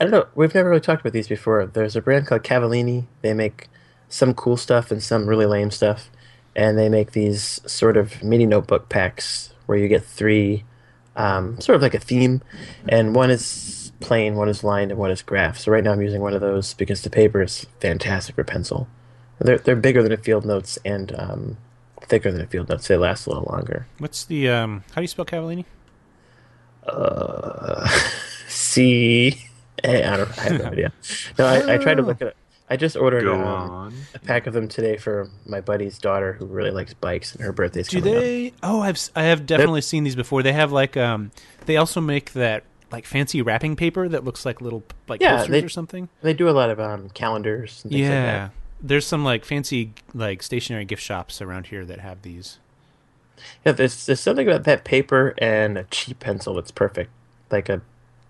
I 0.00 0.04
don't 0.04 0.12
know. 0.12 0.26
We've 0.34 0.54
never 0.54 0.70
really 0.70 0.80
talked 0.80 1.02
about 1.02 1.12
these 1.12 1.28
before. 1.28 1.66
There's 1.66 1.94
a 1.96 2.00
brand 2.00 2.26
called 2.26 2.42
Cavallini. 2.42 3.06
They 3.22 3.34
make 3.34 3.68
some 4.08 4.32
cool 4.34 4.56
stuff 4.56 4.90
and 4.90 5.02
some 5.02 5.26
really 5.26 5.46
lame 5.46 5.70
stuff, 5.70 6.10
and 6.60 6.76
they 6.76 6.90
make 6.90 7.12
these 7.12 7.62
sort 7.64 7.96
of 7.96 8.22
mini 8.22 8.44
notebook 8.44 8.90
packs 8.90 9.54
where 9.64 9.78
you 9.78 9.88
get 9.88 10.04
three, 10.04 10.62
um, 11.16 11.58
sort 11.58 11.74
of 11.74 11.80
like 11.80 11.94
a 11.94 11.98
theme, 11.98 12.42
and 12.86 13.14
one 13.14 13.30
is 13.30 13.92
plain, 14.00 14.36
one 14.36 14.50
is 14.50 14.62
lined, 14.62 14.90
and 14.90 15.00
one 15.00 15.10
is 15.10 15.22
graph. 15.22 15.58
So 15.58 15.72
right 15.72 15.82
now 15.82 15.92
I'm 15.92 16.02
using 16.02 16.20
one 16.20 16.34
of 16.34 16.42
those 16.42 16.74
because 16.74 17.00
the 17.00 17.08
paper 17.08 17.40
is 17.40 17.66
fantastic 17.80 18.34
for 18.34 18.44
pencil. 18.44 18.88
They're 19.38 19.56
they're 19.56 19.74
bigger 19.74 20.02
than 20.02 20.12
a 20.12 20.18
field 20.18 20.44
notes 20.44 20.78
and 20.84 21.18
um, 21.18 21.56
thicker 22.02 22.30
than 22.30 22.42
a 22.42 22.46
field 22.46 22.68
notes. 22.68 22.88
They 22.88 22.98
last 22.98 23.26
a 23.26 23.30
little 23.30 23.48
longer. 23.50 23.86
What's 23.96 24.26
the 24.26 24.50
um? 24.50 24.84
How 24.90 24.96
do 24.96 25.00
you 25.00 25.08
spell 25.08 25.24
Cavallini? 25.24 25.64
Uh, 26.86 27.88
C. 28.48 29.46
I 29.82 30.02
don't. 30.14 30.38
I 30.38 30.42
have 30.42 30.60
no 30.60 30.64
idea. 30.72 30.92
No, 31.38 31.46
I, 31.46 31.74
I 31.74 31.78
tried 31.78 31.94
to 31.94 32.02
look 32.02 32.20
at 32.20 32.28
it. 32.28 32.36
I 32.70 32.76
just 32.76 32.96
ordered 32.96 33.24
Go 33.24 33.34
um, 33.44 33.92
a 34.14 34.18
pack 34.20 34.46
of 34.46 34.54
them 34.54 34.68
today 34.68 34.96
for 34.96 35.28
my 35.44 35.60
buddy's 35.60 35.98
daughter 35.98 36.34
who 36.34 36.46
really 36.46 36.70
likes 36.70 36.94
bikes 36.94 37.34
and 37.34 37.44
her 37.44 37.50
birthday's 37.52 37.88
Do 37.88 37.98
coming 37.98 38.14
up. 38.14 38.20
Do 38.20 38.26
they? 38.26 38.52
Oh, 38.62 38.80
I've 38.80 38.94
s- 38.94 39.10
I 39.16 39.24
have 39.24 39.44
definitely 39.44 39.80
seen 39.80 40.04
these 40.04 40.14
before. 40.16 40.42
They 40.44 40.52
have 40.52 40.70
like 40.70 40.96
um. 40.96 41.32
They 41.66 41.76
also 41.76 42.00
make 42.00 42.32
that 42.34 42.62
like 42.92 43.06
fancy 43.06 43.42
wrapping 43.42 43.76
paper 43.76 44.08
that 44.08 44.24
looks 44.24 44.46
like 44.46 44.60
little 44.60 44.82
like 45.08 45.20
Yeah, 45.20 45.38
posters 45.38 45.50
they- 45.50 45.64
or 45.64 45.68
something. 45.68 46.08
They 46.22 46.32
do 46.32 46.48
a 46.48 46.52
lot 46.52 46.70
of 46.70 46.78
um, 46.80 47.08
calendars 47.10 47.80
and 47.82 47.92
things 47.92 48.02
like 48.04 48.10
Yeah. 48.10 48.24
that. 48.24 48.50
There's 48.82 49.06
some 49.06 49.24
like 49.24 49.44
fancy 49.44 49.92
like 50.14 50.42
stationery 50.42 50.84
gift 50.84 51.02
shops 51.02 51.42
around 51.42 51.66
here 51.66 51.84
that 51.84 51.98
have 52.00 52.22
these. 52.22 52.58
Yeah, 53.64 53.72
there's, 53.72 54.06
there's 54.06 54.20
something 54.20 54.46
about 54.46 54.64
that 54.64 54.84
paper 54.84 55.34
and 55.38 55.76
a 55.78 55.84
cheap 55.84 56.20
pencil 56.20 56.54
that's 56.54 56.70
perfect. 56.70 57.10
Like 57.50 57.68
a 57.68 57.80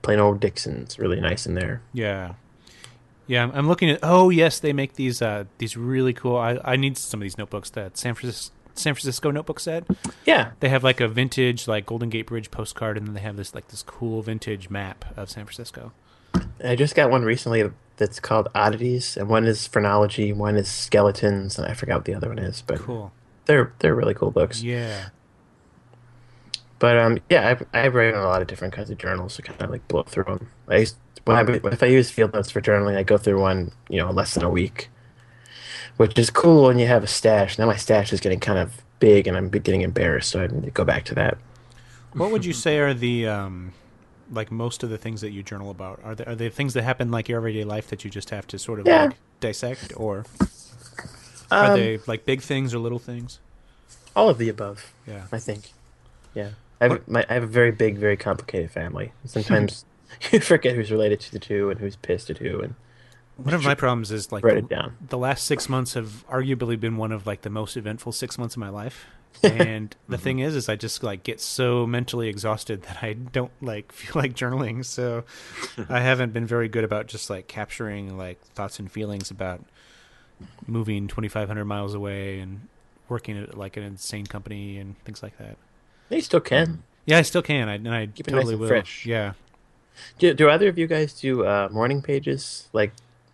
plain 0.03 0.19
old 0.19 0.41
Dixon's 0.41 0.99
really 0.99 1.21
nice 1.21 1.47
in 1.47 1.55
there. 1.55 1.83
Yeah. 1.93 2.35
Yeah, 3.31 3.49
I'm, 3.55 3.69
looking 3.69 3.91
at. 3.91 4.01
Oh 4.03 4.31
yes, 4.31 4.59
they 4.59 4.73
make 4.73 4.95
these 4.95 5.23
uh 5.23 5.45
these 5.59 5.77
really 5.77 6.13
cool. 6.13 6.37
I 6.37 6.59
I 6.65 6.75
need 6.77 6.99
some 6.99 7.21
of 7.21 7.23
these 7.23 7.39
notebooks 7.39 7.71
that 7.71 7.97
San 7.97 8.15
Francisco 8.15 8.53
San 8.75 8.95
Francisco 8.95 9.31
notebook 9.31 9.61
set. 9.61 9.85
Yeah, 10.25 10.53
They 10.61 10.69
have 10.69 10.83
like 10.83 11.01
a 11.01 11.07
vintage 11.09 11.69
like 11.69 11.87
Golden 11.87 12.09
Gate 12.09 12.27
Bridge 12.27 12.51
postcard, 12.51 12.97
and 12.97 13.07
then 13.07 13.15
they 13.15 13.21
have 13.21 13.37
this 13.37 13.55
like 13.55 13.69
this 13.69 13.83
cool 13.83 14.21
vintage 14.23 14.69
map 14.69 15.05
of 15.17 15.31
San 15.31 15.45
Francisco. 15.45 15.93
I 16.65 16.75
just 16.77 16.95
got 16.97 17.11
one 17.11 17.23
recently 17.23 17.71
that's 17.99 18.19
called 18.19 18.49
Oddities, 18.55 19.17
and 19.17 19.29
one 19.29 19.45
is 19.45 19.67
phrenology, 19.67 20.33
one 20.33 20.57
is 20.57 20.69
skeletons, 20.69 21.59
and 21.59 21.69
I 21.69 21.75
forgot 21.75 21.97
what 21.97 22.05
the 22.07 22.15
other 22.15 22.29
one 22.29 22.39
is, 22.39 22.63
but 22.67 22.79
Cool. 22.81 23.13
they're 23.47 23.73
they're 23.79 23.95
really 23.95 24.15
cool 24.15 24.31
books. 24.33 24.63
Yeah. 24.63 25.11
But 26.81 26.97
um, 26.99 27.19
yeah, 27.31 27.57
I 27.73 27.83
I 27.85 27.89
write 27.89 28.15
on 28.15 28.21
a 28.25 28.27
lot 28.27 28.43
of 28.43 28.49
different 28.49 28.75
kinds 28.75 28.91
of 28.91 28.99
journals 28.99 29.37
to 29.37 29.43
kind 29.43 29.61
of 29.63 29.71
like 29.71 29.87
blow 29.87 30.03
through 30.03 30.25
them. 30.25 30.49
I 30.69 30.79
used, 30.79 30.97
when 31.27 31.37
I 31.37 31.43
if 31.69 31.83
I 31.83 31.87
use 31.87 32.11
field 32.11 32.33
notes 32.35 32.51
for 32.51 32.61
journaling, 32.61 32.97
I 32.97 33.03
go 33.05 33.17
through 33.19 33.41
one 33.41 33.71
you 33.89 33.99
know 33.99 34.11
less 34.11 34.35
than 34.35 34.43
a 34.45 34.51
week, 34.51 34.89
which 35.99 36.19
is 36.19 36.31
cool 36.31 36.65
when 36.65 36.79
you 36.79 36.87
have 36.89 37.05
a 37.05 37.07
stash. 37.07 37.59
Now 37.59 37.67
my 37.67 37.77
stash 37.77 38.13
is 38.13 38.21
getting 38.21 38.41
kind 38.41 38.59
of 38.59 38.83
big, 38.99 39.27
and 39.29 39.37
I'm 39.37 39.49
getting 39.51 39.83
embarrassed, 39.83 40.31
so 40.31 40.43
I 40.43 40.47
need 40.49 40.65
to 40.65 40.71
go 40.71 40.85
back 40.85 41.05
to 41.07 41.15
that. 41.17 41.39
What 42.15 42.31
would 42.33 42.45
you 42.45 42.53
say 42.55 42.79
are 42.79 42.95
the 42.95 43.29
um 43.29 43.73
like 44.33 44.51
most 44.51 44.83
of 44.83 44.89
the 44.91 44.97
things 44.99 45.21
that 45.21 45.33
you 45.33 45.43
journal 45.43 45.71
about? 45.71 46.01
Are 46.03 46.15
there 46.15 46.31
are 46.31 46.35
there 46.35 46.51
things 46.51 46.73
that 46.75 46.83
happen 46.83 47.11
like 47.11 47.29
your 47.29 47.37
everyday 47.37 47.65
life 47.65 47.89
that 47.89 48.05
you 48.05 48.11
just 48.11 48.31
have 48.31 48.47
to 48.49 48.59
sort 48.59 48.81
of 48.81 48.87
Yeah. 48.87 49.05
like 49.07 49.17
dissect, 49.41 49.93
or 49.97 50.25
are 51.51 51.73
Um, 51.73 51.79
they 51.79 51.99
like 52.07 52.25
big 52.25 52.41
things 52.41 52.73
or 52.73 52.79
little 52.79 52.99
things? 52.99 53.39
all 54.17 54.29
of 54.31 54.39
the 54.39 54.49
above. 54.49 54.93
Yeah. 55.07 55.27
I 55.31 55.39
think. 55.39 55.73
Yeah. 56.35 56.51
I 56.81 56.89
have, 56.89 57.09
my, 57.09 57.27
I 57.29 57.35
have 57.35 57.43
a 57.43 57.49
very 57.49 57.73
big, 57.73 57.99
very 57.99 58.17
complicated 58.17 58.71
family. 58.71 59.13
Sometimes 59.25 59.85
you 60.33 60.41
forget 60.41 60.75
who's 60.75 60.91
related 60.91 61.21
to 61.21 61.33
the 61.33 61.39
two 61.39 61.71
and 61.71 61.79
who's 61.79 61.97
pissed 61.97 62.31
at 62.31 62.39
who, 62.39 62.61
and 62.61 62.75
One 63.37 63.55
of 63.55 63.65
my 63.65 63.75
problems 63.75 64.11
is 64.11 64.33
like 64.33 64.45
write 64.45 64.55
the, 64.55 64.59
it 64.61 64.69
down. 64.69 64.97
the 65.09 65.19
last 65.19 65.45
six 65.45 65.69
months 65.69 65.95
have 65.95 66.25
arguably 66.29 66.79
been 66.79 66.97
one 66.97 67.13
of 67.13 67.27
like 67.27 67.43
the 67.43 67.51
most 67.51 67.77
eventful 67.77 68.13
six 68.13 68.39
months 68.39 68.55
of 68.55 68.61
my 68.61 68.71
life. 68.71 69.07
And 69.45 69.95
the 70.09 70.17
mm-hmm. 70.17 70.25
thing 70.25 70.39
is, 70.41 70.57
is 70.57 70.69
I 70.69 70.75
just 70.75 71.05
like 71.05 71.23
get 71.23 71.41
so 71.41 71.87
mentally 71.87 72.29
exhausted 72.29 72.83
that 72.83 72.99
I 73.01 73.13
don't 73.13 73.53
like 73.63 73.93
feel 73.93 74.21
like 74.21 74.35
journaling. 74.35 74.85
So 74.85 75.25
I 75.89 76.01
haven't 76.01 76.33
been 76.33 76.47
very 76.47 76.69
good 76.69 76.83
about 76.83 77.07
just 77.07 77.31
like 77.31 77.47
capturing 77.47 78.19
like 78.19 78.41
thoughts 78.55 78.81
and 78.81 78.91
feelings 78.91 79.31
about 79.31 79.65
moving 80.67 81.07
2,500 81.07 81.65
miles 81.65 81.95
away 81.95 82.41
and 82.41 82.69
working 83.09 83.39
at 83.39 83.57
like 83.57 83.77
an 83.77 83.83
insane 83.83 84.27
company 84.27 84.79
and 84.79 84.99
things 85.05 85.23
like 85.23 85.39
that. 85.39 85.57
You 86.11 86.21
still 86.21 86.41
can. 86.41 86.83
Yeah, 87.07 87.19
I 87.19 87.23
still 87.23 87.43
can. 87.43 87.69
I, 87.69 87.75
and 87.75 87.89
I 87.89 88.07
Keep 88.07 88.29
it 88.29 88.31
nice 88.33 88.39
totally 88.39 88.53
and 88.55 88.61
will. 88.61 88.69
fresh. 88.69 89.07
Yeah. 89.07 89.33
Do, 90.19 90.35
do 90.35 90.49
either 90.51 90.69
of 90.69 90.79
you 90.79 90.87
guys 90.87 91.13
do 91.21 91.45
uh, 91.45 91.69
morning 91.71 92.03
pages? 92.03 92.69
Like, 92.73 92.93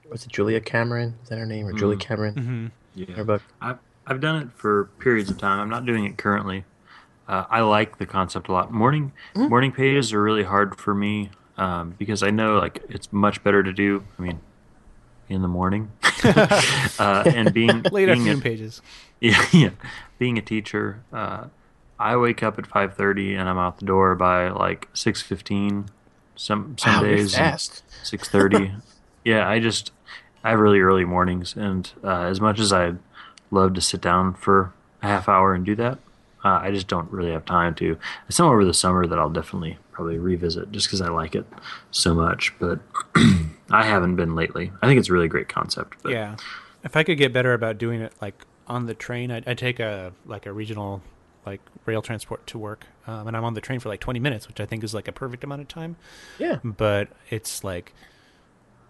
what's 0.09 0.27
it, 0.27 0.33
Julia 0.33 0.61
Cameron? 0.61 1.14
Is 1.22 1.29
that 1.29 1.39
her 1.39 1.47
name? 1.47 1.66
Or 1.66 1.72
Julie 1.72 1.97
Mm. 1.97 2.01
Cameron? 2.01 2.35
hmm 2.35 2.66
Yeah. 3.01 3.14
Her 3.14 3.24
book. 3.24 3.43
I've 3.61 3.79
I've 4.07 4.20
done 4.20 4.43
it 4.43 4.49
for 4.55 4.85
periods 5.01 5.31
of 5.31 5.39
time. 5.39 5.59
I'm 5.61 5.68
not 5.68 5.85
doing 5.85 6.05
it 6.05 6.16
currently. 6.16 6.64
Uh, 7.29 7.45
I 7.51 7.61
like 7.62 7.99
the 7.99 8.07
concept 8.07 8.49
a 8.49 8.53
lot. 8.53 8.72
Morning 8.72 9.12
Mm-hmm. 9.35 9.49
morning 9.49 9.72
pages 9.72 10.12
are 10.12 10.22
really 10.22 10.45
hard 10.45 10.77
for 10.79 10.95
me 10.95 11.31
um, 11.57 11.95
because 11.99 12.22
I 12.22 12.31
know 12.31 12.59
like 12.59 12.83
it's 12.89 13.12
much 13.12 13.43
better 13.43 13.62
to 13.62 13.72
do. 13.72 14.05
I 14.18 14.22
mean, 14.22 14.41
in 15.29 15.43
the 15.43 15.49
morning, 15.49 15.91
uh, 16.24 17.24
and 17.35 17.53
being 17.53 17.83
Late 17.91 18.07
being 18.07 18.11
afternoon 18.11 18.39
a, 18.39 18.43
pages. 18.43 18.81
yeah, 19.20 19.45
yeah, 19.53 19.70
being 20.18 20.39
a 20.39 20.43
teacher, 20.43 21.01
uh, 21.12 21.45
I 21.99 22.16
wake 22.16 22.42
up 22.42 22.59
at 22.59 22.66
five 22.66 22.94
thirty 22.94 23.34
and 23.34 23.49
I'm 23.49 23.59
out 23.59 23.78
the 23.78 23.86
door 23.86 24.14
by 24.14 24.51
like 24.51 24.88
six 24.92 25.22
fifteen. 25.22 25.86
Some 26.36 26.76
some 26.78 26.94
Wow, 26.97 27.01
days 27.03 27.34
fast. 27.34 27.82
six 28.03 28.28
thirty. 28.28 28.72
yeah, 29.24 29.49
I 29.49 29.59
just 29.61 29.92
I 30.44 30.51
have 30.51 30.61
really 30.61 30.80
early 30.80 31.05
mornings, 31.05 31.57
and 31.57 31.90
uh, 32.05 32.22
as 32.22 32.40
much 32.40 32.61
as 32.61 32.72
I'd 32.72 32.99
love 33.51 33.74
to 33.74 33.80
sit 33.80 34.01
down 34.01 34.34
for 34.34 34.72
a 35.03 35.07
half 35.07 35.28
hour 35.28 35.55
and 35.55 35.64
do 35.64 35.74
that, 35.76 35.99
uh, 36.44 36.61
I 36.62 36.70
just 36.70 36.88
don't 36.88 37.11
really 37.11 37.32
have 37.32 37.44
time 37.47 37.74
to. 37.76 37.99
It's 38.28 38.36
some 38.36 38.49
over 38.49 38.64
the 38.64 38.74
summer 38.74 39.07
that 39.07 39.18
I'll 39.18 39.30
definitely 39.30 39.78
probably 39.92 40.18
revisit 40.18 40.70
just 40.72 40.86
because 40.88 41.01
I 41.01 41.09
like 41.09 41.34
it 41.34 41.47
so 41.90 42.14
much, 42.14 42.53
but 42.59 42.80
I 43.70 43.84
haven't 43.84 44.16
been 44.16 44.34
lately. 44.34 44.70
I 44.82 44.86
think 44.86 44.99
it's 45.01 45.09
a 45.09 45.12
really 45.14 45.28
great 45.28 45.49
concept. 45.49 45.97
But 46.03 46.12
Yeah. 46.12 46.36
If 46.84 46.97
I 46.97 47.03
could 47.03 47.16
get 47.18 47.32
better 47.32 47.55
about 47.55 47.78
doing 47.78 48.01
it 48.03 48.12
like 48.20 48.44
on 48.68 48.84
the 48.86 48.94
train, 48.94 49.30
I'd, 49.30 49.49
I'd 49.49 49.59
take 49.59 49.80
a 49.80 50.12
like 50.26 50.44
a 50.47 50.53
regional 50.53 51.03
like 51.47 51.61
rail 51.86 52.03
transport 52.03 52.47
to 52.49 52.59
work, 52.59 52.86
um, 53.07 53.28
and 53.28 53.36
I'm 53.36 53.44
on 53.44 53.55
the 53.55 53.61
train 53.61 53.78
for 53.80 53.88
like 53.88 54.01
20 54.01 54.18
minutes, 54.20 54.49
which 54.49 54.61
I 54.61 54.66
think 54.66 54.82
is 54.84 54.92
like 54.92 55.07
a 55.09 55.12
perfect 55.12 55.44
amount 55.44 55.62
of 55.62 55.68
time. 55.68 55.97
Yeah. 56.38 56.59
But 56.64 57.09
it's 57.30 57.62
like 57.64 57.94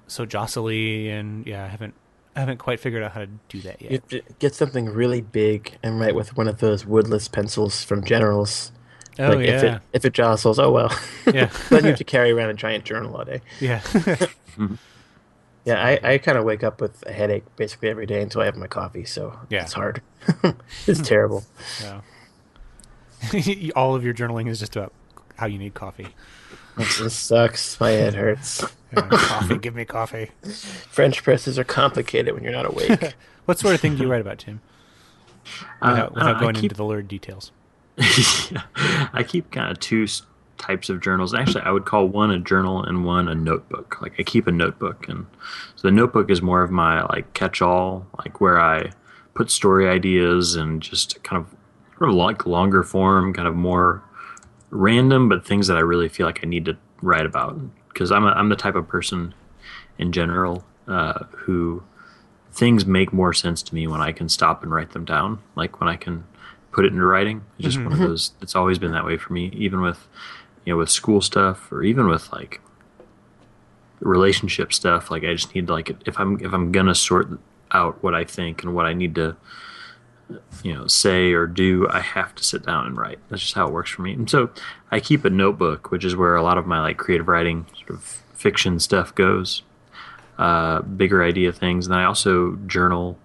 so 0.06 0.24
jostly, 0.26 1.08
and 1.10 1.46
yeah, 1.46 1.64
I 1.64 1.68
haven't 1.68 1.94
I 2.34 2.40
haven't 2.40 2.58
quite 2.58 2.80
figured 2.80 3.02
out 3.02 3.12
how 3.12 3.20
to 3.20 3.28
do 3.48 3.60
that 3.62 3.80
yet. 3.80 3.90
You 3.90 3.98
have 3.98 4.08
to 4.08 4.34
get 4.38 4.54
something 4.54 4.86
really 4.86 5.20
big 5.20 5.76
and 5.82 6.00
write 6.00 6.14
with 6.14 6.36
one 6.36 6.48
of 6.48 6.58
those 6.58 6.84
woodless 6.86 7.28
pencils 7.28 7.82
from 7.84 8.04
Generals. 8.04 8.72
oh 9.18 9.28
like 9.30 9.40
if 9.48 9.62
yeah, 9.62 9.76
it 9.76 9.82
if 9.92 10.04
it 10.04 10.12
jostles, 10.12 10.58
oh 10.58 10.70
well. 10.70 10.90
yeah, 11.26 11.50
then 11.70 11.84
you 11.84 11.88
have 11.90 11.98
to 11.98 12.04
carry 12.04 12.30
around 12.32 12.50
a 12.50 12.54
giant 12.54 12.84
journal 12.84 13.14
all 13.16 13.24
day. 13.24 13.40
yeah. 13.60 13.80
Yeah, 15.64 15.84
I, 15.84 16.12
I 16.12 16.18
kind 16.18 16.38
of 16.38 16.44
wake 16.44 16.62
up 16.62 16.80
with 16.80 17.02
a 17.08 17.12
headache 17.12 17.42
basically 17.56 17.88
every 17.88 18.06
day 18.06 18.22
until 18.22 18.40
I 18.40 18.44
have 18.44 18.54
my 18.56 18.68
coffee, 18.68 19.04
so 19.04 19.36
Yeah. 19.50 19.62
it's 19.64 19.72
hard. 19.72 20.00
it's 20.86 21.00
terrible. 21.00 21.42
yeah. 21.82 22.02
All 23.76 23.94
of 23.94 24.04
your 24.04 24.14
journaling 24.14 24.48
is 24.48 24.58
just 24.60 24.76
about 24.76 24.92
how 25.36 25.46
you 25.46 25.58
need 25.58 25.74
coffee. 25.74 26.08
This, 26.76 26.98
this 26.98 27.14
sucks. 27.14 27.78
My 27.80 27.90
head 27.90 28.14
hurts. 28.14 28.62
Yeah, 28.94 29.08
coffee, 29.10 29.58
give 29.58 29.74
me 29.74 29.84
coffee. 29.84 30.30
French 30.90 31.22
presses 31.22 31.58
are 31.58 31.64
complicated 31.64 32.34
when 32.34 32.42
you're 32.42 32.52
not 32.52 32.66
awake. 32.66 33.14
What 33.46 33.60
sort 33.60 33.74
of 33.76 33.80
thing 33.80 33.94
do 33.94 34.02
you 34.02 34.10
write 34.10 34.20
about, 34.20 34.38
Tim? 34.38 34.60
Uh, 35.80 35.90
Without, 35.90 35.98
I 35.98 36.08
without 36.08 36.12
don't 36.14 36.16
know, 36.16 36.30
I 36.36 36.40
going 36.40 36.54
keep- 36.56 36.64
into 36.64 36.74
the 36.74 36.82
lurid 36.84 37.06
details. 37.06 37.52
I 37.98 39.24
keep 39.26 39.50
kind 39.52 39.70
of 39.70 39.78
two 39.78 40.06
types 40.58 40.88
of 40.88 41.00
journals. 41.00 41.32
Actually, 41.34 41.62
I 41.62 41.70
would 41.70 41.84
call 41.84 42.06
one 42.08 42.30
a 42.30 42.38
journal 42.38 42.82
and 42.82 43.04
one 43.04 43.28
a 43.28 43.34
notebook. 43.34 44.00
Like 44.02 44.14
I 44.18 44.22
keep 44.24 44.46
a 44.48 44.52
notebook, 44.52 45.08
and 45.08 45.26
so 45.76 45.86
the 45.88 45.92
notebook 45.92 46.30
is 46.30 46.42
more 46.42 46.62
of 46.62 46.70
my 46.70 47.02
like 47.04 47.32
catch-all, 47.34 48.06
like 48.18 48.40
where 48.40 48.60
I 48.60 48.90
put 49.34 49.50
story 49.50 49.88
ideas 49.88 50.56
and 50.56 50.82
just 50.82 51.22
kind 51.22 51.40
of 51.40 51.54
sort 51.98 52.10
of 52.10 52.16
like 52.16 52.46
longer 52.46 52.82
form, 52.82 53.32
kind 53.32 53.48
of 53.48 53.54
more 53.54 54.02
random, 54.70 55.28
but 55.28 55.46
things 55.46 55.66
that 55.66 55.76
I 55.76 55.80
really 55.80 56.08
feel 56.08 56.26
like 56.26 56.40
I 56.42 56.46
need 56.46 56.64
to 56.66 56.76
write 57.02 57.26
about. 57.26 57.58
Because 57.88 58.12
I'm 58.12 58.24
a, 58.24 58.30
I'm 58.30 58.48
the 58.48 58.56
type 58.56 58.74
of 58.74 58.86
person 58.86 59.34
in 59.98 60.12
general 60.12 60.64
uh, 60.86 61.24
who 61.30 61.82
things 62.52 62.86
make 62.86 63.12
more 63.12 63.32
sense 63.32 63.62
to 63.62 63.74
me 63.74 63.86
when 63.86 64.00
I 64.00 64.12
can 64.12 64.28
stop 64.28 64.62
and 64.62 64.72
write 64.72 64.92
them 64.92 65.04
down. 65.04 65.40
Like 65.54 65.80
when 65.80 65.88
I 65.88 65.96
can 65.96 66.24
put 66.76 66.84
it 66.84 66.92
into 66.92 67.06
writing. 67.06 67.42
It's 67.58 67.64
just 67.64 67.82
one 67.82 67.92
of 67.94 67.98
those. 67.98 68.32
It's 68.42 68.54
always 68.54 68.78
been 68.78 68.92
that 68.92 69.06
way 69.06 69.16
for 69.16 69.32
me, 69.32 69.50
even 69.54 69.80
with 69.80 70.06
you 70.66 70.74
know 70.74 70.76
with 70.76 70.90
school 70.90 71.22
stuff 71.22 71.72
or 71.72 71.82
even 71.82 72.06
with 72.06 72.30
like 72.32 72.60
relationship 74.00 74.74
stuff. 74.74 75.10
Like 75.10 75.24
I 75.24 75.32
just 75.32 75.54
need 75.54 75.70
like 75.70 75.96
if 76.06 76.20
I'm 76.20 76.38
if 76.44 76.52
I'm 76.52 76.72
gonna 76.72 76.94
sort 76.94 77.28
out 77.70 78.02
what 78.02 78.14
I 78.14 78.24
think 78.24 78.62
and 78.62 78.74
what 78.74 78.84
I 78.84 78.92
need 78.92 79.14
to 79.14 79.36
you 80.62 80.74
know 80.74 80.86
say 80.86 81.32
or 81.32 81.46
do 81.46 81.86
i 81.90 82.00
have 82.00 82.34
to 82.34 82.42
sit 82.42 82.64
down 82.66 82.86
and 82.86 82.96
write. 82.96 83.18
That's 83.28 83.42
just 83.42 83.54
how 83.54 83.66
it 83.66 83.72
works 83.72 83.90
for 83.90 84.02
me. 84.02 84.12
And 84.12 84.28
so 84.28 84.50
i 84.90 85.00
keep 85.00 85.24
a 85.24 85.30
notebook 85.30 85.90
which 85.90 86.04
is 86.04 86.16
where 86.16 86.36
a 86.36 86.42
lot 86.42 86.58
of 86.58 86.66
my 86.66 86.80
like 86.80 86.96
creative 86.96 87.28
writing 87.28 87.66
sort 87.76 87.90
of 87.90 88.02
fiction 88.34 88.78
stuff 88.78 89.14
goes 89.14 89.62
uh, 90.38 90.82
bigger 90.82 91.22
idea 91.24 91.52
things. 91.52 91.86
And 91.86 91.92
then 91.92 92.00
i 92.00 92.04
also 92.04 92.56
journal 92.66 93.18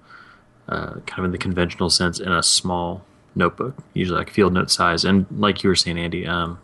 uh, 0.68 0.94
kind 1.06 1.20
of 1.20 1.26
in 1.26 1.32
the 1.32 1.38
conventional 1.38 1.90
sense 1.90 2.20
in 2.20 2.32
a 2.32 2.44
small 2.44 3.04
notebook 3.36 3.76
usually 3.94 4.20
like 4.20 4.30
field 4.30 4.54
note 4.54 4.70
size. 4.70 5.04
And 5.06 5.26
like 5.32 5.64
you 5.64 5.70
were 5.70 5.76
saying 5.76 5.98
andy 5.98 6.28
um, 6.28 6.60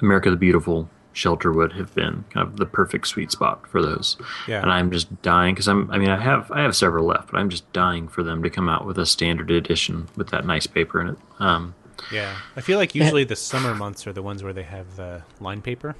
america 0.00 0.30
the 0.30 0.36
beautiful 0.36 0.88
Shelterwood 1.14 1.72
have 1.76 1.94
been 1.94 2.24
kind 2.30 2.46
of 2.46 2.56
the 2.56 2.66
perfect 2.66 3.06
sweet 3.06 3.30
spot 3.30 3.66
for 3.68 3.80
those 3.80 4.16
Yeah. 4.48 4.60
and 4.62 4.70
i'm 4.70 4.90
just 4.90 5.22
dying 5.22 5.54
because 5.54 5.68
i'm 5.68 5.88
i 5.92 5.96
mean 5.98 6.10
i 6.10 6.20
have 6.20 6.50
i 6.50 6.60
have 6.62 6.74
several 6.74 7.06
left 7.06 7.30
but 7.30 7.38
i'm 7.38 7.48
just 7.50 7.72
dying 7.72 8.08
for 8.08 8.22
them 8.24 8.42
to 8.42 8.50
come 8.50 8.68
out 8.68 8.84
with 8.84 8.98
a 8.98 9.06
standard 9.06 9.50
edition 9.50 10.08
with 10.16 10.30
that 10.30 10.44
nice 10.44 10.66
paper 10.66 11.00
in 11.00 11.08
it 11.10 11.16
um, 11.38 11.74
Yeah, 12.12 12.34
I 12.56 12.60
feel 12.60 12.78
like 12.78 12.94
usually 12.96 13.22
the 13.24 13.36
summer 13.36 13.74
months 13.74 14.06
are 14.08 14.12
the 14.12 14.22
ones 14.22 14.42
where 14.42 14.52
they 14.52 14.64
have 14.64 14.96
the 14.96 15.22
line 15.40 15.62
paper. 15.62 15.94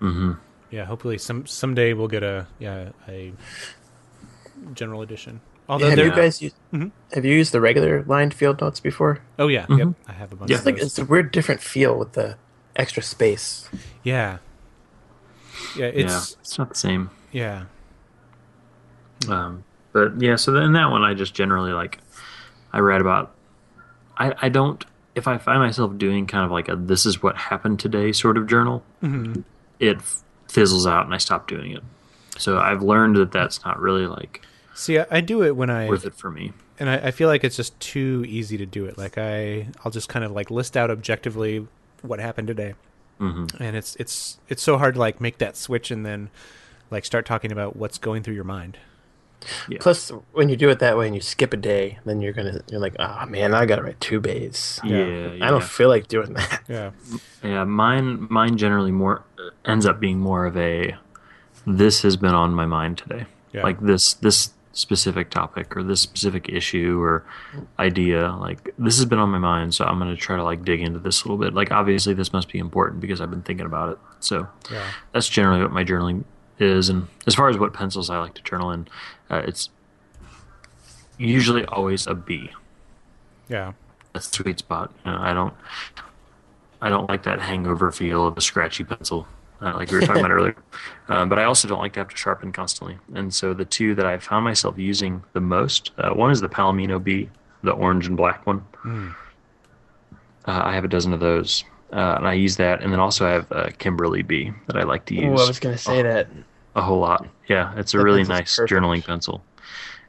mhm. 0.00 0.36
Yeah, 0.70 0.84
hopefully 0.84 1.16
some 1.16 1.46
someday 1.46 1.94
we'll 1.94 2.08
get 2.08 2.22
a 2.22 2.46
yeah 2.58 2.90
a 3.08 3.32
general 4.74 5.02
edition. 5.02 5.40
Although 5.68 5.90
have 5.90 5.98
you 5.98 6.10
guys 6.10 6.40
used, 6.42 6.56
Mhm. 6.72 6.90
have 7.12 7.24
you 7.24 7.34
used 7.34 7.52
the 7.52 7.60
regular 7.60 8.02
lined 8.06 8.34
field 8.34 8.60
notes 8.60 8.80
before? 8.80 9.20
oh 9.38 9.48
yeah, 9.48 9.66
yep, 9.70 9.88
I 10.06 10.12
have 10.12 10.32
a 10.32 10.36
bunch 10.36 10.50
Yeah. 10.50 10.56
of 10.56 10.60
It's 10.60 10.66
like 10.66 10.78
it's 10.78 10.98
a 10.98 11.04
weird 11.04 11.30
different 11.32 11.60
feel 11.60 11.98
with 11.98 12.12
the 12.12 12.36
extra 12.76 13.02
space. 13.02 13.68
yeah, 14.02 14.38
yeah, 15.76 15.86
yeah 15.86 15.92
it's 15.94 16.36
it's 16.40 16.58
not 16.58 16.68
the 16.70 16.74
same 16.74 17.10
yeah, 17.32 17.64
Um, 19.28 19.64
but 19.92 20.20
yeah, 20.20 20.36
so 20.36 20.52
then 20.52 20.72
that 20.72 20.90
one 20.90 21.02
I 21.02 21.14
just 21.14 21.34
generally 21.34 21.72
like. 21.72 21.98
I 22.72 22.78
read 22.80 23.00
about. 23.00 23.34
I 24.16 24.34
I 24.42 24.48
don't 24.48 24.84
if 25.14 25.26
I 25.26 25.38
find 25.38 25.60
myself 25.60 25.96
doing 25.98 26.26
kind 26.26 26.44
of 26.44 26.50
like 26.50 26.68
a 26.68 26.76
this 26.76 27.04
is 27.06 27.22
what 27.22 27.36
happened 27.36 27.80
today 27.80 28.12
sort 28.12 28.36
of 28.36 28.46
journal, 28.46 28.82
Mhm. 29.02 29.42
it 29.80 29.98
fizzles 30.48 30.86
out 30.86 31.04
and 31.06 31.14
I 31.14 31.18
stop 31.18 31.48
doing 31.48 31.72
it. 31.72 31.82
So 32.38 32.58
I've 32.58 32.82
learned 32.82 33.16
that 33.16 33.32
that's 33.32 33.64
not 33.64 33.80
really 33.80 34.06
like 34.06 34.42
See, 34.74 34.98
I, 34.98 35.06
I 35.10 35.20
do 35.20 35.42
it 35.42 35.56
when 35.56 35.70
I 35.70 35.88
worth 35.88 36.04
it 36.04 36.14
for 36.14 36.30
me. 36.30 36.52
and 36.78 36.88
I, 36.88 36.96
I 37.08 37.10
feel 37.10 37.28
like 37.28 37.42
it's 37.42 37.56
just 37.56 37.78
too 37.80 38.24
easy 38.28 38.56
to 38.58 38.66
do 38.66 38.84
it. 38.84 38.96
Like 38.96 39.18
I, 39.18 39.66
I'll 39.84 39.90
just 39.90 40.08
kind 40.08 40.24
of 40.24 40.30
like 40.32 40.50
list 40.50 40.76
out 40.76 40.90
objectively 40.90 41.66
what 42.02 42.20
happened 42.20 42.46
today, 42.48 42.74
hmm 43.18 43.46
and 43.58 43.76
it's 43.76 43.96
it's 43.96 44.38
it's 44.48 44.62
so 44.62 44.78
hard 44.78 44.94
to 44.94 45.00
like 45.00 45.20
make 45.20 45.38
that 45.38 45.56
switch 45.56 45.90
and 45.90 46.06
then 46.06 46.30
like 46.90 47.04
start 47.04 47.26
talking 47.26 47.50
about 47.52 47.76
what's 47.76 47.98
going 47.98 48.22
through 48.22 48.34
your 48.34 48.44
mind. 48.44 48.78
Yeah. 49.68 49.78
Plus, 49.80 50.10
when 50.32 50.48
you 50.48 50.56
do 50.56 50.68
it 50.68 50.80
that 50.80 50.98
way 50.98 51.06
and 51.06 51.14
you 51.14 51.20
skip 51.20 51.52
a 51.52 51.56
day, 51.56 51.98
then 52.04 52.20
you're 52.20 52.32
gonna 52.32 52.60
you're 52.70 52.80
like, 52.80 52.96
oh 52.98 53.24
man, 53.26 53.54
I 53.54 53.66
gotta 53.66 53.82
write 53.82 54.00
two 54.00 54.18
bays. 54.20 54.80
Yeah, 54.82 54.98
Yeah. 55.06 55.32
yeah. 55.34 55.46
I 55.46 55.50
don't 55.50 55.62
feel 55.62 55.88
like 55.88 56.08
doing 56.08 56.32
that. 56.34 56.62
Yeah, 56.68 56.90
Yeah, 57.42 57.64
mine 57.64 58.26
mine 58.30 58.56
generally 58.56 58.90
more 58.92 59.22
ends 59.64 59.86
up 59.86 60.00
being 60.00 60.18
more 60.18 60.44
of 60.46 60.56
a 60.56 60.96
this 61.66 62.02
has 62.02 62.16
been 62.16 62.34
on 62.34 62.52
my 62.54 62.66
mind 62.66 62.98
today. 62.98 63.26
Yeah. 63.52 63.62
Like 63.62 63.80
this 63.80 64.14
this 64.14 64.50
specific 64.78 65.28
topic 65.30 65.76
or 65.76 65.82
this 65.82 66.00
specific 66.00 66.48
issue 66.48 67.00
or 67.02 67.24
idea. 67.78 68.30
Like 68.32 68.72
this 68.78 68.96
has 68.96 69.06
been 69.06 69.18
on 69.18 69.28
my 69.30 69.38
mind, 69.38 69.74
so 69.74 69.84
I'm 69.84 69.98
going 69.98 70.14
to 70.14 70.20
try 70.20 70.36
to 70.36 70.44
like 70.44 70.64
dig 70.64 70.80
into 70.80 70.98
this 71.00 71.22
a 71.22 71.28
little 71.28 71.42
bit. 71.44 71.52
Like 71.54 71.72
obviously 71.72 72.14
this 72.14 72.32
must 72.32 72.48
be 72.50 72.58
important 72.58 73.00
because 73.00 73.20
I've 73.20 73.30
been 73.30 73.42
thinking 73.42 73.66
about 73.66 73.90
it. 73.92 73.98
So 74.20 74.46
Yeah. 74.70 74.86
that's 75.12 75.28
generally 75.28 75.62
what 75.62 75.72
my 75.72 75.84
journaling 75.84 76.24
is. 76.58 76.88
And 76.88 77.08
as 77.26 77.34
far 77.34 77.48
as 77.48 77.58
what 77.58 77.72
pencils 77.74 78.08
I 78.10 78.18
like 78.18 78.34
to 78.34 78.42
journal 78.42 78.70
in, 78.70 78.86
uh, 79.30 79.42
it's 79.46 79.70
usually 81.18 81.64
always 81.66 82.06
a 82.06 82.14
B. 82.14 82.50
Yeah. 83.48 83.72
That's 84.12 84.28
the 84.28 84.42
sweet 84.42 84.58
spot. 84.58 84.92
You 85.04 85.12
know, 85.12 85.18
I 85.18 85.32
don't, 85.32 85.54
I 86.80 86.88
don't 86.88 87.08
like 87.08 87.24
that 87.24 87.40
hangover 87.40 87.90
feel 87.90 88.26
of 88.26 88.36
a 88.36 88.40
scratchy 88.40 88.84
pencil, 88.84 89.26
uh, 89.60 89.72
like 89.74 89.90
we 89.90 89.98
were 89.98 90.06
talking 90.06 90.20
about 90.24 90.30
earlier. 90.38 90.56
Um, 91.08 91.28
but 91.28 91.38
I 91.38 91.44
also 91.44 91.66
don't 91.68 91.78
like 91.80 91.92
to 91.94 92.00
have 92.00 92.08
to 92.08 92.16
sharpen 92.16 92.52
constantly. 92.52 92.98
And 93.14 93.32
so 93.32 93.54
the 93.54 93.64
two 93.64 93.94
that 93.96 94.06
I 94.06 94.18
found 94.18 94.44
myself 94.44 94.78
using 94.78 95.22
the 95.32 95.40
most, 95.40 95.90
uh, 95.98 96.10
one 96.10 96.30
is 96.30 96.40
the 96.40 96.48
Palomino 96.48 97.02
B, 97.02 97.28
the 97.62 97.72
orange 97.72 98.06
and 98.06 98.16
black 98.16 98.46
one. 98.46 98.64
Mm. 98.84 99.14
Uh, 100.46 100.62
I 100.64 100.74
have 100.74 100.84
a 100.84 100.88
dozen 100.88 101.12
of 101.12 101.20
those, 101.20 101.64
uh, 101.92 102.14
and 102.18 102.26
I 102.26 102.32
use 102.34 102.56
that. 102.56 102.82
And 102.82 102.92
then 102.92 103.00
also 103.00 103.26
I 103.26 103.30
have 103.32 103.52
uh, 103.52 103.68
Kimberly 103.78 104.22
B 104.22 104.52
that 104.66 104.76
I 104.76 104.82
like 104.84 105.04
to 105.06 105.18
Oh, 105.18 105.30
use 105.32 105.40
I 105.40 105.46
was 105.48 105.58
gonna 105.60 105.76
say 105.78 106.02
that. 106.02 106.28
a 106.76 106.80
whole 106.82 107.00
lot. 107.00 107.26
Yeah, 107.48 107.74
it's 107.76 107.92
a 107.94 107.98
That 107.98 108.04
really 108.04 108.24
nice 108.24 108.56
perfect. 108.56 108.72
journaling 108.72 109.04
pencil. 109.04 109.44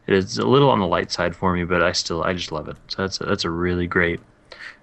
It 0.08 0.14
is 0.14 0.38
a 0.38 0.48
little 0.48 0.70
on 0.70 0.80
the 0.80 0.88
light 0.88 1.12
side 1.12 1.36
for 1.36 1.54
me, 1.54 1.64
but 1.66 1.84
I 1.84 1.92
still 1.92 2.24
I 2.24 2.34
just 2.34 2.52
love 2.52 2.68
it. 2.68 2.78
So 2.88 3.02
that's 3.04 3.20
a, 3.22 3.26
that's 3.26 3.46
a 3.46 3.50
really 3.50 3.86
great 3.86 4.20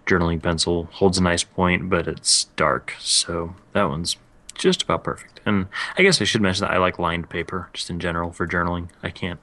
journaling 0.07 0.41
pencil. 0.43 0.89
Holds 0.93 1.19
a 1.19 1.23
nice 1.23 1.43
point, 1.43 1.89
but 1.89 2.07
it's 2.07 2.45
dark, 2.57 2.95
so 3.01 3.55
that 3.73 3.85
one's 3.89 4.17
just 4.59 4.83
about 4.83 5.05
perfect. 5.05 5.41
And 5.47 5.67
I 5.97 6.03
guess 6.03 6.21
I 6.21 6.25
should 6.25 6.43
mention 6.43 6.67
that 6.67 6.73
I 6.73 6.79
like 6.79 6.99
lined 6.99 7.29
paper 7.31 7.71
just 7.73 7.91
in 7.91 8.01
general 8.01 8.33
for 8.33 8.47
journaling. 8.47 8.89
I 9.03 9.11
can't 9.11 9.41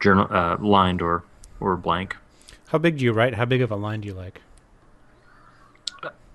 journal 0.00 0.26
uh, 0.30 0.56
lined 0.60 1.02
or 1.02 1.24
or 1.60 1.76
blank. 1.76 2.16
How 2.68 2.78
big 2.78 2.98
do 2.98 3.04
you 3.04 3.12
write? 3.12 3.34
How 3.34 3.44
big 3.44 3.62
of 3.62 3.70
a 3.70 3.76
line 3.76 4.00
do 4.00 4.08
you 4.08 4.14
like? 4.14 4.40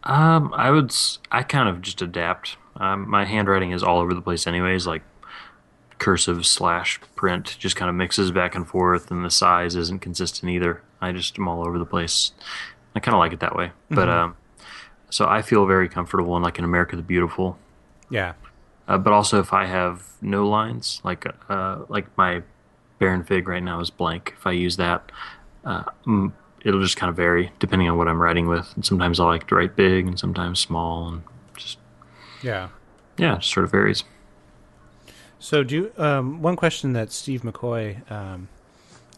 Um, 0.03 0.53
I 0.55 0.71
would. 0.71 0.93
I 1.31 1.43
kind 1.43 1.69
of 1.69 1.81
just 1.81 2.01
adapt. 2.01 2.57
Um, 2.77 3.09
my 3.09 3.25
handwriting 3.25 3.71
is 3.71 3.83
all 3.83 3.99
over 3.99 4.13
the 4.13 4.21
place, 4.21 4.47
anyways. 4.47 4.87
Like 4.87 5.03
cursive 5.99 6.47
slash 6.47 6.99
print, 7.15 7.55
just 7.59 7.75
kind 7.75 7.89
of 7.89 7.95
mixes 7.95 8.31
back 8.31 8.55
and 8.55 8.67
forth, 8.67 9.11
and 9.11 9.23
the 9.23 9.29
size 9.29 9.75
isn't 9.75 9.99
consistent 9.99 10.49
either. 10.51 10.81
I 10.99 11.11
just 11.11 11.37
am 11.37 11.47
all 11.47 11.65
over 11.65 11.77
the 11.77 11.85
place. 11.85 12.31
I 12.95 12.99
kind 12.99 13.13
of 13.13 13.19
like 13.19 13.33
it 13.33 13.39
that 13.41 13.55
way. 13.55 13.71
But 13.89 14.09
um, 14.09 14.35
so 15.09 15.27
I 15.27 15.41
feel 15.41 15.65
very 15.65 15.87
comfortable 15.87 16.35
in 16.37 16.43
like 16.43 16.57
in 16.57 16.65
America 16.65 16.95
the 16.95 17.01
Beautiful. 17.03 17.59
Yeah. 18.11 18.33
Uh, 18.87 18.97
but 18.99 19.13
also, 19.13 19.39
if 19.39 19.53
I 19.53 19.65
have 19.65 20.05
no 20.21 20.47
lines, 20.47 21.01
like 21.03 21.25
uh, 21.49 21.79
like 21.87 22.05
my 22.17 22.43
Baron 22.99 23.23
Fig 23.23 23.47
right 23.47 23.63
now 23.63 23.79
is 23.79 23.89
blank. 23.89 24.33
If 24.37 24.45
I 24.45 24.51
use 24.51 24.77
that, 24.77 25.11
uh, 25.65 25.83
it'll 26.63 26.81
just 26.81 26.97
kind 26.97 27.09
of 27.09 27.15
vary 27.15 27.51
depending 27.59 27.89
on 27.89 27.97
what 27.97 28.07
I'm 28.07 28.21
writing 28.21 28.47
with. 28.47 28.71
And 28.75 28.85
sometimes 28.85 29.19
I 29.19 29.25
like 29.25 29.47
to 29.47 29.55
write 29.55 29.75
big, 29.75 30.05
and 30.05 30.19
sometimes 30.19 30.59
small, 30.59 31.07
and 31.07 31.23
just 31.55 31.77
Yeah. 32.43 32.69
yeah, 33.17 33.37
it 33.37 33.43
sort 33.43 33.63
of 33.63 33.71
varies. 33.71 34.03
So, 35.39 35.63
do 35.63 35.75
you, 35.75 35.91
um, 35.97 36.41
one 36.43 36.55
question 36.55 36.93
that 36.93 37.11
Steve 37.11 37.41
McCoy 37.41 38.11
um, 38.11 38.49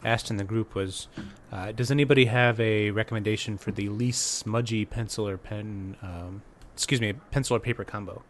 asked 0.04 0.30
in 0.30 0.38
the 0.38 0.44
group 0.44 0.74
was, 0.74 1.08
uh, 1.52 1.72
does 1.72 1.90
anybody 1.90 2.26
have 2.26 2.58
a 2.60 2.90
recommendation 2.92 3.58
for 3.58 3.72
the 3.72 3.90
least 3.90 4.22
smudgy 4.38 4.86
pencil 4.86 5.28
or 5.28 5.36
pen? 5.36 5.96
Um, 6.00 6.42
excuse 6.72 7.00
me, 7.00 7.12
pencil 7.30 7.56
or 7.56 7.60
paper 7.60 7.84
combo. 7.84 8.22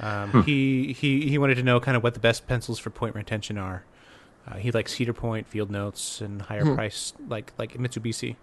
Um, 0.00 0.42
He 0.44 0.92
he 0.92 1.28
he 1.28 1.38
wanted 1.38 1.56
to 1.56 1.62
know 1.62 1.80
kind 1.80 1.96
of 1.96 2.02
what 2.02 2.14
the 2.14 2.20
best 2.20 2.46
pencils 2.46 2.78
for 2.78 2.90
point 2.90 3.14
retention 3.14 3.58
are. 3.58 3.84
Uh, 4.46 4.56
he 4.56 4.70
likes 4.70 4.94
Cedar 4.94 5.12
Pointe, 5.12 5.46
Field 5.46 5.70
Notes, 5.70 6.20
and 6.20 6.42
higher 6.42 6.64
price 6.74 7.12
like 7.28 7.52
like 7.58 7.74
Mitsubishi. 7.74 8.36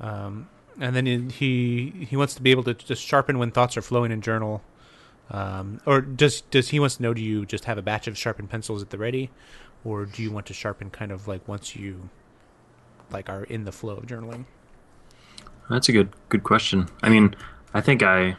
Um, 0.00 0.48
and 0.80 0.96
then 0.96 1.30
he 1.30 2.06
he 2.08 2.16
wants 2.16 2.34
to 2.34 2.42
be 2.42 2.50
able 2.50 2.64
to 2.64 2.74
just 2.74 3.02
sharpen 3.02 3.38
when 3.38 3.50
thoughts 3.50 3.76
are 3.76 3.82
flowing 3.82 4.10
in 4.10 4.20
journal. 4.20 4.62
Um, 5.30 5.80
or 5.86 6.00
does 6.00 6.40
does 6.42 6.70
he 6.70 6.80
wants 6.80 6.96
to 6.96 7.02
know? 7.02 7.14
Do 7.14 7.22
you 7.22 7.46
just 7.46 7.64
have 7.64 7.78
a 7.78 7.82
batch 7.82 8.06
of 8.06 8.18
sharpened 8.18 8.50
pencils 8.50 8.82
at 8.82 8.90
the 8.90 8.98
ready, 8.98 9.30
or 9.84 10.04
do 10.04 10.22
you 10.22 10.30
want 10.30 10.46
to 10.46 10.54
sharpen 10.54 10.90
kind 10.90 11.12
of 11.12 11.28
like 11.28 11.46
once 11.46 11.76
you 11.76 12.10
like 13.10 13.28
are 13.30 13.44
in 13.44 13.64
the 13.64 13.72
flow 13.72 13.96
of 13.96 14.06
journaling? 14.06 14.44
That's 15.70 15.88
a 15.88 15.92
good 15.92 16.10
good 16.28 16.42
question. 16.42 16.88
I 17.02 17.08
mean, 17.08 17.34
I 17.72 17.80
think 17.80 18.02
I 18.02 18.36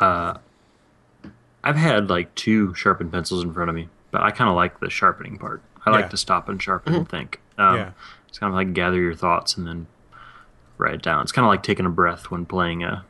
uh 0.00 0.34
I've 1.62 1.76
had 1.76 2.10
like 2.10 2.34
two 2.34 2.74
sharpened 2.74 3.12
pencils 3.12 3.42
in 3.42 3.52
front 3.54 3.70
of 3.70 3.76
me, 3.76 3.88
but 4.10 4.22
I 4.22 4.30
kind 4.30 4.50
of 4.50 4.56
like 4.56 4.80
the 4.80 4.90
sharpening 4.90 5.38
part. 5.38 5.62
I 5.86 5.90
Yeah. 5.90 5.96
like 5.96 6.10
to 6.10 6.16
stop 6.16 6.48
and 6.48 6.60
sharpen 6.62 6.94
and 6.94 7.08
think. 7.08 7.40
Um, 7.58 7.76
Yeah. 7.76 7.90
It's 8.28 8.38
kind 8.38 8.50
of 8.52 8.54
like 8.56 8.72
gather 8.74 9.00
your 9.00 9.14
thoughts 9.14 9.56
and 9.56 9.66
then 9.66 9.86
write 10.76 10.94
it 10.94 11.02
down. 11.02 11.22
It's 11.22 11.32
kind 11.32 11.44
of 11.44 11.48
like 11.48 11.62
taking 11.62 11.86
a 11.86 11.90
breath 11.90 12.30
when 12.30 12.44
playing 12.46 12.82
a 12.84 13.04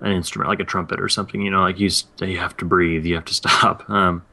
an 0.00 0.12
instrument 0.12 0.48
like 0.48 0.58
a 0.60 0.64
trumpet 0.64 1.00
or 1.00 1.08
something. 1.08 1.40
You 1.40 1.50
know, 1.50 1.60
like 1.62 1.78
you 1.80 1.86
s- 1.86 2.04
you 2.20 2.38
have 2.38 2.56
to 2.58 2.64
breathe, 2.64 3.04
you 3.06 3.14
have 3.14 3.24
to 3.26 3.34
stop. 3.42 3.88
Um, 3.88 4.24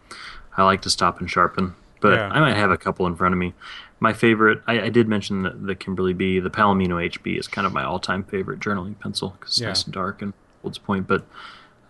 I 0.57 0.63
like 0.63 0.81
to 0.83 0.89
stop 0.89 1.19
and 1.19 1.29
sharpen, 1.29 1.75
but 2.01 2.13
Yeah. 2.13 2.29
I 2.29 2.39
might 2.39 2.55
have 2.57 2.71
a 2.71 2.77
couple 2.77 3.05
in 3.07 3.15
front 3.15 3.33
of 3.33 3.39
me. 3.39 3.53
My 4.01 4.13
favorite, 4.13 4.61
I, 4.67 4.81
I 4.83 4.89
did 4.89 5.07
mention 5.07 5.43
the, 5.43 5.49
the 5.51 5.75
Kimberly 5.75 6.13
B. 6.13 6.39
The 6.39 6.49
Palomino 6.49 6.95
HB 7.09 7.37
is 7.39 7.47
kind 7.47 7.65
of 7.67 7.73
my 7.73 7.83
all-time 7.83 8.23
favorite 8.23 8.59
journaling 8.59 8.97
pencil 8.99 9.35
because 9.39 9.53
it's 9.53 9.61
Yeah. 9.61 9.67
nice 9.69 9.83
and 9.83 9.93
dark 9.93 10.21
and 10.21 10.33
holds 10.61 10.77
point. 10.77 11.07
But, 11.07 11.25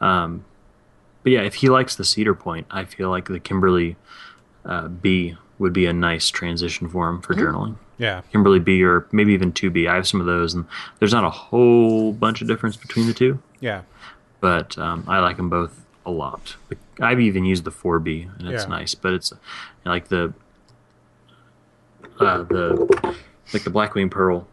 um, 0.01 0.45
but 1.23 1.31
yeah, 1.31 1.41
if 1.41 1.55
he 1.55 1.69
likes 1.69 1.95
the 1.95 2.05
Cedar 2.05 2.33
Pointe, 2.35 2.67
I 2.71 2.85
feel 2.85 3.09
like 3.09 3.27
the 3.27 3.39
Kimberly 3.39 3.95
uh, 4.65 4.87
B 4.87 5.35
would 5.57 5.73
be 5.73 5.85
a 5.85 5.93
nice 5.93 6.29
transition 6.29 6.87
for 6.87 7.09
him 7.09 7.21
for 7.21 7.33
journaling. 7.35 7.75
Yeah, 7.97 8.21
Kimberly 8.31 8.59
B 8.59 8.81
or 8.83 9.05
maybe 9.11 9.33
even 9.33 9.51
2B. 9.51 9.89
I 9.89 9.95
have 9.95 10.07
some 10.07 10.21
of 10.21 10.25
those, 10.25 10.53
and 10.53 10.65
there's 10.99 11.11
not 11.11 11.25
a 11.25 11.29
whole 11.29 12.13
bunch 12.13 12.41
of 12.41 12.47
difference 12.47 12.77
between 12.77 13.07
the 13.07 13.13
two, 13.13 13.41
yeah, 13.59 13.81
but 14.39 14.77
um, 14.77 15.03
I 15.05 15.19
like 15.19 15.35
them 15.35 15.49
both 15.49 15.83
a 16.05 16.11
lot. 16.11 16.55
I've 17.01 17.19
even 17.19 17.43
used 17.43 17.65
the 17.65 17.71
4B, 17.71 18.39
and 18.39 18.47
it's 18.47 18.63
Yeah. 18.63 18.69
nice, 18.69 18.95
but 18.95 19.11
it's 19.11 19.33
like 19.83 20.07
the 20.07 20.33
uh, 22.21 22.43
the 22.43 23.13
like 23.53 23.63
the 23.63 23.69
Blackwing 23.71 24.09
Pearl 24.09 24.47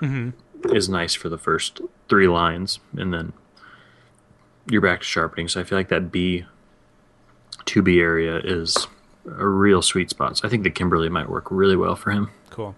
hmm 0.00 0.30
is 0.66 0.88
nice 0.88 1.14
for 1.14 1.28
the 1.28 1.38
first 1.38 1.80
three 2.08 2.28
lines, 2.28 2.80
and 2.96 3.12
then 3.12 3.32
you're 4.70 4.80
back 4.82 5.00
to 5.00 5.04
sharpening. 5.06 5.48
So 5.48 5.60
I 5.60 5.64
feel 5.64 5.78
like 5.78 5.88
that 5.88 6.10
B, 6.12 6.44
2B 7.66 8.00
area 8.00 8.38
is 8.42 8.86
a 9.26 9.46
real 9.46 9.82
sweet 9.82 10.10
spot. 10.10 10.38
So 10.38 10.46
I 10.46 10.50
think 10.50 10.62
the 10.64 10.70
Kimberly 10.70 11.08
might 11.08 11.28
work 11.28 11.46
really 11.50 11.76
well 11.76 11.96
for 11.96 12.10
him. 12.10 12.30
cool. 12.50 12.74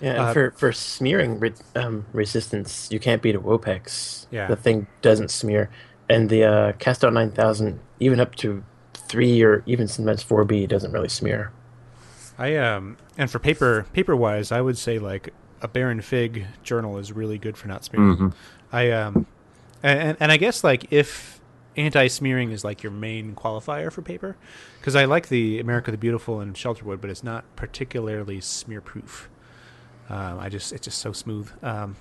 Yeah, 0.00 0.10
and 0.14 0.20
Uh, 0.20 0.32
for 0.32 0.50
for 0.52 0.72
smearing 0.72 1.38
re- 1.38 1.52
um, 1.76 2.06
resistance, 2.12 2.88
you 2.90 2.98
can't 2.98 3.22
beat 3.22 3.36
a 3.36 3.40
Wopex. 3.40 4.26
Yeah. 4.32 4.48
the 4.48 4.56
thing 4.56 4.88
doesn't 5.00 5.30
smear, 5.30 5.70
and 6.08 6.28
the 6.28 6.42
uh, 6.44 6.72
Castell 6.80 7.12
nine 7.12 7.30
thousand, 7.30 7.78
even 8.00 8.18
up 8.18 8.34
to 8.36 8.64
three 8.94 9.42
or 9.44 9.62
even 9.64 9.86
sometimes 9.86 10.20
four 10.24 10.44
B, 10.44 10.66
doesn't 10.66 10.90
really 10.90 11.08
smear. 11.08 11.52
I 12.36 12.56
um 12.56 12.96
and 13.16 13.30
for 13.30 13.38
paper 13.38 13.86
paper 13.92 14.16
wise, 14.16 14.50
I 14.50 14.60
would 14.60 14.76
say 14.76 14.98
like 14.98 15.32
a 15.62 15.68
Baron 15.68 16.00
Fig 16.02 16.46
journal 16.62 16.98
is 16.98 17.12
really 17.12 17.38
good 17.38 17.56
for 17.56 17.68
not 17.68 17.84
smearing. 17.84 18.16
Mhm. 18.16 18.32
I 18.72 18.90
um 18.90 19.26
and 19.82 20.16
and 20.20 20.30
I 20.32 20.36
guess 20.36 20.62
like 20.62 20.92
if 20.92 21.40
anti 21.76 22.06
smearing 22.08 22.50
is 22.50 22.64
like 22.64 22.82
your 22.82 22.92
main 22.92 23.34
qualifier 23.34 23.90
for 23.90 24.02
paper, 24.02 24.36
because 24.78 24.94
I 24.94 25.06
like 25.06 25.28
the 25.28 25.58
America 25.60 25.90
the 25.90 25.96
Beautiful 25.96 26.40
and 26.40 26.54
Shelterwood, 26.54 27.00
but 27.00 27.08
it's 27.10 27.24
not 27.24 27.44
particularly 27.56 28.40
smear 28.40 28.80
proof. 28.82 29.28
Um, 30.10 30.38
I 30.38 30.48
just 30.50 30.72
it's 30.72 30.84
just 30.84 30.98
so 30.98 31.12
smooth, 31.12 31.50
um, 31.64 31.96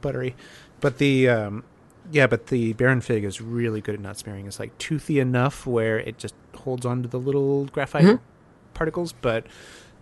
buttery. 0.00 0.36
But 0.80 0.98
the 0.98 1.28
um, 1.28 1.64
yeah, 2.12 2.26
but 2.28 2.46
the 2.46 2.72
Baron 2.74 3.00
Fig 3.00 3.24
is 3.24 3.40
really 3.40 3.80
good 3.80 3.94
at 3.96 4.00
not 4.00 4.16
smearing. 4.18 4.46
It's 4.46 4.60
like 4.60 4.76
toothy 4.78 5.18
enough 5.18 5.66
where 5.66 5.98
it 5.98 6.18
just 6.18 6.34
holds 6.56 6.86
on 6.86 7.02
to 7.02 7.08
the 7.08 7.18
little 7.18 7.64
graphite 7.66 8.04
Mhm. 8.04 8.20
particles, 8.74 9.12
but 9.12 9.46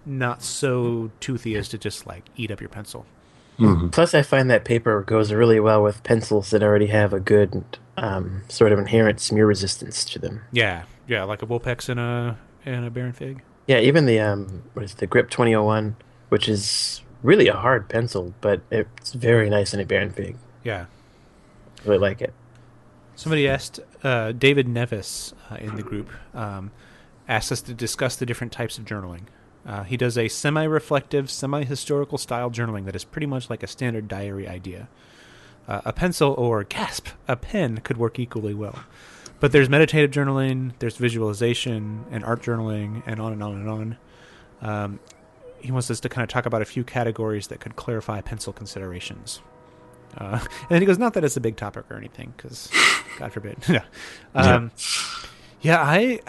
not 0.07 0.43
so 0.43 1.11
toothy 1.21 1.57
as 1.57 1.69
to 1.71 1.79
just 1.79 2.07
like 2.07 2.25
eat 2.37 2.51
up 2.51 2.61
your 2.61 2.71
pencil. 2.71 3.05
Mm-hmm. 3.59 3.89
Plus, 3.89 4.15
I 4.15 4.23
find 4.23 4.51
that 4.51 4.65
paper 4.65 5.03
goes 5.03 5.33
really 5.33 5.61
well 5.61 5.83
with 5.83 6.03
pencils 6.05 6.51
that 6.51 6.63
already 6.63 6.87
have 6.87 7.13
a 7.13 7.21
good 7.21 7.65
um, 7.97 8.43
sort 8.49 8.73
of 8.73 8.79
inherent 8.79 9.19
smear 9.21 9.47
resistance 9.47 10.05
to 10.05 10.19
them. 10.19 10.43
Yeah, 10.53 10.85
yeah, 11.09 11.25
like 11.25 11.43
a 11.43 11.47
Wopex 11.47 11.89
and 11.89 11.99
a 11.99 12.39
and 12.65 12.85
a 12.85 12.91
Baron 12.91 13.13
Fig. 13.13 13.43
Yeah, 13.67 13.81
even 13.81 14.07
the 14.07 14.21
um, 14.21 14.63
what 14.75 14.85
is 14.85 14.93
it, 14.93 14.99
the 14.99 15.07
Grip 15.07 15.31
twenty 15.31 15.55
oh 15.55 15.65
one, 15.65 15.97
which 16.29 16.49
is 16.49 17.03
really 17.23 17.49
a 17.49 17.55
hard 17.55 17.89
pencil, 17.89 18.35
but 18.41 18.61
it's 18.71 19.13
very 19.13 19.51
nice 19.51 19.75
in 19.75 19.81
a 19.81 19.85
Baron 19.85 20.11
Fig. 20.11 20.37
Yeah. 20.63 20.87
Really 21.85 21.99
like 21.99 22.21
it. 22.21 22.33
Somebody 23.15 23.49
asked 23.49 23.81
uh, 24.03 24.33
David 24.33 24.69
Nevis 24.69 25.33
uh, 25.51 25.57
in 25.57 25.77
the 25.77 25.83
group 25.83 26.11
um, 26.35 26.71
asked 27.27 27.51
us 27.51 27.63
to 27.63 27.75
discuss 27.75 28.17
the 28.17 28.27
different 28.27 28.53
types 28.53 28.77
of 28.77 28.85
journaling. 28.85 29.23
Uh, 29.67 29.83
he 29.83 29.97
does 29.97 30.17
a 30.17 30.29
semi-reflective, 30.29 31.31
semi-historical 31.31 32.19
style 32.19 32.51
journaling 32.51 32.85
that 32.85 32.95
is 32.95 33.05
pretty 33.05 33.27
much 33.27 33.51
like 33.51 33.63
a 33.63 33.67
standard 33.67 34.07
diary 34.07 34.47
idea. 34.47 34.89
Uh, 35.67 35.81
a 35.85 35.93
pencil 35.93 36.33
or 36.35 36.63
gasp, 36.63 37.09
a 37.27 37.35
pen 37.35 37.79
could 37.79 37.97
work 37.97 38.19
equally 38.19 38.55
well. 38.55 38.85
But 39.41 39.51
there's 39.53 39.69
meditative 39.69 40.13
journaling, 40.13 40.73
there's 40.79 40.97
visualization, 40.97 42.07
and 42.11 42.25
art 42.25 42.43
journaling, 42.43 43.03
and 43.07 43.21
on 43.21 43.33
and 43.33 43.43
on 43.43 43.55
and 43.55 43.69
on. 43.69 43.97
Um, 44.63 45.01
he 45.61 45.73
wants 45.73 45.91
us 45.91 46.01
to 46.01 46.09
kind 46.09 46.23
of 46.23 46.29
talk 46.29 46.47
about 46.47 46.63
a 46.63 46.65
few 46.65 46.85
categories 46.85 47.49
that 47.49 47.59
could 47.59 47.75
clarify 47.75 48.21
pencil 48.21 48.53
considerations. 48.53 49.41
Uh, 50.17 50.39
and 50.61 50.69
then 50.69 50.81
he 50.81 50.87
goes, 50.87 50.99
not 50.99 51.15
that 51.15 51.25
it's 51.25 51.37
a 51.37 51.41
big 51.41 51.57
topic 51.57 51.85
or 51.91 51.97
anything, 51.97 52.33
because 52.37 52.71
God 53.19 53.33
forbid. 53.33 53.59
yeah. 53.69 53.83
Um, 54.35 54.71
yeah, 55.61 55.83
I, 55.83 56.21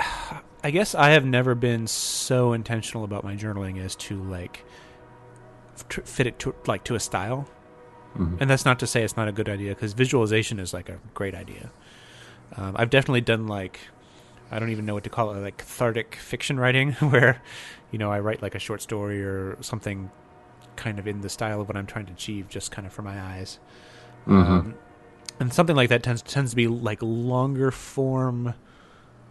I 0.64 0.72
guess 0.72 0.96
I 0.96 1.10
have 1.12 1.26
never 1.26 1.56
been 1.56 1.88
so 1.88 2.54
intentional 2.54 3.04
about 3.04 3.24
my 3.24 3.36
journaling 3.36 3.84
as 3.84 3.96
to 3.96 4.22
like 4.24 4.66
fit 5.76 6.28
it 6.28 6.40
to 6.40 6.56
like 6.66 6.84
to 6.86 6.96
a 6.96 7.00
style. 7.00 7.48
Mhm. 8.18 8.38
And 8.42 8.50
that's 8.50 8.66
not 8.66 8.80
to 8.80 8.88
say 8.88 9.04
it's 9.04 9.16
not 9.16 9.28
a 9.28 9.32
good 9.32 9.48
idea, 9.50 9.76
because 9.76 9.94
visualization 9.94 10.60
is 10.60 10.74
like 10.74 10.90
a 10.90 10.98
great 11.14 11.36
idea. 11.36 11.70
Um, 12.56 12.74
I've 12.76 12.90
definitely 12.90 13.22
done 13.22 13.48
like 13.48 13.80
I 14.50 14.60
don't 14.60 14.70
even 14.70 14.86
know 14.86 14.94
what 14.94 15.04
to 15.04 15.10
call 15.10 15.34
it, 15.34 15.40
like 15.40 15.58
cathartic 15.58 16.16
fiction 16.16 16.60
writing, 16.60 16.94
where 17.00 17.42
you 17.92 18.00
know 18.00 18.12
I 18.12 18.20
write 18.20 18.42
like 18.42 18.56
a 18.56 18.60
short 18.60 18.82
story 18.82 19.22
or 19.24 19.58
something 19.62 20.10
kind 20.76 21.00
of 21.00 21.08
in 21.08 21.22
the 21.22 21.30
style 21.30 21.62
of 21.62 21.68
what 21.68 21.76
I'm 21.78 21.86
trying 21.88 22.06
to 22.08 22.14
achieve, 22.14 22.50
just 22.50 22.72
kind 22.72 22.86
of 22.88 22.94
for 22.94 23.02
my 23.04 23.20
eyes. 23.20 23.60
Mhm. 24.26 24.48
Um, 24.50 24.76
and 25.40 25.54
something 25.54 25.76
like 25.76 25.90
that 25.90 26.02
tends 26.02 26.22
tends 26.24 26.52
to 26.52 26.56
be 26.56 26.68
like 26.68 27.00
longer 27.02 27.70
form, 27.72 28.56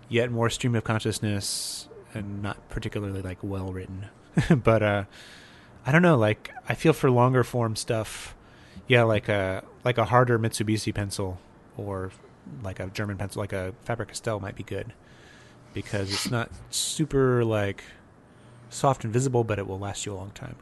yet 0.09 0.31
more 0.31 0.51
stream 0.51 0.75
of 0.75 0.85
consciousness, 0.85 1.89
and 2.15 2.43
not 2.43 2.69
particularly 2.69 3.23
like 3.23 3.39
well 3.43 3.73
written. 3.73 4.07
but 4.63 4.83
uh, 4.83 5.05
I 5.87 5.93
don't 5.93 6.03
know. 6.03 6.17
Like 6.17 6.51
I 6.69 6.75
feel 6.75 6.93
for 6.93 7.11
longer 7.11 7.43
form 7.45 7.77
stuff, 7.77 8.35
yeah, 8.87 9.03
like 9.03 9.29
a 9.29 9.65
like 9.85 9.99
a 9.99 10.05
harder 10.07 10.39
Mitsubishi 10.39 10.95
pencil 10.95 11.39
or 11.77 12.11
like 12.63 12.79
a 12.81 12.87
German 12.89 13.17
pencil, 13.17 13.41
like 13.41 13.53
a 13.53 13.75
Faber 13.85 14.05
Castell 14.05 14.41
might 14.41 14.55
be 14.57 14.63
good 14.63 14.93
because 15.75 16.13
it's 16.13 16.31
not 16.31 16.51
super 16.71 17.45
like 17.45 17.83
soft 18.71 19.05
and 19.05 19.13
visible, 19.13 19.45
but 19.45 19.59
it 19.59 19.67
will 19.67 19.79
last 19.79 20.07
you 20.07 20.13
a 20.13 20.17
long 20.17 20.31
time. 20.31 20.57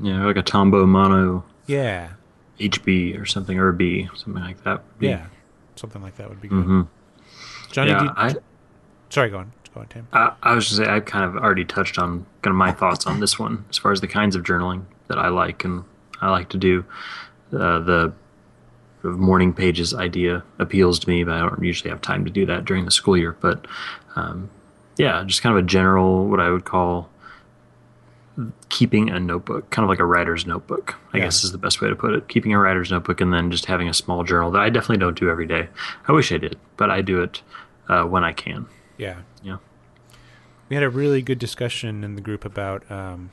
Yeah, 0.00 0.24
like 0.24 0.36
a 0.36 0.42
Tombow 0.42 0.86
Mono 0.88 1.44
Yeah, 1.66 2.14
HB 2.58 3.20
or 3.20 3.24
something, 3.26 3.58
or 3.58 3.68
a 3.68 3.72
B, 3.72 4.08
something 4.16 4.42
like 4.42 4.62
that. 4.64 4.82
yeah, 4.98 5.26
something 5.76 6.02
like 6.02 6.16
that 6.16 6.28
would 6.28 6.40
be 6.40 6.48
good. 6.48 6.64
hmm 6.64 6.82
Johnny, 7.70 7.90
Yeah, 7.90 8.02
you- 8.02 8.10
I, 8.16 8.34
sorry, 9.14 9.30
go 9.30 9.38
on, 9.38 9.52
go 9.74 9.80
on, 9.80 9.86
Tim. 9.86 10.06
I, 10.12 10.32
I 10.42 10.54
was 10.54 10.64
just 10.66 10.76
say 10.76 10.86
I've 10.86 11.04
kind 11.04 11.24
of 11.24 11.36
already 11.42 11.64
touched 11.64 11.98
on 11.98 12.26
kind 12.42 12.52
of 12.52 12.56
my 12.56 12.72
thoughts 12.72 13.06
on 13.06 13.20
this 13.20 13.38
one 13.38 13.64
as 13.70 13.78
far 13.78 13.92
as 13.92 14.00
the 14.00 14.08
kinds 14.08 14.34
of 14.36 14.42
journaling 14.42 14.84
that 15.08 15.18
I 15.18 15.28
like 15.28 15.64
and 15.64 15.84
I 16.20 16.30
like 16.30 16.48
to 16.50 16.58
do. 16.58 16.84
Uh, 17.52 17.78
the 17.78 18.12
sort 19.02 19.14
of 19.14 19.20
morning 19.20 19.52
pages 19.52 19.94
idea 19.94 20.42
appeals 20.58 20.98
to 21.00 21.08
me, 21.08 21.22
but 21.24 21.34
I 21.34 21.38
don't 21.40 21.62
usually 21.62 21.90
have 21.90 22.00
time 22.00 22.24
to 22.24 22.30
do 22.30 22.44
that 22.46 22.64
during 22.64 22.84
the 22.84 22.90
school 22.90 23.16
year. 23.16 23.36
But 23.40 23.66
um, 24.16 24.50
yeah, 24.96 25.22
just 25.24 25.42
kind 25.42 25.56
of 25.56 25.62
a 25.64 25.66
general 25.66 26.26
what 26.26 26.40
I 26.40 26.50
would 26.50 26.64
call 26.64 27.08
keeping 28.68 29.10
a 29.10 29.20
notebook, 29.20 29.70
kind 29.70 29.84
of 29.84 29.88
like 29.88 30.00
a 30.00 30.04
writer's 30.04 30.44
notebook. 30.46 30.96
I 31.12 31.18
Yeah. 31.18 31.24
guess 31.24 31.44
is 31.44 31.52
the 31.52 31.58
best 31.58 31.80
way 31.80 31.88
to 31.88 31.94
put 31.94 32.14
it. 32.14 32.26
Keeping 32.26 32.52
a 32.52 32.58
writer's 32.58 32.90
notebook 32.90 33.20
and 33.20 33.32
then 33.32 33.50
just 33.52 33.66
having 33.66 33.88
a 33.88 33.94
small 33.94 34.24
journal 34.24 34.50
that 34.52 34.60
I 34.62 34.70
definitely 34.70 34.96
don't 34.98 35.16
do 35.18 35.30
every 35.30 35.46
day. 35.46 35.68
I 36.08 36.12
wish 36.12 36.32
I 36.32 36.38
did, 36.38 36.58
but 36.76 36.90
I 36.90 37.00
do 37.00 37.22
it 37.22 37.42
uh, 37.88 38.02
when 38.04 38.24
I 38.24 38.32
can. 38.32 38.66
Yeah, 38.96 39.18
Yeah. 39.42 39.56
we 40.68 40.76
had 40.76 40.82
a 40.82 40.90
really 40.90 41.20
good 41.22 41.38
discussion 41.38 42.04
in 42.04 42.14
the 42.14 42.20
group 42.22 42.44
about 42.44 42.88
um, 42.90 43.30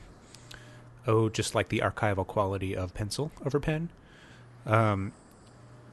oh, 1.06 1.28
just 1.28 1.54
like 1.54 1.68
the 1.68 1.78
archival 1.80 2.26
quality 2.26 2.76
of 2.76 2.94
pencil 2.94 3.30
over 3.44 3.60
pen. 3.60 3.90
Um, 4.66 5.12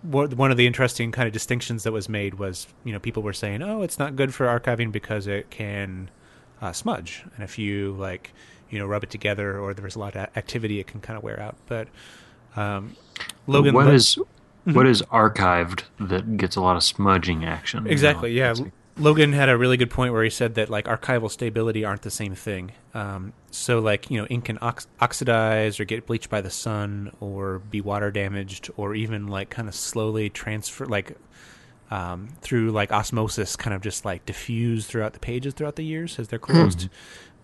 one 0.01 0.49
of 0.49 0.55
the 0.57 0.65
interesting 0.65 1.11
kind 1.11 1.27
of 1.27 1.33
distinctions 1.33 1.83
that 1.83 1.91
was 1.91 2.07
made 2.07 2.35
was, 2.35 2.67
you 2.85 2.93
know, 2.93 2.99
people 2.99 3.21
were 3.21 3.33
saying, 3.33 3.61
oh, 3.61 3.81
it's 3.81 3.99
not 3.99 4.15
good 4.15 4.33
for 4.33 4.45
archiving 4.47 4.91
because 4.93 5.27
it 5.27 5.49
can 5.49 6.09
uh, 6.61 6.71
smudge, 6.71 7.23
and 7.35 7.43
if 7.43 7.57
you 7.59 7.91
like, 7.93 8.33
you 8.69 8.79
know, 8.79 8.85
rub 8.85 9.03
it 9.03 9.09
together 9.09 9.59
or 9.59 9.73
there's 9.73 9.95
a 9.95 9.99
lot 9.99 10.15
of 10.15 10.27
activity, 10.37 10.79
it 10.79 10.87
can 10.87 11.01
kind 11.01 11.17
of 11.17 11.23
wear 11.23 11.39
out. 11.39 11.55
But 11.67 11.87
um, 12.55 12.95
Logan, 13.47 13.73
what 13.73 13.87
Lo- 13.87 13.93
is 13.93 14.17
what 14.65 14.85
is 14.87 15.01
archived 15.03 15.83
that 15.99 16.37
gets 16.37 16.55
a 16.55 16.61
lot 16.61 16.75
of 16.77 16.83
smudging 16.83 17.43
action? 17.43 17.79
you 17.79 17.85
know? 17.85 17.91
Exactly. 17.91 18.31
Yeah. 18.31 18.53
Logan 18.99 19.31
had 19.33 19.49
a 19.49 19.57
really 19.57 19.77
good 19.77 19.89
point 19.89 20.13
where 20.13 20.23
he 20.23 20.29
said 20.29 20.55
that 20.55 20.69
like 20.69 20.85
archival 20.85 21.31
stability 21.31 21.85
aren't 21.85 22.01
the 22.01 22.11
same 22.11 22.35
thing. 22.35 22.73
Um, 22.93 23.33
so 23.49 23.79
like 23.79 24.11
you 24.11 24.19
know 24.19 24.27
ink 24.27 24.45
can 24.45 24.57
ox- 24.61 24.87
oxidize 24.99 25.79
or 25.79 25.85
get 25.85 26.05
bleached 26.05 26.29
by 26.29 26.41
the 26.41 26.49
sun 26.49 27.11
or 27.19 27.59
be 27.59 27.81
water 27.81 28.11
damaged 28.11 28.69
or 28.77 28.93
even 28.95 29.27
like 29.27 29.49
kind 29.49 29.67
of 29.67 29.75
slowly 29.75 30.29
transfer 30.29 30.85
like 30.85 31.17
um, 31.91 32.29
through 32.41 32.71
like 32.71 32.91
osmosis 32.91 33.55
kind 33.55 33.73
of 33.73 33.81
just 33.81 34.05
like 34.05 34.25
diffuse 34.25 34.85
throughout 34.85 35.13
the 35.13 35.19
pages 35.19 35.53
throughout 35.53 35.75
the 35.75 35.85
years 35.85 36.19
as 36.19 36.27
they're 36.27 36.39
closed. 36.39 36.89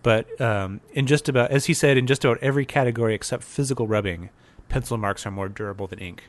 But 0.02 0.40
um, 0.40 0.82
in 0.92 1.06
just 1.06 1.28
about 1.28 1.50
as 1.50 1.66
he 1.66 1.74
said 1.74 1.96
in 1.96 2.06
just 2.06 2.24
about 2.24 2.38
every 2.40 2.64
category 2.64 3.14
except 3.14 3.42
physical 3.42 3.88
rubbing, 3.88 4.30
pencil 4.68 4.98
marks 4.98 5.26
are 5.26 5.30
more 5.30 5.48
durable 5.48 5.86
than 5.86 5.98
ink. 5.98 6.24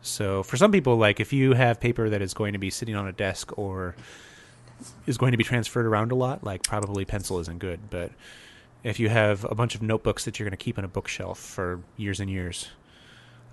So 0.00 0.42
for 0.42 0.56
some 0.56 0.72
people, 0.72 0.96
like 0.96 1.20
if 1.20 1.32
you 1.32 1.52
have 1.52 1.80
paper 1.80 2.10
that 2.10 2.20
is 2.20 2.34
going 2.34 2.54
to 2.54 2.58
be 2.58 2.70
sitting 2.70 2.96
on 2.96 3.06
a 3.06 3.12
desk 3.12 3.56
or 3.58 3.94
is 5.06 5.18
going 5.18 5.32
to 5.32 5.38
be 5.38 5.44
transferred 5.44 5.86
around 5.86 6.12
a 6.12 6.14
lot, 6.14 6.44
like 6.44 6.62
probably 6.62 7.04
pencil 7.04 7.38
isn't 7.40 7.58
good. 7.58 7.80
But 7.90 8.12
if 8.82 9.00
you 9.00 9.08
have 9.08 9.44
a 9.44 9.54
bunch 9.54 9.74
of 9.74 9.82
notebooks 9.82 10.24
that 10.24 10.38
you're 10.38 10.48
going 10.48 10.56
to 10.56 10.62
keep 10.62 10.78
on 10.78 10.84
a 10.84 10.88
bookshelf 10.88 11.38
for 11.38 11.80
years 11.96 12.20
and 12.20 12.30
years, 12.30 12.68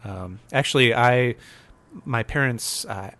um, 0.03 0.39
actually, 0.51 0.93
I 0.93 1.35
my 2.05 2.23
parents 2.23 2.85
uh, 2.85 3.11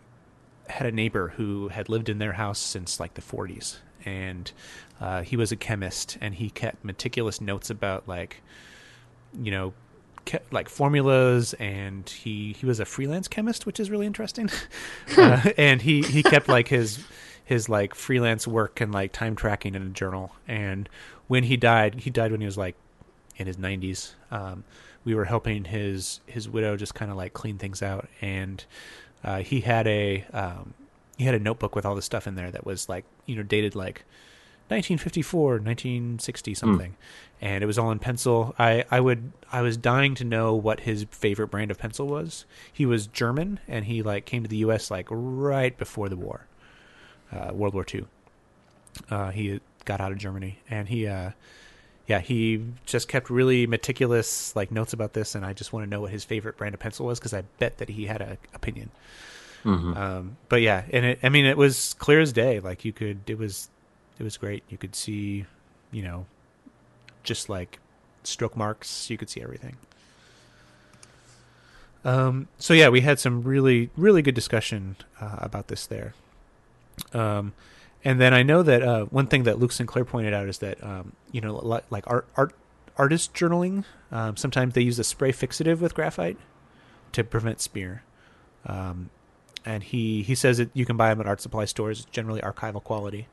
had 0.67 0.87
a 0.87 0.91
neighbor 0.91 1.29
who 1.29 1.67
had 1.69 1.89
lived 1.89 2.09
in 2.09 2.17
their 2.17 2.33
house 2.33 2.59
since 2.59 2.99
like 2.99 3.13
the 3.13 3.21
40s, 3.21 3.77
and 4.05 4.51
uh, 4.99 5.21
he 5.21 5.35
was 5.35 5.51
a 5.51 5.55
chemist, 5.55 6.17
and 6.21 6.35
he 6.35 6.49
kept 6.49 6.83
meticulous 6.83 7.41
notes 7.41 7.69
about 7.69 8.07
like 8.07 8.41
you 9.39 9.51
know 9.51 9.73
like 10.51 10.69
formulas 10.69 11.53
and 11.55 12.07
he 12.09 12.53
he 12.53 12.65
was 12.65 12.79
a 12.79 12.85
freelance 12.85 13.27
chemist 13.27 13.65
which 13.65 13.79
is 13.79 13.89
really 13.89 14.05
interesting 14.05 14.49
uh, 15.17 15.49
and 15.57 15.81
he 15.81 16.03
he 16.03 16.21
kept 16.21 16.47
like 16.47 16.67
his 16.67 17.03
his 17.51 17.67
like 17.67 17.93
freelance 17.93 18.47
work 18.47 18.79
and 18.79 18.93
like 18.93 19.11
time 19.11 19.35
tracking 19.35 19.75
in 19.75 19.81
a 19.81 19.89
journal. 19.89 20.33
And 20.47 20.87
when 21.27 21.43
he 21.43 21.57
died 21.57 21.95
he 21.95 22.09
died 22.09 22.31
when 22.31 22.39
he 22.39 22.45
was 22.45 22.57
like 22.57 22.77
in 23.35 23.45
his 23.45 23.57
90s 23.57 24.13
um, 24.31 24.63
we 25.03 25.13
were 25.13 25.25
helping 25.25 25.65
his 25.65 26.21
his 26.25 26.47
widow 26.47 26.77
just 26.77 26.95
kind 26.95 27.11
of 27.11 27.17
like 27.17 27.33
clean 27.33 27.57
things 27.57 27.81
out. 27.83 28.07
And 28.21 28.63
uh, 29.21 29.39
he 29.39 29.59
had 29.59 29.85
a 29.85 30.23
um, 30.31 30.75
he 31.17 31.25
had 31.25 31.35
a 31.35 31.39
notebook 31.39 31.75
with 31.75 31.85
all 31.85 31.93
the 31.93 32.01
stuff 32.01 32.25
in 32.25 32.35
there 32.35 32.51
that 32.51 32.65
was 32.65 32.87
like 32.87 33.03
you 33.25 33.35
know 33.35 33.43
dated 33.43 33.75
like 33.75 34.05
1954 34.69 35.55
1960 35.55 36.53
something. 36.53 36.95
And 37.41 37.65
it 37.65 37.67
was 37.67 37.77
all 37.77 37.91
in 37.91 37.99
pencil. 37.99 38.55
I 38.57 38.85
i 38.89 39.01
would 39.01 39.33
i 39.51 39.61
was 39.61 39.75
dying 39.75 40.15
to 40.15 40.23
know 40.23 40.55
what 40.55 40.81
his 40.81 41.05
favorite 41.11 41.49
brand 41.49 41.69
of 41.69 41.77
pencil 41.77 42.07
was. 42.07 42.45
He 42.71 42.85
was 42.85 43.07
german 43.07 43.59
and 43.67 43.83
he 43.83 44.01
like 44.01 44.25
came 44.25 44.43
to 44.43 44.49
the 44.49 44.59
us 44.59 44.89
like 44.89 45.07
right 45.09 45.77
before 45.77 46.07
the 46.07 46.15
war 46.15 46.47
uh, 47.31 47.51
world 47.53 47.73
war 47.73 47.85
ii 47.93 48.05
uh, 49.09 49.31
he 49.31 49.59
got 49.85 49.99
out 50.01 50.11
of 50.11 50.17
germany 50.17 50.59
and 50.69 50.87
he 50.89 51.07
uh 51.07 51.31
yeah 52.07 52.19
he 52.19 52.63
just 52.85 53.07
kept 53.07 53.29
really 53.29 53.65
meticulous 53.67 54.55
like 54.55 54.71
notes 54.71 54.93
about 54.93 55.13
this 55.13 55.33
and 55.35 55.45
i 55.45 55.53
just 55.53 55.71
want 55.73 55.83
to 55.85 55.89
know 55.89 56.01
what 56.01 56.11
his 56.11 56.23
favorite 56.23 56.57
brand 56.57 56.73
of 56.73 56.79
pencil 56.79 57.05
was 57.05 57.19
because 57.19 57.33
i 57.33 57.41
bet 57.59 57.77
that 57.77 57.89
he 57.89 58.05
had 58.05 58.21
an 58.21 58.37
opinion 58.53 58.89
Mhm. 59.63 59.95
um, 59.95 60.37
but 60.49 60.61
yeah, 60.63 60.85
and 60.91 61.05
it, 61.05 61.19
I 61.21 61.29
mean, 61.29 61.45
it 61.45 61.55
was 61.55 61.93
clear 61.99 62.19
as 62.19 62.33
day. 62.33 62.59
Like 62.59 62.83
you 62.83 62.91
could, 62.91 63.19
it 63.29 63.37
was, 63.37 63.69
it 64.17 64.23
was 64.23 64.35
great. 64.35 64.63
You 64.69 64.77
could 64.79 64.95
see, 64.95 65.45
you 65.91 66.01
know, 66.01 66.25
just 67.21 67.47
like 67.47 67.77
stroke 68.23 68.57
marks. 68.57 69.11
You 69.11 69.19
could 69.19 69.29
see 69.29 69.39
everything. 69.39 69.77
Um, 72.03 72.47
so 72.57 72.73
yeah, 72.73 72.89
we 72.89 73.01
had 73.01 73.19
some 73.19 73.43
really, 73.43 73.91
really 73.95 74.23
good 74.23 74.33
discussion 74.33 74.95
uh, 75.19 75.35
about 75.39 75.67
this 75.67 75.85
there. 75.85 76.15
Um, 77.13 77.53
and 78.03 78.19
then 78.19 78.33
I 78.33 78.43
know 78.43 78.63
that 78.63 78.81
uh, 78.81 79.05
one 79.05 79.27
thing 79.27 79.43
that 79.43 79.59
Luke 79.59 79.71
Sinclair 79.71 80.05
pointed 80.05 80.33
out 80.33 80.47
is 80.47 80.59
that 80.59 80.83
um, 80.83 81.13
you 81.31 81.41
know, 81.41 81.55
li- 81.57 81.81
like 81.89 82.03
art, 82.07 82.27
art, 82.35 82.53
artist 82.97 83.33
journaling. 83.33 83.83
Um, 84.11 84.35
sometimes 84.37 84.73
they 84.73 84.81
use 84.81 84.97
a 84.99 85.03
spray 85.03 85.31
fixative 85.31 85.79
with 85.79 85.93
graphite 85.93 86.37
to 87.13 87.23
prevent 87.23 87.61
smear. 87.61 88.03
Um, 88.65 89.09
and 89.65 89.83
he 89.83 90.23
he 90.23 90.33
says 90.35 90.57
that 90.57 90.69
you 90.73 90.85
can 90.85 90.97
buy 90.97 91.09
them 91.09 91.21
at 91.21 91.27
art 91.27 91.41
supply 91.41 91.65
stores, 91.65 92.05
generally 92.11 92.41
archival 92.41 92.83
quality. 92.83 93.27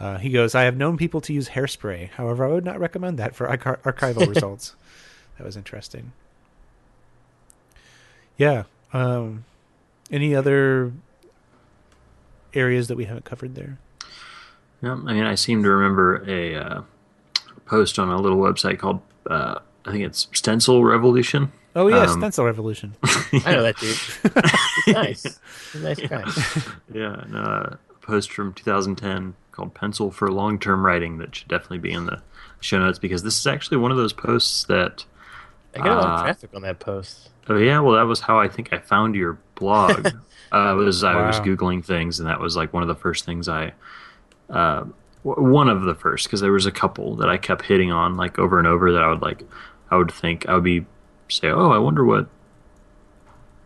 Uh, 0.00 0.18
he 0.18 0.30
goes, 0.30 0.56
I 0.56 0.64
have 0.64 0.76
known 0.76 0.96
people 0.96 1.20
to 1.20 1.32
use 1.32 1.50
hairspray. 1.50 2.10
However, 2.10 2.44
I 2.44 2.48
would 2.48 2.64
not 2.64 2.80
recommend 2.80 3.16
that 3.18 3.36
for 3.36 3.48
archi- 3.48 3.80
archival 3.82 4.28
results. 4.34 4.74
That 5.38 5.44
was 5.44 5.56
interesting. 5.56 6.12
Yeah. 8.36 8.64
Um, 8.92 9.44
any 10.10 10.34
other 10.34 10.92
areas 12.54 12.88
that 12.88 12.96
we 12.96 13.04
haven't 13.04 13.24
covered 13.24 13.54
there? 13.54 13.78
Yeah, 14.82 14.92
I 14.92 15.12
mean, 15.12 15.24
I 15.24 15.34
seem 15.34 15.62
to 15.62 15.70
remember 15.70 16.24
a 16.28 16.56
uh, 16.56 16.82
post 17.66 17.98
on 17.98 18.08
a 18.08 18.16
little 18.20 18.38
website 18.38 18.78
called 18.78 19.00
uh, 19.28 19.58
I 19.86 19.92
think 19.92 20.04
it's 20.04 20.28
Stencil 20.32 20.84
Revolution. 20.84 21.52
Oh 21.76 21.88
yes, 21.88 22.10
Um, 22.10 22.20
Stencil 22.20 22.44
Revolution. 22.44 22.94
I 23.04 23.52
know 23.52 23.62
that 23.62 23.76
dude. 23.78 23.96
He's 24.84 24.94
nice. 24.94 25.22
He's 25.72 25.82
a 25.82 25.84
nice 25.84 26.00
guy. 26.00 26.24
yeah, 26.92 27.20
and, 27.22 27.36
uh, 27.36 27.76
a 27.90 27.94
post 28.00 28.30
from 28.32 28.52
2010 28.54 29.34
called 29.52 29.74
Pencil 29.74 30.10
for 30.10 30.30
Long 30.30 30.58
Term 30.58 30.84
Writing 30.84 31.18
that 31.18 31.34
should 31.34 31.48
definitely 31.48 31.78
be 31.78 31.92
in 31.92 32.06
the 32.06 32.22
show 32.60 32.78
notes 32.78 32.98
because 32.98 33.22
this 33.22 33.38
is 33.38 33.46
actually 33.46 33.78
one 33.78 33.90
of 33.90 33.96
those 33.96 34.12
posts 34.12 34.64
that. 34.64 35.04
I 35.74 35.78
got 35.78 35.86
a 35.88 35.94
lot 36.00 36.04
of 36.04 36.20
Uh, 36.20 36.22
traffic 36.24 36.50
on 36.54 36.62
that 36.62 36.78
post. 36.78 37.30
Oh 37.48 37.56
yeah, 37.56 37.80
well 37.80 37.94
that 37.94 38.06
was 38.06 38.20
how 38.20 38.38
I 38.38 38.48
think 38.48 38.72
I 38.72 38.78
found 38.78 39.14
your 39.14 39.38
blog. 39.54 40.06
uh, 40.52 40.74
was 40.76 41.04
I 41.04 41.26
was 41.26 41.40
googling 41.40 41.84
things, 41.84 42.18
and 42.18 42.28
that 42.28 42.40
was 42.40 42.56
like 42.56 42.72
one 42.72 42.82
of 42.82 42.88
the 42.88 42.94
first 42.94 43.24
things 43.24 43.48
I, 43.48 43.72
uh, 44.48 44.84
w- 45.24 45.52
one 45.52 45.68
of 45.68 45.82
the 45.82 45.94
first 45.94 46.26
because 46.26 46.40
there 46.40 46.52
was 46.52 46.66
a 46.66 46.72
couple 46.72 47.16
that 47.16 47.28
I 47.28 47.36
kept 47.36 47.66
hitting 47.66 47.90
on 47.90 48.16
like 48.16 48.38
over 48.38 48.58
and 48.58 48.66
over 48.68 48.92
that 48.92 49.02
I 49.02 49.08
would 49.08 49.20
like, 49.22 49.42
I 49.90 49.96
would 49.96 50.10
think 50.10 50.48
I 50.48 50.54
would 50.54 50.64
be 50.64 50.86
say, 51.28 51.48
oh, 51.48 51.70
I 51.70 51.78
wonder 51.78 52.04
what, 52.04 52.28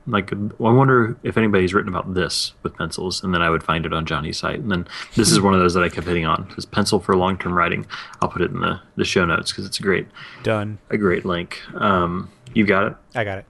like, 0.07 0.33
I 0.33 0.37
wonder 0.59 1.19
if 1.23 1.37
anybody's 1.37 1.75
written 1.75 1.89
about 1.89 2.15
this 2.15 2.53
with 2.63 2.75
pencils, 2.77 3.23
and 3.23 3.35
then 3.35 3.43
I 3.43 3.51
would 3.51 3.63
find 3.63 3.85
it 3.85 3.93
on 3.93 4.07
Johnny's 4.07 4.39
site, 4.39 4.59
and 4.59 4.71
then 4.71 4.89
this 5.17 5.31
is 5.31 5.41
one 5.43 5.55
of 5.55 5.61
those 5.61 5.75
that 5.75 5.85
I 5.85 5.89
kept 5.89 6.07
hitting 6.07 6.25
on. 6.25 6.51
This 6.57 6.65
pencil 6.65 6.99
for 7.01 7.17
long 7.17 7.37
term 7.39 7.53
writing. 7.53 7.87
I'll 8.23 8.29
put 8.29 8.43
it 8.43 8.51
in 8.51 8.61
the 8.61 8.81
the 8.97 9.05
show 9.05 9.25
notes 9.25 9.53
because 9.53 9.67
it's 9.67 9.79
a 9.79 9.83
great 9.83 10.09
Done. 10.43 10.79
a 10.91 10.97
great 10.97 11.25
link. 11.25 11.61
Um, 11.75 12.31
you 12.55 12.65
got 12.65 12.87
it. 12.87 12.97
I 13.15 13.25
got 13.25 13.39
it. 13.39 13.45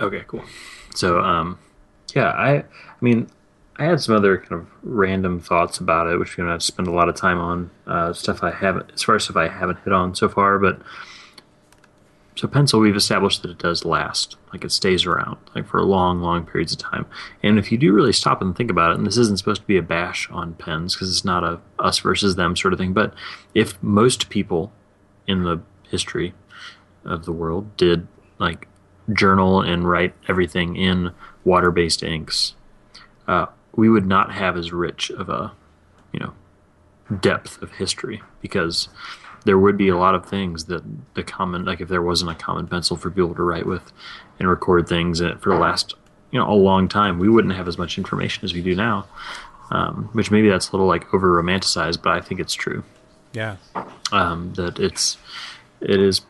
Okay, 0.00 0.24
cool. 0.26 0.44
So, 0.94 1.20
um, 1.20 1.58
yeah, 2.14 2.28
I, 2.30 2.56
I 2.56 2.64
mean, 3.00 3.28
I 3.76 3.84
had 3.84 4.00
some 4.00 4.14
other 4.14 4.38
kind 4.38 4.52
of 4.52 4.66
random 4.82 5.40
thoughts 5.40 5.78
about 5.78 6.06
it, 6.06 6.18
which 6.18 6.36
we're 6.36 6.44
gonna 6.44 6.52
have 6.52 6.60
to 6.60 6.66
spend 6.66 6.88
a 6.88 6.92
lot 6.92 7.08
of 7.08 7.14
time 7.14 7.38
on. 7.38 7.70
Uh, 7.86 8.12
stuff 8.12 8.42
I 8.42 8.50
haven't, 8.50 8.90
as 8.92 9.02
far 9.02 9.16
as 9.16 9.24
stuff 9.24 9.36
I 9.36 9.48
haven't 9.48 9.78
hit 9.84 9.92
on 9.92 10.14
so 10.14 10.28
far, 10.28 10.58
but 10.58 10.80
so 12.36 12.48
pencil, 12.48 12.80
we've 12.80 12.96
established 12.96 13.42
that 13.42 13.50
it 13.50 13.58
does 13.58 13.84
last, 13.84 14.36
like 14.52 14.64
it 14.64 14.72
stays 14.72 15.04
around, 15.04 15.36
like 15.54 15.66
for 15.66 15.82
long, 15.82 16.22
long 16.22 16.46
periods 16.46 16.72
of 16.72 16.78
time. 16.78 17.04
And 17.42 17.58
if 17.58 17.70
you 17.70 17.76
do 17.76 17.92
really 17.92 18.12
stop 18.14 18.40
and 18.40 18.56
think 18.56 18.70
about 18.70 18.92
it, 18.92 18.98
and 18.98 19.06
this 19.06 19.18
isn't 19.18 19.38
supposed 19.38 19.60
to 19.60 19.66
be 19.66 19.76
a 19.76 19.82
bash 19.82 20.30
on 20.30 20.54
pens 20.54 20.94
because 20.94 21.10
it's 21.10 21.24
not 21.24 21.44
a 21.44 21.60
us 21.78 21.98
versus 21.98 22.36
them 22.36 22.56
sort 22.56 22.72
of 22.72 22.78
thing, 22.78 22.94
but 22.94 23.12
if 23.54 23.82
most 23.82 24.30
people 24.30 24.72
in 25.26 25.44
the 25.44 25.60
history 25.90 26.32
of 27.04 27.24
the 27.24 27.32
world 27.32 27.76
did 27.76 28.06
like 28.38 28.68
journal 29.12 29.60
and 29.60 29.88
write 29.88 30.14
everything 30.28 30.76
in 30.76 31.10
water-based 31.44 32.02
inks, 32.02 32.54
uh, 33.28 33.46
we 33.74 33.88
would 33.88 34.06
not 34.06 34.32
have 34.32 34.56
as 34.56 34.72
rich 34.72 35.10
of 35.10 35.28
a, 35.28 35.52
you 36.12 36.20
know, 36.20 36.32
depth 37.20 37.60
of 37.62 37.72
history 37.72 38.22
because 38.40 38.88
there 39.44 39.58
would 39.58 39.76
be 39.76 39.88
a 39.88 39.96
lot 39.96 40.14
of 40.14 40.26
things 40.26 40.64
that 40.66 40.82
the 41.14 41.22
common, 41.22 41.64
like 41.64 41.80
if 41.80 41.88
there 41.88 42.02
wasn't 42.02 42.30
a 42.30 42.34
common 42.34 42.66
pencil 42.66 42.96
for 42.96 43.10
people 43.10 43.34
to 43.34 43.42
write 43.42 43.66
with 43.66 43.92
and 44.38 44.48
record 44.48 44.88
things 44.88 45.20
for 45.20 45.52
the 45.54 45.58
last, 45.58 45.94
you 46.30 46.38
know, 46.38 46.48
a 46.50 46.52
long 46.54 46.88
time, 46.88 47.18
we 47.18 47.28
wouldn't 47.28 47.54
have 47.54 47.66
as 47.68 47.78
much 47.78 47.96
information 47.98 48.44
as 48.44 48.52
we 48.52 48.60
do 48.62 48.74
now. 48.74 49.06
Um, 49.72 50.08
which 50.14 50.32
maybe 50.32 50.48
that's 50.48 50.70
a 50.70 50.72
little 50.72 50.88
like 50.88 51.14
over 51.14 51.40
romanticized, 51.40 52.02
but 52.02 52.12
I 52.12 52.20
think 52.20 52.40
it's 52.40 52.54
true 52.54 52.82
Yeah. 53.32 53.54
um, 54.10 54.52
that 54.54 54.80
it's 54.80 55.16
it 55.80 56.00
is 56.00 56.22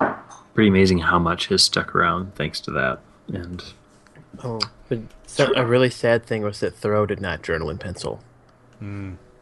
pretty 0.55 0.69
amazing 0.69 0.99
how 0.99 1.19
much 1.19 1.47
has 1.49 1.63
stuck 1.63 1.95
around 1.95 2.35
thanks 2.35 2.61
to 2.61 2.71
that. 2.73 3.01
And 3.33 3.63
Oh, 4.43 4.61
but 4.89 4.99
so, 5.27 5.53
a 5.55 5.65
really 5.67 5.91
sad 5.91 6.25
thing 6.25 6.43
was 6.43 6.61
that 6.61 6.75
Thoreau 6.75 7.05
did 7.07 7.21
not 7.21 7.43
journal 7.43 7.69
in 7.71 7.79
pencil. 7.79 8.21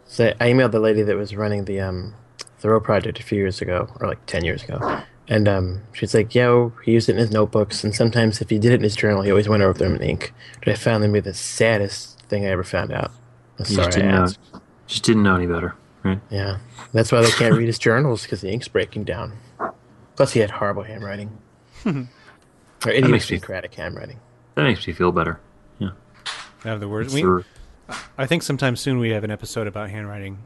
So 0.07 0.35
I 0.41 0.51
emailed 0.51 0.73
the 0.73 0.81
lady 0.81 1.03
that 1.03 1.17
was 1.17 1.37
running 1.37 1.65
the 1.67 1.81
um, 1.81 2.15
Thoreau 2.59 2.81
project 2.81 3.21
a 3.21 3.23
few 3.23 3.39
years 3.39 3.61
ago, 3.61 3.89
or 4.01 4.09
like 4.09 4.25
ten 4.27 4.45
years 4.45 4.65
ago, 4.65 5.03
and 5.29 5.47
um, 5.47 5.83
she's 5.93 6.15
like, 6.15 6.35
"Yo, 6.35 6.73
he 6.85 6.93
used 6.93 7.09
it 7.09 7.13
in 7.13 7.19
his 7.19 7.31
notebooks, 7.31 7.85
and 7.85 7.95
sometimes 7.95 8.41
if 8.41 8.51
he 8.51 8.59
did 8.59 8.73
it 8.73 8.77
in 8.77 8.83
his 8.83 8.97
journal, 8.97 9.23
he 9.23 9.31
always 9.31 9.49
went 9.49 9.63
over 9.63 9.79
them 9.79 9.95
in 9.95 10.03
ink." 10.03 10.33
But 10.59 10.69
I 10.71 10.75
found 10.75 11.05
them 11.05 11.13
to 11.13 11.21
be 11.21 11.21
the 11.21 11.35
saddest 11.35 12.21
thing 12.23 12.45
I 12.47 12.49
ever 12.49 12.65
found 12.65 12.91
out. 12.93 13.13
I'm 13.59 13.65
sorry, 13.67 13.87
just 13.87 13.99
I 13.99 14.01
didn't 14.01 14.15
know, 14.15 14.23
asked. 14.23 14.39
just 14.87 15.05
didn't 15.05 15.23
know 15.23 15.37
any 15.37 15.47
better, 15.47 15.75
right? 16.03 16.21
Yeah, 16.31 16.59
that's 16.93 17.13
why 17.13 17.21
they 17.21 17.31
can't 17.31 17.55
read 17.55 17.67
his 17.67 17.79
journals 17.79 18.23
because 18.23 18.41
the 18.41 18.51
ink's 18.51 18.69
breaking 18.69 19.05
down. 19.05 19.35
Plus, 20.19 20.33
he 20.33 20.41
had 20.41 20.51
horrible 20.51 20.83
handwriting, 20.83 21.39
or 21.87 21.93
makes 21.93 22.87
me- 22.87 22.93
idiosyncratic 22.97 23.73
handwriting. 23.73 24.19
That 24.57 24.65
makes 24.65 24.85
me 24.85 24.93
feel 24.93 25.13
better. 25.13 25.39
Yeah, 25.79 25.91
I 26.65 26.69
have 26.71 26.81
the 26.81 26.89
words. 26.89 27.15
We, 27.15 27.23
the- 27.23 27.45
I 28.19 28.27
think 28.27 28.43
sometime 28.43 28.75
soon 28.75 28.99
we 28.99 29.11
have 29.11 29.23
an 29.23 29.31
episode 29.31 29.69
about 29.69 29.91
handwriting 29.91 30.39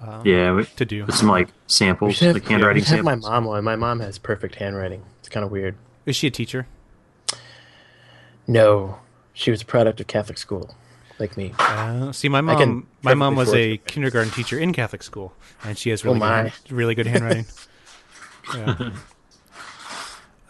um, 0.00 0.26
yeah. 0.26 0.52
We, 0.52 0.64
to 0.64 0.84
do. 0.84 1.04
with 1.06 1.14
some 1.14 1.28
like 1.28 1.50
samples, 1.68 2.18
have, 2.18 2.34
like 2.34 2.48
handwriting 2.48 2.80
we 2.80 2.84
should 2.84 2.96
have 2.96 3.04
my 3.04 3.14
mom 3.14 3.46
on. 3.46 3.62
My 3.62 3.76
mom 3.76 4.00
has 4.00 4.18
perfect 4.18 4.56
handwriting. 4.56 5.04
It's 5.20 5.28
kind 5.28 5.44
of 5.44 5.52
weird. 5.52 5.76
Is 6.04 6.16
she 6.16 6.26
a 6.26 6.30
teacher? 6.32 6.66
No, 8.48 8.98
she 9.34 9.52
was 9.52 9.62
a 9.62 9.66
product 9.66 10.00
of 10.00 10.08
Catholic 10.08 10.36
school, 10.36 10.74
like 11.20 11.36
me. 11.36 11.54
Uh, 11.60 12.10
see, 12.10 12.28
my 12.28 12.40
mom, 12.40 12.88
my 13.02 13.14
mom 13.14 13.36
was 13.36 13.54
a 13.54 13.74
it. 13.74 13.86
kindergarten 13.86 14.32
teacher 14.32 14.58
in 14.58 14.72
Catholic 14.72 15.04
school, 15.04 15.32
and 15.62 15.78
she 15.78 15.90
has 15.90 16.04
really, 16.04 16.20
Oh, 16.20 16.42
good, 16.42 16.72
really 16.72 16.96
good 16.96 17.06
handwriting. 17.06 17.46
yeah. 18.56 18.90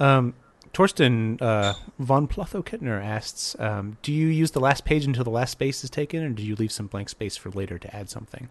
Um, 0.02 0.34
Torsten 0.72 1.40
uh, 1.40 1.74
von 1.98 2.26
Plotho 2.26 2.62
Kittner 2.64 3.00
asks, 3.02 3.54
um, 3.58 3.98
"Do 4.02 4.10
you 4.12 4.26
use 4.28 4.50
the 4.52 4.60
last 4.60 4.84
page 4.84 5.04
until 5.04 5.22
the 5.22 5.30
last 5.30 5.50
space 5.52 5.84
is 5.84 5.90
taken, 5.90 6.24
or 6.24 6.30
do 6.30 6.42
you 6.42 6.56
leave 6.56 6.72
some 6.72 6.86
blank 6.86 7.08
space 7.08 7.36
for 7.36 7.50
later 7.50 7.78
to 7.78 7.94
add 7.94 8.08
something 8.10 8.48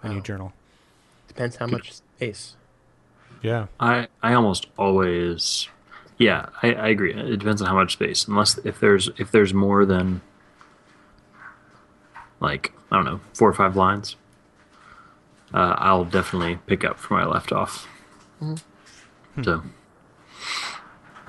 when 0.00 0.12
you 0.12 0.18
Oh. 0.18 0.22
journal?" 0.22 0.52
Depends 1.28 1.56
how 1.56 1.66
much 1.66 1.92
space. 1.92 2.56
Yeah, 3.42 3.66
I 3.78 4.08
I 4.22 4.32
almost 4.34 4.66
always, 4.78 5.68
yeah, 6.18 6.46
I, 6.62 6.72
I 6.74 6.88
agree. 6.88 7.12
It 7.14 7.38
depends 7.38 7.62
on 7.62 7.68
how 7.68 7.74
much 7.74 7.92
space. 7.92 8.26
Unless 8.26 8.58
if 8.64 8.80
there's 8.80 9.08
if 9.18 9.30
there's 9.30 9.54
more 9.54 9.84
than 9.84 10.22
like 12.40 12.72
I 12.90 12.96
don't 12.96 13.04
know 13.04 13.20
four 13.34 13.48
or 13.48 13.54
five 13.54 13.76
lines, 13.76 14.16
uh, 15.54 15.74
I'll 15.78 16.04
definitely 16.04 16.58
pick 16.66 16.84
up 16.84 16.98
from 16.98 17.16
where 17.18 17.26
I 17.26 17.28
left 17.28 17.52
off. 17.52 17.86
So 19.44 19.62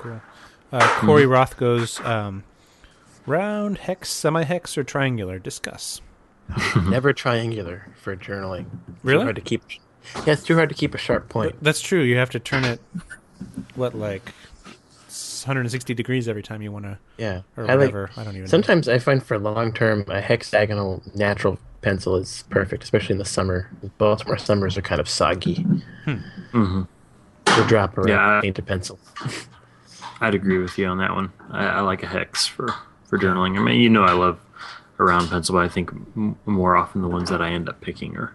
cool. 0.01 0.21
Uh, 0.71 0.99
Corey 1.01 1.25
Roth 1.25 1.57
goes, 1.57 1.99
um, 2.01 2.43
"Round, 3.25 3.77
hex, 3.77 4.09
semi-hex, 4.09 4.77
or 4.77 4.83
triangular? 4.83 5.37
Discuss." 5.39 6.01
Never 6.87 7.13
triangular 7.13 7.87
for 8.01 8.15
journaling. 8.15 8.65
Really? 9.03 9.19
Too 9.19 9.23
hard 9.25 9.35
to 9.35 9.41
keep. 9.41 9.63
Yeah, 10.25 10.33
it's 10.33 10.43
too 10.43 10.55
hard 10.55 10.69
to 10.69 10.75
keep 10.75 10.93
a 10.95 10.97
sharp 10.97 11.29
point. 11.29 11.55
That's 11.61 11.79
true. 11.81 12.01
You 12.01 12.17
have 12.17 12.29
to 12.31 12.39
turn 12.39 12.65
it, 12.65 12.81
what, 13.75 13.93
like 13.95 14.33
160 15.07 15.93
degrees 15.93 16.27
every 16.27 16.41
time 16.43 16.61
you 16.61 16.71
want 16.71 16.85
to, 16.85 16.97
Yeah, 17.17 17.41
or 17.57 17.65
I 17.65 17.67
like. 17.75 17.79
whatever. 17.79 18.09
I 18.17 18.23
don't 18.23 18.33
even. 18.33 18.41
know. 18.41 18.47
Sometimes 18.47 18.87
I 18.89 18.97
find 18.99 19.23
for 19.23 19.37
long 19.39 19.73
term 19.73 20.03
a 20.07 20.19
hexagonal 20.21 21.03
natural 21.15 21.59
pencil 21.81 22.15
is 22.15 22.43
perfect, 22.49 22.83
especially 22.83 23.13
in 23.13 23.19
the 23.19 23.25
summer. 23.25 23.69
Baltimore 23.97 24.37
summers 24.37 24.77
are 24.77 24.81
kind 24.81 24.99
of 25.01 25.07
soggy. 25.09 25.65
mhm. 26.05 26.87
The 27.45 27.65
drop 27.67 27.97
around 27.97 28.07
Yeah. 28.07 28.41
painted 28.41 28.65
pencil. 28.65 28.99
I'd 30.21 30.35
agree 30.35 30.59
with 30.59 30.77
you 30.77 30.85
on 30.87 30.99
that 30.99 31.13
one. 31.13 31.33
I, 31.49 31.65
I 31.65 31.79
like 31.81 32.03
a 32.03 32.07
hex 32.07 32.45
for 32.47 32.73
for 33.05 33.17
journaling. 33.17 33.57
I 33.57 33.61
mean, 33.61 33.81
you 33.81 33.89
know, 33.89 34.03
I 34.03 34.13
love 34.13 34.39
a 34.99 35.03
round 35.03 35.29
pencil, 35.29 35.55
but 35.55 35.65
I 35.65 35.67
think 35.67 35.91
m- 36.15 36.37
more 36.45 36.75
often 36.77 37.01
the 37.01 37.07
ones 37.09 37.29
that 37.29 37.41
I 37.41 37.49
end 37.49 37.67
up 37.67 37.81
picking 37.81 38.15
are 38.17 38.33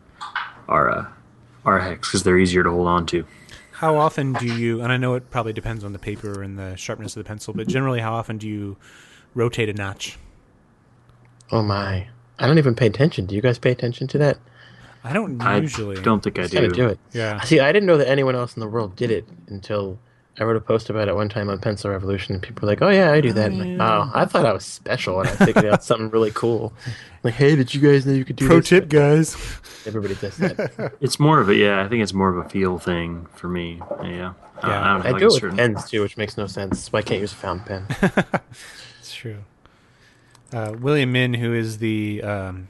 are 0.69 0.91
uh, 0.91 1.07
are 1.65 1.79
hex 1.79 2.09
because 2.09 2.25
they're 2.25 2.39
easier 2.39 2.63
to 2.65 2.71
hold 2.71 2.89
on 2.89 3.07
to. 3.07 3.25
How 3.73 3.97
often 3.97 4.33
do 4.33 4.47
you? 4.47 4.81
And 4.83 4.91
I 4.91 4.97
know 4.97 5.15
it 5.15 5.31
probably 5.31 5.53
depends 5.53 5.85
on 5.85 5.93
the 5.93 5.99
paper 5.99 6.43
and 6.43 6.59
the 6.59 6.77
sharpness 6.77 7.15
of 7.17 7.23
the 7.23 7.29
pencil, 7.29 7.55
but 7.55 7.69
generally, 7.69 8.01
how 8.01 8.15
often 8.15 8.39
do 8.39 8.49
you 8.49 8.77
rotate 9.35 9.69
a 9.69 9.73
notch? 9.75 10.19
Oh 11.53 11.63
my! 11.63 12.09
I 12.39 12.47
don't 12.47 12.59
even 12.59 12.75
pay 12.75 12.87
attention. 12.87 13.27
Do 13.27 13.35
you 13.35 13.43
guys 13.43 13.59
pay 13.59 13.71
attention 13.71 14.07
to 14.09 14.19
that? 14.19 14.39
I 15.05 15.13
don't 15.13 15.33
usually. 15.35 15.47
I 15.49 15.57
usually. 15.59 16.03
don't 16.03 16.21
think 16.23 16.39
I 16.39 16.43
Just 16.43 16.55
gotta 16.55 16.69
do. 16.69 16.75
do 16.75 16.87
it. 16.89 16.99
Yeah. 17.13 17.41
See, 17.43 17.61
I 17.61 17.71
didn't 17.71 17.87
know 17.87 17.97
that 17.99 18.09
anyone 18.09 18.35
else 18.35 18.57
in 18.57 18.61
the 18.61 18.67
world 18.67 18.97
did 18.97 19.11
it 19.13 19.25
until 19.47 20.01
I 20.39 20.45
wrote 20.45 20.57
a 20.57 20.61
post 20.61 20.91
about 20.91 21.09
it 21.09 21.15
one 21.17 21.29
time 21.31 21.49
on 21.49 21.59
Pencil 21.59 21.91
Revolution, 21.91 22.35
and 22.35 22.43
people 22.43 22.67
were 22.67 22.73
like, 22.73 22.83
"Oh 22.83 22.91
yeah, 22.91 23.11
I 23.13 23.21
do 23.23 23.33
that." 23.33 23.53
I'm 23.53 23.59
like, 23.79 23.81
oh, 23.89 24.11
I 24.15 24.25
thought 24.27 24.45
I 24.45 24.53
was 24.53 24.65
special, 24.65 25.21
and 25.21 25.29
I 25.29 25.33
figured 25.33 25.65
out 25.65 25.83
something 25.83 26.11
really 26.11 26.31
cool. 26.33 26.73
like, 27.25 27.35
hey, 27.35 27.57
did 27.57 27.73
you 27.75 27.81
guys 27.81 28.05
know 28.07 28.13
you 28.13 28.25
could 28.25 28.37
do 28.37 28.45
this? 28.45 28.49
Pro 28.49 28.61
this? 28.61 28.69
tip, 28.69 28.89
guys. 28.89 29.35
Everybody 29.87 30.15
does 30.17 30.37
that. 30.37 30.93
It's 31.01 31.19
more 31.19 31.41
of 31.41 31.49
a 31.49 31.55
yeah. 31.55 31.83
I 31.83 31.89
think 31.89 32.03
it's 32.03 32.13
more 32.13 32.29
of 32.29 32.45
a 32.45 32.49
feel 32.49 32.79
thing 32.79 33.27
for 33.35 33.49
me. 33.49 33.81
Yeah. 34.03 34.35
I- 34.63 34.69
Yeah. 34.69 34.83
I, 34.83 34.93
don't 34.95 35.03
I 35.03 35.03
have 35.03 35.03
do 35.05 35.11
like 35.13 35.15
a 35.15 35.17
it 35.17 35.25
with 35.25 35.35
certain- 35.41 35.57
pens 35.57 35.91
too, 35.91 36.03
which 36.03 36.17
makes 36.17 36.37
no 36.37 36.47
sense. 36.47 36.93
Why 36.93 37.01
can't 37.03 37.17
you 37.19 37.23
use 37.23 37.33
a 37.33 37.37
fountain 37.37 37.87
pen? 37.87 38.25
It's 39.01 39.15
true. 39.15 39.39
Uh, 40.53 40.75
William 40.79 41.13
Min, 41.13 41.35
who 41.35 41.55
is 41.55 41.79
the 41.79 42.23
um, 42.23 42.69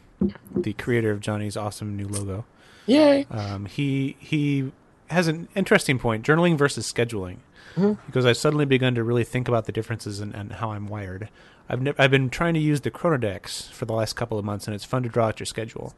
the 0.55 0.73
creator 0.75 1.11
of 1.11 1.21
Johnny's 1.21 1.57
awesome 1.57 1.97
new 1.97 2.07
logo, 2.09 2.45
Yay! 2.87 3.27
um, 3.31 3.67
he 3.67 4.17
he 4.19 4.73
has 5.09 5.29
an 5.29 5.49
interesting 5.55 5.99
point: 5.99 6.25
journaling 6.25 6.57
versus 6.59 6.91
scheduling. 6.91 7.37
Because 8.07 8.25
I've 8.25 8.37
suddenly 8.37 8.65
begun 8.65 8.95
to 8.95 9.05
really 9.05 9.25
think 9.25 9.49
about 9.49 9.67
the 9.67 9.73
differences 9.73 10.21
and 10.21 10.53
how 10.53 10.73
I'm 10.73 10.87
wired. 10.87 11.29
I've 11.69 11.83
never 11.83 12.01
I've 12.01 12.11
been 12.11 12.31
trying 12.31 12.55
to 12.55 12.61
use 12.61 12.81
the 12.81 12.91
Chronodex 12.91 13.71
for 13.71 13.85
the 13.85 13.93
last 13.93 14.15
couple 14.17 14.39
of 14.39 14.45
months, 14.45 14.67
and 14.67 14.75
it's 14.75 14.85
fun 14.85 15.03
to 15.03 15.09
draw 15.09 15.27
out 15.29 15.41
your 15.41 15.47
schedule. 15.47 15.95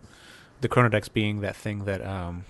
The 0.60 0.68
Chronodex 0.68 1.12
being 1.12 1.40
that 1.42 1.54
thing 1.54 1.84
that 1.84 2.04
um, 2.04 2.44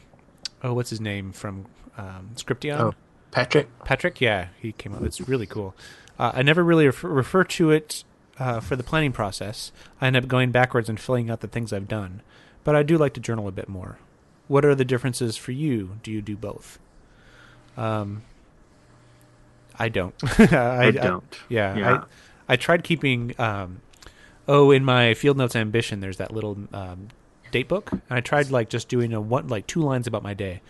oh, 0.63 0.73
what's 0.73 0.91
his 0.91 1.01
name 1.01 1.33
from 1.33 1.67
um, 1.99 2.31
Scription? 2.37 2.73
Oh, 2.81 2.95
Patrick. 3.31 3.69
Patrick, 3.85 4.21
yeah, 4.21 4.49
he 4.61 4.73
came 4.73 4.95
up. 4.95 5.03
It's 5.03 5.21
really 5.21 5.47
cool. 5.47 5.75
Uh, 6.19 6.33
I 6.35 6.43
never 6.43 6.65
really 6.65 6.87
refer, 6.87 7.09
refer 7.09 7.45
to 7.45 7.71
it 7.71 8.05
uh, 8.39 8.61
for 8.61 8.77
the 8.77 8.83
planning 8.83 9.13
process. 9.13 9.73
I 10.01 10.07
end 10.07 10.17
up 10.17 10.27
going 10.29 10.51
backwards 10.53 10.89
and 10.89 10.99
filling 10.99 11.29
out 11.29 11.41
the 11.41 11.49
things 11.49 11.73
I've 11.73 11.89
done, 11.89 12.23
but 12.65 12.75
I 12.75 12.83
do 12.83 12.97
like 12.97 13.13
to 13.15 13.21
journal 13.21 13.47
a 13.49 13.53
bit 13.53 13.69
more. 13.69 13.99
what 14.47 14.65
are 14.65 14.75
the 14.75 14.85
differences 14.85 15.37
for 15.37 15.53
you? 15.53 15.99
Do 16.03 16.11
you 16.11 16.23
do 16.23 16.37
both? 16.37 16.79
Um, 17.77 18.23
I 19.79 19.89
don't. 19.89 20.15
I, 20.53 20.87
I 20.87 20.91
don't. 20.91 21.39
yeah, 21.49 21.77
Yeah. 21.77 22.05
I 22.49 22.53
I 22.55 22.57
tried 22.57 22.85
keeping. 22.85 23.35
Um, 23.39 23.81
oh, 24.47 24.71
in 24.71 24.85
my 24.85 25.15
field 25.15 25.37
notes 25.37 25.55
ambition, 25.55 26.01
there's 26.01 26.17
that 26.17 26.33
little 26.33 26.57
um, 26.73 27.09
date 27.51 27.69
book, 27.69 27.93
and 27.93 28.03
I 28.11 28.21
tried 28.21 28.51
like 28.51 28.71
just 28.71 28.89
doing 28.89 29.13
a 29.13 29.21
one 29.21 29.49
like 29.49 29.67
two 29.67 29.81
lines 29.81 30.07
about 30.07 30.23
my 30.23 30.35
day 30.35 30.61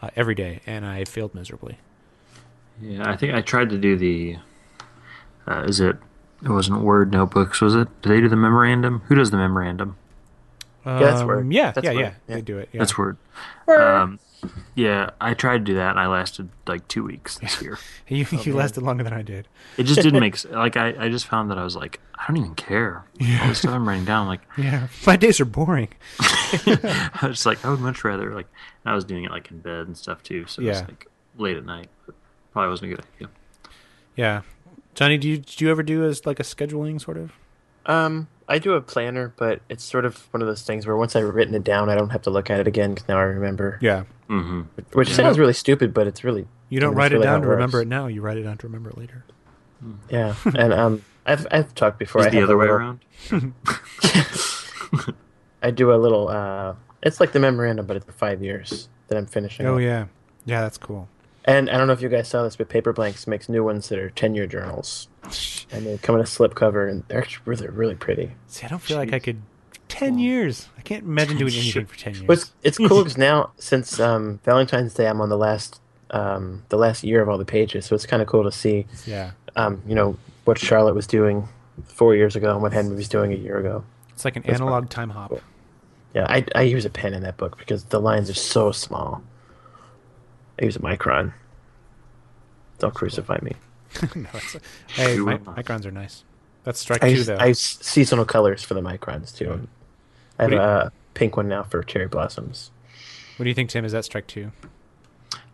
uh, 0.00 0.10
every 0.16 0.34
day, 0.34 0.60
and 0.66 0.86
I 0.86 1.04
failed 1.04 1.34
miserably. 1.34 1.78
Yeah, 2.80 3.08
I 3.08 3.16
think 3.16 3.34
I 3.34 3.40
tried 3.40 3.70
to 3.70 3.78
do 3.78 3.96
the. 3.96 4.36
Uh, 5.46 5.64
is 5.66 5.80
it? 5.80 5.96
It 6.42 6.50
wasn't 6.50 6.82
Word 6.82 7.12
notebooks, 7.12 7.60
was 7.60 7.74
it? 7.74 7.88
Do 8.02 8.08
they 8.10 8.20
do 8.20 8.28
the 8.28 8.36
memorandum? 8.36 9.00
Who 9.06 9.14
does 9.14 9.30
the 9.30 9.36
memorandum? 9.36 9.96
Um, 10.84 11.00
that's 11.00 11.22
Word. 11.22 11.50
Yeah, 11.52 11.70
That's 11.72 11.84
yeah, 11.84 11.92
Word, 11.92 12.00
yeah, 12.00 12.14
yeah. 12.28 12.34
They 12.34 12.42
do 12.42 12.58
it. 12.58 12.68
Yeah. 12.72 12.80
That's 12.80 12.98
Word. 12.98 13.16
Um, 13.66 14.18
yeah, 14.74 15.10
I 15.20 15.34
tried 15.34 15.58
to 15.58 15.64
do 15.64 15.74
that, 15.74 15.90
and 15.90 16.00
I 16.00 16.06
lasted 16.06 16.48
like 16.66 16.86
two 16.88 17.02
weeks 17.04 17.38
this 17.38 17.60
year. 17.62 17.78
you 18.08 18.26
you 18.30 18.38
man. 18.52 18.54
lasted 18.54 18.82
longer 18.82 19.04
than 19.04 19.12
I 19.12 19.22
did. 19.22 19.48
It 19.76 19.84
just 19.84 20.02
didn't 20.02 20.20
make 20.26 20.34
s- 20.34 20.46
like 20.46 20.76
I, 20.76 20.94
I 20.98 21.08
just 21.08 21.26
found 21.26 21.50
that 21.50 21.58
I 21.58 21.64
was 21.64 21.76
like 21.76 22.00
I 22.14 22.26
don't 22.28 22.36
even 22.38 22.54
care. 22.54 23.04
All 23.42 23.48
the 23.48 23.54
stuff 23.54 23.72
I'm 23.72 23.86
writing 23.88 24.04
down, 24.04 24.26
like 24.26 24.40
Yeah, 24.56 24.88
my 25.06 25.16
days 25.16 25.40
are 25.40 25.44
boring. 25.44 25.88
I 26.20 27.18
was 27.22 27.30
just 27.30 27.46
like 27.46 27.64
I 27.64 27.70
would 27.70 27.80
much 27.80 28.04
rather 28.04 28.34
like 28.34 28.46
I 28.84 28.94
was 28.94 29.04
doing 29.04 29.24
it 29.24 29.30
like 29.30 29.50
in 29.50 29.58
bed 29.60 29.86
and 29.86 29.96
stuff 29.96 30.22
too, 30.22 30.46
so 30.46 30.62
it's 30.62 30.80
Yeah. 30.80 30.86
like 30.86 31.06
late 31.38 31.56
at 31.56 31.64
night. 31.64 31.88
But 32.06 32.14
probably 32.52 32.70
wasn't 32.70 32.92
a 32.92 32.96
good 32.96 33.04
idea. 33.16 33.28
Yeah, 34.16 34.42
Johnny, 34.94 35.18
do 35.18 35.28
you 35.28 35.38
do 35.38 35.64
you 35.64 35.70
ever 35.70 35.82
do 35.82 36.04
as 36.04 36.24
like 36.26 36.38
a 36.40 36.44
scheduling 36.44 37.00
sort 37.00 37.16
of? 37.16 37.32
Um, 37.86 38.28
I 38.48 38.58
do 38.58 38.74
a 38.74 38.80
planner, 38.80 39.32
but 39.36 39.60
it's 39.68 39.84
sort 39.84 40.04
of 40.04 40.16
one 40.32 40.40
of 40.40 40.48
those 40.48 40.62
things 40.62 40.86
where 40.86 40.96
once 40.96 41.16
I've 41.16 41.34
written 41.34 41.54
it 41.54 41.64
down, 41.64 41.88
I 41.90 41.94
don't 41.96 42.10
have 42.10 42.22
to 42.22 42.30
look 42.30 42.48
at 42.48 42.60
it 42.60 42.66
again 42.66 42.94
because 42.94 43.08
now 43.08 43.18
I 43.18 43.22
remember. 43.22 43.78
Yeah, 43.82 44.04
hmm 44.28 44.62
Which 44.92 45.12
sounds 45.14 45.38
really 45.38 45.52
stupid, 45.52 45.92
but 45.94 46.06
it's 46.06 46.24
really 46.24 46.46
you 46.70 46.80
don't 46.80 46.90
That's 46.94 46.98
write 46.98 47.12
it 47.12 47.16
really 47.16 47.26
down 47.26 47.42
to 47.42 47.48
remember 47.48 47.82
it 47.82 47.88
now. 47.88 48.06
You 48.06 48.22
write 48.22 48.36
it 48.38 48.42
down 48.42 48.58
to 48.58 48.66
remember 48.66 48.90
it 48.90 48.98
later. 48.98 49.24
yeah. 50.08 50.34
and 50.56 50.72
um, 50.72 51.04
I've 51.26 51.46
I've 51.50 51.74
talked 51.74 51.98
before. 51.98 52.22
Is 52.22 52.28
I 52.28 52.30
the 52.30 52.42
other 52.42 52.56
way 52.56 52.66
little- 52.66 52.76
around? 52.78 53.00
I 55.62 55.70
do 55.70 55.92
a 55.92 55.96
little. 55.96 56.28
Uh, 56.28 56.74
it's 57.02 57.20
like 57.20 57.32
the 57.32 57.40
memorandum, 57.40 57.86
but 57.86 57.96
it's 57.96 58.04
for 58.06 58.12
five 58.12 58.42
years 58.42 58.88
that 59.08 59.16
I'm 59.18 59.26
finishing. 59.26 59.66
Oh 59.66 59.76
up. 59.76 59.80
yeah, 59.80 60.06
yeah, 60.44 60.60
that's 60.62 60.78
cool. 60.78 61.08
And 61.46 61.68
I 61.68 61.76
don't 61.76 61.86
know 61.86 61.92
if 61.92 62.00
you 62.00 62.08
guys 62.08 62.28
saw 62.28 62.42
this, 62.42 62.56
but 62.56 62.68
Paperblanks 62.70 63.26
makes 63.26 63.48
new 63.48 63.62
ones 63.64 63.88
that 63.90 63.98
are 63.98 64.10
ten-year 64.10 64.46
journals, 64.46 65.08
and 65.70 65.86
they 65.86 65.98
come 65.98 66.14
in 66.14 66.20
a 66.22 66.24
slipcover, 66.24 66.90
and 66.90 67.04
they're 67.08 67.18
actually 67.20 67.42
really 67.46 67.68
really 67.68 67.94
pretty. 67.94 68.32
See, 68.46 68.64
I 68.64 68.68
don't 68.68 68.78
feel 68.80 68.96
like 68.96 69.12
I 69.12 69.18
could. 69.18 69.42
Ten 69.88 70.18
years. 70.18 70.68
I 70.78 70.80
can't 70.82 71.04
imagine 71.04 71.36
doing 71.38 71.54
anything 71.54 71.86
for 71.86 71.96
ten 71.96 72.14
years. 72.14 72.26
But 72.26 72.38
it's, 72.38 72.52
it's 72.62 72.78
cool 72.78 73.02
because 73.02 73.16
now 73.18 73.50
since 73.58 74.00
um, 74.00 74.40
Valentine's 74.44 74.94
Day, 74.94 75.06
I'm 75.06 75.20
on 75.20 75.28
the 75.28 75.36
last 75.38 75.80
um, 76.10 76.62
the 76.68 76.76
last 76.76 77.04
year 77.04 77.22
of 77.22 77.28
all 77.28 77.38
the 77.38 77.44
pages, 77.44 77.86
so 77.86 77.94
it's 77.94 78.06
kind 78.06 78.20
of 78.22 78.28
cool 78.28 78.44
to 78.44 78.52
see. 78.52 78.86
yeah, 79.06 79.32
um, 79.56 79.82
you 79.86 79.94
know 79.94 80.16
what 80.44 80.58
Charlotte 80.58 80.94
was 80.94 81.06
doing 81.06 81.48
four 81.86 82.14
years 82.14 82.36
ago 82.36 82.52
and 82.52 82.62
what 82.62 82.72
Henry 82.72 82.94
was 82.96 83.08
doing 83.08 83.32
a 83.32 83.36
year 83.36 83.58
ago. 83.58 83.84
it's 84.10 84.24
like 84.24 84.36
an 84.36 84.42
That's 84.46 84.60
analog 84.60 84.90
time 84.90 85.10
hop. 85.10 85.30
Cool. 85.30 85.40
Yeah, 86.14 86.26
I, 86.28 86.44
I 86.54 86.62
use 86.62 86.84
a 86.84 86.90
pen 86.90 87.12
in 87.14 87.22
that 87.24 87.36
book 87.36 87.58
because 87.58 87.84
the 87.84 88.00
lines 88.00 88.30
are 88.30 88.34
so 88.34 88.70
small. 88.70 89.22
I 90.60 90.64
use 90.66 90.76
a 90.76 90.80
micron. 90.80 91.32
Don't 92.78 92.94
crucify 92.94 93.38
me. 93.42 93.52
no, 94.14 94.28
hey, 94.88 95.14
You 95.16 95.26
mi- 95.26 95.34
will 95.34 95.44
not. 95.44 95.56
microns 95.56 95.84
are 95.86 95.90
nice. 95.90 96.22
That's 96.64 96.80
strike 96.80 97.04
I 97.04 97.10
two 97.10 97.16
use, 97.16 97.26
though. 97.26 97.36
I 97.36 97.46
use 97.46 97.60
seasonal 97.60 98.24
colors 98.24 98.62
for 98.64 98.74
the 98.74 98.80
microns 98.80 99.34
too. 99.36 99.68
I 100.38 100.42
have 100.44 100.52
you- 100.52 100.58
a 100.60 100.92
pink 101.14 101.36
one 101.36 101.46
now 101.48 101.62
for 101.62 101.82
cherry 101.82 102.06
blossoms. 102.08 102.70
What 103.36 103.44
do 103.44 103.48
you 103.48 103.54
think, 103.54 103.70
Tim? 103.70 103.84
Is 103.84 103.92
that 103.92 104.04
strike 104.04 104.26
two? 104.26 104.50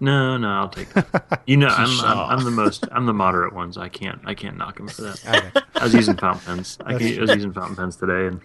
No, 0.03 0.37
no, 0.39 0.49
I'll 0.49 0.69
take 0.69 0.93
that. 0.95 1.43
You 1.47 1.57
know, 1.59 1.69
I'm, 1.69 2.01
I'm 2.01 2.39
I'm 2.39 2.45
the 2.45 2.51
most 2.51 2.87
I'm 2.93 3.07
the 3.07 3.13
moderate 3.13 3.53
ones. 3.53 3.77
I 3.77 3.89
can't 3.89 4.21
I 4.25 4.35
can't 4.35 4.57
knock 4.57 4.79
him 4.81 4.89
for 4.89 5.03
that. 5.03 5.21
Okay. 5.55 5.67
I 5.81 5.85
was 5.85 5.95
using 5.95 6.17
fountain 6.17 6.57
pens. 6.57 6.79
I, 6.85 6.97
can, 6.99 7.19
I 7.19 7.21
was 7.21 7.31
using 7.35 7.53
fountain 7.53 7.77
pens 7.77 7.97
today, 7.97 8.27
and 8.27 8.41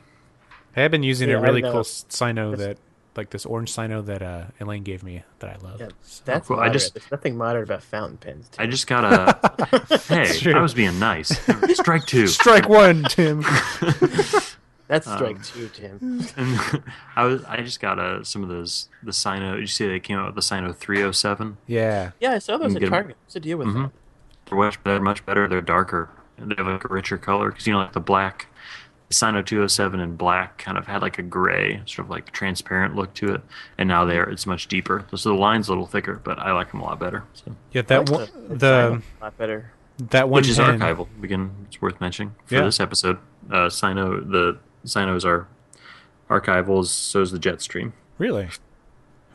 Hey, 0.73 0.83
I've 0.85 0.91
been 0.91 1.03
using 1.03 1.29
Yeah, 1.29 1.35
a 1.35 1.39
I 1.39 1.43
really 1.43 1.61
cool 1.61 1.83
Signo 1.83 2.55
that, 2.55 2.77
like 3.17 3.29
this 3.29 3.45
orange 3.45 3.71
Signo 3.71 4.01
that 4.03 4.21
uh, 4.21 4.45
Elaine 4.59 4.83
gave 4.83 5.03
me 5.03 5.23
that 5.39 5.49
I 5.49 5.65
love. 5.65 5.79
Yeah, 5.79 5.89
So- 6.01 6.21
That's 6.25 6.47
cool. 6.47 6.59
I 6.59 6.69
just- 6.69 6.93
There's 6.93 7.09
nothing 7.11 7.37
moderate 7.37 7.63
about 7.63 7.81
fountain 7.83 8.17
pens. 8.17 8.49
Too. 8.49 8.61
I 8.61 8.67
just 8.67 8.87
got 8.87 9.03
a. 9.05 9.97
hey, 10.07 10.37
true. 10.37 10.53
I 10.53 10.61
was 10.61 10.73
being 10.73 10.99
nice. 10.99 11.29
Strike 11.75 12.05
two. 12.05 12.27
strike 12.27 12.67
one, 12.69 13.03
Tim. 13.03 13.43
That's 14.87 15.07
um, 15.07 15.17
strike 15.17 15.43
two, 15.43 15.67
Tim. 15.69 16.25
And 16.37 16.83
I 17.15 17.23
was 17.25 17.43
I 17.45 17.61
just 17.61 17.79
got 17.79 17.97
a 17.97 18.23
some 18.23 18.43
of 18.43 18.49
those 18.49 18.87
the 19.01 19.13
Signo. 19.13 19.53
Did 19.55 19.61
you 19.61 19.67
see 19.67 19.87
they 19.87 19.99
came 19.99 20.19
out 20.19 20.27
with 20.27 20.35
the 20.35 20.41
Signo 20.43 20.73
307? 20.73 21.57
yeah, 21.65 22.11
Yeah, 22.19 22.33
I 22.33 22.39
saw 22.39 22.57
those 22.57 22.75
You 22.75 22.81
at. 22.85 22.89
Target. 22.89 23.17
What's 23.23 23.33
the 23.33 23.39
deal 23.39 23.57
with 23.57 23.67
Mhm. 23.69 23.83
that? 23.85 23.91
They're 24.47 24.57
much 24.59 24.83
better. 24.83 25.01
Much 25.01 25.25
better. 25.25 25.47
They're 25.47 25.61
darker. 25.61 26.09
And 26.37 26.51
they 26.51 26.55
have 26.57 26.67
like 26.67 26.83
a 26.85 26.87
richer 26.93 27.17
color 27.17 27.49
because 27.49 27.65
you 27.65 27.73
know 27.73 27.79
like 27.79 27.93
the 27.93 27.99
black. 27.99 28.47
The 29.10 29.14
Signo 29.14 29.41
207 29.44 29.99
in 29.99 30.15
black 30.15 30.57
kind 30.57 30.77
of 30.80 30.88
had 30.88 31.02
like 31.03 31.19
a 31.19 31.22
gray, 31.22 31.82
sort 31.86 32.06
of 32.06 32.10
like 32.10 32.32
transparent 32.32 32.95
look 32.95 33.14
to 33.15 33.36
it, 33.36 33.41
and 33.77 33.88
now 33.88 34.03
there 34.06 34.23
it's 34.23 34.48
much 34.48 34.68
deeper. 34.68 35.06
So 35.15 35.30
the 35.30 35.36
line's 35.36 35.68
a 35.68 35.72
little 35.72 35.86
thicker, 35.86 36.19
but 36.23 36.40
I 36.40 36.52
like 36.53 36.72
them 36.72 36.80
a 36.82 36.86
lot 36.86 36.99
better. 36.99 37.23
So. 37.34 37.56
yeah. 37.72 37.84
That 37.84 38.10
like 38.10 38.19
one, 38.32 38.48
the, 38.49 38.56
the 38.57 39.02
a 39.22 39.23
lot 39.26 39.38
better. 39.38 39.72
that 40.10 40.27
one 40.27 40.40
which 40.41 40.49
is 40.49 40.57
pen- 40.57 40.80
archival. 40.80 41.07
Again, 41.23 41.52
it's 41.68 41.80
worth 41.82 42.02
mentioning 42.02 42.34
for 42.45 42.56
Yeah. 42.56 42.64
this 42.64 42.80
episode. 42.80 43.19
Uh, 43.52 43.69
Signo, 43.69 44.22
the 44.22 44.57
Signos 44.86 45.23
are 45.23 45.48
archival. 46.30 46.84
So 46.86 47.22
is 47.22 47.32
the 47.32 47.40
Jetstream. 47.40 47.91
Really, 48.18 48.49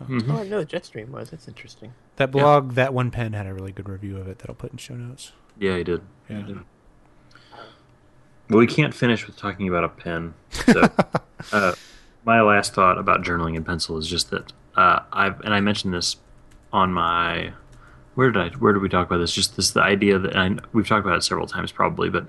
Mm-hmm. 0.02 0.30
Oh, 0.30 0.38
I 0.40 0.48
know 0.48 0.60
the 0.64 0.66
Jetstream 0.66 1.10
was. 1.10 1.28
That's 1.30 1.46
interesting. 1.46 1.92
that 2.16 2.30
blog, 2.30 2.72
that 2.72 2.94
one 2.94 3.10
pen 3.10 3.34
had 3.34 3.46
a 3.46 3.52
really 3.52 3.70
good 3.70 3.86
review 3.86 4.16
of 4.16 4.26
it 4.28 4.38
that 4.38 4.48
I'll 4.48 4.54
put 4.56 4.72
in 4.72 4.78
show 4.78 4.94
notes. 4.94 5.32
Yeah, 5.58 5.76
he 5.76 5.84
did. 5.84 6.00
Yeah. 6.28 6.36
He 6.38 6.42
did. 6.54 6.58
Well, 8.50 8.58
we 8.58 8.66
can't 8.66 8.92
finish 8.94 9.26
with 9.26 9.36
talking 9.36 9.68
about 9.68 9.84
a 9.84 9.88
pen. 9.88 10.34
So, 10.50 10.88
uh, 11.52 11.74
my 12.24 12.40
last 12.42 12.74
thought 12.74 12.98
about 12.98 13.22
journaling 13.22 13.56
in 13.56 13.64
pencil 13.64 13.96
is 13.96 14.06
just 14.08 14.30
that 14.30 14.52
uh, 14.76 15.00
I've 15.12 15.40
and 15.40 15.54
I 15.54 15.60
mentioned 15.60 15.94
this 15.94 16.16
on 16.72 16.92
my 16.92 17.52
where 18.14 18.30
did 18.30 18.42
I 18.42 18.48
where 18.56 18.72
did 18.72 18.82
we 18.82 18.88
talk 18.88 19.06
about 19.06 19.18
this? 19.18 19.32
Just 19.32 19.56
this 19.56 19.70
the 19.70 19.82
idea 19.82 20.18
that 20.18 20.36
I, 20.36 20.56
we've 20.72 20.86
talked 20.86 21.06
about 21.06 21.16
it 21.18 21.22
several 21.22 21.46
times 21.46 21.72
probably, 21.72 22.10
but 22.10 22.26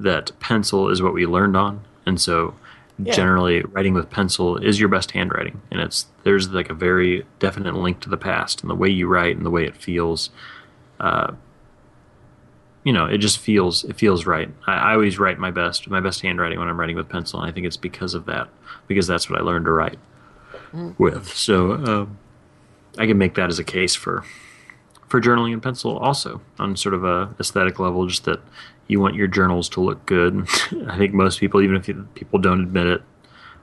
that 0.00 0.32
pencil 0.40 0.90
is 0.90 1.00
what 1.00 1.14
we 1.14 1.24
learned 1.26 1.56
on, 1.56 1.84
and 2.04 2.20
so 2.20 2.54
Yeah. 2.98 3.12
generally 3.12 3.62
writing 3.62 3.94
with 3.94 4.10
pencil 4.10 4.56
is 4.56 4.78
your 4.80 4.88
best 4.88 5.12
handwriting, 5.12 5.62
and 5.70 5.80
it's 5.80 6.06
there's 6.24 6.48
like 6.50 6.68
a 6.68 6.74
very 6.74 7.24
definite 7.38 7.74
link 7.76 8.00
to 8.00 8.08
the 8.08 8.16
past 8.16 8.60
and 8.62 8.68
the 8.70 8.74
way 8.74 8.88
you 8.88 9.06
write 9.06 9.36
and 9.36 9.46
the 9.46 9.50
way 9.50 9.64
it 9.64 9.76
feels. 9.76 10.30
Uh, 11.00 11.32
you 12.84 12.92
know, 12.92 13.06
it 13.06 13.18
just 13.18 13.38
feels 13.38 13.84
it 13.84 13.96
feels 13.96 14.26
right. 14.26 14.48
I, 14.66 14.74
I 14.74 14.92
always 14.92 15.18
write 15.18 15.38
my 15.38 15.50
best 15.50 15.88
my 15.88 16.00
best 16.00 16.20
handwriting 16.20 16.58
when 16.58 16.68
I'm 16.68 16.78
writing 16.78 16.96
with 16.96 17.08
pencil, 17.08 17.40
and 17.40 17.48
I 17.48 17.52
think 17.52 17.66
it's 17.66 17.76
because 17.76 18.14
of 18.14 18.26
that 18.26 18.48
because 18.86 19.06
that's 19.06 19.28
what 19.28 19.40
I 19.40 19.42
learned 19.42 19.64
to 19.64 19.72
write 19.72 19.98
with. 20.98 21.28
So 21.28 21.72
um, 21.72 22.18
I 22.98 23.06
can 23.06 23.18
make 23.18 23.34
that 23.34 23.48
as 23.48 23.58
a 23.58 23.64
case 23.64 23.94
for 23.94 24.24
for 25.08 25.20
journaling 25.20 25.52
in 25.52 25.60
pencil 25.60 25.96
also 25.98 26.40
on 26.58 26.76
sort 26.76 26.94
of 26.94 27.04
a 27.04 27.34
aesthetic 27.38 27.78
level, 27.78 28.06
just 28.06 28.24
that 28.24 28.40
you 28.86 29.00
want 29.00 29.14
your 29.14 29.26
journals 29.26 29.68
to 29.70 29.80
look 29.80 30.04
good. 30.06 30.46
I 30.88 30.98
think 30.98 31.14
most 31.14 31.40
people, 31.40 31.62
even 31.62 31.76
if 31.76 31.88
you, 31.88 32.08
people 32.14 32.38
don't 32.38 32.60
admit 32.60 32.86
it, 32.86 33.02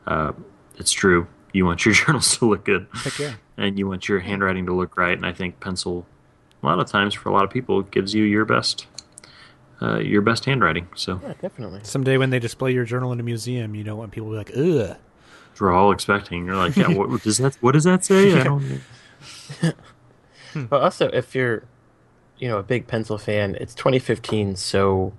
uh, 0.07 0.31
it's 0.77 0.91
true. 0.91 1.27
You 1.53 1.65
want 1.65 1.85
your 1.85 1.93
journals 1.93 2.37
to 2.37 2.45
look 2.45 2.63
good 2.63 2.87
Heck 2.93 3.19
yeah. 3.19 3.33
and 3.57 3.77
you 3.77 3.87
want 3.87 4.07
your 4.07 4.19
handwriting 4.19 4.65
to 4.67 4.73
look 4.73 4.97
right. 4.97 5.15
And 5.15 5.25
I 5.25 5.33
think 5.33 5.59
pencil, 5.59 6.05
a 6.63 6.65
lot 6.65 6.79
of 6.79 6.87
times 6.87 7.13
for 7.13 7.29
a 7.29 7.33
lot 7.33 7.43
of 7.43 7.49
people, 7.49 7.81
gives 7.81 8.13
you 8.13 8.23
your 8.23 8.45
best, 8.45 8.87
uh, 9.81 9.99
your 9.99 10.21
best 10.21 10.45
handwriting. 10.45 10.87
So 10.95 11.19
Yeah, 11.23 11.33
definitely. 11.41 11.81
Someday 11.83 12.17
when 12.17 12.29
they 12.29 12.39
display 12.39 12.71
your 12.73 12.85
journal 12.85 13.11
in 13.11 13.19
a 13.19 13.23
museum, 13.23 13.75
you 13.75 13.83
don't 13.83 13.97
want 13.97 14.11
people 14.11 14.29
to 14.29 14.31
be 14.31 14.37
like, 14.37 14.89
ugh. 14.89 14.97
we're 15.59 15.71
all 15.71 15.91
expecting. 15.91 16.45
You're 16.45 16.55
like, 16.55 16.75
yeah, 16.75 16.89
what 16.89 17.23
does 17.23 17.37
that? 17.39 17.55
What 17.61 17.73
does 17.73 17.83
that 17.85 18.05
say? 18.05 18.39
I 18.39 18.43
don't. 18.43 18.81
But 20.53 20.81
also, 20.81 21.07
if 21.07 21.33
you're, 21.33 21.63
you 22.37 22.49
know, 22.49 22.57
a 22.57 22.63
big 22.63 22.85
pencil 22.87 23.17
fan, 23.17 23.55
it's 23.61 23.73
2015, 23.73 24.57
so 24.57 25.13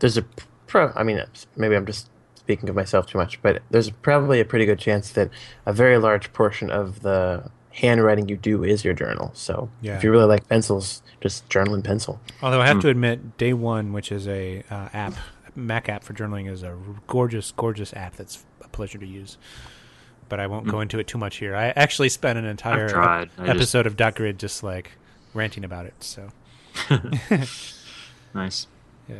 there's 0.00 0.18
a 0.18 0.24
pro. 0.66 0.92
I 0.94 1.02
mean, 1.02 1.22
maybe 1.56 1.74
I'm 1.76 1.86
just 1.86 2.10
speaking 2.34 2.68
of 2.68 2.74
myself 2.74 3.06
too 3.06 3.16
much, 3.16 3.40
but 3.40 3.62
there's 3.70 3.88
probably 3.88 4.40
a 4.40 4.44
pretty 4.44 4.66
good 4.66 4.78
chance 4.78 5.10
that 5.12 5.30
a 5.64 5.72
very 5.72 5.96
large 5.96 6.30
portion 6.34 6.70
of 6.70 7.00
the 7.00 7.50
handwriting 7.74 8.28
you 8.28 8.36
do 8.36 8.62
is 8.64 8.84
your 8.84 8.94
journal. 8.94 9.30
So 9.34 9.68
Yeah. 9.80 9.96
if 9.96 10.04
you 10.04 10.10
really 10.10 10.26
like 10.26 10.48
pencils, 10.48 11.02
just 11.20 11.48
journal 11.50 11.74
in 11.74 11.82
pencil. 11.82 12.20
Although 12.42 12.60
I 12.60 12.66
Hmm. 12.66 12.74
have 12.74 12.82
to 12.82 12.88
admit, 12.88 13.36
Day 13.36 13.52
One, 13.52 13.92
which 13.92 14.12
is 14.12 14.28
a 14.28 14.62
uh, 14.70 14.88
app, 14.94 15.14
Mac 15.56 15.88
app 15.88 16.04
for 16.04 16.14
journaling, 16.14 16.48
is 16.50 16.62
a 16.62 16.76
gorgeous, 17.06 17.52
gorgeous 17.52 17.92
app 17.94 18.14
that's 18.16 18.44
a 18.62 18.68
pleasure 18.68 18.98
to 18.98 19.06
use. 19.06 19.38
But 20.28 20.40
I 20.40 20.46
won't 20.46 20.66
go 20.68 20.80
into 20.80 20.98
it 20.98 21.06
too 21.06 21.18
much 21.18 21.36
here. 21.36 21.54
I 21.54 21.66
actually 21.76 22.08
spent 22.08 22.38
an 22.38 22.44
entire 22.44 22.88
Hmm. 22.88 22.94
tried. 22.94 23.30
Just- 23.36 23.48
episode 23.50 23.86
of 23.86 23.96
Dot 23.96 24.14
Grid 24.14 24.38
just 24.38 24.62
like 24.62 24.92
ranting 25.34 25.64
about 25.64 25.86
it. 25.86 25.94
So 26.00 26.28
Nice. 28.34 28.66
yeah, 29.08 29.16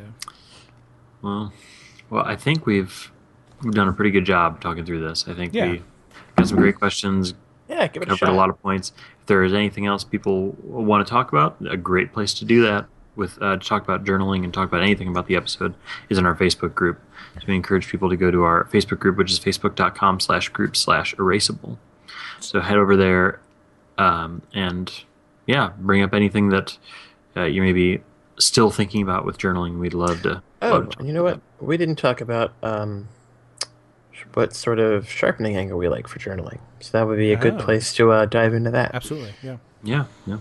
Well, 1.22 1.52
well, 2.10 2.24
I 2.24 2.36
think 2.36 2.66
we've 2.66 3.10
we've 3.62 3.74
done 3.74 3.88
a 3.88 3.92
pretty 3.92 4.10
good 4.10 4.24
job 4.26 4.60
talking 4.60 4.84
through 4.84 5.00
this. 5.06 5.26
I 5.28 5.34
think 5.34 5.54
Yeah. 5.54 5.70
we 5.72 5.82
got 6.36 6.48
some 6.48 6.58
great 6.58 6.76
questions, 6.76 7.34
Yeah, 7.68 7.86
give 7.86 8.02
it 8.02 8.06
a 8.06 8.10
covered 8.10 8.26
shot. 8.26 8.28
a 8.28 8.36
lot 8.36 8.50
of 8.50 8.60
points. 8.60 8.92
If 9.20 9.26
there 9.26 9.42
is 9.42 9.54
anything 9.54 9.86
else 9.86 10.04
people 10.04 10.54
want 10.62 11.06
to 11.06 11.10
talk 11.10 11.32
about, 11.32 11.56
a 11.68 11.76
great 11.76 12.12
place 12.12 12.34
to 12.34 12.44
do 12.44 12.62
that 12.62 12.86
with 13.16 13.40
uh, 13.40 13.56
to 13.56 13.66
talk 13.66 13.82
about 13.82 14.04
journaling 14.04 14.44
and 14.44 14.52
talk 14.52 14.68
about 14.68 14.82
anything 14.82 15.08
about 15.08 15.26
the 15.26 15.36
episode 15.36 15.74
is 16.08 16.18
in 16.18 16.26
our 16.26 16.34
Facebook 16.34 16.74
group. 16.74 17.00
So 17.36 17.46
we 17.48 17.54
encourage 17.54 17.88
people 17.88 18.10
to 18.10 18.16
go 18.16 18.30
to 18.30 18.42
our 18.42 18.64
Facebook 18.64 18.98
group, 18.98 19.16
which 19.16 19.32
is 19.32 19.40
facebook.com 19.40 20.20
slash 20.20 20.48
group 20.50 20.76
slash 20.76 21.14
erasable. 21.16 21.78
So 22.40 22.60
head 22.60 22.76
over 22.76 22.96
there 22.96 23.40
um, 23.98 24.42
and 24.52 24.92
yeah, 25.46 25.72
bring 25.78 26.02
up 26.02 26.14
anything 26.14 26.50
that 26.50 26.78
uh, 27.36 27.44
you 27.44 27.62
may 27.62 27.72
be 27.72 28.00
still 28.38 28.70
thinking 28.70 29.02
about 29.02 29.24
with 29.24 29.38
journaling. 29.38 29.78
We'd 29.78 29.94
love 29.94 30.22
to. 30.22 30.42
Oh, 30.62 30.70
love 30.70 30.90
to 30.90 31.04
you 31.04 31.12
know 31.12 31.22
what? 31.22 31.40
We 31.60 31.76
didn't 31.76 31.96
talk 31.96 32.20
about 32.20 32.52
um, 32.62 33.08
what 34.34 34.54
sort 34.54 34.78
of 34.78 35.08
sharpening 35.08 35.56
angle 35.56 35.78
we 35.78 35.88
like 35.88 36.06
for 36.08 36.18
journaling. 36.18 36.58
So 36.80 36.90
that 36.98 37.06
would 37.06 37.18
be 37.18 37.32
a 37.32 37.36
good 37.36 37.54
Oh. 37.54 37.64
place 37.64 37.94
to 37.94 38.10
uh, 38.12 38.26
dive 38.26 38.52
into 38.54 38.70
that. 38.72 38.94
Absolutely. 38.94 39.32
Yeah. 39.42 39.56
Yeah, 39.82 40.04
yeah. 40.26 40.38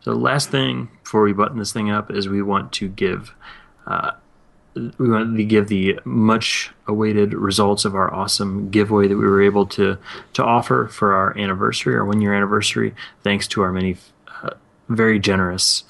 So 0.00 0.12
the 0.12 0.18
last 0.18 0.50
thing 0.50 0.88
before 1.02 1.22
we 1.22 1.32
button 1.32 1.58
this 1.58 1.72
thing 1.72 1.90
up 1.90 2.10
is 2.10 2.28
we 2.28 2.42
want 2.42 2.72
to 2.72 2.88
give 2.88 3.34
uh, 3.86 4.12
we 4.98 5.08
want 5.08 5.36
to 5.36 5.44
give 5.44 5.68
the 5.68 6.00
much 6.04 6.72
awaited 6.88 7.32
results 7.32 7.84
of 7.84 7.94
our 7.94 8.12
awesome 8.12 8.70
giveaway 8.70 9.06
that 9.06 9.16
we 9.16 9.24
were 9.24 9.40
able 9.42 9.66
to 9.66 9.96
to 10.32 10.44
offer 10.44 10.88
for 10.88 11.14
our 11.14 11.36
anniversary, 11.38 11.94
our 11.94 12.04
one 12.04 12.20
year 12.20 12.34
anniversary, 12.34 12.94
thanks 13.22 13.46
to 13.48 13.62
our 13.62 13.70
many 13.72 13.96
uh, 14.42 14.50
very 14.88 15.18
generous 15.20 15.84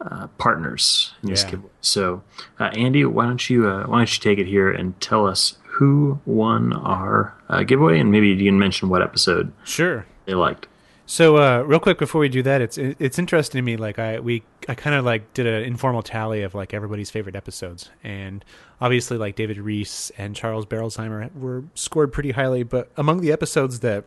uh, 0.00 0.26
partners 0.38 1.14
in 1.22 1.30
this 1.30 1.42
Yeah. 1.44 1.50
giveaway. 1.50 1.70
So, 1.80 2.22
uh, 2.60 2.64
Andy, 2.74 3.04
why 3.04 3.24
don't 3.26 3.48
you 3.50 3.66
uh, 3.68 3.84
why 3.86 3.98
don't 3.98 4.12
you 4.16 4.20
take 4.20 4.38
it 4.38 4.46
here 4.46 4.70
and 4.70 4.98
tell 5.00 5.26
us 5.26 5.56
who 5.72 6.20
won 6.26 6.72
our 6.74 7.34
uh, 7.48 7.62
giveaway, 7.62 7.98
and 7.98 8.10
maybe 8.10 8.28
you 8.28 8.44
can 8.50 8.58
mention 8.58 8.88
what 8.88 9.02
episode 9.02 9.52
Sure. 9.64 10.06
they 10.26 10.34
liked. 10.34 10.66
So, 11.04 11.36
uh, 11.36 11.62
real 11.62 11.80
quick 11.80 11.98
before 11.98 12.20
we 12.20 12.28
do 12.28 12.42
that, 12.44 12.60
it's 12.62 12.78
it's 12.78 13.18
interesting 13.18 13.58
to 13.58 13.62
me. 13.62 13.76
Like 13.76 13.98
I 13.98 14.20
we 14.20 14.44
I 14.68 14.74
kind 14.74 14.94
of 14.94 15.04
like 15.04 15.34
did 15.34 15.46
an 15.46 15.64
informal 15.64 16.02
tally 16.02 16.42
of 16.42 16.54
like 16.54 16.72
everybody's 16.72 17.10
favorite 17.10 17.34
episodes, 17.36 17.90
and 18.04 18.44
obviously 18.80 19.18
like 19.18 19.34
David 19.34 19.58
Rees 19.58 20.12
and 20.16 20.36
Charles 20.36 20.64
Berolzheimer 20.64 21.34
were 21.34 21.64
scored 21.74 22.12
pretty 22.12 22.30
highly. 22.30 22.62
But 22.62 22.90
among 22.96 23.20
the 23.20 23.32
episodes 23.32 23.80
that 23.80 24.04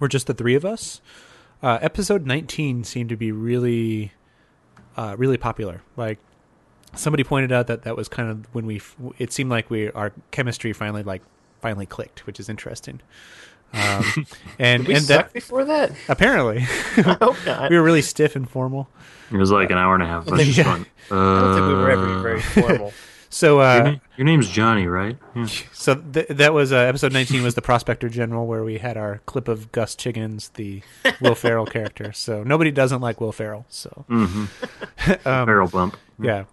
were 0.00 0.08
just 0.08 0.26
the 0.26 0.34
three 0.34 0.54
of 0.56 0.64
us, 0.64 1.00
uh, 1.62 1.78
episode 1.80 2.26
nineteen 2.26 2.82
seemed 2.84 3.08
to 3.10 3.16
be 3.16 3.30
really, 3.32 4.12
uh, 4.96 5.14
really 5.16 5.38
popular. 5.38 5.82
Like 5.96 6.18
somebody 6.94 7.24
pointed 7.24 7.52
out 7.52 7.66
that 7.68 7.82
that 7.82 7.96
was 7.96 8.08
kind 8.08 8.28
of 8.30 8.46
when 8.54 8.66
we 8.66 8.80
it 9.18 9.32
seemed 9.32 9.50
like 9.50 9.70
we 9.70 9.90
our 9.92 10.12
chemistry 10.30 10.72
finally 10.72 11.02
like 11.02 11.22
finally 11.60 11.86
clicked, 11.86 12.26
which 12.26 12.38
is 12.40 12.48
interesting. 12.48 13.00
Um, 13.74 14.26
and 14.58 14.82
Did 14.84 14.88
we 14.88 14.94
and 14.94 15.04
suck 15.04 15.26
that 15.26 15.32
before 15.34 15.64
that? 15.66 15.92
apparently 16.08 16.58
I 16.96 17.16
hope 17.20 17.36
not. 17.46 17.70
we 17.70 17.76
were 17.76 17.82
really 17.82 18.02
stiff 18.02 18.34
and 18.36 18.48
formal. 18.48 18.88
It 19.30 19.36
was 19.36 19.50
like 19.50 19.70
an 19.70 19.76
hour 19.78 19.92
and 19.94 20.02
a 20.02 20.06
half. 20.06 20.26
of 20.26 20.32
us 20.34 20.40
just 20.44 20.56
Yeah. 20.58 20.64
going, 20.64 20.86
I 21.10 21.40
don't 21.40 21.54
think 21.54 21.66
we 21.68 21.74
were 21.74 21.90
ever 21.90 22.06
"Uh, 22.06 22.22
very 22.22 22.40
formal. 22.40 22.92
So, 23.30 23.56
Your, 23.56 23.62
uh, 23.66 23.90
na- 23.90 23.96
your 24.16 24.24
name's 24.24 24.48
Johnny, 24.48 24.86
right? 24.86 25.18
Yeah. 25.36 25.46
so 25.74 25.96
th- 25.96 26.28
that 26.28 26.54
was 26.54 26.72
uh, 26.72 26.76
episode 26.76 27.12
19 27.12 27.42
was 27.42 27.54
the 27.54 27.60
Prospector 27.60 28.08
General, 28.08 28.46
where 28.46 28.64
we 28.64 28.78
had 28.78 28.96
our 28.96 29.20
clip 29.26 29.48
of 29.48 29.70
Gus 29.70 29.94
Chiggins, 29.94 30.50
the 30.54 30.80
Will 31.20 31.34
Ferrell 31.34 31.66
character. 31.66 32.10
So 32.14 32.42
nobody 32.42 32.70
doesn't 32.70 33.02
like 33.02 33.20
Will 33.20 33.32
Ferrell. 33.32 33.66
So 33.68 34.06
Mm-hmm. 34.08 35.28
um, 35.28 35.44
Barrel 35.44 35.68
bump. 35.68 35.98
yeah. 36.18 36.44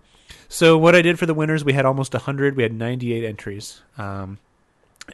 So 0.47 0.77
what 0.77 0.95
I 0.95 1.01
did 1.01 1.17
for 1.19 1.25
the 1.25 1.33
winners, 1.33 1.63
we 1.65 1.73
had 1.73 1.85
almost 1.85 2.13
100. 2.13 2.55
We 2.55 2.63
had 2.63 2.73
98 2.73 3.23
entries, 3.23 3.81
um, 3.97 4.37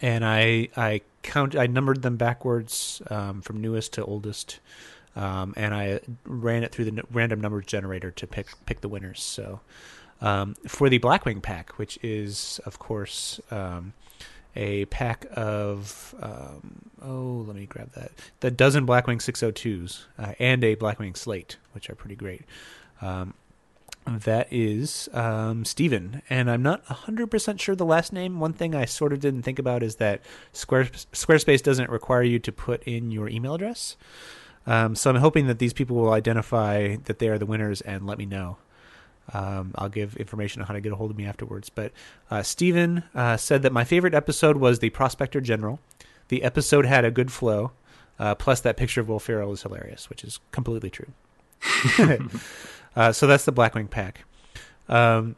and 0.01 0.25
I 0.25 0.69
I 0.75 1.01
count 1.23 1.55
I 1.55 1.67
numbered 1.67 2.01
them 2.01 2.17
backwards 2.17 3.01
um, 3.09 3.41
from 3.41 3.61
newest 3.61 3.93
to 3.93 4.05
oldest, 4.05 4.59
um, 5.15 5.53
and 5.55 5.73
I 5.73 5.99
ran 6.25 6.63
it 6.63 6.71
through 6.71 6.85
the 6.85 7.03
random 7.11 7.41
numbers 7.41 7.65
generator 7.65 8.11
to 8.11 8.27
pick 8.27 8.47
pick 8.65 8.81
the 8.81 8.89
winners. 8.89 9.21
So 9.21 9.61
um, 10.21 10.55
for 10.67 10.89
the 10.89 10.99
Blackwing 10.99 11.41
pack, 11.41 11.77
which 11.77 11.97
is 12.03 12.59
of 12.65 12.79
course 12.79 13.39
um, 13.49 13.93
a 14.55 14.85
pack 14.85 15.25
of 15.33 16.13
um, 16.21 16.89
oh 17.01 17.43
let 17.47 17.55
me 17.55 17.65
grab 17.65 17.91
that 17.93 18.11
the 18.41 18.51
dozen 18.51 18.85
Blackwing 18.85 19.19
602s 19.19 20.05
uh, 20.19 20.33
and 20.39 20.63
a 20.63 20.75
Blackwing 20.75 21.15
slate, 21.15 21.57
which 21.73 21.89
are 21.89 21.95
pretty 21.95 22.15
great. 22.15 22.41
Um, 23.01 23.33
that 24.07 24.47
is 24.51 25.09
um, 25.13 25.63
Steven. 25.65 26.21
And 26.29 26.49
I'm 26.49 26.63
not 26.63 26.85
100% 26.85 27.59
sure 27.59 27.75
the 27.75 27.85
last 27.85 28.11
name. 28.11 28.39
One 28.39 28.53
thing 28.53 28.73
I 28.73 28.85
sort 28.85 29.13
of 29.13 29.19
didn't 29.19 29.43
think 29.43 29.59
about 29.59 29.83
is 29.83 29.97
that 29.97 30.21
Square, 30.53 30.85
Squarespace 31.13 31.61
doesn't 31.61 31.89
require 31.89 32.23
you 32.23 32.39
to 32.39 32.51
put 32.51 32.83
in 32.83 33.11
your 33.11 33.29
email 33.29 33.55
address. 33.55 33.97
Um, 34.65 34.95
so 34.95 35.09
I'm 35.09 35.17
hoping 35.17 35.47
that 35.47 35.59
these 35.59 35.73
people 35.73 35.95
will 35.95 36.11
identify 36.11 36.97
that 37.05 37.19
they 37.19 37.29
are 37.29 37.37
the 37.37 37.45
winners 37.45 37.81
and 37.81 38.05
let 38.05 38.17
me 38.17 38.25
know. 38.25 38.57
Um, 39.33 39.71
I'll 39.75 39.89
give 39.89 40.17
information 40.17 40.61
on 40.61 40.67
how 40.67 40.73
to 40.73 40.81
get 40.81 40.91
a 40.91 40.95
hold 40.95 41.11
of 41.11 41.17
me 41.17 41.25
afterwards. 41.25 41.69
But 41.69 41.91
uh, 42.29 42.43
Steven 42.43 43.03
uh, 43.15 43.37
said 43.37 43.61
that 43.61 43.71
my 43.71 43.83
favorite 43.83 44.13
episode 44.13 44.57
was 44.57 44.79
the 44.79 44.89
Prospector 44.89 45.39
General. 45.41 45.79
The 46.27 46.43
episode 46.43 46.85
had 46.85 47.05
a 47.05 47.11
good 47.11 47.31
flow. 47.31 47.71
Uh, 48.19 48.35
plus, 48.35 48.61
that 48.61 48.77
picture 48.77 49.01
of 49.01 49.09
Will 49.09 49.19
Ferrell 49.19 49.51
is 49.51 49.63
hilarious, 49.63 50.09
which 50.09 50.23
is 50.23 50.39
completely 50.51 50.89
true. 50.89 51.11
Uh, 52.95 53.11
so 53.11 53.27
that's 53.27 53.45
the 53.45 53.53
Blackwing 53.53 53.89
pack. 53.89 54.25
Um, 54.89 55.35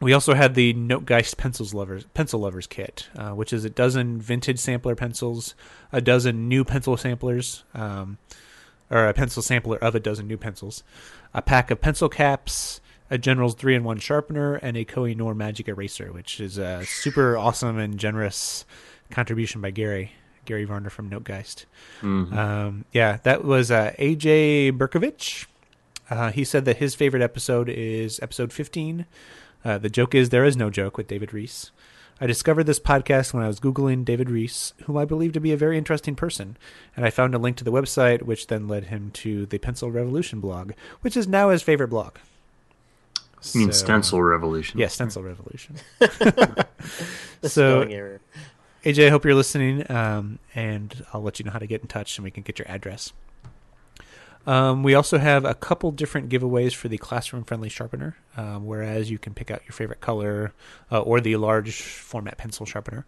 we 0.00 0.12
also 0.12 0.34
had 0.34 0.54
the 0.54 0.72
Notegeist 0.74 1.36
pencils 1.36 1.74
lovers 1.74 2.04
pencil 2.14 2.40
lovers 2.40 2.66
kit, 2.66 3.08
uh, 3.16 3.30
which 3.32 3.52
is 3.52 3.64
a 3.64 3.70
dozen 3.70 4.20
vintage 4.20 4.58
sampler 4.58 4.94
pencils, 4.94 5.54
a 5.92 6.00
dozen 6.00 6.48
new 6.48 6.64
pencil 6.64 6.96
samplers, 6.96 7.64
um, 7.74 8.16
or 8.90 9.06
a 9.06 9.14
pencil 9.14 9.42
sampler 9.42 9.76
of 9.78 9.94
a 9.94 10.00
dozen 10.00 10.26
new 10.26 10.38
pencils, 10.38 10.82
a 11.34 11.42
pack 11.42 11.70
of 11.70 11.80
pencil 11.80 12.08
caps, 12.08 12.80
a 13.10 13.18
General's 13.18 13.54
three 13.54 13.74
in 13.74 13.84
one 13.84 13.98
sharpener, 13.98 14.54
and 14.54 14.76
a 14.76 14.84
Koh-i-Noor 14.84 15.34
magic 15.34 15.68
eraser, 15.68 16.12
which 16.12 16.40
is 16.40 16.56
a 16.58 16.84
super 16.86 17.36
awesome 17.36 17.78
and 17.78 17.98
generous 17.98 18.64
contribution 19.10 19.60
by 19.60 19.70
Gary 19.70 20.12
Gary 20.46 20.64
Varner 20.64 20.90
from 20.90 21.10
Notegeist. 21.10 21.66
Mhm. 22.00 22.32
Um, 22.34 22.84
yeah, 22.92 23.18
that 23.24 23.44
was 23.44 23.70
uh, 23.70 23.92
AJ 23.98 24.72
Berkovich. 24.72 25.44
Uh, 26.10 26.30
he 26.32 26.44
said 26.44 26.64
that 26.64 26.78
his 26.78 26.94
favorite 26.94 27.22
episode 27.22 27.68
is 27.68 28.18
episode 28.20 28.52
15. 28.52 29.06
Uh, 29.64 29.78
the 29.78 29.88
joke 29.88 30.14
is 30.14 30.30
There 30.30 30.44
Is 30.44 30.56
No 30.56 30.68
Joke 30.68 30.96
with 30.96 31.06
David 31.06 31.32
Rees. 31.32 31.70
I 32.20 32.26
discovered 32.26 32.64
this 32.64 32.80
podcast 32.80 33.32
when 33.32 33.42
I 33.42 33.46
was 33.46 33.60
Googling 33.60 34.04
David 34.04 34.28
Rees, 34.28 34.74
whom 34.84 34.96
I 34.98 35.06
believe 35.06 35.32
to 35.32 35.40
be 35.40 35.52
a 35.52 35.56
very 35.56 35.78
interesting 35.78 36.14
person, 36.14 36.58
and 36.94 37.06
I 37.06 37.10
found 37.10 37.34
a 37.34 37.38
link 37.38 37.56
to 37.58 37.64
the 37.64 37.72
website, 37.72 38.22
which 38.22 38.48
then 38.48 38.68
led 38.68 38.84
him 38.84 39.10
to 39.14 39.46
the 39.46 39.56
Pencil 39.58 39.90
Revolution 39.90 40.40
blog, 40.40 40.72
which 41.00 41.16
is 41.16 41.26
now 41.26 41.48
his 41.48 41.62
favorite 41.62 41.88
blog. 41.88 42.16
You 43.54 43.60
mean 43.60 43.72
So- 43.72 43.84
stencil 43.84 44.22
revolution? 44.22 44.78
Yeah, 44.78 44.88
Stencil 44.88 45.22
Revolution. 45.22 45.76
So- 47.42 47.82
error. 47.82 48.20
AJ, 48.84 49.06
I 49.06 49.10
hope 49.10 49.24
you're 49.24 49.34
listening, 49.34 49.90
um, 49.90 50.38
and 50.54 51.04
I'll 51.12 51.20
let 51.22 51.38
you 51.38 51.44
know 51.44 51.50
how 51.52 51.58
to 51.58 51.66
get 51.66 51.82
in 51.82 51.86
touch 51.86 52.16
and 52.18 52.24
we 52.24 52.30
can 52.30 52.42
get 52.42 52.58
your 52.58 52.66
address. 52.68 53.12
Um, 54.46 54.82
we 54.82 54.94
also 54.94 55.18
have 55.18 55.44
a 55.44 55.54
couple 55.54 55.90
different 55.92 56.28
giveaways 56.28 56.74
for 56.74 56.88
the 56.88 56.98
classroom 56.98 57.44
friendly 57.44 57.68
sharpener, 57.68 58.16
um, 58.36 58.66
whereas 58.66 59.10
you 59.10 59.18
can 59.18 59.34
pick 59.34 59.50
out 59.50 59.62
your 59.64 59.72
favorite 59.72 60.00
color 60.00 60.52
uh, 60.90 61.00
or 61.00 61.20
the 61.20 61.36
large 61.36 61.82
format 61.82 62.38
pencil 62.38 62.64
sharpener. 62.66 63.04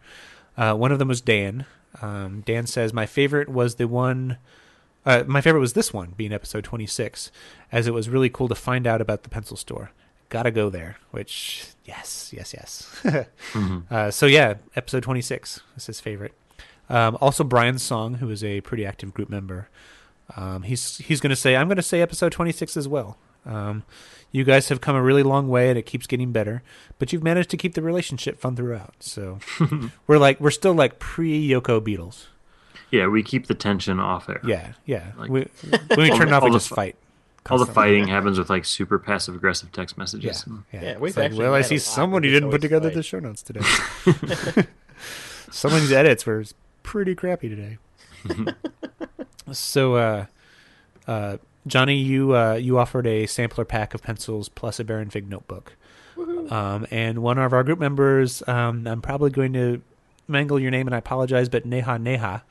Uh, 0.57 0.75
one 0.75 0.93
of 0.93 0.99
them 0.99 1.09
was 1.09 1.21
Dan. 1.21 1.65
Um, 2.03 2.43
Dan 2.45 2.67
says, 2.67 2.93
My 2.93 3.07
favorite 3.07 3.49
was 3.49 3.77
the 3.77 3.89
one. 3.89 4.37
Uh, 5.05 5.25
my 5.27 5.41
favorite 5.41 5.61
was 5.61 5.73
this 5.73 5.93
one, 5.93 6.13
being 6.17 6.33
episode 6.33 6.65
26, 6.65 7.33
as 7.73 7.87
it 7.87 7.95
was 7.95 8.09
really 8.09 8.29
cool 8.31 8.49
to 8.49 8.55
find 8.55 8.87
out 8.87 9.01
about 9.01 9.23
the 9.25 9.29
pencil 9.29 9.57
store. 9.57 9.91
Gotta 10.29 10.51
go 10.51 10.71
there, 10.71 10.97
which, 11.11 11.67
yes, 11.85 12.31
yes, 12.37 12.55
yes. 12.55 13.01
Mhm. 13.53 13.91
Uh, 13.91 14.11
so 14.11 14.27
yeah, 14.27 14.55
episode 14.77 15.03
26 15.03 15.61
is 15.77 15.87
his 15.87 16.01
favorite. 16.01 16.35
Um, 16.89 17.19
also, 17.21 17.43
Brian 17.43 17.79
Song, 17.79 18.15
who 18.15 18.31
is 18.31 18.45
a 18.45 18.61
pretty 18.61 18.87
active 18.87 19.13
group 19.13 19.29
member, 19.29 19.69
um, 20.37 20.63
he's 20.63 20.99
he's 20.99 21.21
going 21.21 21.31
to 21.31 21.37
say, 21.37 21.57
I'm 21.57 21.69
going 21.69 21.77
to 21.77 21.83
say 21.83 22.01
episode 22.01 22.33
26 22.33 22.77
as 22.77 22.89
well. 22.89 23.19
Um, 23.45 23.83
you 24.31 24.45
guys 24.45 24.69
have 24.71 24.81
come 24.81 24.97
a 24.97 25.03
really 25.03 25.23
long 25.23 25.49
way, 25.49 25.69
and 25.69 25.79
it 25.79 25.85
keeps 25.85 26.07
getting 26.07 26.33
better. 26.33 26.63
But 26.99 27.13
you've 27.13 27.23
managed 27.23 27.51
to 27.51 27.57
keep 27.57 27.75
the 27.75 27.83
relationship 27.83 28.39
fun 28.41 28.57
throughout. 28.57 28.95
So 29.01 29.39
we're 30.07 30.19
like 30.19 30.41
we're 30.41 30.51
still 30.51 30.73
like 30.75 30.99
pre 30.99 31.47
Yoko 31.49 31.81
Beatles. 31.81 32.27
Yeah, 32.91 33.09
we 33.09 33.23
keep 33.23 33.47
the 33.47 33.55
tension 33.55 33.99
off 33.99 34.27
there. 34.27 34.41
Yeah, 34.47 34.73
yeah. 34.87 35.13
Like- 35.17 35.31
we, 35.31 35.49
when 35.89 36.11
we 36.11 36.11
turn 36.17 36.29
the- 36.29 36.35
off, 36.35 36.43
we 36.43 36.49
all 36.49 36.53
the 36.53 36.59
just 36.59 36.69
fu- 36.69 36.75
fight. 36.77 36.97
All 37.51 37.59
the 37.59 37.67
fighting 37.67 38.07
happens 38.07 38.39
with 38.39 38.49
like 38.49 38.65
super 38.65 39.01
passive 39.01 39.35
aggressive 39.35 39.73
text 39.73 39.99
messages. 39.99 40.45
yeah. 40.73 40.81
Yeah, 40.83 40.99
we've 40.99 41.17
like, 41.17 41.33
well, 41.35 41.53
I 41.55 41.63
see 41.63 41.79
someone 41.79 42.23
who 42.23 42.31
didn't 42.31 42.51
put 42.53 42.61
together 42.61 42.89
fight. 42.91 42.95
the 42.95 43.03
show 43.03 43.19
notes 43.19 43.43
today. 43.43 43.63
Someone's 45.51 45.91
edits 45.93 46.25
were 46.25 46.45
pretty 46.83 47.15
crappy 47.15 47.49
today. 47.49 47.79
So, 49.53 49.95
uh, 49.97 50.27
uh, 51.07 51.37
Johnny, 51.67 51.97
you 51.97 52.37
uh, 52.37 52.55
you 52.55 52.79
offered 52.79 53.07
a 53.07 53.27
sampler 53.27 53.65
pack 53.65 53.95
of 53.95 54.03
pencils 54.03 54.49
plus 54.49 54.81
a 54.81 54.85
Baron 54.85 55.11
Fig 55.11 55.29
notebook, 55.29 55.77
um, 56.51 56.87
and 56.91 57.23
one 57.23 57.39
of 57.39 57.53
our 57.53 57.63
group 57.63 57.79
members, 57.79 58.47
um, 58.49 58.87
I'm 58.87 59.01
probably 59.01 59.31
going 59.31 59.53
to 59.53 59.83
mangle 60.29 60.59
your 60.59 60.71
name, 60.71 60.87
and 60.87 60.95
I 60.95 60.99
apologize, 60.99 61.49
but 61.49 61.65
Neha 61.65 61.99
Neha 61.99 62.43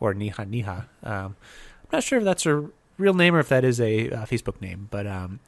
or 0.00 0.14
Niha 0.14 0.46
Niha. 0.46 0.86
Um, 1.02 1.36
I'm 1.82 1.92
not 1.92 2.02
sure 2.02 2.18
if 2.18 2.24
that's 2.24 2.42
her 2.44 2.70
real 2.98 3.14
name 3.14 3.34
or 3.34 3.40
if 3.40 3.48
that 3.48 3.64
is 3.64 3.80
a 3.80 4.10
uh, 4.10 4.26
Facebook 4.26 4.60
name, 4.60 4.88
but 4.90 5.06
um, 5.06 5.40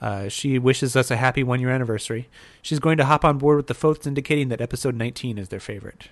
uh, 0.00 0.28
she 0.28 0.58
wishes 0.58 0.96
us 0.96 1.10
a 1.10 1.16
happy 1.16 1.42
one 1.42 1.60
year 1.60 1.70
anniversary. 1.70 2.28
She's 2.62 2.78
going 2.78 2.96
to 2.98 3.04
hop 3.04 3.24
on 3.24 3.38
board 3.38 3.56
with 3.56 3.66
the 3.66 3.74
folks 3.74 4.06
indicating 4.06 4.48
that 4.48 4.60
episode 4.60 4.94
19 4.94 5.38
is 5.38 5.48
their 5.48 5.60
favorite. 5.60 6.08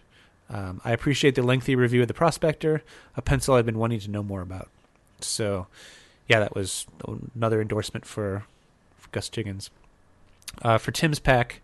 Um, 0.50 0.80
I 0.84 0.92
appreciate 0.92 1.34
the 1.34 1.42
lengthy 1.42 1.74
review 1.74 2.02
of 2.02 2.08
the 2.08 2.14
Prospector, 2.14 2.82
a 3.16 3.22
pencil 3.22 3.54
I've 3.54 3.66
been 3.66 3.78
wanting 3.78 4.00
to 4.00 4.10
know 4.10 4.22
more 4.22 4.42
about. 4.42 4.68
So, 5.20 5.66
yeah, 6.28 6.40
that 6.40 6.54
was 6.54 6.86
another 7.34 7.60
endorsement 7.60 8.04
for, 8.04 8.44
for 8.98 9.08
Gus 9.10 9.28
Chiggins. 9.30 9.70
Uh, 10.62 10.78
for 10.78 10.92
Tim's 10.92 11.18
pack, 11.18 11.60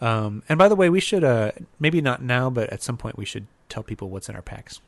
um, 0.00 0.42
and 0.48 0.58
by 0.58 0.68
the 0.68 0.74
way, 0.76 0.90
we 0.90 1.00
should 1.00 1.24
uh, 1.24 1.52
maybe 1.78 2.00
not 2.00 2.22
now, 2.22 2.50
but 2.50 2.70
at 2.70 2.82
some 2.82 2.96
point 2.96 3.16
we 3.16 3.24
should 3.24 3.46
tell 3.68 3.82
people 3.84 4.10
what's 4.10 4.28
in 4.28 4.34
our 4.34 4.42
packs. 4.42 4.80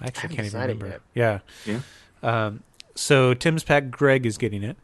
I 0.00 0.06
actually 0.06 0.34
can't 0.34 0.46
even 0.46 0.60
remember. 0.60 0.86
Yet. 0.86 1.00
Yeah. 1.14 1.38
Yeah. 1.66 1.80
Um, 2.22 2.62
so 2.94 3.34
Tim's 3.34 3.64
pack, 3.64 3.90
Greg 3.90 4.26
is 4.26 4.38
getting 4.38 4.62
it, 4.62 4.76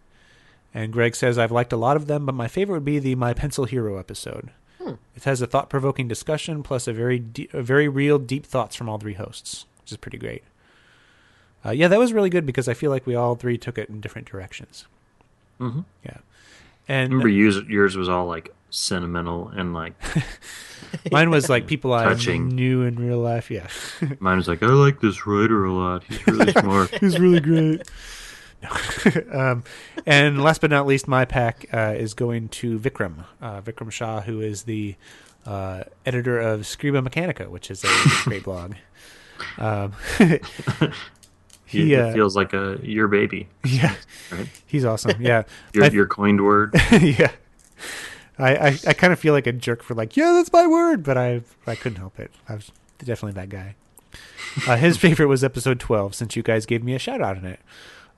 and 0.72 0.92
Greg 0.92 1.16
says 1.16 1.38
I've 1.38 1.52
liked 1.52 1.72
a 1.72 1.76
lot 1.76 1.96
of 1.96 2.06
them, 2.06 2.26
but 2.26 2.34
my 2.34 2.46
favorite 2.46 2.76
would 2.76 2.84
be 2.84 2.98
the 2.98 3.14
My 3.14 3.32
Pencil 3.32 3.64
Hero 3.64 3.98
episode. 3.98 4.50
Hmm. 4.84 4.94
It 5.16 5.24
has 5.24 5.40
a 5.40 5.46
thought-provoking 5.46 6.08
discussion 6.08 6.62
plus 6.62 6.86
a 6.86 6.92
very, 6.92 7.18
de- 7.18 7.48
a 7.52 7.62
very 7.62 7.88
real, 7.88 8.18
deep 8.18 8.44
thoughts 8.44 8.76
from 8.76 8.88
all 8.88 8.98
three 8.98 9.14
hosts, 9.14 9.64
which 9.82 9.92
is 9.92 9.96
pretty 9.96 10.18
great. 10.18 10.42
Uh, 11.64 11.70
yeah, 11.70 11.88
that 11.88 11.98
was 11.98 12.12
really 12.12 12.28
good 12.28 12.44
because 12.44 12.68
I 12.68 12.74
feel 12.74 12.90
like 12.90 13.06
we 13.06 13.14
all 13.14 13.34
three 13.36 13.56
took 13.56 13.78
it 13.78 13.88
in 13.88 14.00
different 14.02 14.28
directions. 14.28 14.84
Mm-hmm. 15.60 15.80
Yeah, 16.04 16.18
and 16.88 17.10
Remember, 17.12 17.28
yours, 17.28 17.56
yours 17.68 17.96
was 17.96 18.08
all 18.08 18.26
like 18.26 18.52
sentimental 18.70 19.48
and 19.48 19.72
like 19.72 19.94
mine 21.12 21.30
was 21.30 21.48
like 21.48 21.66
people 21.68 21.92
I 21.94 22.04
Touching. 22.04 22.48
knew 22.48 22.82
in 22.82 22.96
real 22.96 23.18
life. 23.20 23.50
Yeah, 23.50 23.68
mine 24.20 24.36
was 24.36 24.48
like 24.48 24.62
I 24.62 24.66
like 24.66 25.00
this 25.00 25.26
writer 25.26 25.64
a 25.64 25.72
lot. 25.72 26.04
He's 26.04 26.26
really 26.26 26.52
smart. 26.60 26.90
He's 26.98 27.18
really 27.18 27.40
great. 27.40 27.88
um, 29.32 29.64
and 30.06 30.42
last 30.42 30.60
but 30.60 30.70
not 30.70 30.86
least, 30.86 31.08
my 31.08 31.24
pack 31.24 31.66
uh, 31.72 31.94
is 31.96 32.14
going 32.14 32.48
to 32.50 32.78
Vikram, 32.78 33.24
uh, 33.40 33.60
Vikram 33.60 33.90
Shah, 33.90 34.20
who 34.22 34.40
is 34.40 34.64
the 34.64 34.94
uh, 35.46 35.84
editor 36.06 36.38
of 36.40 36.60
Scriba 36.60 37.06
Mechanica, 37.06 37.48
which 37.48 37.70
is 37.70 37.84
a 37.84 37.88
great 38.24 38.44
blog. 38.44 38.74
Um, 39.58 39.92
he, 41.66 41.94
uh, 41.96 42.12
feels 42.12 42.36
like 42.36 42.52
a 42.52 42.78
your 42.82 43.08
baby, 43.08 43.48
yeah, 43.64 43.94
right? 44.30 44.48
he's 44.66 44.84
awesome. 44.84 45.20
Yeah, 45.20 45.42
Your 45.72 45.86
your 45.86 46.06
coined 46.06 46.42
word. 46.44 46.74
yeah. 46.92 47.32
I, 48.36 48.56
I, 48.56 48.78
I 48.88 48.92
kind 48.94 49.12
of 49.12 49.20
feel 49.20 49.32
like 49.32 49.46
a 49.46 49.52
jerk 49.52 49.82
for 49.84 49.94
like, 49.94 50.16
yeah, 50.16 50.32
that's 50.32 50.52
my 50.52 50.66
word, 50.66 51.04
but 51.04 51.16
I 51.16 51.42
I 51.66 51.76
couldn't 51.76 51.98
help 51.98 52.18
it. 52.18 52.32
I 52.48 52.54
was 52.54 52.72
definitely 52.98 53.40
that 53.40 53.48
guy. 53.48 53.76
Uh, 54.66 54.76
his 54.76 54.96
favorite 54.96 55.26
was 55.26 55.42
episode 55.42 55.80
12, 55.80 56.14
since 56.14 56.36
you 56.36 56.42
guys 56.42 56.66
gave 56.66 56.82
me 56.82 56.94
a 56.94 56.98
shout 56.98 57.20
out 57.20 57.36
in 57.36 57.44
it. 57.44 57.60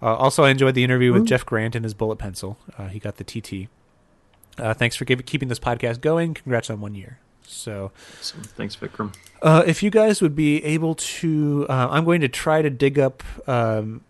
Uh, 0.03 0.15
also, 0.15 0.45
I 0.45 0.51
enjoyed 0.51 0.75
the 0.75 0.85
interview 0.85 1.13
with 1.13 1.27
Jeff 1.27 1.47
Grant 1.47 1.75
and 1.75 1.85
his 1.85 1.95
bullet 1.95 2.17
pencil. 2.17 2.59
Uh, 2.77 2.89
he 2.89 2.99
got 2.99 3.17
the 3.17 3.25
TT. 3.25 3.69
Uh, 4.59 4.75
thanks 4.75 4.95
for 4.97 5.05
give, 5.05 5.25
keeping 5.27 5.49
this 5.49 5.59
podcast 5.59 6.01
going. 6.01 6.35
Congrats 6.35 6.69
on 6.71 6.81
one 6.81 6.95
year. 6.95 7.19
So, 7.47 7.93
So, 8.21 8.37
thanks, 8.41 8.75
Vikram. 8.77 9.15
uh, 9.43 9.63
if 9.67 9.83
you 9.83 9.91
guys 9.91 10.21
would 10.21 10.35
be 10.35 10.63
able 10.65 10.95
to, 10.97 11.67
uh, 11.69 11.89
I'm 11.91 12.05
going 12.05 12.21
to 12.21 12.29
try 12.29 12.61
to 12.61 12.69
dig 12.71 12.99
up 12.99 13.23
um, 13.49 14.03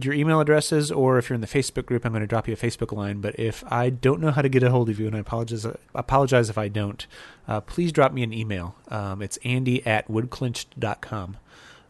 your 0.00 0.14
email 0.14 0.40
addresses, 0.40 0.92
or 0.92 1.18
if 1.18 1.28
you're 1.28 1.34
in 1.34 1.40
the 1.40 1.46
Facebook 1.46 1.86
group, 1.86 2.04
I'm 2.04 2.12
going 2.12 2.20
to 2.20 2.26
drop 2.26 2.46
you 2.46 2.54
a 2.54 2.56
Facebook 2.56 2.92
line. 2.96 3.20
But 3.20 3.38
if 3.38 3.64
I 3.70 3.90
don't 3.90 4.20
know 4.20 4.30
how 4.30 4.42
to 4.42 4.48
get 4.48 4.62
a 4.62 4.70
hold 4.70 4.88
of 4.88 5.00
you, 5.00 5.06
and 5.06 5.16
I 5.16 5.20
apologize, 5.20 5.66
apologize 5.94 6.48
if 6.48 6.56
I 6.58 6.68
don't, 6.68 7.06
uh, 7.48 7.60
please 7.62 7.92
drop 7.92 8.12
me 8.12 8.22
an 8.22 8.32
email. 8.32 8.76
Um, 8.88 9.20
it's 9.22 9.38
andy 9.38 9.84
at 9.86 10.08
woodclinched.com 10.08 11.36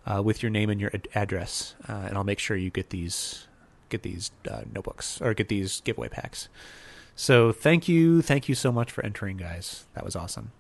uh, 0.07 0.23
with 0.23 0.43
your 0.43 0.51
name 0.51 0.71
and 0.71 0.81
your 0.81 0.91
ad- 0.95 1.09
address, 1.15 1.75
uh, 1.89 1.93
and 2.09 2.17
I'll 2.17 2.25
make 2.25 2.39
sure 2.39 2.57
you 2.57 2.71
get 2.71 2.91
these 2.91 3.47
get 3.89 4.03
these 4.03 4.31
uh, 4.51 4.63
notebooks 4.73 5.21
or 5.21 5.33
get 5.35 5.49
these 5.49 5.81
giveaway 5.83 6.09
packs. 6.09 6.49
So 7.15 7.53
thank 7.53 7.89
you, 7.89 8.21
thank 8.23 8.49
you 8.49 8.55
so 8.55 8.71
much 8.73 8.91
for 8.93 9.05
entering, 9.05 9.37
guys. 9.37 9.85
That 9.95 10.05
was 10.05 10.15
awesome. 10.17 10.53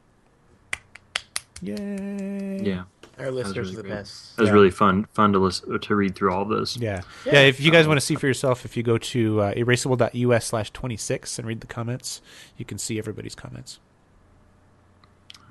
Yay! 1.62 2.60
Yeah, 2.62 2.84
Our 3.18 3.30
listeners 3.30 3.56
really 3.56 3.72
are 3.72 3.76
the 3.76 3.82
great. 3.82 3.90
best. 3.94 4.36
that 4.36 4.42
was 4.42 4.48
Yeah. 4.48 4.54
really 4.54 4.70
fun. 4.70 5.06
Fun 5.12 5.32
to 5.32 5.38
listen 5.38 5.80
to 5.80 5.94
read 5.94 6.14
through 6.14 6.32
all 6.32 6.44
those. 6.44 6.76
Yeah. 6.76 7.02
Yeah. 7.24 7.32
yeah. 7.32 7.40
If 7.40 7.60
you 7.60 7.70
guys 7.70 7.86
want 7.88 7.98
to 7.98 8.04
see 8.04 8.14
for 8.14 8.26
yourself, 8.26 8.64
if 8.64 8.76
you 8.76 8.82
go 8.82 8.98
to 8.98 9.40
uh, 9.40 9.54
erasable.us 9.54 10.44
slash 10.44 10.70
26 10.70 11.38
and 11.38 11.48
read 11.48 11.60
the 11.62 11.66
comments, 11.66 12.20
you 12.58 12.64
can 12.64 12.78
see 12.78 12.98
everybody's 12.98 13.34
comments. 13.34 13.80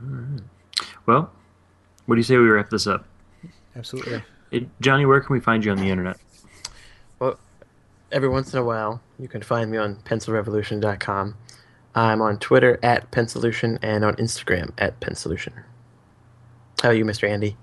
All 0.02 0.10
right. 0.10 0.42
Well, 1.06 1.32
what 2.06 2.16
do 2.16 2.20
you 2.20 2.24
say 2.24 2.38
we 2.38 2.50
wrap 2.50 2.70
this 2.70 2.86
up? 2.88 3.06
Absolutely. 3.76 4.24
Hey, 4.52 4.68
Johnny, 4.82 5.06
where 5.06 5.20
can 5.20 5.34
we 5.34 5.40
find 5.40 5.66
you 5.66 5.72
on 5.72 5.78
the 5.78 5.90
internet? 5.90 6.18
Well, 7.20 7.38
every 8.12 8.30
once 8.30 8.54
in 8.54 8.60
a 8.60 8.64
while, 8.64 9.02
you 9.20 9.28
can 9.28 9.42
find 9.42 9.72
me 9.72 9.78
on 9.78 9.98
pencilrevolution.com. 9.98 11.36
I'm 11.96 12.22
on 12.22 12.40
Twitter 12.40 12.80
at 12.84 13.12
Pensolution 13.12 13.80
and 13.82 14.04
on 14.04 14.16
Instagram 14.16 14.72
at 14.78 15.00
Pensolution. 15.00 15.54
How 16.82 16.90
are 16.90 16.94
you, 16.94 17.06
Mr. 17.06 17.28
Andy? 17.28 17.56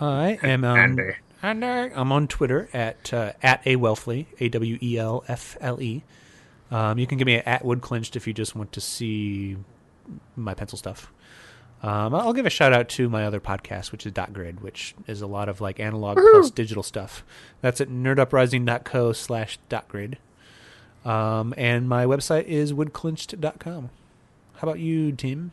I 0.00 0.38
am 0.42 0.64
on, 0.64 0.78
Andy. 0.78 1.12
Andy. 1.42 1.66
I'm 1.66 2.12
on 2.12 2.28
Twitter 2.28 2.68
at 2.72 3.12
uh, 3.12 3.32
at 3.42 3.66
a 3.66 3.76
Welfle, 3.76 4.26
A 4.38 4.48
W 4.48 4.78
E 4.80 4.98
L 4.98 5.24
F 5.26 5.56
L 5.60 5.82
E. 5.82 6.04
Um, 6.70 6.98
you 6.98 7.06
can 7.06 7.18
give 7.18 7.26
me 7.26 7.34
an 7.36 7.42
at 7.46 7.64
Woodclinched 7.64 8.14
if 8.14 8.26
you 8.26 8.32
just 8.32 8.54
want 8.54 8.72
to 8.72 8.80
see 8.80 9.56
my 10.36 10.54
pencil 10.54 10.78
stuff. 10.78 11.12
Um, 11.82 12.14
I'll 12.14 12.32
give 12.32 12.46
a 12.46 12.50
shout 12.50 12.72
out 12.72 12.88
to 12.90 13.08
my 13.08 13.24
other 13.24 13.40
podcast, 13.40 13.90
which 13.92 14.04
is 14.04 14.10
Dot 14.12 14.32
Grid, 14.32 14.60
which 14.60 14.94
is 15.06 15.22
a 15.22 15.28
lot 15.28 15.48
of 15.48 15.60
like 15.60 15.78
analog 15.78 16.18
plus 16.18 16.50
digital 16.50 16.82
stuff. 16.82 17.24
That's 17.60 17.80
at 17.80 17.88
nerduprising.co 17.88 19.12
slash 19.12 19.58
dot 19.68 19.86
grid. 19.88 20.18
Um, 21.04 21.54
and 21.56 21.88
my 21.88 22.04
website 22.04 22.46
is 22.46 22.72
woodclinched.com. 22.72 23.90
How 24.56 24.68
about 24.68 24.80
you, 24.80 25.12
Tim? 25.12 25.52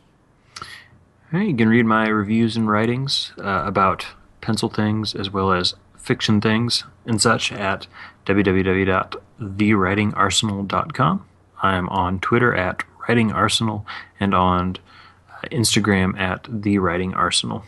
Hey, 1.32 1.46
you 1.46 1.56
can 1.56 1.70
read 1.70 1.86
my 1.86 2.08
reviews 2.08 2.58
and 2.58 2.68
writings 2.68 3.32
uh, 3.38 3.62
about 3.66 4.08
pencil 4.42 4.70
things 4.70 5.14
as 5.14 5.30
well 5.30 5.54
as 5.54 5.76
fiction 5.98 6.42
things 6.42 6.84
and 7.06 7.22
such 7.22 7.52
at 7.52 7.86
www.thewritingarsenal.com. 8.26 11.26
I'm 11.62 11.90
on 11.90 12.20
Twitter 12.20 12.56
at 12.56 12.84
writingarsenal 13.08 13.86
and 14.20 14.34
on 14.34 14.78
Instagram 15.52 16.18
at 16.20 16.46
The 16.50 16.80
Writing 16.80 17.14
Arsenal. 17.14 17.64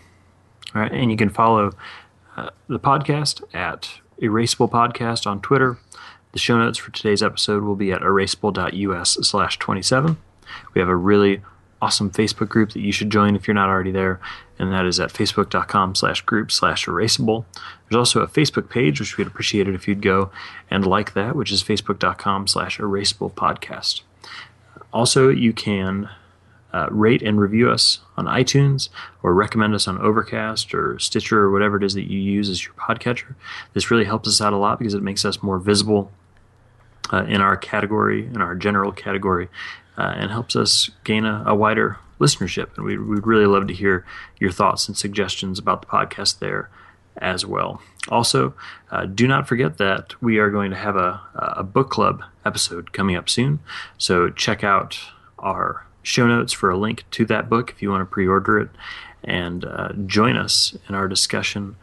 All 0.75 0.81
right, 0.81 0.91
and 0.91 1.11
you 1.11 1.17
can 1.17 1.29
follow 1.29 1.73
uh, 2.35 2.49
the 2.67 2.79
podcast 2.79 3.41
at 3.53 3.89
Erasable 4.21 4.69
Podcast 4.69 5.25
on 5.25 5.41
Twitter. 5.41 5.77
The 6.33 6.39
show 6.39 6.57
notes 6.57 6.77
for 6.77 6.91
today's 6.91 7.23
episode 7.23 7.63
will 7.63 7.75
be 7.75 7.91
at 7.91 8.01
erasable.us 8.01 9.17
slash 9.21 9.57
27. 9.57 10.17
We 10.73 10.79
have 10.79 10.89
a 10.89 10.95
really 10.95 11.41
awesome 11.81 12.09
Facebook 12.11 12.49
group 12.49 12.71
that 12.73 12.81
you 12.81 12.91
should 12.91 13.09
join 13.09 13.35
if 13.35 13.47
you're 13.47 13.55
not 13.55 13.69
already 13.69 13.91
there, 13.91 14.19
and 14.59 14.71
that 14.71 14.85
is 14.85 14.99
at 14.99 15.13
facebook.com 15.13 15.95
slash 15.95 16.21
group 16.21 16.51
slash 16.51 16.85
erasable. 16.85 17.45
There's 17.89 17.97
also 17.97 18.21
a 18.21 18.27
Facebook 18.27 18.69
page, 18.69 18.99
which 18.99 19.17
we'd 19.17 19.27
appreciate 19.27 19.67
it 19.67 19.75
if 19.75 19.87
you'd 19.87 20.01
go 20.01 20.31
and 20.69 20.85
like 20.85 21.13
that, 21.13 21.35
which 21.35 21.51
is 21.51 21.63
facebook.com 21.63 22.47
slash 22.47 22.77
erasable 22.79 23.31
podcast. 23.31 24.01
Also, 24.91 25.29
you 25.29 25.53
can 25.53 26.09
uh, 26.77 26.87
rate 26.91 27.23
and 27.23 27.39
review 27.39 27.71
us 27.71 27.99
on 28.17 28.25
iTunes 28.25 28.89
or 29.23 29.33
recommend 29.33 29.73
us 29.73 29.87
on 29.87 29.97
Overcast 29.97 30.75
or 30.75 30.99
Stitcher 30.99 31.39
or 31.39 31.51
whatever 31.51 31.77
it 31.77 31.83
is 31.83 31.95
that 31.95 32.09
you 32.09 32.19
use 32.19 32.49
as 32.49 32.63
your 32.63 32.75
podcatcher. 32.75 33.33
This 33.73 33.89
really 33.89 34.05
helps 34.05 34.27
us 34.27 34.41
out 34.41 34.53
a 34.53 34.57
lot 34.57 34.77
because 34.77 34.93
it 34.93 35.01
makes 35.01 35.25
us 35.25 35.41
more 35.41 35.57
visible 35.57 36.11
uh, 37.11 37.23
in 37.23 37.41
our 37.41 37.57
category, 37.57 38.27
in 38.27 38.41
our 38.41 38.53
general 38.53 38.91
category, 38.91 39.49
uh, 39.97 40.13
and 40.17 40.29
helps 40.29 40.55
us 40.55 40.91
gain 41.03 41.25
a, 41.25 41.43
a 41.47 41.55
wider 41.55 41.97
listenership. 42.19 42.75
And 42.77 42.85
we, 42.85 42.95
we'd 42.97 43.25
really 43.25 43.47
love 43.47 43.65
to 43.67 43.73
hear 43.73 44.05
your 44.39 44.51
thoughts 44.51 44.87
and 44.87 44.95
suggestions 44.95 45.57
about 45.57 45.81
the 45.81 45.87
podcast 45.87 46.37
there 46.37 46.69
as 47.17 47.43
well. 47.43 47.81
Also, 48.09 48.53
uh, 48.91 49.07
do 49.07 49.27
not 49.27 49.47
forget 49.47 49.79
that 49.79 50.21
we 50.21 50.37
are 50.37 50.51
going 50.51 50.69
to 50.69 50.77
have 50.77 50.95
a, 50.95 51.19
a 51.33 51.63
book 51.63 51.89
club 51.89 52.23
episode 52.45 52.93
coming 52.93 53.15
up 53.15 53.29
soon. 53.29 53.59
So 53.97 54.29
check 54.29 54.63
out 54.63 54.99
our 55.39 55.86
show 56.07 56.25
notes 56.25 56.53
for 56.53 56.69
a 56.69 56.77
link 56.77 57.03
to 57.11 57.25
that 57.25 57.49
book 57.49 57.71
if 57.71 57.81
you 57.81 57.89
want 57.89 58.01
to 58.01 58.05
pre 58.05 58.27
order 58.27 58.59
it 58.59 58.69
and 59.23 59.65
uh, 59.65 59.91
join 60.05 60.37
us 60.37 60.77
in 60.87 60.95
our 60.95 61.07
discussion 61.07 61.75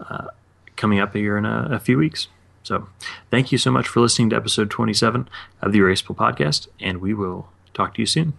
uh, 0.00 0.28
coming 0.76 0.98
up 0.98 1.14
here 1.14 1.36
in 1.36 1.44
a, 1.44 1.68
a 1.72 1.78
few 1.78 1.98
weeks. 1.98 2.28
So, 2.62 2.88
thank 3.30 3.52
you 3.52 3.58
so 3.58 3.70
much 3.70 3.86
for 3.86 4.00
listening 4.00 4.30
to 4.30 4.36
episode 4.36 4.70
27 4.70 5.28
of 5.62 5.72
the 5.72 5.78
Erasable 5.78 6.16
Podcast, 6.16 6.66
and 6.80 7.00
we 7.00 7.14
will 7.14 7.48
talk 7.74 7.94
to 7.94 8.02
you 8.02 8.06
soon. 8.06 8.32